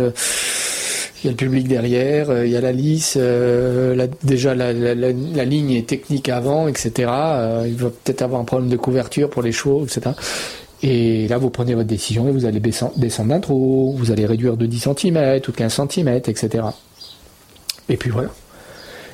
il 1.26 1.28
y 1.28 1.30
a 1.30 1.32
le 1.32 1.38
public 1.38 1.68
derrière, 1.68 2.44
il 2.44 2.52
y 2.52 2.56
a 2.56 2.62
la 2.62 2.72
lisse, 2.72 3.16
euh, 3.18 4.08
déjà 4.24 4.54
la, 4.54 4.74
ligne 4.74 5.72
est 5.72 5.88
technique 5.88 6.30
avant, 6.30 6.68
etc. 6.68 6.92
Euh, 7.10 7.64
il 7.66 7.76
va 7.76 7.90
peut-être 7.90 8.22
avoir 8.22 8.40
un 8.40 8.44
problème 8.44 8.70
de 8.70 8.78
couverture 8.78 9.32
pour 9.32 9.42
les 9.42 9.52
chevaux, 9.52 9.86
etc. 9.86 10.12
Et 10.84 11.28
là, 11.28 11.40
vous 11.40 11.50
prenez 11.50 11.74
votre 11.74 11.88
décision 11.88 12.28
et 12.28 12.32
vous 12.32 12.46
allez 12.46 12.60
descendre 12.60 13.30
d'un 13.30 13.40
trou, 13.40 13.96
vous 13.98 14.12
allez 14.12 14.28
réduire 14.28 14.56
de 14.56 14.68
10 14.68 14.90
cm 14.96 15.18
ou 15.48 15.52
de 15.52 15.58
15 15.58 15.82
cm, 15.90 16.10
etc. 16.10 16.64
Et 17.90 17.98
puis 17.98 18.12
voilà. 18.12 18.30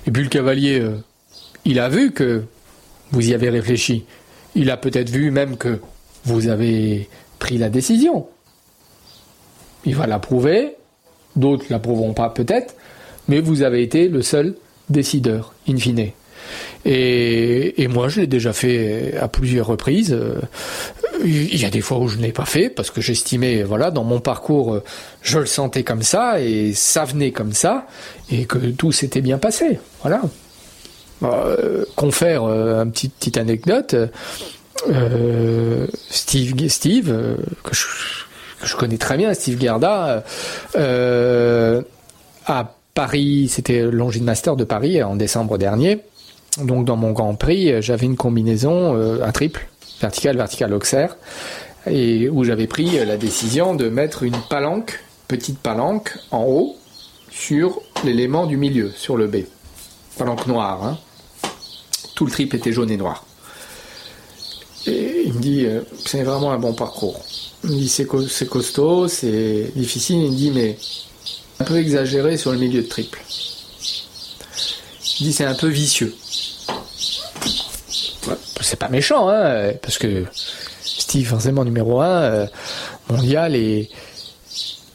Et 0.06 0.12
puis 0.12 0.24
le 0.24 0.30
cavalier, 0.30 0.82
euh, 0.82 0.98
il 1.64 1.80
a 1.80 1.88
vu 1.88 2.12
que 2.12 2.44
vous 3.12 3.30
y 3.30 3.34
avez 3.34 3.50
réfléchi. 3.50 4.04
Il 4.56 4.70
a 4.70 4.76
peut-être 4.76 5.10
vu 5.10 5.32
même 5.32 5.56
que 5.56 5.80
vous 6.26 6.48
avez 6.48 7.10
pris 7.40 7.58
la 7.58 7.70
décision. 7.70 8.28
Il 9.86 9.96
va 9.96 10.08
l'approuver, 10.08 10.76
d'autres 11.36 11.66
l'approuveront 11.70 12.14
pas 12.14 12.30
peut-être, 12.30 12.76
mais 13.28 13.40
vous 13.40 13.64
avez 13.64 13.82
été 13.82 14.08
le 14.08 14.22
seul 14.22 14.56
décideur, 14.90 15.54
in 15.68 15.78
fine. 15.78 16.12
Et, 16.86 17.88
moi, 17.88 18.10
je 18.10 18.22
l'ai 18.22 18.28
déjà 18.28 18.52
fait 18.52 19.16
à 19.20 19.28
plusieurs 19.28 19.68
reprises. 19.68 20.18
Il 21.24 21.56
y 21.56 21.66
a 21.66 21.70
des 21.70 21.82
fois 21.82 22.00
où 22.00 22.08
je 22.08 22.18
ne 22.18 22.24
l'ai 22.24 22.32
pas 22.32 22.46
fait 22.46 22.70
parce 22.70 22.90
que 22.90 23.00
j'estimais, 23.00 23.64
voilà, 23.64 23.92
dans 23.92 24.04
mon 24.04 24.20
parcours, 24.20 24.82
je 25.22 25.40
le 25.40 25.46
sentais 25.46 25.84
comme 25.84 26.02
ça 26.02 26.42
et 26.42 26.74
ça 26.74 27.06
venait 27.06 27.32
comme 27.32 27.54
ça 27.54 27.86
et 28.32 28.46
que 28.46 28.58
tout 28.58 28.92
s'était 28.92 29.22
bien 29.22 29.38
passé. 29.38 29.80
Voilà. 30.02 30.22
Euh, 31.24 31.86
confère 31.96 32.44
euh, 32.46 32.84
une 32.84 32.92
petite 32.92 33.38
anecdote. 33.38 33.96
Euh, 34.88 35.88
Steve, 36.10 36.68
Steve 36.70 37.12
euh, 37.12 37.38
que, 37.64 37.74
je, 37.74 38.76
connais 38.76 38.98
très 38.98 39.18
bien, 39.18 39.34
Steve 39.34 39.60
Gerda, 39.60 40.24
euh, 40.76 41.82
à 42.46 42.74
Paris, 42.94 43.48
c'était 43.50 43.82
Longines 43.82 44.24
Master 44.24 44.56
de 44.56 44.64
Paris 44.64 45.02
en 45.04 45.16
décembre 45.16 45.58
dernier. 45.58 46.00
Donc 46.64 46.86
dans 46.86 46.98
mon 46.98 47.12
Grand 47.12 47.36
Prix, 47.36 47.82
j'avais 47.82 48.06
une 48.06 48.18
combinaison, 48.18 48.96
un 49.22 49.32
triple, 49.32 49.68
vertical, 50.02 50.36
vertical, 50.36 50.74
auxerre, 50.74 51.16
et 51.88 52.28
où 52.30 52.44
j'avais 52.44 52.68
pris 52.68 53.04
la 53.06 53.16
décision 53.16 53.74
de 53.74 53.88
mettre 53.88 54.24
une 54.24 54.36
palanque, 54.50 55.02
petite 55.30 55.60
palanque, 55.60 56.18
en 56.32 56.44
haut, 56.44 56.76
sur 57.30 57.82
l'élément 58.04 58.48
du 58.48 58.58
milieu, 58.58 58.92
sur 58.92 59.16
le 59.16 59.28
B. 59.28 59.38
Palanque 60.18 60.48
noire, 60.48 60.84
hein. 60.84 60.98
Tout 62.16 62.26
le 62.26 62.32
trip 62.32 62.54
était 62.54 62.74
jaune 62.74 62.92
et 62.92 62.98
noir. 62.98 63.24
Et 64.88 65.24
il 65.26 65.34
me 65.34 65.40
dit, 65.40 65.66
euh, 65.66 65.82
c'est 66.06 66.24
vraiment 66.24 66.52
un 66.52 66.60
bon 66.60 66.74
parcours. 66.74 67.24
Il 67.64 67.72
me 67.72 67.76
dit, 67.76 67.90
c'est, 67.90 68.06
co 68.06 68.28
c'est 68.28 68.48
costaud, 68.48 69.08
c'est 69.08 69.72
difficile. 69.76 70.18
Il 70.18 70.32
me 70.32 70.36
dit, 70.36 70.52
mais 70.52 70.78
un 71.60 71.64
peu 71.64 71.78
exagéré 71.78 72.38
sur 72.38 72.52
le 72.52 72.58
milieu 72.58 72.82
de 72.82 72.88
triple. 72.88 73.22
Il 75.20 75.28
dit, 75.28 75.34
c'est 75.34 75.46
un 75.46 75.56
peu 75.56 75.68
vicieux. 75.68 76.16
C'est 78.62 78.80
pas 78.80 78.90
méchant, 78.90 79.30
hein, 79.30 79.74
parce 79.82 79.98
que 79.98 80.26
Steve, 80.82 81.28
forcément 81.28 81.66
numéro 81.66 82.02
1, 82.02 82.08
euh, 82.08 82.48
mondial, 83.10 83.56
et 83.56 83.90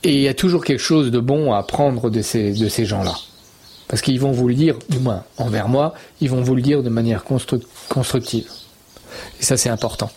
il 0.07 0.21
y 0.21 0.29
a 0.29 0.35
toujours 0.35 0.65
quelque 0.65 0.83
chose 0.83 1.11
de 1.11 1.19
bon 1.19 1.53
à 1.53 1.59
apprendre 1.59 2.11
de 2.11 2.23
ces, 2.23 2.85
gens-là. 2.85 3.15
Parce 3.89 4.03
qu'ils 4.03 4.21
vont 4.21 4.33
vous 4.33 4.49
le 4.49 4.55
dire, 4.55 4.79
du 4.89 4.99
moins 4.99 5.25
envers 5.37 5.69
moi, 5.69 5.95
ils 6.21 6.31
vont 6.31 6.43
vous 6.43 6.55
le 6.55 6.63
dire 6.63 6.83
de 6.83 6.89
manière 6.89 7.25
constru 7.25 7.59
constructive. 7.89 8.49
Et 9.41 9.45
ça, 9.45 9.57
c'est 9.57 9.69
important. 9.69 10.11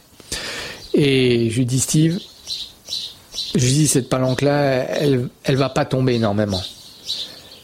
Et 0.94 1.50
je 1.50 1.58
lui 1.58 1.66
dis, 1.66 1.80
Steve, 1.80 2.20
je 3.56 3.64
lui 3.64 3.74
dis, 3.74 3.88
cette 3.88 4.10
palanque-là, 4.10 4.86
elle, 5.00 5.30
elle 5.44 5.56
va 5.56 5.70
pas 5.70 5.86
tomber 5.86 6.16
énormément. 6.16 6.62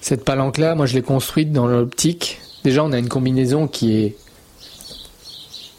Cette 0.02 0.24
palanque-là, 0.24 0.76
moi, 0.76 0.86
je 0.86 0.94
l'ai 0.94 1.02
construite 1.02 1.52
dans 1.52 1.68
l'optique. 1.68 2.40
Déjà, 2.64 2.84
on 2.84 2.92
a 2.92 2.98
une 2.98 3.10
combinaison 3.10 3.68
qui 3.68 3.94
est 3.98 4.18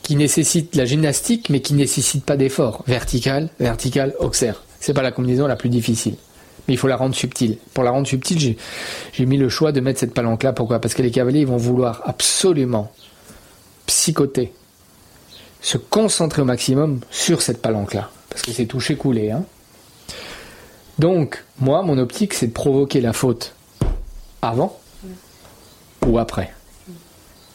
qui 0.06 0.14
nécessite 0.14 0.76
la 0.76 0.84
gymnastique, 0.84 1.50
mais 1.50 1.58
qui 1.58 1.74
nécessite 1.74 2.24
pas 2.24 2.36
d'effort. 2.36 2.84
Vertical, 2.86 3.48
vertical, 3.58 4.14
auxerre. 4.20 4.62
C'est 4.78 4.94
pas 4.94 5.02
la 5.02 5.10
combinaison 5.10 5.48
la 5.48 5.56
plus 5.56 5.68
difficile. 5.68 6.14
Mais 6.68 6.74
il 6.74 6.76
faut 6.76 6.86
la 6.86 6.96
rendre 6.96 7.16
subtile. 7.16 7.58
Pour 7.74 7.82
la 7.82 7.90
rendre 7.90 8.06
subtile, 8.06 8.56
j'ai 9.12 9.26
mis 9.26 9.36
le 9.36 9.48
choix 9.48 9.72
de 9.72 9.80
mettre 9.80 9.98
cette 9.98 10.14
palanque-là. 10.14 10.52
Pourquoi? 10.52 10.78
Parce 10.78 10.94
que 10.94 11.02
les 11.02 11.10
cavaliers 11.10 11.40
ils 11.40 11.46
vont 11.46 11.56
vouloir 11.56 12.02
absolument 12.04 12.92
psychoter, 13.86 14.52
se 15.66 15.78
concentrer 15.78 16.42
au 16.42 16.44
maximum 16.44 17.00
sur 17.10 17.42
cette 17.42 17.60
palanque-là. 17.60 18.08
Parce 18.30 18.42
que 18.42 18.52
c'est 18.52 18.66
touché 18.66 18.94
coulé. 18.94 19.32
Hein. 19.32 19.42
Donc, 21.00 21.42
moi, 21.58 21.82
mon 21.82 21.98
optique, 21.98 22.34
c'est 22.34 22.46
de 22.46 22.52
provoquer 22.52 23.00
la 23.00 23.12
faute 23.12 23.52
avant 24.42 24.78
ou 26.06 26.20
après. 26.20 26.54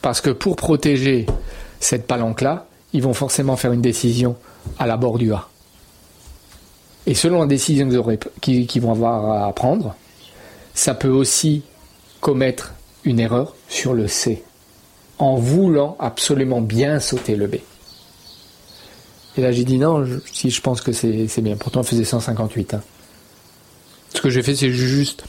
Parce 0.01 0.19
que 0.19 0.29
pour 0.29 0.57
protéger 0.57 1.25
cette 1.79 2.05
palanque-là, 2.05 2.67
ils 2.91 3.01
vont 3.01 3.13
forcément 3.13 3.55
faire 3.55 3.71
une 3.71 3.81
décision 3.81 4.35
à 4.77 4.87
la 4.87 4.97
bord 4.97 5.17
du 5.17 5.31
A. 5.31 5.47
Et 7.07 7.13
selon 7.13 7.39
la 7.39 7.47
décision 7.47 7.87
qu'ils 8.41 8.67
qu 8.67 8.79
vont 8.81 8.91
avoir 8.91 9.47
à 9.47 9.53
prendre, 9.53 9.95
ça 10.73 10.95
peut 10.95 11.07
aussi 11.07 11.63
commettre 12.19 12.73
une 13.05 13.21
erreur 13.21 13.55
sur 13.69 13.93
le 13.93 14.09
C, 14.09 14.43
en 15.17 15.35
voulant 15.35 15.95
absolument 15.97 16.59
bien 16.59 16.99
sauter 16.99 17.37
le 17.37 17.47
B. 17.47 17.55
Et 19.37 19.41
là 19.41 19.51
j'ai 19.51 19.63
dit 19.63 19.77
non, 19.77 20.05
je, 20.05 20.17
si 20.31 20.49
je 20.49 20.61
pense 20.61 20.81
que 20.81 20.91
c'est 20.91 21.41
bien. 21.41 21.55
Pourtant 21.55 21.81
on 21.81 21.83
faisait 21.83 22.03
158. 22.03 22.73
Hein. 22.73 22.81
Ce 24.13 24.21
que 24.21 24.29
j'ai 24.29 24.43
fait 24.43 24.55
c'est 24.55 24.71
juste 24.71 25.23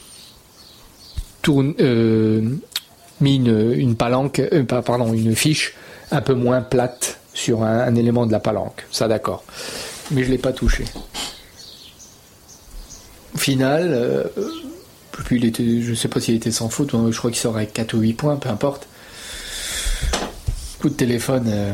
tourne, 1.41 1.73
euh, 1.79 2.41
mis 3.21 3.35
une, 3.35 3.95
palanque, 3.95 4.39
euh, 4.39 4.65
une 5.13 5.35
fiche 5.35 5.75
un 6.11 6.21
peu 6.21 6.33
moins 6.33 6.61
plate 6.61 7.19
sur 7.33 7.63
un, 7.63 7.93
élément 7.95 8.25
de 8.25 8.31
la 8.31 8.39
palanque. 8.39 8.85
Ça 8.91 9.07
d'accord. 9.07 9.43
Mais 10.11 10.23
je 10.23 10.31
l'ai 10.31 10.37
pas 10.37 10.53
touché. 10.53 10.85
Au 13.35 13.37
final, 13.37 13.89
euh, 13.91 14.23
je 15.29 15.93
sais 15.93 16.07
pas 16.07 16.19
s'il 16.19 16.35
était 16.35 16.51
sans 16.51 16.69
faute, 16.69 16.91
je 16.91 17.17
crois 17.17 17.31
qu'il 17.31 17.39
sort 17.39 17.55
avec 17.57 17.73
4 17.73 17.93
ou 17.95 17.99
8 17.99 18.13
points, 18.13 18.35
peu 18.35 18.49
importe. 18.49 18.87
Coup 20.79 20.89
de 20.89 20.95
téléphone, 20.95 21.45
euh, 21.47 21.73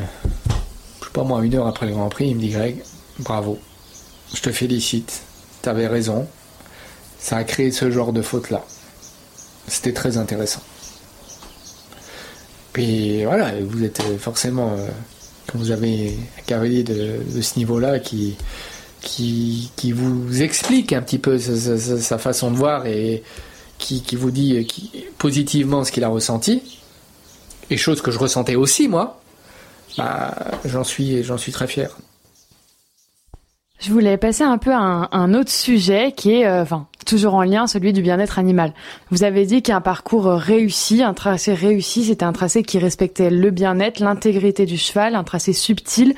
pas 1.14 1.24
moi, 1.24 1.44
une 1.44 1.56
heure 1.56 1.68
après 1.68 1.86
le 1.86 1.94
Grand 1.94 2.10
Prix, 2.10 2.30
il 2.30 2.36
me 2.36 2.42
dit 2.42 2.50
Greg, 2.50 2.84
bravo, 3.20 3.58
je 4.34 4.42
te 4.42 4.52
félicite, 4.52 5.22
t'avais 5.62 5.88
raison, 5.88 6.28
ça 7.20 7.38
a 7.38 7.44
créé 7.44 7.72
ce 7.72 7.92
genre 7.92 8.14
de 8.14 8.22
faute-là. 8.22 8.64
C'était 9.68 9.94
très 9.94 10.18
intéressant. 10.18 10.62
Puis 12.74 13.24
voilà, 13.24 13.54
vous 13.62 13.84
êtes 13.84 14.02
forcément, 14.20 14.74
euh, 14.78 14.88
quand 15.48 15.58
vous 15.58 15.72
avez 15.72 16.18
un 16.38 16.42
cavalier 16.44 16.84
de, 16.84 17.42
ce 17.42 17.58
niveau-là 17.58 18.00
qui, 18.00 18.36
qui, 19.02 19.72
qui, 19.76 19.92
vous 19.92 20.42
explique 20.42 20.94
un 20.94 21.02
petit 21.02 21.20
peu 21.20 21.38
sa, 21.40 22.18
façon 22.18 22.52
de 22.52 22.56
voir 22.56 22.86
et 22.86 23.24
qui, 23.78 24.02
qui 24.02 24.16
vous 24.16 24.32
dit 24.32 24.66
qui, 24.66 25.06
positivement 25.18 25.84
ce 25.84 25.92
qu'il 25.92 26.04
a 26.04 26.10
ressenti, 26.10 26.62
et 27.70 27.78
chose 27.78 28.02
que 28.02 28.12
je 28.12 28.20
ressentais 28.20 28.56
aussi 28.56 28.88
moi, 28.88 29.20
bah, 29.98 30.34
j'en 30.66 30.84
suis, 30.84 31.24
j'en 31.24 31.38
suis 31.38 31.52
très 31.52 31.68
fier. 31.68 31.98
Je 33.80 33.92
voulais 33.92 34.18
passer 34.18 34.44
un 34.44 34.58
peu 34.58 34.74
à 34.74 35.08
un, 35.12 35.34
autre 35.34 35.52
sujet 35.52 36.12
qui 36.12 36.34
est, 36.34 36.46
euh, 36.46 36.64
enfin, 36.64 36.88
toujours 37.10 37.34
en 37.34 37.44
lien, 37.44 37.66
celui 37.66 37.92
du 37.92 38.04
bien-être 38.04 38.38
animal. 38.38 38.74
Vous 39.10 39.24
avez 39.24 39.46
dit 39.46 39.64
qu'un 39.64 39.82
parcours 39.82 40.26
réussi, 40.26 41.02
un 41.02 41.16
tracé 41.16 41.54
réussi, 41.54 42.06
c'était 42.06 42.24
un 42.24 42.34
tracé 42.34 42.62
qui 42.62 42.78
respectait 42.78 43.32
le 43.32 43.50
bien-être, 43.50 44.00
l'intégrité 44.00 44.68
du 44.68 44.78
cheval, 44.78 45.16
un 45.16 45.24
tracé 45.24 45.52
subtil. 45.52 46.14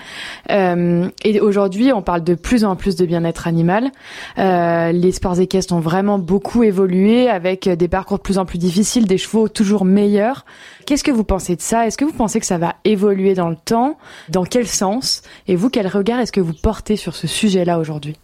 Euh, 0.49 1.07
et 1.23 1.39
aujourd'hui, 1.39 1.93
on 1.93 2.01
parle 2.01 2.23
de 2.25 2.35
plus 2.35 2.65
en 2.65 2.75
plus 2.75 2.97
de 2.97 3.05
bien-être 3.05 3.47
animal. 3.47 3.89
Euh, 4.37 4.91
les 4.91 5.13
sports 5.13 5.39
équestres 5.39 5.73
ont 5.73 5.79
vraiment 5.79 6.19
beaucoup 6.19 6.63
évolué 6.63 7.29
avec 7.29 7.69
des 7.69 7.87
parcours 7.87 8.17
de 8.17 8.23
plus 8.23 8.37
en 8.37 8.45
plus 8.45 8.57
difficiles, 8.57 9.07
des 9.07 9.17
chevaux 9.17 9.47
toujours 9.47 9.85
meilleurs. 9.85 10.45
Qu'est-ce 10.85 11.05
que 11.05 11.11
vous 11.11 11.23
pensez 11.23 11.55
de 11.55 11.61
ça? 11.61 11.87
Est-ce 11.87 11.97
que 11.97 12.03
vous 12.03 12.11
pensez 12.11 12.41
que 12.41 12.45
ça 12.45 12.57
va 12.57 12.75
évoluer 12.83 13.33
dans 13.33 13.49
le 13.49 13.55
temps? 13.55 13.97
Dans 14.27 14.43
quel 14.43 14.67
sens? 14.67 15.21
Et 15.47 15.55
vous, 15.55 15.69
quel 15.69 15.87
regard 15.87 16.19
est-ce 16.19 16.33
que 16.33 16.41
vous 16.41 16.53
portez 16.53 16.97
sur 16.97 17.15
ce 17.15 17.27
sujet-là 17.27 17.79
aujourd'hui? 17.79 18.17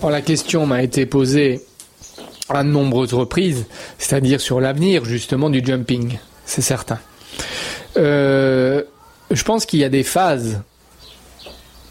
Alors, 0.00 0.10
La 0.10 0.22
question 0.22 0.66
m'a 0.66 0.82
été 0.82 1.06
posée 1.06 1.60
à 2.56 2.64
de 2.64 2.68
nombreuses 2.68 3.14
reprises, 3.14 3.66
c'est-à-dire 3.98 4.40
sur 4.40 4.60
l'avenir 4.60 5.04
justement 5.04 5.50
du 5.50 5.64
jumping, 5.64 6.18
c'est 6.44 6.62
certain. 6.62 6.98
Euh, 7.96 8.82
je 9.30 9.42
pense 9.44 9.66
qu'il 9.66 9.80
y 9.80 9.84
a 9.84 9.88
des 9.88 10.02
phases 10.02 10.60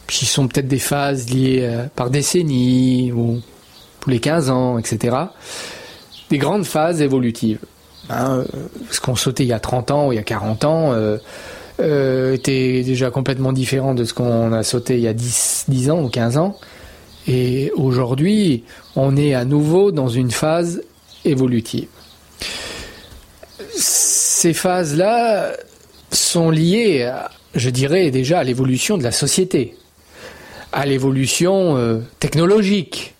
qui 0.07 0.25
sont 0.25 0.47
peut-être 0.47 0.67
des 0.67 0.79
phases 0.79 1.29
liées 1.29 1.61
euh, 1.61 1.85
par 1.95 2.09
décennies 2.09 3.11
ou 3.11 3.41
tous 4.01 4.09
les 4.09 4.19
15 4.19 4.49
ans, 4.49 4.77
etc. 4.77 5.15
Des 6.29 6.37
grandes 6.37 6.65
phases 6.65 7.01
évolutives. 7.01 7.59
Hein, 8.09 8.43
ce 8.89 8.99
qu'on 8.99 9.15
sautait 9.15 9.43
il 9.43 9.49
y 9.49 9.53
a 9.53 9.59
30 9.59 9.91
ans 9.91 10.07
ou 10.07 10.11
il 10.11 10.15
y 10.15 10.19
a 10.19 10.23
40 10.23 10.65
ans 10.65 10.91
euh, 10.91 11.17
euh, 11.79 12.33
était 12.33 12.81
déjà 12.83 13.09
complètement 13.11 13.53
différent 13.53 13.93
de 13.93 14.03
ce 14.03 14.13
qu'on 14.13 14.51
a 14.51 14.63
sauté 14.63 14.95
il 14.95 15.01
y 15.01 15.07
a 15.07 15.13
10, 15.13 15.65
10 15.67 15.91
ans 15.91 16.01
ou 16.01 16.09
15 16.09 16.37
ans. 16.37 16.57
Et 17.27 17.71
aujourd'hui, 17.75 18.63
on 18.95 19.15
est 19.15 19.33
à 19.33 19.45
nouveau 19.45 19.91
dans 19.91 20.07
une 20.07 20.31
phase 20.31 20.81
évolutive. 21.23 21.87
Ces 23.75 24.53
phases-là 24.53 25.53
sont 26.11 26.49
liées, 26.49 27.11
je 27.53 27.69
dirais 27.69 28.09
déjà, 28.11 28.39
à 28.39 28.43
l'évolution 28.43 28.97
de 28.97 29.03
la 29.03 29.11
société, 29.11 29.75
à 30.71 30.85
l'évolution 30.85 31.77
euh, 31.77 31.99
technologique, 32.19 33.13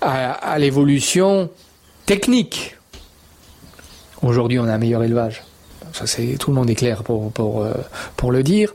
à 0.00 0.58
l'évolution 0.58 1.50
technique. 2.04 2.76
Aujourd'hui, 4.22 4.58
on 4.58 4.64
a 4.64 4.72
un 4.74 4.78
meilleur 4.78 5.02
élevage. 5.02 5.42
Tout 6.38 6.50
le 6.50 6.54
monde 6.54 6.70
est 6.70 6.74
clair 6.74 7.02
pour 7.02 7.30
pour 7.32 7.62
euh, 7.62 7.72
pour 8.16 8.32
le 8.32 8.42
dire. 8.42 8.74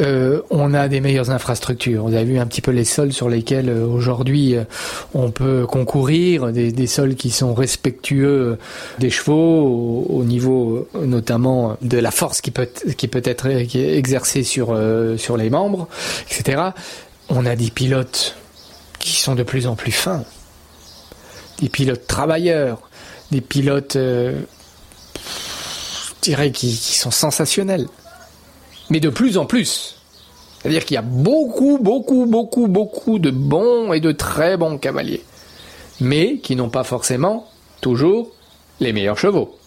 Euh, 0.00 0.42
on 0.50 0.74
a 0.74 0.88
des 0.88 1.00
meilleures 1.00 1.30
infrastructures. 1.30 2.04
Vous 2.04 2.14
avez 2.14 2.24
vu 2.24 2.38
un 2.38 2.46
petit 2.46 2.60
peu 2.60 2.70
les 2.70 2.84
sols 2.84 3.12
sur 3.12 3.28
lesquels 3.28 3.68
euh, 3.68 3.86
aujourd'hui 3.86 4.56
on 5.14 5.30
peut 5.30 5.66
concourir, 5.66 6.52
des, 6.52 6.72
des, 6.72 6.86
sols 6.86 7.14
qui 7.14 7.30
sont 7.30 7.54
respectueux 7.54 8.58
des 8.98 9.10
chevaux 9.10 9.34
au, 9.34 10.06
au, 10.08 10.24
niveau 10.24 10.88
notamment 10.94 11.76
de 11.82 11.98
la 11.98 12.10
force 12.10 12.40
qui 12.40 12.50
peut 12.50 12.68
qui 12.96 13.08
peut 13.08 13.22
être 13.24 13.46
exercée 13.46 14.42
sur 14.42 14.78
sur 15.16 15.36
les 15.36 15.50
membres, 15.50 15.88
etc. 16.30 16.70
On 17.28 17.46
a 17.46 17.56
des 17.56 17.70
pilotes 17.70 18.36
qui 18.98 19.20
sont 19.20 19.34
de 19.34 19.42
plus 19.42 19.66
en 19.66 19.76
plus 19.76 19.92
fins, 19.92 20.24
des 21.60 21.68
pilotes 21.68 22.06
travailleurs, 22.06 22.80
des 23.30 23.40
pilotes 23.40 23.96
dirais, 26.24 26.50
qui, 26.50 26.68
qui, 26.68 26.94
sont 26.98 27.10
sensationnels. 27.10 27.88
Mais 28.90 29.00
de 29.00 29.08
plus 29.08 29.38
en 29.38 29.46
plus. 29.46 29.96
C'est-à-dire 30.60 30.84
qu'il 30.84 30.94
y 30.94 30.98
a 30.98 31.02
beaucoup, 31.02 31.78
beaucoup, 31.80 32.26
beaucoup, 32.26 32.68
beaucoup 32.68 33.18
de 33.18 33.30
bons 33.30 33.92
et 33.92 34.00
de 34.00 34.12
très 34.12 34.56
bons 34.56 34.78
cavaliers. 34.78 35.22
Mais 36.00 36.38
qui 36.38 36.56
n'ont 36.56 36.70
pas 36.70 36.84
forcément 36.84 37.46
toujours 37.80 38.30
les 38.80 38.92
meilleurs 38.92 39.18
chevaux. 39.18 39.58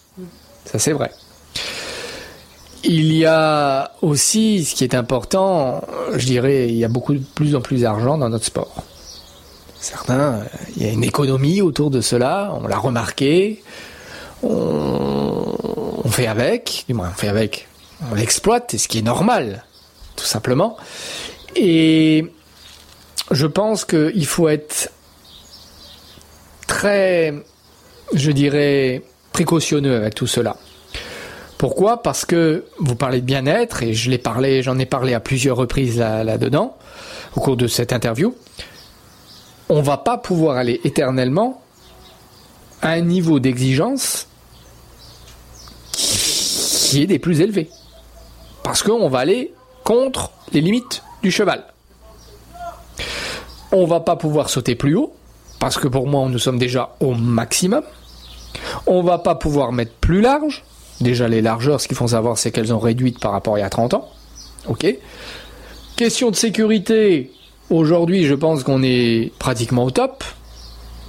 Ça, 0.64 0.78
c'est 0.78 0.92
vrai. 0.92 1.10
Il 2.84 3.12
y 3.12 3.24
a 3.26 3.92
aussi, 4.02 4.64
ce 4.64 4.74
qui 4.74 4.84
est 4.84 4.94
important, 4.94 5.82
je 6.14 6.26
dirais, 6.26 6.68
il 6.68 6.76
y 6.76 6.84
a 6.84 6.88
beaucoup 6.88 7.14
de 7.14 7.24
plus 7.34 7.54
en 7.54 7.60
plus 7.60 7.82
d'argent 7.82 8.18
dans 8.18 8.28
notre 8.28 8.44
sport. 8.44 8.82
Certains, 9.80 10.42
il 10.76 10.84
y 10.84 10.88
a 10.88 10.92
une 10.92 11.04
économie 11.04 11.60
autour 11.60 11.90
de 11.90 12.00
cela, 12.00 12.52
on 12.60 12.66
l'a 12.66 12.78
remarqué. 12.78 13.62
On, 14.42 15.67
on 16.04 16.08
fait 16.08 16.26
avec, 16.26 16.84
du 16.88 16.94
moins 16.94 17.10
on 17.12 17.18
fait 17.18 17.28
avec, 17.28 17.68
on 18.10 18.14
l'exploite, 18.14 18.74
et 18.74 18.78
ce 18.78 18.88
qui 18.88 18.98
est 18.98 19.02
normal, 19.02 19.64
tout 20.16 20.24
simplement. 20.24 20.76
Et 21.56 22.26
je 23.30 23.46
pense 23.46 23.84
qu'il 23.84 24.26
faut 24.26 24.48
être 24.48 24.92
très, 26.66 27.34
je 28.14 28.30
dirais, 28.30 29.02
précautionneux 29.32 29.96
avec 29.96 30.14
tout 30.14 30.26
cela. 30.26 30.56
Pourquoi? 31.58 32.02
Parce 32.02 32.24
que 32.24 32.66
vous 32.78 32.94
parlez 32.94 33.20
de 33.20 33.26
bien-être, 33.26 33.82
et 33.82 33.92
je 33.92 34.10
l'ai 34.10 34.18
parlé, 34.18 34.62
j'en 34.62 34.78
ai 34.78 34.86
parlé 34.86 35.14
à 35.14 35.20
plusieurs 35.20 35.56
reprises 35.56 35.98
là-dedans, 35.98 36.76
là 36.78 36.86
au 37.36 37.40
cours 37.40 37.56
de 37.56 37.66
cette 37.66 37.92
interview. 37.92 38.34
On 39.68 39.82
va 39.82 39.96
pas 39.96 40.18
pouvoir 40.18 40.56
aller 40.56 40.80
éternellement 40.84 41.60
à 42.80 42.90
un 42.90 43.00
niveau 43.00 43.40
d'exigence 43.40 44.27
qui 46.88 47.02
est 47.02 47.06
des 47.06 47.18
plus 47.18 47.42
élevés. 47.42 47.68
Parce 48.62 48.82
qu'on 48.82 49.10
va 49.10 49.18
aller 49.18 49.52
contre 49.84 50.30
les 50.52 50.62
limites 50.62 51.02
du 51.22 51.30
cheval. 51.30 51.64
On 53.72 53.84
va 53.84 54.00
pas 54.00 54.16
pouvoir 54.16 54.48
sauter 54.48 54.74
plus 54.74 54.96
haut, 54.96 55.12
parce 55.60 55.76
que 55.76 55.86
pour 55.86 56.06
moi, 56.06 56.26
nous 56.30 56.38
sommes 56.38 56.58
déjà 56.58 56.96
au 57.00 57.12
maximum. 57.12 57.82
On 58.86 59.02
va 59.02 59.18
pas 59.18 59.34
pouvoir 59.34 59.70
mettre 59.72 59.92
plus 60.00 60.22
large. 60.22 60.64
Déjà, 61.02 61.28
les 61.28 61.42
largeurs, 61.42 61.78
ce 61.82 61.88
qu'il 61.88 61.96
faut 61.96 62.08
savoir, 62.08 62.38
c'est 62.38 62.50
qu'elles 62.50 62.72
ont 62.72 62.78
réduites 62.78 63.20
par 63.20 63.32
rapport 63.32 63.56
à 63.56 63.58
il 63.58 63.62
y 63.62 63.64
a 63.64 63.70
30 63.70 63.92
ans. 63.92 64.08
Ok. 64.66 64.86
Question 65.96 66.30
de 66.30 66.36
sécurité. 66.36 67.30
Aujourd'hui, 67.68 68.24
je 68.24 68.34
pense 68.34 68.62
qu'on 68.62 68.82
est 68.82 69.30
pratiquement 69.38 69.84
au 69.84 69.90
top 69.90 70.24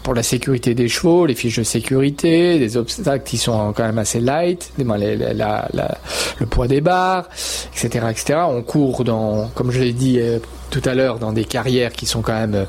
pour 0.10 0.16
la 0.16 0.24
sécurité 0.24 0.74
des 0.74 0.90
chevaux, 0.90 1.28
les 1.28 1.36
fiches 1.36 1.60
de 1.60 1.64
sécurité, 1.64 2.58
des 2.58 2.78
obstacles 2.78 3.24
qui 3.24 3.38
sont 3.38 3.74
quand 3.74 3.84
même 3.84 4.00
assez 4.00 4.20
light, 4.20 4.74
le 4.80 6.46
poids 6.48 6.68
des 6.68 6.82
barres, 6.82 7.30
etc., 7.76 8.08
etc. 8.10 8.40
On 8.48 8.64
court 8.64 9.04
dans, 9.04 9.50
comme 9.50 9.70
je 9.70 9.80
l'ai 9.80 9.94
dit 9.94 10.20
euh, 10.20 10.40
tout 10.72 10.82
à 10.86 10.96
l'heure, 10.96 11.20
dans 11.20 11.32
des 11.32 11.46
carrières 11.46 11.94
qui 11.94 12.08
sont 12.08 12.24
quand 12.24 12.34
même, 12.34 12.66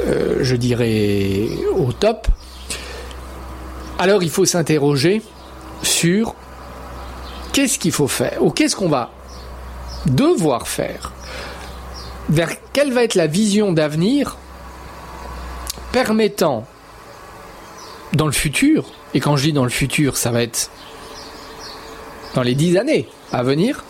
euh, 0.00 0.38
je 0.40 0.56
dirais, 0.56 1.48
au 1.76 1.92
top. 1.92 2.26
Alors 3.98 4.22
il 4.22 4.30
faut 4.30 4.46
s'interroger 4.46 5.20
sur 5.82 6.36
qu'est-ce 7.52 7.78
qu'il 7.78 7.92
faut 7.92 8.08
faire, 8.08 8.38
ou 8.40 8.50
qu'est-ce 8.50 8.76
qu'on 8.76 8.88
va 8.88 9.10
devoir 10.06 10.66
faire, 10.66 11.12
vers 12.30 12.48
quelle 12.72 12.94
va 12.94 13.04
être 13.04 13.14
la 13.14 13.26
vision 13.26 13.72
d'avenir 13.72 14.38
permettant 15.92 16.64
dans 18.12 18.26
le 18.26 18.32
futur, 18.32 18.86
et 19.14 19.20
quand 19.20 19.36
je 19.36 19.44
dis 19.44 19.52
dans 19.52 19.64
le 19.64 19.70
futur, 19.70 20.16
ça 20.16 20.30
va 20.30 20.42
être 20.42 20.70
dans 22.34 22.42
les 22.42 22.54
dix 22.54 22.76
années 22.76 23.08
à 23.32 23.42
venir, 23.42 23.84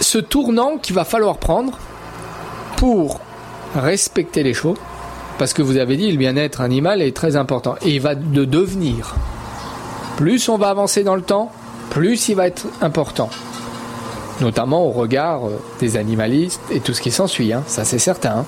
ce 0.00 0.18
tournant 0.18 0.78
qu'il 0.78 0.94
va 0.94 1.04
falloir 1.04 1.38
prendre 1.38 1.78
pour 2.76 3.20
respecter 3.74 4.42
les 4.42 4.54
chevaux, 4.54 4.76
parce 5.38 5.52
que 5.52 5.62
vous 5.62 5.76
avez 5.76 5.96
dit 5.96 6.10
le 6.10 6.16
bien-être 6.16 6.60
animal 6.60 7.02
est 7.02 7.14
très 7.14 7.36
important, 7.36 7.76
et 7.82 7.90
il 7.90 8.00
va 8.00 8.14
de 8.14 8.44
devenir. 8.44 9.14
Plus 10.16 10.48
on 10.48 10.58
va 10.58 10.70
avancer 10.70 11.04
dans 11.04 11.16
le 11.16 11.22
temps, 11.22 11.52
plus 11.90 12.28
il 12.28 12.34
va 12.34 12.46
être 12.46 12.66
important. 12.80 13.30
Notamment 14.40 14.86
au 14.86 14.90
regard 14.90 15.42
des 15.80 15.96
animalistes 15.96 16.60
et 16.70 16.80
tout 16.80 16.94
ce 16.94 17.00
qui 17.00 17.10
s'ensuit, 17.10 17.52
hein. 17.52 17.64
ça 17.66 17.84
c'est 17.84 17.98
certain. 17.98 18.44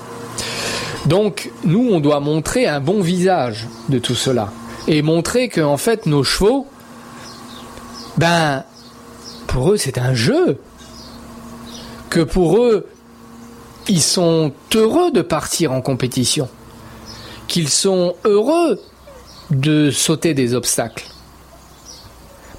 Donc, 1.05 1.51
nous, 1.63 1.89
on 1.91 1.99
doit 1.99 2.19
montrer 2.19 2.67
un 2.67 2.79
bon 2.79 3.01
visage 3.01 3.67
de 3.89 3.99
tout 3.99 4.15
cela. 4.15 4.51
Et 4.87 5.01
montrer 5.01 5.49
que, 5.49 5.61
en 5.61 5.77
fait, 5.77 6.05
nos 6.05 6.23
chevaux, 6.23 6.67
ben, 8.17 8.63
pour 9.47 9.71
eux, 9.71 9.77
c'est 9.77 9.97
un 9.97 10.13
jeu. 10.13 10.59
Que 12.09 12.21
pour 12.21 12.57
eux, 12.57 12.87
ils 13.87 14.01
sont 14.01 14.53
heureux 14.75 15.11
de 15.11 15.21
partir 15.21 15.71
en 15.71 15.81
compétition. 15.81 16.49
Qu'ils 17.47 17.69
sont 17.69 18.15
heureux 18.25 18.79
de 19.49 19.91
sauter 19.91 20.33
des 20.33 20.53
obstacles. 20.53 21.05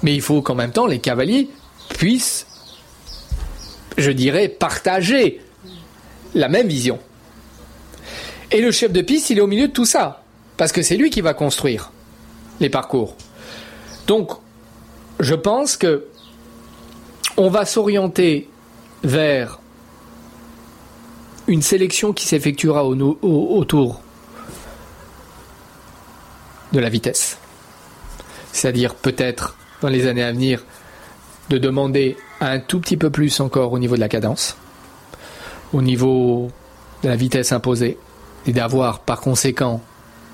Mais 0.03 0.13
il 0.13 0.21
faut 0.21 0.41
qu'en 0.41 0.55
même 0.55 0.71
temps, 0.71 0.85
les 0.85 0.99
cavaliers 0.99 1.49
puissent, 1.89 2.45
je 3.97 4.11
dirais, 4.11 4.49
partager 4.49 5.41
la 6.35 6.49
même 6.49 6.67
vision. 6.67 6.99
Et 8.53 8.61
le 8.61 8.71
chef 8.71 8.91
de 8.91 9.01
piste, 9.01 9.31
il 9.31 9.39
est 9.39 9.41
au 9.41 9.47
milieu 9.47 9.67
de 9.67 9.73
tout 9.73 9.85
ça. 9.85 10.21
Parce 10.57 10.71
que 10.71 10.83
c'est 10.83 10.95
lui 10.95 11.09
qui 11.09 11.21
va 11.21 11.33
construire 11.33 11.91
les 12.59 12.69
parcours. 12.69 13.15
Donc, 14.05 14.31
je 15.19 15.33
pense 15.33 15.75
que 15.75 16.05
on 17.35 17.49
va 17.49 17.65
s'orienter 17.65 18.47
vers 19.03 19.59
une 21.47 21.63
sélection 21.63 22.13
qui 22.13 22.27
s'effectuera 22.27 22.85
au, 22.85 22.95
au, 22.95 23.57
autour 23.57 24.01
de 26.73 26.79
la 26.79 26.89
vitesse. 26.89 27.39
C'est-à-dire 28.51 28.93
peut-être 28.93 29.57
dans 29.81 29.89
les 29.89 30.05
années 30.05 30.23
à 30.23 30.31
venir 30.31 30.63
de 31.49 31.57
demander 31.57 32.17
un 32.39 32.59
tout 32.59 32.79
petit 32.79 32.97
peu 32.97 33.09
plus 33.09 33.39
encore 33.39 33.73
au 33.73 33.79
niveau 33.79 33.95
de 33.95 33.99
la 33.99 34.09
cadence, 34.09 34.57
au 35.73 35.81
niveau 35.81 36.51
de 37.01 37.09
la 37.09 37.15
vitesse 37.15 37.51
imposée, 37.51 37.97
et 38.45 38.53
d'avoir 38.53 38.99
par 38.99 39.21
conséquent 39.21 39.81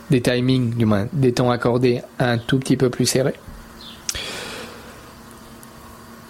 des 0.09 0.21
timings, 0.21 0.71
du 0.75 0.85
moins 0.85 1.07
des 1.13 1.33
temps 1.33 1.51
accordés 1.51 2.01
un 2.17 2.37
tout 2.37 2.57
petit 2.59 2.77
peu 2.77 2.89
plus 2.89 3.05
serrés. 3.05 3.35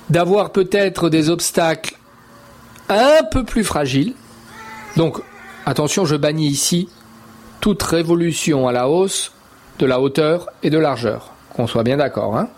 D'avoir 0.09 0.51
peut-être 0.51 1.09
des 1.09 1.29
obstacles 1.29 1.95
un 2.89 3.23
peu 3.31 3.43
plus 3.43 3.63
fragiles. 3.63 4.15
Donc, 4.97 5.21
attention, 5.65 6.05
je 6.05 6.15
bannis 6.15 6.47
ici 6.47 6.89
toute 7.61 7.83
révolution 7.83 8.67
à 8.67 8.71
la 8.71 8.89
hausse 8.89 9.31
de 9.77 9.85
la 9.85 10.01
hauteur 10.01 10.49
et 10.63 10.69
de 10.69 10.77
largeur. 10.77 11.31
Qu'on 11.53 11.67
soit 11.67 11.83
bien 11.83 11.97
d'accord. 11.97 12.37
Hein 12.37 12.49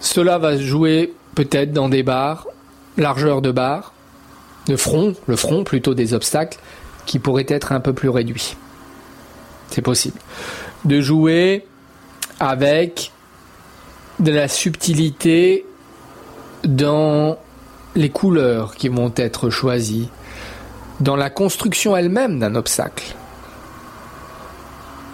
Cela 0.00 0.38
va 0.38 0.56
jouer 0.56 1.14
peut-être 1.34 1.72
dans 1.72 1.88
des 1.88 2.02
barres, 2.02 2.46
largeur 2.96 3.42
de 3.42 3.50
barres, 3.50 3.92
de 4.66 4.76
front, 4.76 5.14
le 5.26 5.36
front 5.36 5.64
plutôt 5.64 5.94
des 5.94 6.14
obstacles, 6.14 6.58
qui 7.06 7.18
pourrait 7.18 7.46
être 7.48 7.72
un 7.72 7.80
peu 7.80 7.92
plus 7.92 8.08
réduit. 8.08 8.56
C'est 9.70 9.82
possible. 9.82 10.18
De 10.84 11.00
jouer 11.00 11.64
avec 12.38 13.12
de 14.20 14.32
la 14.32 14.48
subtilité 14.48 15.64
dans 16.64 17.38
les 17.94 18.10
couleurs 18.10 18.74
qui 18.74 18.88
vont 18.88 19.12
être 19.16 19.50
choisies, 19.50 20.08
dans 21.00 21.16
la 21.16 21.30
construction 21.30 21.96
elle-même 21.96 22.38
d'un 22.38 22.54
obstacle, 22.54 23.14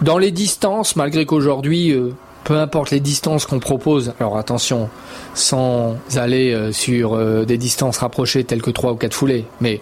dans 0.01 0.17
les 0.17 0.31
distances, 0.31 0.95
malgré 0.95 1.25
qu'aujourd'hui, 1.25 1.91
euh, 1.91 2.13
peu 2.43 2.57
importe 2.57 2.91
les 2.91 2.99
distances 2.99 3.45
qu'on 3.45 3.59
propose, 3.59 4.13
alors 4.19 4.37
attention, 4.37 4.89
sans 5.33 5.95
aller 6.15 6.53
euh, 6.53 6.71
sur 6.71 7.13
euh, 7.13 7.45
des 7.45 7.57
distances 7.57 7.97
rapprochées 7.97 8.43
telles 8.43 8.61
que 8.61 8.71
3 8.71 8.93
ou 8.93 8.95
4 8.95 9.13
foulées, 9.13 9.45
mais 9.61 9.81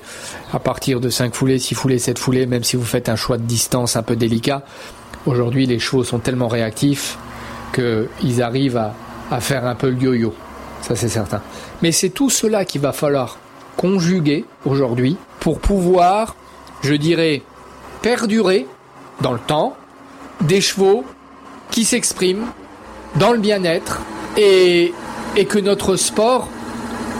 à 0.53 0.59
partir 0.59 0.99
de 0.99 1.09
5 1.09 1.34
foulées, 1.34 1.59
6 1.59 1.76
foulées, 1.76 1.99
7 1.99 2.20
foulées, 2.20 2.45
même 2.45 2.64
si 2.64 2.76
vous 2.76 2.86
faites 2.86 3.09
un 3.09 3.16
choix 3.16 3.38
de 3.38 3.43
distance 3.43 3.95
un 3.95 4.03
peu 4.03 4.16
délicat, 4.16 4.64
aujourd'hui 5.26 5.66
les 5.66 5.80
chevaux 5.80 6.03
sont 6.03 6.20
tellement 6.20 6.47
réactifs 6.47 7.18
qu'ils 7.74 8.41
arrivent 8.41 8.78
à, 8.78 8.93
à 9.32 9.39
faire 9.39 9.66
un 9.66 9.76
peu 9.76 9.89
le 9.89 9.97
yo-yo. 9.97 10.34
Ça, 10.82 10.95
c'est 10.95 11.09
certain. 11.09 11.41
Mais 11.82 11.91
c'est 11.91 12.09
tout 12.09 12.30
cela 12.30 12.66
qu'il 12.66 12.82
va 12.82 12.91
falloir 12.91 13.38
conjuguer 13.78 14.45
aujourd'hui 14.66 15.18
pour 15.39 15.59
pouvoir, 15.59 16.36
je 16.82 16.93
dirais, 16.93 17.41
perdurer 18.01 18.68
dans 19.22 19.32
le 19.32 19.39
temps 19.39 19.76
des 20.41 20.59
chevaux 20.59 21.05
qui 21.72 21.86
s'expriment 21.86 22.47
dans 23.15 23.32
le 23.32 23.39
bien-être 23.39 24.01
et, 24.38 24.93
que 25.49 25.59
notre 25.59 25.95
sport 25.95 26.49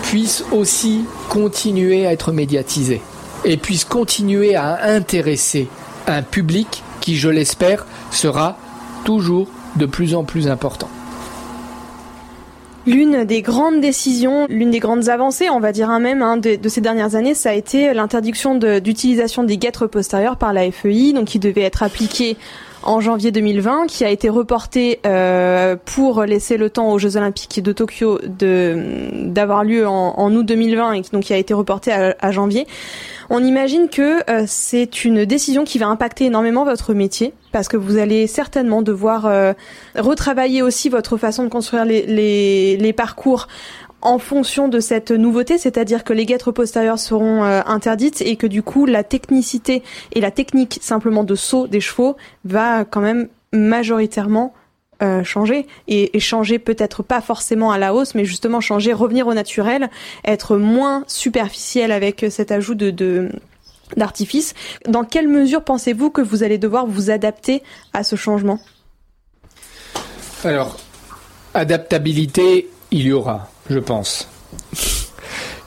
puisse 0.04 0.43
aussi 0.52 1.06
continuer 1.30 2.06
à 2.06 2.12
être 2.12 2.32
médiatisé 2.32 3.02
et 3.45 3.58
puisse 3.58 3.86
continuer 3.86 4.56
à 4.56 4.84
intéresser 4.84 5.68
un 6.08 6.22
public 6.22 6.84
qui, 6.99 7.16
je 7.16 7.30
l'espère, 7.30 7.86
sera 8.12 8.58
toujours 9.06 9.47
de 9.78 9.86
plus 9.86 10.14
en 10.14 10.24
plus 10.24 10.47
important. 10.47 10.89
L'une 12.86 13.26
des 13.26 13.41
grandes 13.41 13.80
décisions, 13.80 14.47
l'une 14.49 14.72
des 14.72 14.80
grandes 14.80 15.08
avancées, 15.08 15.49
on 15.49 15.60
va 15.60 15.72
dire 15.72 15.89
un 15.89 15.99
même, 15.99 16.22
hein, 16.22 16.38
de, 16.38 16.56
de, 16.56 16.70
ces 16.70 16.82
dernières 16.82 17.16
années, 17.16 17.36
ça 17.36 17.52
a 17.52 17.54
été 17.54 17.93
l'interdiction 17.93 18.56
d'utilisation 18.56 19.43
des 19.43 19.58
guêtres 19.58 19.88
postérieures 19.88 20.38
par 20.38 20.52
la 20.52 20.70
FEI, 20.72 21.14
donc 21.14 21.26
qui 21.26 21.39
devait 21.39 21.62
être 21.62 21.84
appliquée 21.84 22.38
en 22.84 23.00
janvier 23.00 23.32
2020, 23.32 23.88
qui 23.88 24.04
a 24.04 24.10
été 24.10 24.30
reporté 24.30 25.00
euh, 25.06 25.76
pour 25.86 26.24
laisser 26.24 26.58
le 26.58 26.70
temps 26.70 26.92
aux 26.92 26.98
Jeux 27.00 27.18
Olympiques 27.18 27.62
de 27.62 27.72
Tokyo 27.72 28.20
de 28.24 29.28
d'avoir 29.28 29.64
lieu 29.64 29.88
en, 29.88 30.14
en, 30.18 30.34
août 30.34 30.46
2020 30.46 30.94
et 30.94 31.02
donc 31.14 31.24
qui 31.24 31.34
a 31.34 31.38
été 31.38 31.54
reporté 31.54 31.92
à, 31.92 32.32
janvier. 32.32 32.68
On 33.30 33.44
imagine 33.44 33.88
que 33.88 34.30
euh, 34.30 34.44
c'est 34.48 35.06
une 35.06 35.26
décision 35.26 35.64
qui 35.64 35.78
va 35.78 35.88
impacter 35.88 36.26
énormément 36.26 36.66
votre 36.66 36.94
métier 36.94 37.34
parce 37.52 37.68
que 37.68 37.78
vous 37.78 37.98
allez 37.98 38.28
certainement 38.28 38.82
devoir 38.82 39.26
euh, 39.26 39.54
retravailler 39.98 40.62
aussi 40.62 40.90
votre 40.90 41.18
façon 41.18 41.44
de 41.44 41.50
construire 41.50 41.86
les 41.86 42.94
parcours 42.96 43.48
en 44.02 44.18
fonction 44.20 44.68
de 44.68 44.80
cette 44.80 45.12
nouveauté, 45.12 45.58
c'est-à-dire 45.58 46.04
que 46.04 46.14
les 46.14 46.26
guêtres 46.26 46.52
postérieures 46.52 46.99
seront 46.99 47.43
euh, 47.43 47.62
interdites 47.66 48.22
et 48.22 48.36
que 48.36 48.47
du 48.47 48.64
coup 48.64 48.86
la 48.86 49.04
technicité 49.04 49.84
et 50.14 50.22
la 50.22 50.32
technique 50.32 50.80
simplement 50.82 51.24
de 51.24 51.36
saut 51.36 51.68
des 51.68 51.80
chevaux 51.80 52.16
va 52.45 52.86
quand 52.86 53.02
même 53.02 53.28
majoritairement 53.54 54.54
euh, 55.02 55.24
changer 55.24 55.66
et, 55.88 56.20
changer 56.20 56.60
peut-être 56.60 57.02
pas 57.04 57.22
forcément 57.22 57.72
à 57.72 57.78
la 57.78 57.93
hausse, 57.93 58.14
mais 58.14 58.26
justement 58.26 58.62
changer, 58.62 58.93
revenir 58.93 59.28
au 59.28 59.34
naturel, 59.34 59.89
être 60.26 60.58
moins 60.58 61.04
superficiel 61.08 61.91
avec 61.91 62.26
cet 62.30 62.52
ajout 62.52 62.76
de 62.76 63.30
d'artifice. 63.97 64.54
Dans 64.88 65.04
quelle 65.04 65.28
mesure 65.28 65.64
pensez-vous 65.64 66.12
que 66.12 66.22
vous 66.22 66.43
allez 66.43 66.58
devoir 66.58 66.86
vous 66.86 67.10
adapter 67.10 67.64
à 67.93 68.04
ce 68.04 68.16
changement? 68.16 68.60
Alors, 70.43 70.78
adaptabilité, 71.54 72.70
il 72.91 73.02
y 73.02 73.12
aura 73.12 73.49
je 73.72 73.80
pense. 73.80 74.28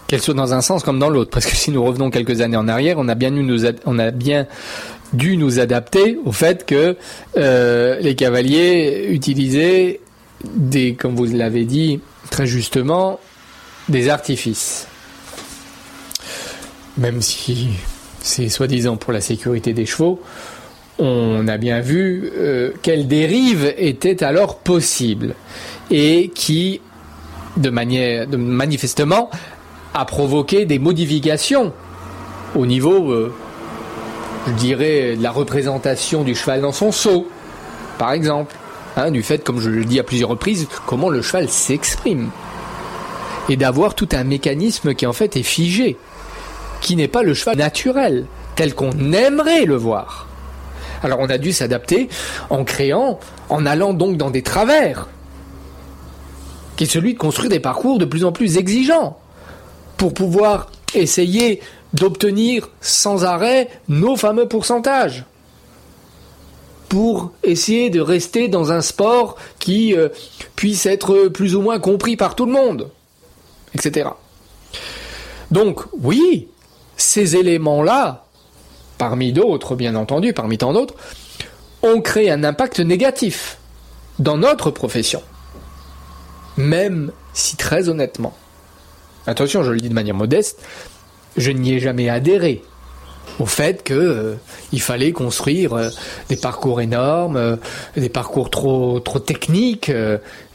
Qu'elle 0.07 0.21
soit 0.21 0.35
dans 0.35 0.53
un 0.53 0.61
sens 0.61 0.83
comme 0.83 0.99
dans 0.99 1.09
l'autre, 1.09 1.31
parce 1.31 1.47
que 1.47 1.57
si 1.57 1.71
nous 1.71 1.83
revenons 1.83 2.11
quelques 2.11 2.41
années 2.43 2.57
en 2.57 2.69
arrière, 2.69 2.97
on 2.99 3.09
a 3.09 3.15
bien, 3.15 3.33
on 3.87 3.99
a 3.99 4.11
bien 4.11 4.47
dû 5.13 5.37
nous 5.37 5.59
adapter 5.59 6.19
au 6.25 6.33
fait 6.33 6.67
que 6.67 6.97
euh, 7.37 7.99
les 8.01 8.15
cavaliers 8.15 9.07
utilisaient 9.11 10.01
des, 10.45 10.95
comme 10.95 11.15
vous 11.15 11.25
l'avez 11.27 11.65
dit 11.65 12.01
très 12.31 12.47
justement, 12.47 13.19
des 13.89 14.09
artifices. 14.09 14.89
Même 16.99 17.23
si 17.23 17.71
c'est 18.21 18.49
soi-disant 18.49 18.97
pour 18.97 19.13
la 19.13 19.21
sécurité 19.21 19.73
des 19.73 19.87
chevaux, 19.87 20.21
on 20.99 21.49
a 21.49 21.57
bien 21.57 21.81
vu 21.81 22.31
euh, 22.37 22.71
quelles 22.83 23.09
dérives 23.09 23.73
étaient 23.79 24.23
alors 24.23 24.59
possibles 24.59 25.35
et 25.91 26.31
qui 26.35 26.81
de 27.57 27.71
manière, 27.71 28.27
manifestement, 28.37 29.31
a 29.95 30.05
provoqué 30.05 30.65
des 30.65 30.79
modifications 30.79 31.73
au 32.55 32.67
niveau, 32.67 33.13
euh, 33.13 33.33
je 34.47 34.53
dirais, 34.53 35.17
de 35.17 35.23
la 35.23 35.31
représentation 35.31 36.23
du 36.23 36.35
cheval 36.35 36.61
dans 36.61 36.73
son 36.73 36.93
saut, 36.93 37.29
par 37.99 38.13
exemple. 38.13 38.55
Hein, 38.97 39.11
du 39.11 39.25
fait, 39.25 39.43
comme 39.43 39.61
je 39.61 39.71
le 39.71 39.85
dis 39.85 39.99
à 39.99 40.05
plusieurs 40.05 40.31
reprises, 40.31 40.69
comment 40.87 41.11
le 41.11 41.21
cheval 41.21 41.49
s'exprime. 41.49 42.31
Et 43.49 43.57
d'avoir 43.57 43.95
tout 43.95 44.09
un 44.13 44.23
mécanisme 44.23 44.95
qui 44.95 45.05
en 45.07 45.13
fait 45.13 45.37
est 45.37 45.43
figé, 45.43 45.97
qui 46.81 46.95
n'est 46.95 47.09
pas 47.09 47.25
le 47.25 47.35
cheval 47.35 47.57
naturel, 47.57 48.27
tel 48.55 48.75
qu'on 48.75 49.13
aimerait 49.13 49.65
le 49.65 49.75
voir. 49.75 50.29
Alors 51.03 51.19
on 51.19 51.29
a 51.29 51.39
dû 51.39 51.53
s'adapter 51.53 52.09
en 52.51 52.65
créant, 52.65 53.19
en 53.49 53.67
allant 53.67 53.95
donc 53.95 54.17
dans 54.17 54.31
des 54.31 54.43
travers, 54.43 55.09
qui 56.77 56.85
est 56.85 56.89
celui 56.89 57.15
de 57.15 57.19
construire 57.19 57.51
des 57.51 57.61
parcours 57.61 57.99
de 57.99 58.05
plus 58.05 58.25
en 58.25 58.33
plus 58.33 58.57
exigeants 58.57 59.19
pour 59.97 60.15
pouvoir 60.15 60.71
essayer 60.95 61.61
d'obtenir 61.93 62.69
sans 62.81 63.25
arrêt 63.25 63.69
nos 63.89 64.17
fameux 64.17 64.49
pourcentages 64.49 65.25
pour 66.89 67.33
essayer 67.43 67.91
de 67.91 68.01
rester 68.01 68.47
dans 68.47 68.71
un 68.71 68.81
sport 68.81 69.37
qui 69.59 69.97
euh, 69.97 70.11
puisse 70.55 70.87
être 70.87 71.27
plus 71.29 71.57
ou 71.57 71.61
moins 71.61 71.81
compris 71.81 72.17
par 72.17 72.37
tout 72.37 72.47
le 72.47 72.53
monde, 72.53 72.89
etc. 73.75 74.11
Donc 75.51 75.81
oui, 76.01 76.47
ces 76.97 77.35
éléments-là, 77.37 78.27
parmi 78.97 79.33
d'autres 79.33 79.75
bien 79.75 79.97
entendu, 79.97 80.33
parmi 80.33 80.59
tant 80.59 80.73
d'autres, 80.73 80.95
ont 81.83 82.01
créé 82.01 82.31
un 82.31 82.45
impact 82.45 82.79
négatif 82.79 83.59
dans 84.21 84.39
notre 84.39 84.71
profession 84.71 85.23
même 86.57 87.13
si 87.33 87.57
très 87.57 87.89
honnêtement, 87.89 88.35
attention, 89.27 89.63
je 89.63 89.73
le 89.73 89.81
dis 89.81 89.89
de 89.89 89.95
manière 89.95 90.15
modeste, 90.15 90.61
je 91.37 91.51
n'y 91.51 91.75
ai 91.75 91.81
jamais 91.81 92.09
adhéré 92.09 92.63
au 93.39 93.47
fait 93.47 93.83
que 93.83 93.95
euh, 93.95 94.35
il 94.73 94.81
fallait 94.81 95.13
construire 95.13 95.75
euh, 95.75 95.89
des 96.29 96.37
parcours 96.37 96.81
énormes, 96.81 97.37
euh, 97.37 97.57
des 97.97 98.09
parcours 98.09 98.51
trop 98.51 99.01
trop 99.01 99.19
techniques 99.19 99.91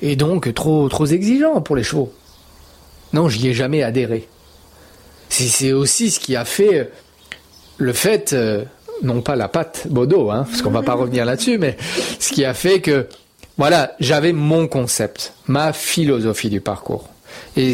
et 0.02 0.16
donc 0.16 0.54
trop 0.54 0.88
trop 0.90 1.06
exigeants 1.06 1.62
pour 1.62 1.76
les 1.76 1.84
chevaux. 1.84 2.12
Non, 3.14 3.28
j'y 3.28 3.48
ai 3.50 3.54
jamais 3.54 3.84
adhéré. 3.84 4.28
C'est 5.30 5.74
aussi 5.74 6.12
ce 6.12 6.20
qui 6.20 6.36
a 6.36 6.46
fait 6.46 6.90
le 7.78 7.94
fait, 7.94 8.36
non 9.04 9.22
pas 9.22 9.36
la 9.36 9.48
patte 9.48 9.88
Bodo, 9.90 10.32
hein, 10.32 10.46
parce 10.50 10.62
qu'on 10.62 10.72
va 10.72 10.82
pas 10.82 10.96
revenir 10.96 11.24
là-dessus, 11.24 11.58
mais 11.58 11.78
ce 12.20 12.34
qui 12.34 12.46
a 12.46 12.54
fait 12.54 12.82
que 12.82 13.08
voilà, 13.60 13.94
j'avais 14.00 14.32
mon 14.32 14.70
concept, 14.70 15.34
ma 15.48 15.74
philosophie 15.74 16.50
du 16.50 16.62
parcours. 16.62 17.10
Et 17.58 17.74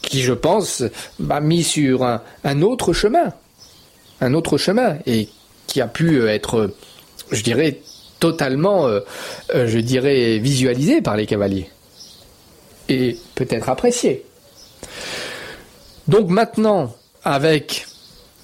qui, 0.00 0.22
je 0.22 0.32
pense, 0.32 0.82
m'a 1.18 1.40
mis 1.40 1.62
sur 1.62 2.04
un, 2.04 2.62
autre 2.62 2.94
chemin. 2.94 3.34
Un 4.22 4.32
autre 4.32 4.56
chemin. 4.56 4.96
Et 5.04 5.28
qui 5.66 5.82
a 5.82 5.88
pu 5.88 6.26
être, 6.26 6.72
je 7.30 7.42
dirais, 7.42 7.80
totalement, 8.18 8.86
euh, 8.86 9.00
euh, 9.54 9.66
je 9.66 9.78
dirais, 9.78 10.38
visualisé 10.38 11.02
par 11.02 11.18
les 11.18 11.26
cavaliers. 11.26 11.68
Et 12.88 13.18
peut-être 13.34 13.68
apprécié. 13.68 14.24
Donc 16.08 16.30
maintenant, 16.30 16.96
avec 17.24 17.86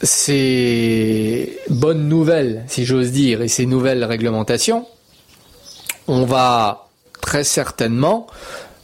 ces 0.03 1.59
bonnes 1.71 2.07
nouvelles, 2.07 2.65
si 2.69 2.85
j'ose 2.85 3.13
dire, 3.13 3.41
et 3.41 3.49
ces 3.49 3.65
nouvelles 3.65 4.05
réglementations, 4.05 4.85
on 6.09 6.25
va 6.25 6.89
très 7.21 7.45
certainement 7.45 8.27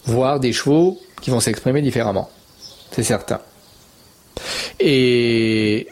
voir 0.05 0.41
des 0.41 0.53
chevaux 0.53 0.99
qui 1.21 1.31
vont 1.31 1.41
s'exprimer 1.41 1.83
différemment. 1.83 2.31
C'est 2.93 3.03
certain. 3.03 3.41
Et 4.81 5.89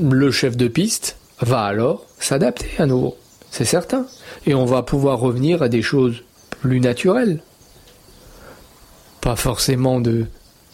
le 0.00 0.30
chef 0.30 0.56
de 0.56 0.68
piste 0.68 1.16
va 1.40 1.62
alors 1.62 2.06
s'adapter 2.18 2.70
à 2.78 2.86
nouveau. 2.86 3.16
C'est 3.50 3.64
certain. 3.64 4.06
Et 4.46 4.54
on 4.54 4.64
va 4.64 4.82
pouvoir 4.82 5.18
revenir 5.20 5.62
à 5.62 5.68
des 5.68 5.82
choses 5.82 6.22
plus 6.50 6.80
naturelles. 6.80 7.40
Pas 9.20 9.36
forcément 9.36 10.00
de 10.00 10.26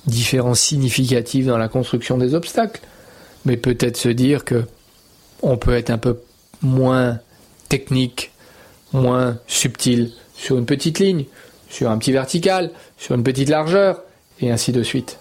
différences 0.06 0.60
significatives 0.60 1.46
dans 1.46 1.58
la 1.58 1.68
construction 1.68 2.18
des 2.18 2.34
obstacles, 2.34 2.80
mais 3.44 3.56
peut-être 3.56 3.96
se 3.96 4.08
dire 4.08 4.44
que 4.44 4.64
on 5.42 5.56
peut 5.56 5.74
être 5.74 5.90
un 5.90 5.98
peu 5.98 6.20
moins 6.62 7.18
technique 7.68 8.32
moins 8.94 9.38
subtil 9.46 10.12
sur 10.36 10.56
une 10.56 10.66
petite 10.66 10.98
ligne, 10.98 11.24
sur 11.68 11.90
un 11.90 11.98
petit 11.98 12.12
vertical, 12.12 12.70
sur 12.96 13.14
une 13.14 13.24
petite 13.24 13.48
largeur, 13.48 14.00
et 14.40 14.50
ainsi 14.50 14.72
de 14.72 14.82
suite. 14.82 15.18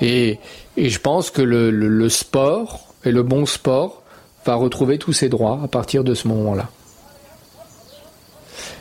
Et, 0.00 0.38
et 0.76 0.90
je 0.90 1.00
pense 1.00 1.30
que 1.30 1.42
le, 1.42 1.70
le, 1.70 2.08
sport, 2.08 2.94
et 3.04 3.12
le 3.12 3.22
bon 3.22 3.46
sport, 3.46 4.02
va 4.44 4.54
retrouver 4.56 4.98
tous 4.98 5.12
ses 5.12 5.28
droits 5.28 5.60
à 5.62 5.68
partir 5.68 6.04
de 6.04 6.14
ce 6.14 6.28
moment-là. 6.28 6.68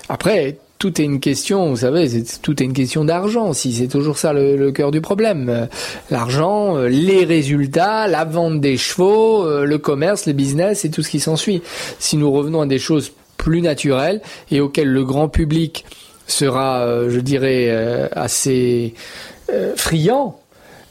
Après, 0.10 0.58
tout 0.80 1.00
est 1.00 1.06
une 1.06 1.22
question, 1.22 1.70
vous 1.70 1.78
savez, 1.78 2.10
tout 2.42 2.62
est 2.62 2.66
une 2.66 2.74
question 2.74 3.06
d'argent, 3.06 3.54
si 3.54 3.72
c'est 3.72 3.88
toujours 3.88 4.18
ça 4.18 4.34
le, 4.34 4.58
le 4.58 4.72
cœur 4.74 4.92
du 4.92 5.00
problème. 5.00 5.70
L'argent, 6.10 6.78
les 6.78 7.24
résultats, 7.24 8.08
la 8.08 8.26
vente 8.26 8.60
des 8.60 8.76
chevaux, 8.76 9.64
le 9.64 9.78
commerce, 9.78 10.26
le 10.26 10.34
business 10.34 10.84
et 10.84 10.92
tout 10.92 11.02
ce 11.02 11.10
qui 11.10 11.22
s'ensuit. 11.22 11.62
Si 12.00 12.18
nous 12.18 12.32
revenons 12.32 12.62
à 12.62 12.66
des 12.66 12.80
choses 12.80 13.14
plus 13.44 13.62
naturel 13.62 14.22
et 14.52 14.62
auquel 14.62 14.88
le 14.88 15.04
grand 15.04 15.28
public 15.28 15.86
sera, 16.28 16.80
euh, 16.80 17.10
je 17.10 17.20
dirais, 17.20 17.68
euh, 17.68 18.08
assez 18.14 18.94
euh, 19.52 19.74
friand, 19.76 20.40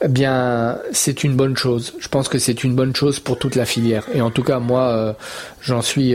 eh 0.04 0.08
bien, 0.08 0.78
c'est 0.92 1.24
une 1.24 1.34
bonne 1.34 1.56
chose. 1.56 1.94
Je 1.98 2.08
pense 2.08 2.28
que 2.28 2.38
c'est 2.38 2.62
une 2.62 2.74
bonne 2.74 2.94
chose 2.94 3.20
pour 3.20 3.38
toute 3.38 3.56
la 3.56 3.64
filière. 3.64 4.06
Et 4.14 4.20
en 4.20 4.30
tout 4.30 4.42
cas, 4.42 4.58
moi, 4.58 5.16
j'en 5.62 5.80
suis 5.80 6.12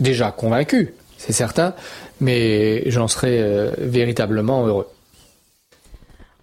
déjà 0.00 0.32
convaincu, 0.32 0.94
c'est 1.16 1.32
certain, 1.32 1.74
mais 2.20 2.90
j'en 2.90 3.06
serai 3.06 3.70
véritablement 3.78 4.66
heureux. 4.66 4.88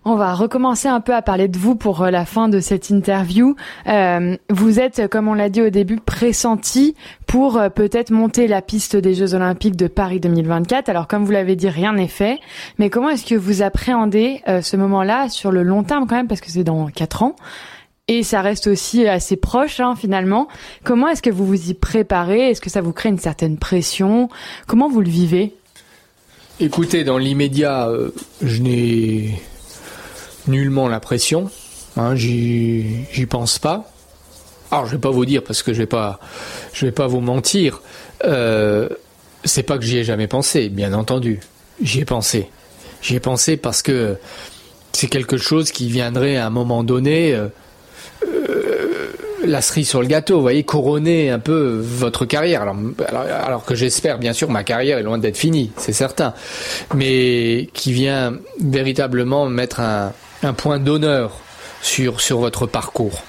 On 0.10 0.16
va 0.16 0.36
recommencer 0.36 0.88
un 0.88 1.02
peu 1.02 1.14
à 1.14 1.22
parler 1.22 1.50
de 1.50 1.58
vous 1.58 1.76
pour 1.76 2.02
euh, 2.02 2.12
la 2.12 2.24
fin 2.24 2.48
de 2.48 2.62
cette 2.62 2.90
interview. 2.90 3.58
Euh, 3.88 4.38
vous 4.50 4.80
êtes, 4.80 5.10
comme 5.10 5.28
on 5.28 5.34
l'a 5.34 5.50
dit 5.50 5.62
au 5.62 5.70
début, 5.70 5.98
pressenti 5.98 6.96
pour 7.26 7.58
euh, 7.58 7.68
peut-être 7.68 8.12
monter 8.12 8.48
la 8.48 8.62
piste 8.62 8.96
des 8.96 9.14
Jeux 9.14 9.34
Olympiques 9.34 9.76
de 9.76 9.88
Paris 9.88 10.22
2024. 10.22 10.88
Alors, 10.88 11.10
comme 11.10 11.26
vous 11.26 11.34
l'avez 11.34 11.58
dit, 11.58 11.68
rien 11.68 11.92
n'est 11.92 12.08
fait. 12.08 12.40
Mais 12.78 12.90
comment 12.90 13.10
est-ce 13.10 13.26
que 13.26 13.36
vous 13.36 13.64
appréhendez 13.64 14.42
ce 14.48 14.78
moment-là 14.78 15.28
sur 15.28 15.52
le 15.52 15.62
long 15.62 15.84
terme 15.84 16.08
quand 16.08 16.16
même, 16.16 16.30
parce 16.30 16.40
que 16.40 16.52
c'est 16.52 16.64
dans 16.64 16.88
quatre 16.88 17.22
ans? 17.22 17.36
Et 18.08 18.24
ça 18.24 18.42
reste 18.42 18.68
aussi 18.68 19.06
assez 19.10 19.36
proche 19.36 19.82
hein, 19.82 19.96
finalement. 19.98 20.48
Comment 20.86 21.10
est-ce 21.10 21.22
que 21.22 21.30
vous 21.30 21.46
vous 21.46 21.70
y 21.70 21.74
préparez? 21.74 22.52
Est-ce 22.52 22.62
que 22.62 22.70
ça 22.70 22.80
vous 22.80 22.94
crée 22.94 23.10
une 23.10 23.20
certaine 23.20 23.58
pression? 23.58 24.30
Comment 24.68 24.88
vous 24.88 25.02
le 25.02 25.10
vivez? 25.10 25.54
Écoutez, 26.62 27.04
dans 27.04 27.18
l'immédiat, 27.18 27.90
je 28.42 28.62
n'ai 28.62 29.42
nullement 30.48 30.88
la 30.88 31.00
pression. 31.00 31.50
Hein, 31.98 32.16
j'y 32.16 33.26
pense 33.30 33.60
pas. 33.60 33.90
Alors 34.72 34.86
je 34.86 34.92
vais 34.92 35.02
pas 35.02 35.12
vous 35.12 35.26
dire 35.26 35.44
parce 35.44 35.64
que 35.64 35.74
je 35.74 35.80
vais 35.80 35.88
pas, 35.88 36.20
je 36.74 36.86
vais 36.86 36.92
pas 36.92 37.08
vous 37.08 37.22
mentir. 37.22 37.82
Euh, 38.26 38.90
c'est 39.44 39.64
pas 39.64 39.78
que 39.78 39.84
j'y 39.84 39.98
ai 39.98 40.04
jamais 40.04 40.28
pensé, 40.28 40.70
bien 40.70 40.94
entendu. 40.94 41.40
J'y 41.82 42.02
ai 42.02 42.06
pensé. 42.06 42.50
J'y 43.02 43.16
ai 43.16 43.20
pensé 43.20 43.58
parce 43.58 43.82
que 43.82 44.18
c'est 44.92 45.08
quelque 45.08 45.38
chose 45.38 45.72
qui 45.72 45.90
viendrait 45.90 46.38
à 46.38 46.48
un 46.48 46.50
moment 46.50 46.84
donné. 46.84 47.34
Euh, 47.34 47.48
euh, 48.28 49.14
la 49.46 49.62
cerise 49.62 49.88
sur 49.88 50.02
le 50.02 50.08
gâteau, 50.08 50.36
vous 50.36 50.42
voyez, 50.42 50.64
couronner 50.64 51.30
un 51.30 51.40
peu 51.40 51.80
votre 51.82 52.26
carrière. 52.26 52.64
Alors, 52.64 52.76
alors, 53.46 53.66
que 53.66 53.76
j'espère, 53.76 54.18
bien 54.18 54.34
sûr, 54.34 54.50
ma 54.50 54.64
carrière 54.64 54.98
est 54.98 55.04
loin 55.04 55.20
d'être 55.20 55.38
finie, 55.38 55.72
c'est 55.78 55.94
certain, 55.94 56.34
mais 56.96 57.70
qui 57.74 57.94
vient 57.94 58.34
véritablement 58.60 59.48
mettre 59.48 59.80
un, 59.80 60.12
un 60.44 60.54
point 60.54 60.80
d'honneur 60.80 61.40
sur, 61.82 62.40
votre 62.40 62.66
parcours. 62.66 63.24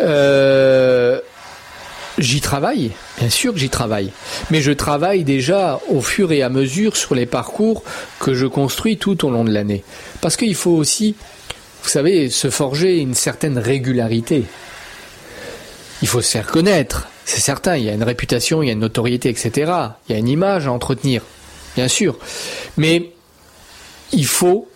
Euh, 0.00 1.20
j'y 2.18 2.40
travaille, 2.40 2.92
bien 3.18 3.30
sûr 3.30 3.52
que 3.52 3.58
j'y 3.58 3.70
travaille, 3.70 4.12
mais 4.50 4.60
je 4.60 4.72
travaille 4.72 5.24
déjà 5.24 5.80
au 5.88 6.00
fur 6.00 6.32
et 6.32 6.42
à 6.42 6.48
mesure 6.48 6.96
sur 6.96 7.14
les 7.14 7.26
parcours 7.26 7.82
que 8.18 8.34
je 8.34 8.46
construis 8.46 8.98
tout 8.98 9.24
au 9.24 9.30
long 9.30 9.44
de 9.44 9.52
l'année. 9.52 9.84
Parce 10.20 10.36
qu'il 10.36 10.54
faut 10.54 10.72
aussi, 10.72 11.14
vous 11.82 11.88
savez, 11.88 12.30
se 12.30 12.50
forger 12.50 12.98
une 12.98 13.14
certaine 13.14 13.58
régularité. 13.58 14.44
Il 16.02 16.08
faut 16.08 16.20
se 16.20 16.30
faire 16.30 16.46
connaître, 16.46 17.08
c'est 17.24 17.40
certain, 17.40 17.76
il 17.76 17.84
y 17.84 17.90
a 17.90 17.92
une 17.92 18.04
réputation, 18.04 18.62
il 18.62 18.66
y 18.66 18.70
a 18.70 18.72
une 18.72 18.80
notoriété, 18.80 19.28
etc. 19.28 19.72
Il 20.08 20.12
y 20.12 20.14
a 20.14 20.18
une 20.18 20.28
image 20.28 20.66
à 20.66 20.72
entretenir, 20.72 21.22
bien 21.74 21.88
sûr. 21.88 22.18
Mais 22.76 23.10
il 24.12 24.26
faut 24.26 24.68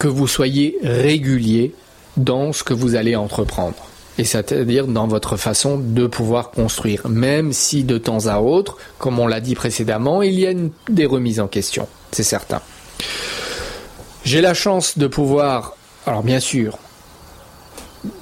que 0.00 0.08
vous 0.08 0.26
soyez 0.26 0.78
régulier 0.82 1.74
dans 2.16 2.52
ce 2.52 2.64
que 2.64 2.74
vous 2.74 2.96
allez 2.96 3.14
entreprendre. 3.14 3.76
Et 4.18 4.24
c'est-à-dire 4.24 4.86
dans 4.86 5.06
votre 5.06 5.36
façon 5.36 5.78
de 5.78 6.06
pouvoir 6.06 6.50
construire, 6.50 7.08
même 7.08 7.52
si 7.52 7.84
de 7.84 7.98
temps 7.98 8.26
à 8.26 8.40
autre, 8.40 8.78
comme 8.98 9.18
on 9.18 9.26
l'a 9.26 9.40
dit 9.40 9.54
précédemment, 9.54 10.22
il 10.22 10.40
y 10.40 10.46
a 10.46 10.54
des 10.88 11.06
remises 11.06 11.38
en 11.38 11.48
question, 11.48 11.86
c'est 12.12 12.24
certain. 12.24 12.60
J'ai 14.24 14.40
la 14.40 14.54
chance 14.54 14.98
de 14.98 15.06
pouvoir, 15.06 15.76
alors 16.06 16.22
bien 16.22 16.40
sûr, 16.40 16.78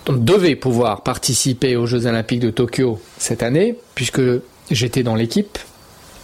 on 0.08 0.14
devait 0.14 0.56
pouvoir 0.56 1.02
participer 1.02 1.76
aux 1.76 1.86
Jeux 1.86 2.06
Olympiques 2.06 2.40
de 2.40 2.50
Tokyo 2.50 3.00
cette 3.18 3.44
année, 3.44 3.78
puisque 3.94 4.22
j'étais 4.70 5.04
dans 5.04 5.14
l'équipe 5.14 5.58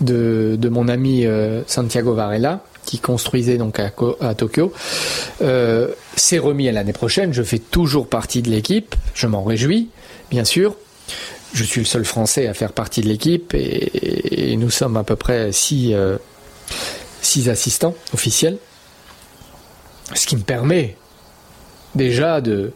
de, 0.01 0.59
mon 0.69 0.89
ami 0.89 1.27
euh, 1.27 1.63
Santiago 1.69 2.15
Varela, 2.15 2.65
qui 2.85 2.99
construisait 2.99 3.57
donc 3.57 3.81
à, 3.81 4.35
Tokyo, 4.35 4.73
euh, 5.43 5.89
c'est 6.17 6.39
remis 6.39 6.69
à 6.69 6.73
l'année 6.73 6.93
prochaine. 6.93 7.33
Je 7.33 7.43
fais 7.43 7.59
toujours 7.59 8.09
partie 8.09 8.43
de 8.43 8.51
l'équipe. 8.51 8.95
Je 9.15 9.27
m'en 9.27 9.43
réjouis, 9.43 9.89
bien 10.31 10.45
sûr. 10.45 10.77
Je 11.53 11.65
suis 11.65 11.81
le 11.81 11.87
seul 11.87 12.05
Français 12.05 12.47
à 12.49 12.55
faire 12.55 12.73
partie 12.73 13.01
de 13.01 13.09
l'équipe 13.09 13.55
et, 13.55 14.57
nous 14.57 14.71
sommes 14.71 14.97
à 14.97 15.05
peu 15.05 15.17
près 15.17 15.53
six, 15.53 15.93
euh, 15.95 16.17
six 17.21 17.49
assistants 17.49 17.95
officiels. 18.13 18.59
Ce 20.15 20.27
qui 20.27 20.37
me 20.37 20.43
permet 20.43 20.97
déjà 21.95 22.41
de 22.41 22.73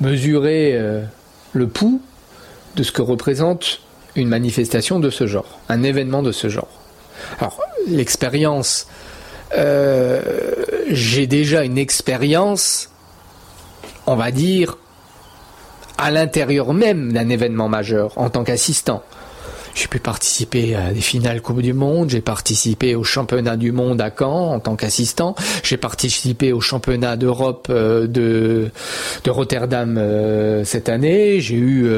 mesurer 0.00 0.72
euh, 0.74 1.02
le 1.52 1.68
pouls 1.68 2.00
de 2.76 2.82
ce 2.82 2.92
que 2.92 3.02
représente 3.02 3.80
une 4.16 4.28
manifestation 4.28 5.00
de 5.00 5.10
ce 5.10 5.26
genre, 5.26 5.58
un 5.68 5.82
événement 5.82 6.22
de 6.22 6.32
ce 6.32 6.48
genre. 6.48 6.68
Alors, 7.38 7.60
l'expérience 7.88 8.86
euh, 9.56 10.22
j'ai 10.88 11.26
déjà 11.26 11.64
une 11.64 11.78
expérience, 11.78 12.90
on 14.06 14.16
va 14.16 14.30
dire, 14.30 14.78
à 15.98 16.10
l'intérieur 16.10 16.74
même 16.74 17.12
d'un 17.12 17.28
événement 17.28 17.68
majeur 17.68 18.12
en 18.16 18.30
tant 18.30 18.44
qu'assistant. 18.44 19.02
J'ai 19.74 19.88
pu 19.88 19.98
participer 19.98 20.76
à 20.76 20.92
des 20.92 21.00
finales 21.00 21.42
Coupe 21.42 21.60
du 21.60 21.72
Monde, 21.72 22.10
j'ai 22.10 22.20
participé 22.20 22.94
au 22.94 23.02
championnat 23.02 23.56
du 23.56 23.72
monde 23.72 24.00
à 24.00 24.10
Caen 24.16 24.52
en 24.52 24.60
tant 24.60 24.76
qu'assistant, 24.76 25.34
j'ai 25.64 25.76
participé 25.76 26.52
au 26.52 26.60
championnat 26.60 27.16
d'Europe 27.16 27.66
euh, 27.70 28.06
de, 28.06 28.70
Rotterdam 29.26 29.96
euh, 29.98 30.64
cette 30.64 30.88
année, 30.88 31.40
j'ai 31.40 31.56
eu 31.56 31.90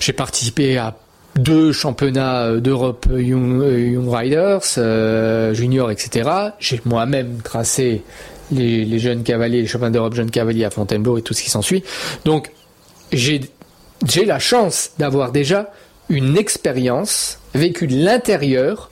j'ai 0.00 0.14
participé 0.14 0.78
à 0.78 0.96
deux 1.38 1.72
championnats 1.72 2.42
euh, 2.42 2.60
d'Europe 2.60 3.06
Young, 3.10 3.62
euh, 3.62 4.00
Riders, 4.06 4.60
euh, 4.76 5.54
junior, 5.54 5.90
etc. 5.90 6.28
J'ai 6.58 6.80
moi-même 6.84 7.40
tracé 7.42 8.02
les, 8.50 8.98
jeunes 8.98 9.22
cavaliers, 9.22 9.62
les 9.62 9.66
championnats 9.66 9.92
d'Europe 9.92 10.14
jeunes 10.14 10.30
cavaliers 10.30 10.64
à 10.64 10.70
Fontainebleau 10.70 11.18
et 11.18 11.22
tout 11.22 11.34
ce 11.34 11.42
qui 11.42 11.50
s'ensuit. 11.50 11.84
Donc, 12.24 12.50
j'ai 13.12 13.40
la 14.26 14.38
chance 14.38 14.90
d'avoir 14.98 15.32
déjà 15.32 15.70
une 16.08 16.36
expérience 16.36 17.38
vécue 17.54 17.86
de 17.86 17.96
l'intérieur 17.96 18.90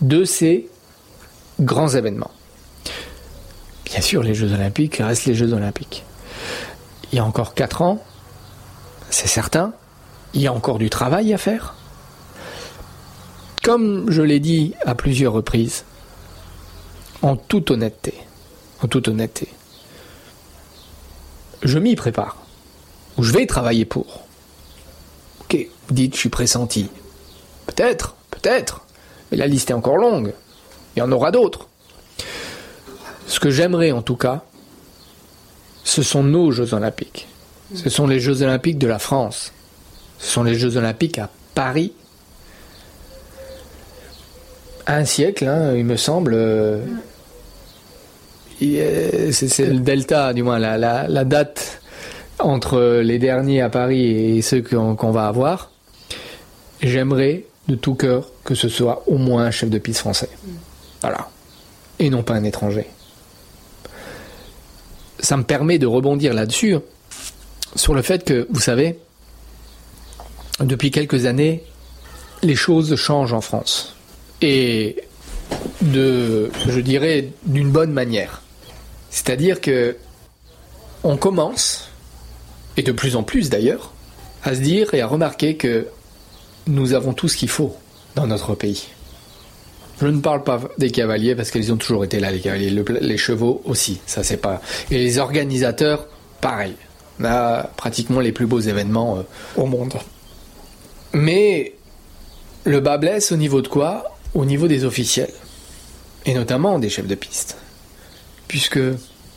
de 0.00 0.24
ces 0.24 0.68
grands 1.60 1.88
événements. 1.88 2.30
Bien 3.86 4.00
sûr, 4.00 4.22
les 4.22 4.34
Jeux 4.34 4.52
Olympiques 4.52 4.96
restent 4.96 5.26
les 5.26 5.34
Jeux 5.34 5.52
Olympiques. 5.52 6.04
Il 7.12 7.16
y 7.16 7.18
a 7.20 7.24
encore 7.24 7.54
quatre 7.54 7.80
ans, 7.80 8.04
c'est 9.08 9.28
certain, 9.28 9.72
il 10.34 10.42
y 10.42 10.46
a 10.46 10.52
encore 10.52 10.78
du 10.78 10.90
travail 10.90 11.32
à 11.32 11.38
faire? 11.38 11.74
Comme 13.62 14.10
je 14.10 14.20
l'ai 14.20 14.40
dit 14.40 14.74
à 14.84 14.94
plusieurs 14.94 15.32
reprises, 15.32 15.84
en 17.22 17.36
toute 17.36 17.70
honnêteté, 17.70 18.14
en 18.82 18.88
toute 18.88 19.08
honnêteté, 19.08 19.48
je 21.62 21.78
m'y 21.78 21.96
prépare, 21.96 22.36
ou 23.16 23.22
je 23.22 23.32
vais 23.32 23.46
travailler 23.46 23.86
pour. 23.86 24.24
Ok, 25.42 25.66
dites, 25.90 26.14
je 26.14 26.20
suis 26.20 26.28
pressenti. 26.28 26.90
Peut-être, 27.66 28.16
peut-être, 28.30 28.82
mais 29.30 29.38
la 29.38 29.46
liste 29.46 29.70
est 29.70 29.74
encore 29.74 29.96
longue. 29.96 30.34
Il 30.94 30.98
y 30.98 31.02
en 31.02 31.10
aura 31.10 31.30
d'autres. 31.30 31.68
Ce 33.26 33.40
que 33.40 33.50
j'aimerais 33.50 33.92
en 33.92 34.02
tout 34.02 34.16
cas, 34.16 34.44
ce 35.84 36.02
sont 36.02 36.22
nos 36.22 36.50
Jeux 36.50 36.74
olympiques. 36.74 37.28
Ce 37.74 37.88
sont 37.88 38.06
les 38.06 38.20
Jeux 38.20 38.42
olympiques 38.42 38.78
de 38.78 38.86
la 38.86 38.98
France. 38.98 39.52
Ce 40.24 40.30
sont 40.30 40.42
les 40.42 40.54
Jeux 40.54 40.78
Olympiques 40.78 41.18
à 41.18 41.28
Paris. 41.54 41.92
Un 44.86 45.04
siècle, 45.04 45.46
hein, 45.46 45.74
il 45.76 45.84
me 45.84 45.96
semble. 45.96 46.32
Euh, 46.34 46.80
c'est 48.58 49.66
le 49.66 49.80
delta, 49.80 50.32
du 50.32 50.42
moins, 50.42 50.58
la, 50.58 51.24
date 51.24 51.82
entre 52.38 53.00
les 53.02 53.18
derniers 53.18 53.60
à 53.60 53.68
Paris 53.68 54.38
et 54.38 54.42
ceux 54.42 54.62
qu'on 54.62 55.10
va 55.10 55.26
avoir. 55.26 55.70
J'aimerais 56.80 57.44
de 57.68 57.74
tout 57.74 57.94
cœur 57.94 58.30
que 58.44 58.54
ce 58.54 58.70
soit 58.70 59.02
au 59.06 59.18
moins 59.18 59.44
un 59.44 59.50
chef 59.50 59.68
de 59.68 59.78
piste 59.78 60.00
français. 60.00 60.30
Voilà. 61.02 61.28
Et 61.98 62.08
non 62.08 62.22
pas 62.22 62.34
un 62.34 62.44
étranger. 62.44 62.86
Ça 65.18 65.36
me 65.36 65.44
permet 65.44 65.78
de 65.78 65.86
rebondir 65.86 66.32
là-dessus, 66.32 66.76
sur 67.76 67.94
le 67.94 68.00
fait 68.00 68.24
que, 68.24 68.46
vous 68.50 68.60
savez, 68.60 68.98
depuis 70.60 70.90
quelques 70.90 71.26
années, 71.26 71.62
les 72.42 72.56
choses 72.56 72.94
changent 72.96 73.32
en 73.32 73.40
France. 73.40 73.96
Et 74.42 74.96
de, 75.80 76.50
je 76.68 76.80
dirais, 76.80 77.28
d'une 77.44 77.70
bonne 77.70 77.92
manière. 77.92 78.42
C'est-à-dire 79.10 79.60
que 79.60 79.96
on 81.02 81.16
commence, 81.16 81.90
et 82.76 82.82
de 82.82 82.92
plus 82.92 83.16
en 83.16 83.22
plus 83.22 83.50
d'ailleurs, 83.50 83.92
à 84.42 84.54
se 84.54 84.60
dire 84.60 84.94
et 84.94 85.00
à 85.00 85.06
remarquer 85.06 85.56
que 85.56 85.86
nous 86.66 86.94
avons 86.94 87.12
tout 87.12 87.28
ce 87.28 87.36
qu'il 87.36 87.48
faut 87.48 87.76
dans 88.14 88.26
notre 88.26 88.54
pays. 88.54 88.88
Je 90.00 90.06
ne 90.06 90.20
parle 90.20 90.42
pas 90.42 90.60
des 90.78 90.90
cavaliers 90.90 91.34
parce 91.34 91.50
qu'ils 91.50 91.72
ont 91.72 91.76
toujours 91.76 92.04
été 92.04 92.18
là, 92.18 92.30
les 92.30 92.40
cavaliers. 92.40 92.70
les 93.00 93.16
chevaux 93.16 93.62
aussi, 93.64 94.00
ça 94.06 94.24
c'est 94.24 94.38
pas. 94.38 94.60
Et 94.90 94.98
les 94.98 95.18
organisateurs, 95.18 96.08
pareil. 96.40 96.74
On 97.20 97.24
a 97.26 97.70
pratiquement 97.76 98.20
les 98.20 98.32
plus 98.32 98.46
beaux 98.46 98.60
événements 98.60 99.18
euh, 99.18 99.22
au 99.56 99.66
monde. 99.66 99.94
Mais 101.14 101.74
le 102.64 102.80
bas 102.80 102.98
blesse 102.98 103.32
au 103.32 103.36
niveau 103.36 103.62
de 103.62 103.68
quoi? 103.68 104.16
Au 104.34 104.44
niveau 104.44 104.66
des 104.68 104.84
officiels. 104.84 105.32
Et 106.26 106.34
notamment 106.34 106.78
des 106.78 106.88
chefs 106.88 107.06
de 107.06 107.14
piste. 107.14 107.56
Puisque 108.48 108.80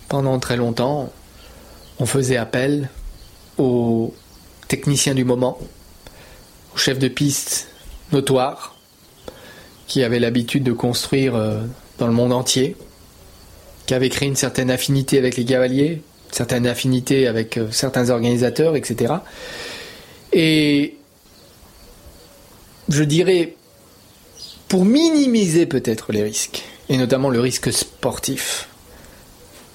pendant 0.09 0.39
très 0.39 0.57
longtemps, 0.57 1.11
on 1.99 2.05
faisait 2.05 2.37
appel 2.37 2.89
aux 3.57 4.13
techniciens 4.67 5.13
du 5.13 5.23
moment, 5.23 5.57
aux 6.73 6.77
chefs 6.77 6.99
de 6.99 7.07
piste 7.07 7.69
notoires, 8.11 8.75
qui 9.87 10.03
avaient 10.03 10.19
l'habitude 10.19 10.63
de 10.63 10.73
construire 10.73 11.35
euh, 11.35 11.61
dans 11.97 12.07
le 12.07 12.13
monde 12.13 12.33
entier, 12.33 12.75
qui 13.85 13.93
avaient 13.93 14.09
créé 14.09 14.27
une 14.27 14.35
certaine 14.35 14.69
affinité 14.69 15.17
avec 15.17 15.37
les 15.37 15.45
cavaliers, 15.45 16.01
certaine 16.31 16.67
affinité 16.67 17.27
avec 17.27 17.57
euh, 17.57 17.67
certains 17.71 18.09
organisateurs, 18.09 18.75
etc. 18.75 19.13
Et 20.33 20.96
je 22.89 23.03
dirais, 23.03 23.55
pour 24.67 24.85
minimiser 24.85 25.65
peut-être 25.65 26.11
les 26.11 26.23
risques, 26.23 26.63
et 26.89 26.97
notamment 26.97 27.29
le 27.29 27.39
risque 27.39 27.71
sportif, 27.71 28.69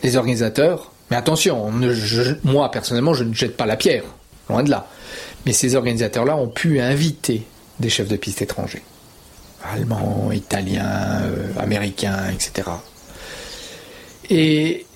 les 0.02 0.16
organisateurs, 0.16 0.92
mais 1.10 1.16
attention, 1.16 1.70
moi 2.44 2.70
personnellement 2.70 3.14
je 3.14 3.24
ne 3.24 3.34
jette 3.34 3.56
pas 3.56 3.66
la 3.66 3.76
pierre, 3.76 4.04
loin 4.48 4.62
de 4.62 4.70
là, 4.70 4.88
mais 5.46 5.52
ces 5.52 5.74
organisateurs-là 5.74 6.36
ont 6.36 6.48
pu 6.48 6.80
inviter 6.80 7.46
des 7.80 7.90
chefs 7.90 8.08
de 8.08 8.16
piste 8.16 8.42
étrangers, 8.42 8.82
allemands, 9.62 10.30
italiens, 10.32 11.22
euh, 11.24 11.48
américains, 11.58 12.30
etc. 12.32 12.68
Et, 14.30 14.86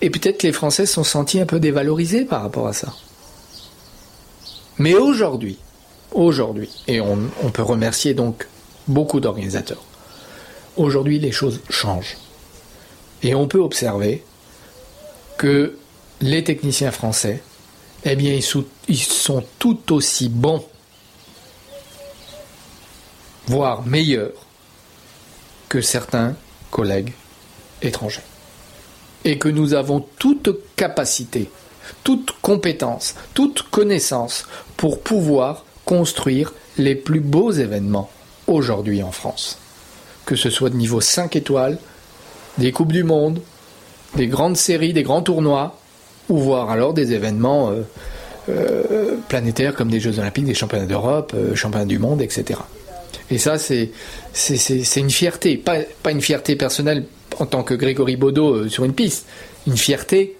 peut-être 0.00 0.42
les 0.42 0.52
Français 0.52 0.86
se 0.86 0.94
sont 0.94 1.04
sentis 1.04 1.40
un 1.40 1.46
peu 1.46 1.60
dévalorisés 1.60 2.24
par 2.24 2.42
rapport 2.42 2.66
à 2.66 2.72
ça. 2.72 2.92
Mais 4.78 4.94
aujourd'hui, 4.94 5.58
aujourd'hui, 6.14 6.70
et 6.86 7.00
on, 7.00 7.28
peut 7.52 7.62
remercier 7.62 8.14
donc 8.14 8.46
beaucoup 8.88 9.20
d'organisateurs, 9.20 9.82
aujourd'hui 10.76 11.18
les 11.18 11.32
choses 11.32 11.60
changent. 11.68 12.16
Et 13.22 13.34
on 13.34 13.48
peut 13.48 13.58
observer 13.58 14.22
que 15.36 15.76
les 16.20 16.44
techniciens 16.44 16.90
français, 16.90 17.42
eh 18.04 18.16
bien, 18.16 18.38
ils 18.88 18.98
sont 19.02 19.44
tout 19.58 19.92
aussi 19.92 20.28
bons, 20.28 20.64
voire 23.46 23.84
meilleurs, 23.86 24.46
que 25.68 25.80
certains 25.80 26.36
collègues 26.70 27.12
étrangers. 27.82 28.22
Et 29.24 29.38
que 29.38 29.48
nous 29.48 29.74
avons 29.74 30.00
toute 30.18 30.50
capacité, 30.76 31.50
toute 32.04 32.32
compétence, 32.42 33.14
toute 33.32 33.62
connaissance 33.62 34.46
pour 34.76 35.00
pouvoir 35.00 35.63
construire 35.84 36.52
les 36.78 36.94
plus 36.94 37.20
beaux 37.20 37.52
événements 37.52 38.10
aujourd'hui 38.46 39.02
en 39.02 39.12
France. 39.12 39.58
Que 40.26 40.36
ce 40.36 40.50
soit 40.50 40.70
de 40.70 40.76
niveau 40.76 41.00
5 41.00 41.36
étoiles, 41.36 41.78
des 42.58 42.72
Coupes 42.72 42.92
du 42.92 43.04
Monde, 43.04 43.40
des 44.16 44.26
grandes 44.26 44.56
séries, 44.56 44.92
des 44.92 45.02
grands 45.02 45.22
tournois, 45.22 45.78
ou 46.28 46.38
voir 46.38 46.70
alors 46.70 46.94
des 46.94 47.12
événements 47.12 47.70
euh, 47.70 47.82
euh, 48.48 49.16
planétaires 49.28 49.74
comme 49.74 49.90
des 49.90 50.00
Jeux 50.00 50.18
Olympiques, 50.18 50.46
des 50.46 50.54
championnats 50.54 50.86
d'Europe, 50.86 51.32
euh, 51.34 51.54
championnats 51.54 51.84
du 51.84 51.98
monde, 51.98 52.22
etc. 52.22 52.60
Et 53.30 53.38
ça, 53.38 53.58
c'est, 53.58 53.90
c'est, 54.32 55.00
une 55.00 55.10
fierté, 55.10 55.56
pas, 55.56 55.78
pas, 56.02 56.10
une 56.10 56.20
fierté 56.20 56.56
personnelle 56.56 57.04
en 57.38 57.46
tant 57.46 57.62
que 57.62 57.74
Grégory 57.74 58.16
Baudot 58.16 58.68
sur 58.68 58.84
une 58.84 58.92
piste, 58.92 59.26
une 59.66 59.76
fierté 59.76 60.36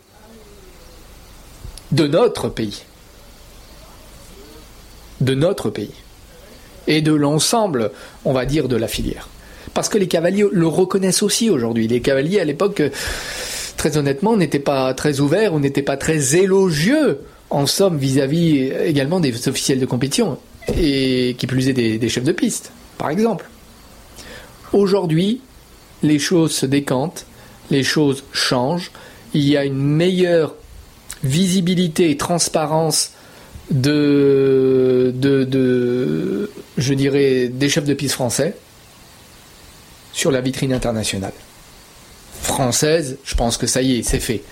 de 1.92 2.06
notre 2.06 2.48
pays. 2.48 2.82
De 5.24 5.34
notre 5.34 5.70
pays. 5.70 5.94
Et 6.86 7.00
de 7.00 7.14
l'ensemble, 7.14 7.90
on 8.24 8.32
va 8.34 8.44
dire, 8.44 8.68
de 8.68 8.76
la 8.76 8.88
filière. 8.88 9.28
Parce 9.72 9.88
que 9.88 9.96
les 9.96 10.06
cavaliers 10.06 10.44
le 10.50 10.66
reconnaissent 10.66 11.22
aussi 11.22 11.48
aujourd'hui. 11.48 11.88
Les 11.88 12.00
cavaliers, 12.00 12.40
à 12.40 12.44
l'époque, 12.44 12.82
très 13.76 13.96
honnêtement, 13.96 14.36
n'était 14.36 14.58
pas 14.58 14.92
très 14.92 15.20
ouvert 15.20 15.54
ou 15.54 15.60
n'était 15.60 15.82
pas 15.82 15.96
très 15.96 16.36
élogieux, 16.36 17.20
en 17.50 17.66
somme, 17.66 17.96
vis-à-vis 17.96 18.70
également 18.84 19.20
des 19.20 19.48
officiels 19.48 19.80
de 19.80 19.86
compétition, 19.86 20.38
et 20.76 21.36
qui 21.38 21.46
plus 21.46 21.68
est 21.68 21.72
des, 21.72 22.08
chefs 22.08 22.24
de 22.24 22.32
piste, 22.32 22.70
par 22.98 23.10
exemple. 23.10 23.48
Aujourd'hui, 24.72 25.40
les 26.02 26.18
choses 26.18 26.52
se 26.52 26.66
décantent, 26.66 27.26
les 27.70 27.82
choses 27.82 28.24
changent, 28.32 28.90
il 29.32 29.48
y 29.48 29.56
a 29.56 29.64
une 29.64 29.82
meilleure 29.82 30.54
visibilité 31.22 32.10
et 32.10 32.16
transparence 32.16 33.12
de, 33.70 35.12
de, 35.14 35.44
de, 35.44 36.50
je 36.76 36.94
dirais, 36.94 37.48
des 37.48 37.68
chefs 37.68 37.84
de 37.84 37.94
piste 37.94 38.14
français 38.14 38.54
sur 40.12 40.30
la 40.30 40.40
vitrine 40.40 40.72
internationale 40.72 41.32
française, 42.44 43.16
je 43.24 43.34
pense 43.34 43.56
que 43.56 43.66
ça 43.66 43.82
y 43.82 43.98
est, 43.98 44.02
c'est 44.02 44.20
fait. 44.20 44.42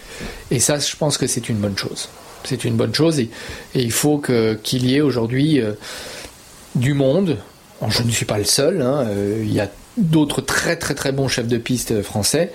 Et 0.51 0.59
ça, 0.59 0.79
je 0.79 0.97
pense 0.97 1.19
que 1.19 1.27
c'est 1.29 1.49
une 1.49 1.59
bonne 1.59 1.77
chose. 1.77 2.09
C'est 2.43 2.65
une 2.65 2.75
bonne 2.75 2.93
chose 2.93 3.21
et, 3.21 3.31
il 3.75 3.93
faut 3.93 4.19
qu'il 4.19 4.87
y 4.87 4.97
ait 4.97 5.01
aujourd'hui 5.01 5.61
euh, 5.61 5.75
du 6.75 6.95
monde. 6.95 7.39
je 7.87 8.03
ne 8.03 8.11
suis 8.11 8.25
pas 8.25 8.39
le 8.39 8.45
seul, 8.45 8.83
hein, 8.83 9.07
euh, 9.07 9.43
il 9.45 9.53
y 9.53 9.61
a 9.61 9.71
d'autres 9.97 10.41
très 10.41 10.77
très 10.77 10.95
très 10.95 11.13
bons 11.13 11.29
chefs 11.29 11.47
de 11.47 11.59
piste 11.59 12.03
français 12.03 12.51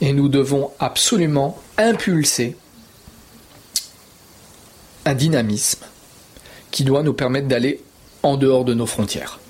et 0.00 0.12
nous 0.12 0.28
devons 0.28 0.70
absolument 0.80 1.60
impulser 1.76 2.56
un 5.04 5.14
dynamisme 5.14 5.84
qui 6.70 6.84
doit 6.84 7.02
nous 7.02 7.14
permettre 7.14 7.48
d'aller 7.48 7.80
en 8.22 8.36
dehors 8.36 8.64
de 8.64 8.74
nos 8.74 8.86
frontières, 8.86 9.40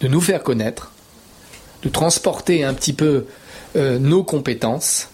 de 0.00 0.08
nous 0.08 0.20
faire 0.20 0.42
connaître, 0.42 0.92
de 1.82 1.88
transporter 1.88 2.64
un 2.64 2.74
petit 2.74 2.92
peu 2.92 3.26
euh, 3.76 3.98
nos 3.98 4.24
compétences 4.24 5.08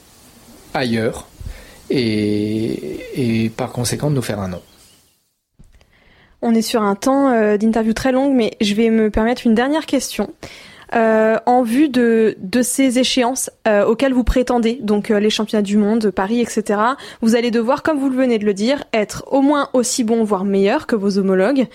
ailleurs 0.74 1.26
et, 1.90 3.50
par 3.56 3.72
conséquent 3.72 4.10
de 4.10 4.16
nous 4.16 4.22
faire 4.22 4.40
un 4.40 4.48
nom. 4.48 4.62
On 6.40 6.54
est 6.54 6.62
sur 6.62 6.82
un 6.82 6.94
temps 6.94 7.30
euh, 7.30 7.56
d'interview 7.56 7.92
très 7.92 8.12
long, 8.12 8.32
mais 8.32 8.52
je 8.60 8.74
vais 8.74 8.90
me 8.90 9.10
permettre 9.10 9.46
une 9.46 9.54
dernière 9.54 9.86
question. 9.86 10.32
Euh, 10.94 11.38
en 11.46 11.62
vue 11.62 11.88
de, 11.88 12.36
ces 12.62 12.98
échéances 12.98 13.50
euh, 13.66 13.84
auxquelles 13.84 14.12
vous 14.12 14.24
prétendez, 14.24 14.78
donc 14.82 15.10
euh, 15.10 15.20
les 15.20 15.30
championnats 15.30 15.62
du 15.62 15.78
monde, 15.78 16.10
Paris, 16.10 16.40
etc., 16.40 16.80
vous 17.22 17.34
allez 17.34 17.50
devoir, 17.50 17.82
comme 17.82 17.98
vous 17.98 18.10
le 18.10 18.16
venez 18.16 18.38
de 18.38 18.44
le 18.44 18.52
dire, 18.52 18.84
être 18.92 19.24
au 19.30 19.40
moins 19.40 19.70
aussi 19.72 20.04
bon, 20.04 20.22
voire 20.22 20.44
meilleur 20.44 20.86
que 20.86 20.94
vos 20.94 21.18
homologues 21.18 21.66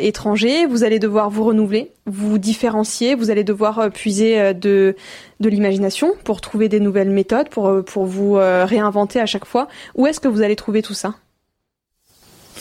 étrangers. 0.00 0.66
Vous 0.66 0.84
allez 0.84 0.98
devoir 0.98 1.30
vous 1.30 1.44
renouveler, 1.44 1.90
vous 2.06 2.38
différencier, 2.38 3.16
vous 3.16 3.30
allez 3.30 3.44
devoir 3.44 3.90
puiser 3.90 4.54
de, 4.54 4.94
l'imagination 5.40 6.14
pour 6.22 6.40
trouver 6.40 6.68
des 6.68 6.80
nouvelles 6.80 7.10
méthodes, 7.10 7.48
pour, 7.48 7.84
pour 7.84 8.06
vous 8.06 8.34
réinventer 8.34 9.20
à 9.20 9.26
chaque 9.26 9.46
fois. 9.46 9.68
Où 9.96 10.06
est-ce 10.06 10.20
que 10.20 10.28
vous 10.28 10.42
allez 10.42 10.56
trouver 10.56 10.82
tout 10.82 10.94
ça? 10.94 11.14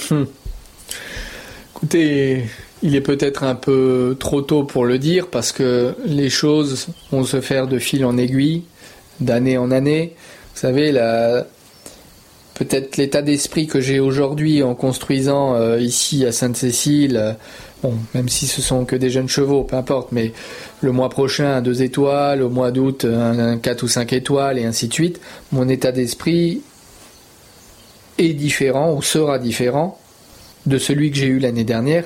Hmm. 0.09 0.25
Écoutez, 1.75 2.45
il 2.83 2.95
est 2.95 3.01
peut-être 3.01 3.43
un 3.43 3.55
peu 3.55 4.15
trop 4.19 4.41
tôt 4.41 4.63
pour 4.63 4.85
le 4.85 4.99
dire 4.99 5.27
parce 5.27 5.51
que 5.51 5.95
les 6.05 6.29
choses 6.29 6.87
vont 7.11 7.23
se 7.23 7.41
faire 7.41 7.67
de 7.67 7.79
fil 7.79 8.05
en 8.05 8.17
aiguille, 8.17 8.63
d'année 9.19 9.57
en 9.57 9.71
année. 9.71 10.15
Vous 10.53 10.61
savez, 10.61 10.91
peut-être 12.53 12.97
l'état 12.97 13.21
d'esprit 13.21 13.67
que 13.67 13.81
j'ai 13.81 13.99
aujourd'hui 13.99 14.63
en 14.63 14.75
construisant 14.75 15.55
euh, 15.55 15.79
ici 15.79 16.25
à 16.25 16.31
Sainte-Cécile, 16.31 17.17
euh, 17.17 17.33
bon, 17.81 17.95
même 18.13 18.29
si 18.29 18.47
ce 18.47 18.61
sont 18.61 18.85
que 18.85 18.95
des 18.95 19.09
jeunes 19.09 19.29
chevaux, 19.29 19.63
peu 19.63 19.75
importe, 19.75 20.11
mais 20.11 20.33
le 20.81 20.91
mois 20.91 21.09
prochain 21.09 21.57
un 21.57 21.61
2 21.61 21.81
étoiles, 21.81 22.41
au 22.43 22.49
mois 22.49 22.71
d'août 22.71 23.05
un, 23.05 23.39
un 23.39 23.57
4 23.57 23.83
ou 23.83 23.87
5 23.87 24.13
étoiles 24.13 24.59
et 24.59 24.65
ainsi 24.65 24.87
de 24.87 24.93
suite, 24.93 25.19
mon 25.51 25.67
état 25.67 25.91
d'esprit 25.91 26.61
est 28.19 28.33
différent 28.33 28.93
ou 28.93 29.01
sera 29.01 29.39
différent 29.39 29.99
de 30.65 30.77
celui 30.77 31.11
que 31.11 31.17
j'ai 31.17 31.27
eu 31.27 31.39
l'année 31.39 31.63
dernière 31.63 32.05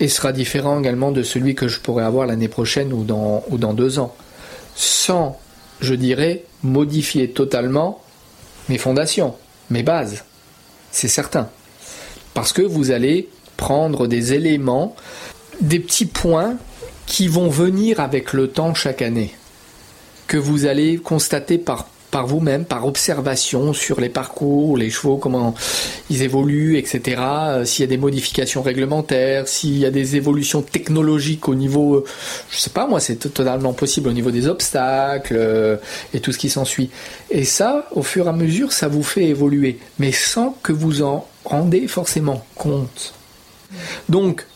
et 0.00 0.08
sera 0.08 0.32
différent 0.32 0.78
également 0.78 1.10
de 1.10 1.22
celui 1.22 1.54
que 1.54 1.68
je 1.68 1.80
pourrais 1.80 2.04
avoir 2.04 2.26
l'année 2.26 2.48
prochaine 2.48 2.92
ou 2.92 3.04
dans, 3.04 3.44
ou 3.48 3.58
dans 3.58 3.74
deux 3.74 3.98
ans, 3.98 4.14
sans, 4.74 5.38
je 5.80 5.94
dirais, 5.94 6.44
modifier 6.62 7.30
totalement 7.30 8.02
mes 8.68 8.78
fondations, 8.78 9.34
mes 9.70 9.82
bases. 9.82 10.24
C'est 10.90 11.08
certain. 11.08 11.48
Parce 12.34 12.52
que 12.52 12.62
vous 12.62 12.90
allez 12.90 13.28
prendre 13.56 14.06
des 14.06 14.34
éléments, 14.34 14.94
des 15.60 15.80
petits 15.80 16.06
points 16.06 16.56
qui 17.06 17.28
vont 17.28 17.48
venir 17.48 18.00
avec 18.00 18.32
le 18.32 18.48
temps 18.48 18.74
chaque 18.74 19.00
année, 19.00 19.34
que 20.26 20.36
vous 20.36 20.66
allez 20.66 20.98
constater 20.98 21.56
par, 21.56 21.88
par 22.16 22.26
vous-même, 22.26 22.64
par 22.64 22.86
observation 22.86 23.74
sur 23.74 24.00
les 24.00 24.08
parcours, 24.08 24.78
les 24.78 24.88
chevaux, 24.88 25.18
comment 25.18 25.54
ils 26.08 26.22
évoluent, 26.22 26.78
etc. 26.78 27.20
Euh, 27.20 27.64
s'il 27.66 27.82
y 27.82 27.84
a 27.84 27.90
des 27.90 27.98
modifications 27.98 28.62
réglementaires, 28.62 29.46
s'il 29.46 29.76
y 29.76 29.84
a 29.84 29.90
des 29.90 30.16
évolutions 30.16 30.62
technologiques 30.62 31.46
au 31.46 31.54
niveau, 31.54 32.06
je 32.50 32.56
sais 32.58 32.70
pas 32.70 32.86
moi, 32.86 33.00
c'est 33.00 33.16
totalement 33.16 33.74
possible 33.74 34.08
au 34.08 34.14
niveau 34.14 34.30
des 34.30 34.48
obstacles 34.48 35.78
et 36.14 36.20
tout 36.20 36.32
ce 36.32 36.38
qui 36.38 36.48
s'ensuit. 36.48 36.88
Et 37.30 37.44
ça, 37.44 37.86
au 37.90 38.02
fur 38.02 38.24
et 38.24 38.30
à 38.30 38.32
mesure, 38.32 38.72
ça 38.72 38.88
vous 38.88 39.02
fait 39.02 39.24
évoluer, 39.24 39.78
mais 39.98 40.10
sans 40.10 40.56
que 40.62 40.72
vous 40.72 41.02
en 41.02 41.26
rendez 41.44 41.86
forcément 41.86 42.46
compte. 42.54 43.12
Donc, 44.08 44.46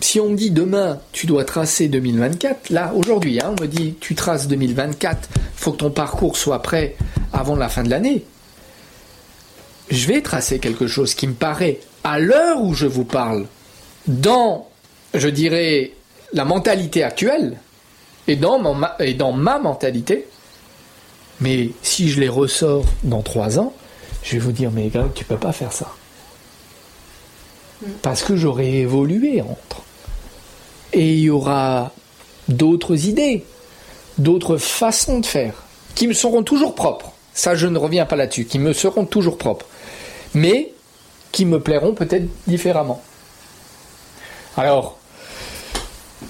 si 0.00 0.20
on 0.20 0.30
me 0.30 0.36
dit 0.36 0.50
demain 0.50 1.00
tu 1.12 1.26
dois 1.26 1.44
tracer 1.44 1.88
2024, 1.88 2.70
là 2.70 2.92
aujourd'hui, 2.94 3.40
hein, 3.40 3.54
on 3.56 3.62
me 3.62 3.66
dit 3.66 3.94
tu 4.00 4.14
traces 4.14 4.48
2024, 4.48 5.28
faut 5.54 5.72
que 5.72 5.78
ton 5.78 5.90
parcours 5.90 6.36
soit 6.36 6.62
prêt 6.62 6.96
avant 7.32 7.56
la 7.56 7.68
fin 7.68 7.82
de 7.82 7.90
l'année. 7.90 8.24
Je 9.90 10.06
vais 10.06 10.20
tracer 10.20 10.58
quelque 10.58 10.86
chose 10.86 11.14
qui 11.14 11.26
me 11.26 11.34
paraît, 11.34 11.80
à 12.04 12.18
l'heure 12.18 12.62
où 12.62 12.74
je 12.74 12.86
vous 12.86 13.04
parle, 13.04 13.46
dans, 14.06 14.68
je 15.14 15.28
dirais, 15.28 15.92
la 16.32 16.44
mentalité 16.44 17.02
actuelle 17.02 17.58
et 18.26 18.36
dans, 18.36 18.80
et 19.00 19.14
dans 19.14 19.32
ma 19.32 19.58
mentalité. 19.58 20.26
Mais 21.40 21.70
si 21.82 22.10
je 22.10 22.20
les 22.20 22.28
ressors 22.28 22.84
dans 23.04 23.22
trois 23.22 23.58
ans, 23.58 23.72
je 24.22 24.32
vais 24.32 24.38
vous 24.38 24.52
dire, 24.52 24.70
mais 24.70 24.88
Greg, 24.88 25.12
tu 25.14 25.24
peux 25.24 25.36
pas 25.36 25.52
faire 25.52 25.72
ça. 25.72 25.94
Mm. 27.80 27.86
Parce 28.02 28.22
que 28.22 28.36
j'aurai 28.36 28.80
évolué 28.80 29.40
entre. 29.40 29.82
Et 30.92 31.14
il 31.14 31.20
y 31.20 31.30
aura 31.30 31.92
d'autres 32.48 33.06
idées, 33.06 33.44
d'autres 34.16 34.56
façons 34.56 35.20
de 35.20 35.26
faire, 35.26 35.54
qui 35.94 36.06
me 36.06 36.12
seront 36.12 36.42
toujours 36.42 36.74
propres. 36.74 37.12
Ça, 37.34 37.54
je 37.54 37.66
ne 37.66 37.78
reviens 37.78 38.06
pas 38.06 38.16
là-dessus, 38.16 38.46
qui 38.46 38.58
me 38.58 38.72
seront 38.72 39.04
toujours 39.04 39.38
propres. 39.38 39.66
Mais 40.34 40.72
qui 41.32 41.44
me 41.44 41.60
plairont 41.60 41.94
peut-être 41.94 42.26
différemment. 42.46 43.02
Alors, 44.56 44.98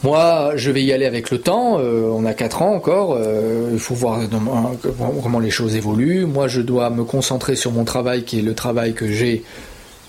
moi, 0.03 0.53
je 0.55 0.71
vais 0.71 0.83
y 0.83 0.93
aller 0.93 1.07
avec 1.07 1.31
le 1.31 1.41
temps. 1.41 1.79
Euh, 1.79 2.11
on 2.13 2.25
a 2.25 2.35
4 2.35 2.63
ans 2.63 2.75
encore. 2.75 3.17
Euh, 3.19 3.71
il 3.73 3.79
faut 3.79 3.95
voir 3.95 4.21
comment 5.23 5.39
les 5.39 5.51
choses 5.51 5.77
évoluent. 5.77 6.27
Moi, 6.27 6.47
je 6.47 6.61
dois 6.61 6.91
me 6.91 7.05
concentrer 7.05 7.57
sur 7.57 7.73
mon 7.73 7.85
travail, 7.85 8.25
qui 8.25 8.39
est 8.39 8.43
le 8.43 8.55
travail 8.55 8.93
que 8.93 9.11
j'ai 9.11 9.45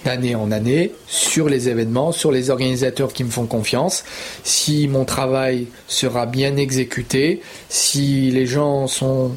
d'année 0.06 0.36
en 0.36 0.52
année 0.52 0.94
sur 1.08 1.50
les 1.50 1.70
événements, 1.70 2.12
sur 2.12 2.32
les 2.32 2.50
organisateurs 2.50 3.14
qui 3.14 3.24
me 3.24 3.30
font 3.30 3.46
confiance. 3.46 4.04
Si 4.44 4.88
mon 4.88 5.06
travail 5.06 5.68
sera 5.88 6.26
bien 6.26 6.58
exécuté, 6.58 7.42
si 7.70 8.32
les 8.32 8.46
gens 8.46 8.88
sont 8.88 9.36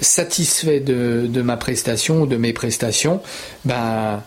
satisfaits 0.00 0.80
de, 0.80 1.42
ma 1.42 1.56
prestation, 1.56 2.26
de 2.26 2.36
mes 2.36 2.52
prestations, 2.52 3.20
ben 3.64 4.22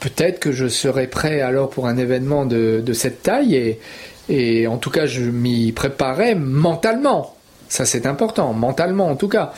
peut-être 0.00 0.40
que 0.40 0.52
je 0.52 0.68
serai 0.68 1.06
prêt 1.06 1.40
alors 1.40 1.70
pour 1.70 1.86
un 1.86 1.96
événement 1.96 2.44
de, 2.44 2.92
cette 2.92 3.22
taille 3.22 3.54
et, 3.54 3.80
et 4.28 4.66
en 4.66 4.78
tout 4.78 4.90
cas 4.90 5.06
je 5.06 5.22
m'y 5.22 5.72
préparais 5.72 6.34
mentalement. 6.34 7.36
Ça 7.68 7.84
c'est 7.84 8.06
important, 8.06 8.52
mentalement 8.52 9.08
en 9.08 9.16
tout 9.16 9.28
cas. 9.28 9.52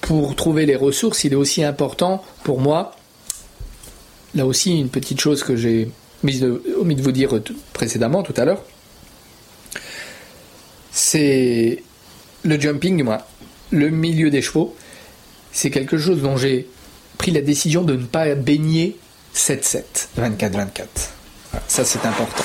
Pour 0.00 0.34
trouver 0.34 0.66
les 0.66 0.74
ressources, 0.74 1.22
il 1.22 1.32
est 1.32 1.36
aussi 1.36 1.62
important 1.62 2.24
pour 2.42 2.60
moi 2.60 2.96
Là 4.34 4.46
aussi, 4.46 4.78
une 4.78 4.88
petite 4.88 5.20
chose 5.20 5.42
que 5.42 5.56
j'ai 5.56 5.90
omis 6.24 6.94
de 6.94 7.02
vous 7.02 7.12
dire 7.12 7.30
précédemment, 7.72 8.22
tout 8.22 8.34
à 8.36 8.44
l'heure, 8.44 8.62
c'est 10.90 11.82
le 12.42 12.60
jumping, 12.60 13.04
le 13.70 13.90
milieu 13.90 14.30
des 14.30 14.42
chevaux, 14.42 14.74
c'est 15.52 15.70
quelque 15.70 15.98
chose 15.98 16.22
dont 16.22 16.36
j'ai 16.36 16.68
pris 17.18 17.30
la 17.30 17.40
décision 17.40 17.82
de 17.82 17.94
ne 17.94 18.04
pas 18.04 18.34
baigner 18.34 18.96
7-7, 19.34 19.82
24-24. 20.18 20.86
ça, 21.68 21.84
c'est 21.84 22.04
important. 22.06 22.44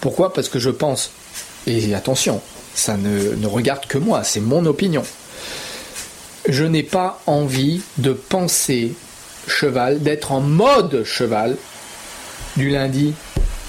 Pourquoi? 0.00 0.32
Parce 0.32 0.48
que 0.48 0.58
je 0.58 0.70
pense, 0.70 1.10
et 1.66 1.94
attention, 1.94 2.40
ça 2.74 2.96
ne 2.96 3.46
regarde 3.46 3.86
que 3.86 3.98
moi, 3.98 4.24
c'est 4.24 4.40
mon 4.40 4.64
opinion. 4.66 5.02
Je 6.48 6.64
n'ai 6.64 6.82
pas 6.82 7.20
envie 7.26 7.82
de 7.98 8.12
penser 8.12 8.94
cheval, 9.46 10.00
d'être 10.02 10.32
en 10.32 10.40
mode 10.40 11.04
cheval 11.04 11.56
du 12.56 12.70
lundi 12.70 13.14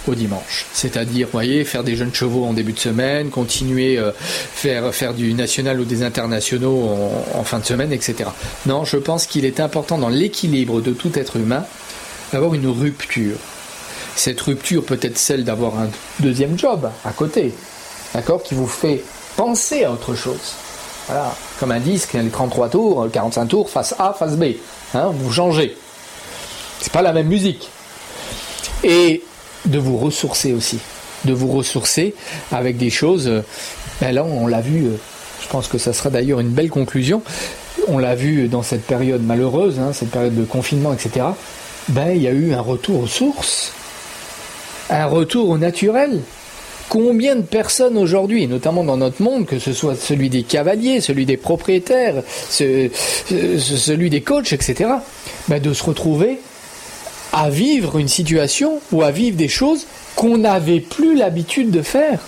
au 0.08 0.16
dimanche. 0.16 0.66
C'est-à-dire, 0.74 1.28
voyez, 1.32 1.64
faire 1.64 1.84
des 1.84 1.96
jeunes 1.96 2.14
chevaux 2.14 2.46
en 2.46 2.54
début 2.54 2.74
de 2.74 2.80
semaine, 2.80 3.30
continuer 3.30 3.98
euh, 3.98 4.12
faire 4.18 4.94
faire 4.94 5.14
du 5.14 5.34
national 5.34 5.80
ou 5.80 5.86
des 5.86 6.04
internationaux 6.04 6.90
en, 7.36 7.44
fin 7.44 7.60
de 7.60 7.66
semaine, 7.66 7.94
etc. 7.94 8.30
Non, 8.66 8.84
je 8.84 8.98
pense 8.98 9.28
qu'il 9.28 9.46
est 9.46 9.60
important 9.60 9.98
dans 9.98 10.10
l'équilibre 10.10 10.82
de 10.82 10.92
tout 10.92 11.18
être 11.18 11.38
humain 11.38 11.66
d'avoir 12.32 12.54
une 12.54 12.68
rupture. 12.68 13.38
Cette 14.16 14.42
rupture 14.42 14.84
peut 14.84 15.00
être 15.02 15.18
celle 15.18 15.44
d'avoir 15.44 15.78
un 15.80 15.90
deuxième 16.20 16.58
job 16.58 16.90
à 17.06 17.12
côté, 17.12 17.54
d'accord, 18.14 18.44
qui 18.44 18.56
vous 18.56 18.68
fait 18.68 19.04
penser 19.36 19.84
à 19.84 19.92
autre 19.92 20.16
chose. 20.16 20.56
Voilà, 21.08 21.36
comme 21.60 21.72
un 21.72 21.80
disque, 21.80 22.14
les 22.14 22.30
33 22.30 22.70
tours, 22.70 23.08
45 23.12 23.46
tours, 23.48 23.70
face 23.70 23.96
A, 23.98 24.14
face 24.18 24.36
B. 24.36 24.54
Hein, 24.94 25.12
vous 25.14 25.32
changez. 25.32 25.76
C'est 26.80 26.92
pas 26.92 27.02
la 27.02 27.14
même 27.14 27.28
musique. 27.28 27.70
Et 28.84 29.24
de 29.66 29.80
vous 29.80 29.98
ressourcer 29.98 30.54
aussi. 30.54 30.80
De 31.26 31.34
vous 31.34 31.52
ressourcer 31.52 32.16
avec 32.52 32.78
des 32.78 32.90
choses. 32.90 33.28
Euh, 33.28 33.42
ben 34.02 34.14
là, 34.14 34.24
on 34.24 34.48
l'a 34.48 34.62
vu, 34.62 34.86
euh, 34.86 34.98
je 35.42 35.48
pense 35.48 35.68
que 35.68 35.78
ça 35.78 35.94
sera 35.94 36.10
d'ailleurs 36.10 36.40
une 36.40 36.50
belle 36.50 36.70
conclusion. 36.70 37.22
On 37.88 37.98
l'a 37.98 38.16
vu 38.16 38.48
dans 38.48 38.64
cette 38.64 38.86
période 38.86 39.24
malheureuse, 39.24 39.80
hein, 39.80 39.94
cette 39.94 40.12
période 40.12 40.36
de 40.36 40.44
confinement, 40.44 40.94
etc. 40.94 41.28
Ben, 41.90 42.12
il 42.16 42.22
y 42.22 42.28
a 42.28 42.32
eu 42.32 42.54
un 42.54 42.62
retour 42.62 43.02
aux 43.02 43.08
sources, 43.08 43.74
un 44.90 45.06
retour 45.06 45.50
au 45.50 45.58
naturel. 45.58 46.22
Combien 46.92 47.38
de 47.38 47.42
personnes 47.42 47.98
aujourd'hui, 47.98 48.48
notamment 48.48 48.84
dans 48.84 48.98
notre 48.98 49.22
monde, 49.22 49.46
que 49.46 49.60
ce 49.60 49.72
soit 49.72 49.96
celui 49.96 50.30
des 50.30 50.44
cavaliers, 50.44 51.00
celui 51.00 51.26
des 51.26 51.38
propriétaires, 51.38 52.22
celui 52.50 54.10
des 54.10 54.20
coachs, 54.20 54.52
etc., 54.52 54.90
ben 55.48 55.62
de 55.62 55.74
se 55.74 55.84
retrouver 55.84 56.42
à 57.32 57.50
vivre 57.50 57.98
une 57.98 58.10
situation 58.10 58.82
ou 58.92 59.04
à 59.04 59.12
vivre 59.12 59.38
des 59.38 59.48
choses 59.48 59.88
qu'on 60.18 60.40
n'avait 60.40 60.82
plus 60.82 61.16
l'habitude 61.16 61.72
de 61.72 61.82
faire. 61.82 62.20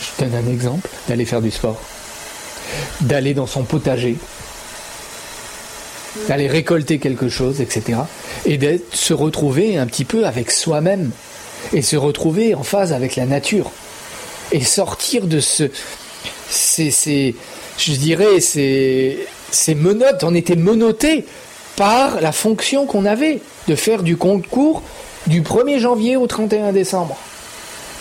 Je 0.00 0.24
donne 0.24 0.36
un 0.36 0.48
exemple, 0.48 0.88
d'aller 1.08 1.24
faire 1.24 1.42
du 1.42 1.50
sport, 1.50 1.80
d'aller 3.00 3.34
dans 3.34 3.48
son 3.48 3.64
potager, 3.64 4.18
d'aller 6.28 6.46
récolter 6.46 7.00
quelque 7.00 7.28
chose, 7.28 7.60
etc. 7.60 8.02
Et 8.44 8.56
de 8.56 8.80
se 8.92 9.12
retrouver 9.14 9.78
un 9.78 9.86
petit 9.86 10.04
peu 10.04 10.26
avec 10.26 10.52
soi-même 10.52 11.10
et 11.72 11.82
se 11.82 11.96
retrouver 11.96 12.54
en 12.54 12.62
phase 12.62 12.92
avec 12.92 13.16
la 13.16 13.26
nature 13.26 13.70
et 14.52 14.62
sortir 14.62 15.26
de 15.26 15.40
ce 15.40 15.70
c'est 16.48 17.34
je 17.78 17.92
dirais 17.92 18.40
c'est 18.40 19.18
ces 19.50 19.74
menottes 19.74 20.24
on 20.24 20.34
était 20.34 20.56
menottés 20.56 21.24
par 21.76 22.20
la 22.20 22.32
fonction 22.32 22.86
qu'on 22.86 23.04
avait 23.04 23.40
de 23.68 23.74
faire 23.74 24.02
du 24.02 24.16
compte 24.16 24.46
court 24.46 24.82
du 25.26 25.42
1er 25.42 25.78
janvier 25.78 26.16
au 26.16 26.26
31 26.26 26.72
décembre. 26.72 27.16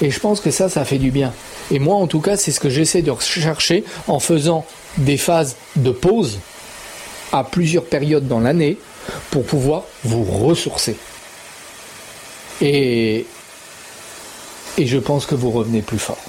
Et 0.02 0.10
je 0.10 0.20
pense 0.20 0.40
que 0.42 0.52
ça 0.52 0.70
ça 0.70 0.86
fait 0.86 0.98
du 0.98 1.12
bien. 1.12 1.34
Et 1.70 1.80
moi 1.80 1.96
en 1.96 2.08
tout 2.08 2.20
cas 2.20 2.38
c'est 2.38 2.52
ce 2.52 2.60
que 2.60 2.70
j'essaie 2.70 3.02
de 3.02 3.12
rechercher 3.12 3.84
en 4.08 4.20
faisant 4.20 4.66
des 4.98 5.18
phases 5.18 5.56
de 5.76 5.92
pause 5.92 6.40
à 7.32 7.44
plusieurs 7.44 7.86
périodes 7.86 8.28
dans 8.28 8.40
l'année 8.40 8.78
pour 9.30 9.46
pouvoir 9.46 9.84
vous 10.04 10.24
ressourcer. 10.24 10.96
Et, 12.62 13.26
et 14.78 14.88
je 14.88 14.98
pense 14.98 15.26
que 15.26 15.36
vous 15.36 15.52
revenez 15.52 15.82
plus 15.82 16.00
fort. 16.00 16.24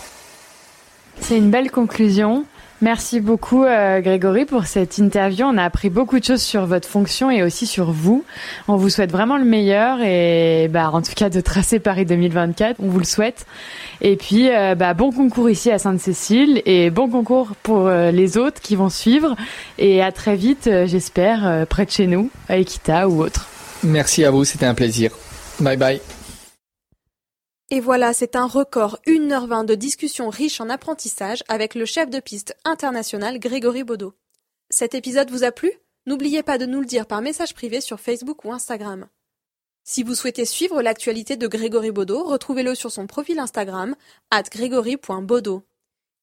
C'est 1.21 1.39
une 1.39 1.51
belle 1.51 1.71
conclusion. 1.71 2.45
Merci 2.83 3.21
beaucoup 3.21 3.63
euh, 3.63 4.01
Grégory 4.01 4.45
pour 4.45 4.67
cette 4.67 4.99
interview. 4.99 5.47
On 5.47 5.57
a 5.57 5.63
appris 5.63 5.89
beaucoup 5.89 6.19
de 6.19 6.25
choses 6.25 6.43
sur 6.43 6.67
votre 6.67 6.89
fonction 6.89 7.31
et 7.31 7.45
aussi 7.45 7.65
sur 7.65 7.93
vous. 7.93 8.25
On 8.67 8.75
vous 8.75 8.89
souhaite 8.89 9.13
vraiment 9.13 9.37
le 9.37 9.45
meilleur 9.45 10.01
et 10.03 10.67
bah, 10.69 10.91
en 10.93 11.01
tout 11.01 11.13
cas 11.15 11.31
de 11.31 11.41
tracer 11.41 11.79
Paris 11.79 12.07
2024. 12.07 12.81
On 12.81 12.89
vous 12.89 12.99
le 12.99 13.05
souhaite. 13.05 13.47
Et 14.01 14.17
puis 14.17 14.49
euh, 14.51 14.75
bah, 14.75 14.95
bon 14.95 15.13
concours 15.13 15.49
ici 15.49 15.71
à 15.71 15.79
Sainte-Cécile 15.79 16.61
et 16.67 16.91
bon 16.91 17.09
concours 17.09 17.53
pour 17.63 17.87
euh, 17.87 18.11
les 18.11 18.37
autres 18.37 18.61
qui 18.61 18.75
vont 18.75 18.91
suivre. 18.91 19.37
Et 19.79 20.03
à 20.03 20.11
très 20.11 20.35
vite, 20.35 20.69
j'espère, 20.87 21.67
près 21.69 21.87
de 21.87 21.91
chez 21.93 22.09
nous, 22.09 22.31
à 22.49 22.59
Equita 22.59 23.09
ou 23.09 23.23
autre. 23.23 23.47
Merci 23.85 24.25
à 24.25 24.33
vous, 24.33 24.45
c'était 24.45 24.67
un 24.67 24.75
plaisir. 24.75 25.13
Bye 25.61 25.77
bye. 25.77 26.01
Et 27.71 27.81
voilà, 27.81 28.13
c'est 28.13 28.37
un 28.37 28.47
record 28.47 28.99
1h20 29.07 29.65
de 29.65 29.75
discussion 29.75 30.29
riche 30.29 30.61
en 30.61 30.69
apprentissage 30.69 31.43
avec 31.49 31.75
le 31.75 31.87
chef 31.87 32.11
de 32.11 32.21
piste 32.21 32.57
international 32.65 33.39
Grégory 33.39 33.83
Baudot. 33.83 34.15
Cet 34.71 34.95
épisode 34.95 35.31
vous 35.31 35.45
a 35.45 35.53
plu? 35.53 35.73
N'oubliez 36.07 36.43
pas 36.43 36.59
de 36.59 36.67
nous 36.67 36.81
le 36.81 36.87
dire 36.87 37.07
par 37.07 37.23
message 37.23 37.55
privé 37.55 37.81
sur 37.81 38.01
Facebook 38.01 38.45
ou 38.45 38.53
Instagram. 38.53 39.07
Si 39.85 40.03
vous 40.03 40.15
souhaitez 40.15 40.45
suivre 40.45 40.81
l'actualité 40.83 41.37
de 41.37 41.47
Grégory 41.47 41.91
Baudot, 41.91 42.25
retrouvez-le 42.25 42.75
sur 42.75 42.93
son 42.93 43.07
profil 43.07 43.39
Instagram, 43.39 43.97
at 44.31 44.45
grégory.baudot. 44.45 45.65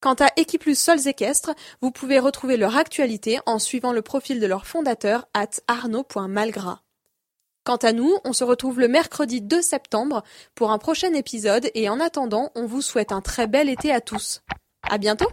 Quant 0.00 0.14
à 0.14 0.28
Equiplus 0.36 0.76
Sols 0.76 1.08
Équestres, 1.08 1.54
vous 1.82 1.90
pouvez 1.90 2.18
retrouver 2.18 2.56
leur 2.56 2.76
actualité 2.76 3.38
en 3.44 3.58
suivant 3.58 3.92
le 3.92 4.00
profil 4.00 4.40
de 4.40 4.46
leur 4.46 4.66
fondateur 4.66 5.28
at 5.34 5.50
arnaud.malgras. 5.68 6.80
Quant 7.70 7.76
à 7.76 7.92
nous, 7.92 8.18
on 8.24 8.32
se 8.32 8.42
retrouve 8.42 8.80
le 8.80 8.88
mercredi 8.88 9.40
2 9.40 9.62
septembre 9.62 10.24
pour 10.56 10.72
un 10.72 10.78
prochain 10.78 11.14
épisode 11.14 11.70
et 11.76 11.88
en 11.88 12.00
attendant, 12.00 12.50
on 12.56 12.66
vous 12.66 12.82
souhaite 12.82 13.12
un 13.12 13.20
très 13.20 13.46
bel 13.46 13.68
été 13.68 13.92
à 13.92 14.00
tous. 14.00 14.42
À 14.90 14.98
bientôt! 14.98 15.28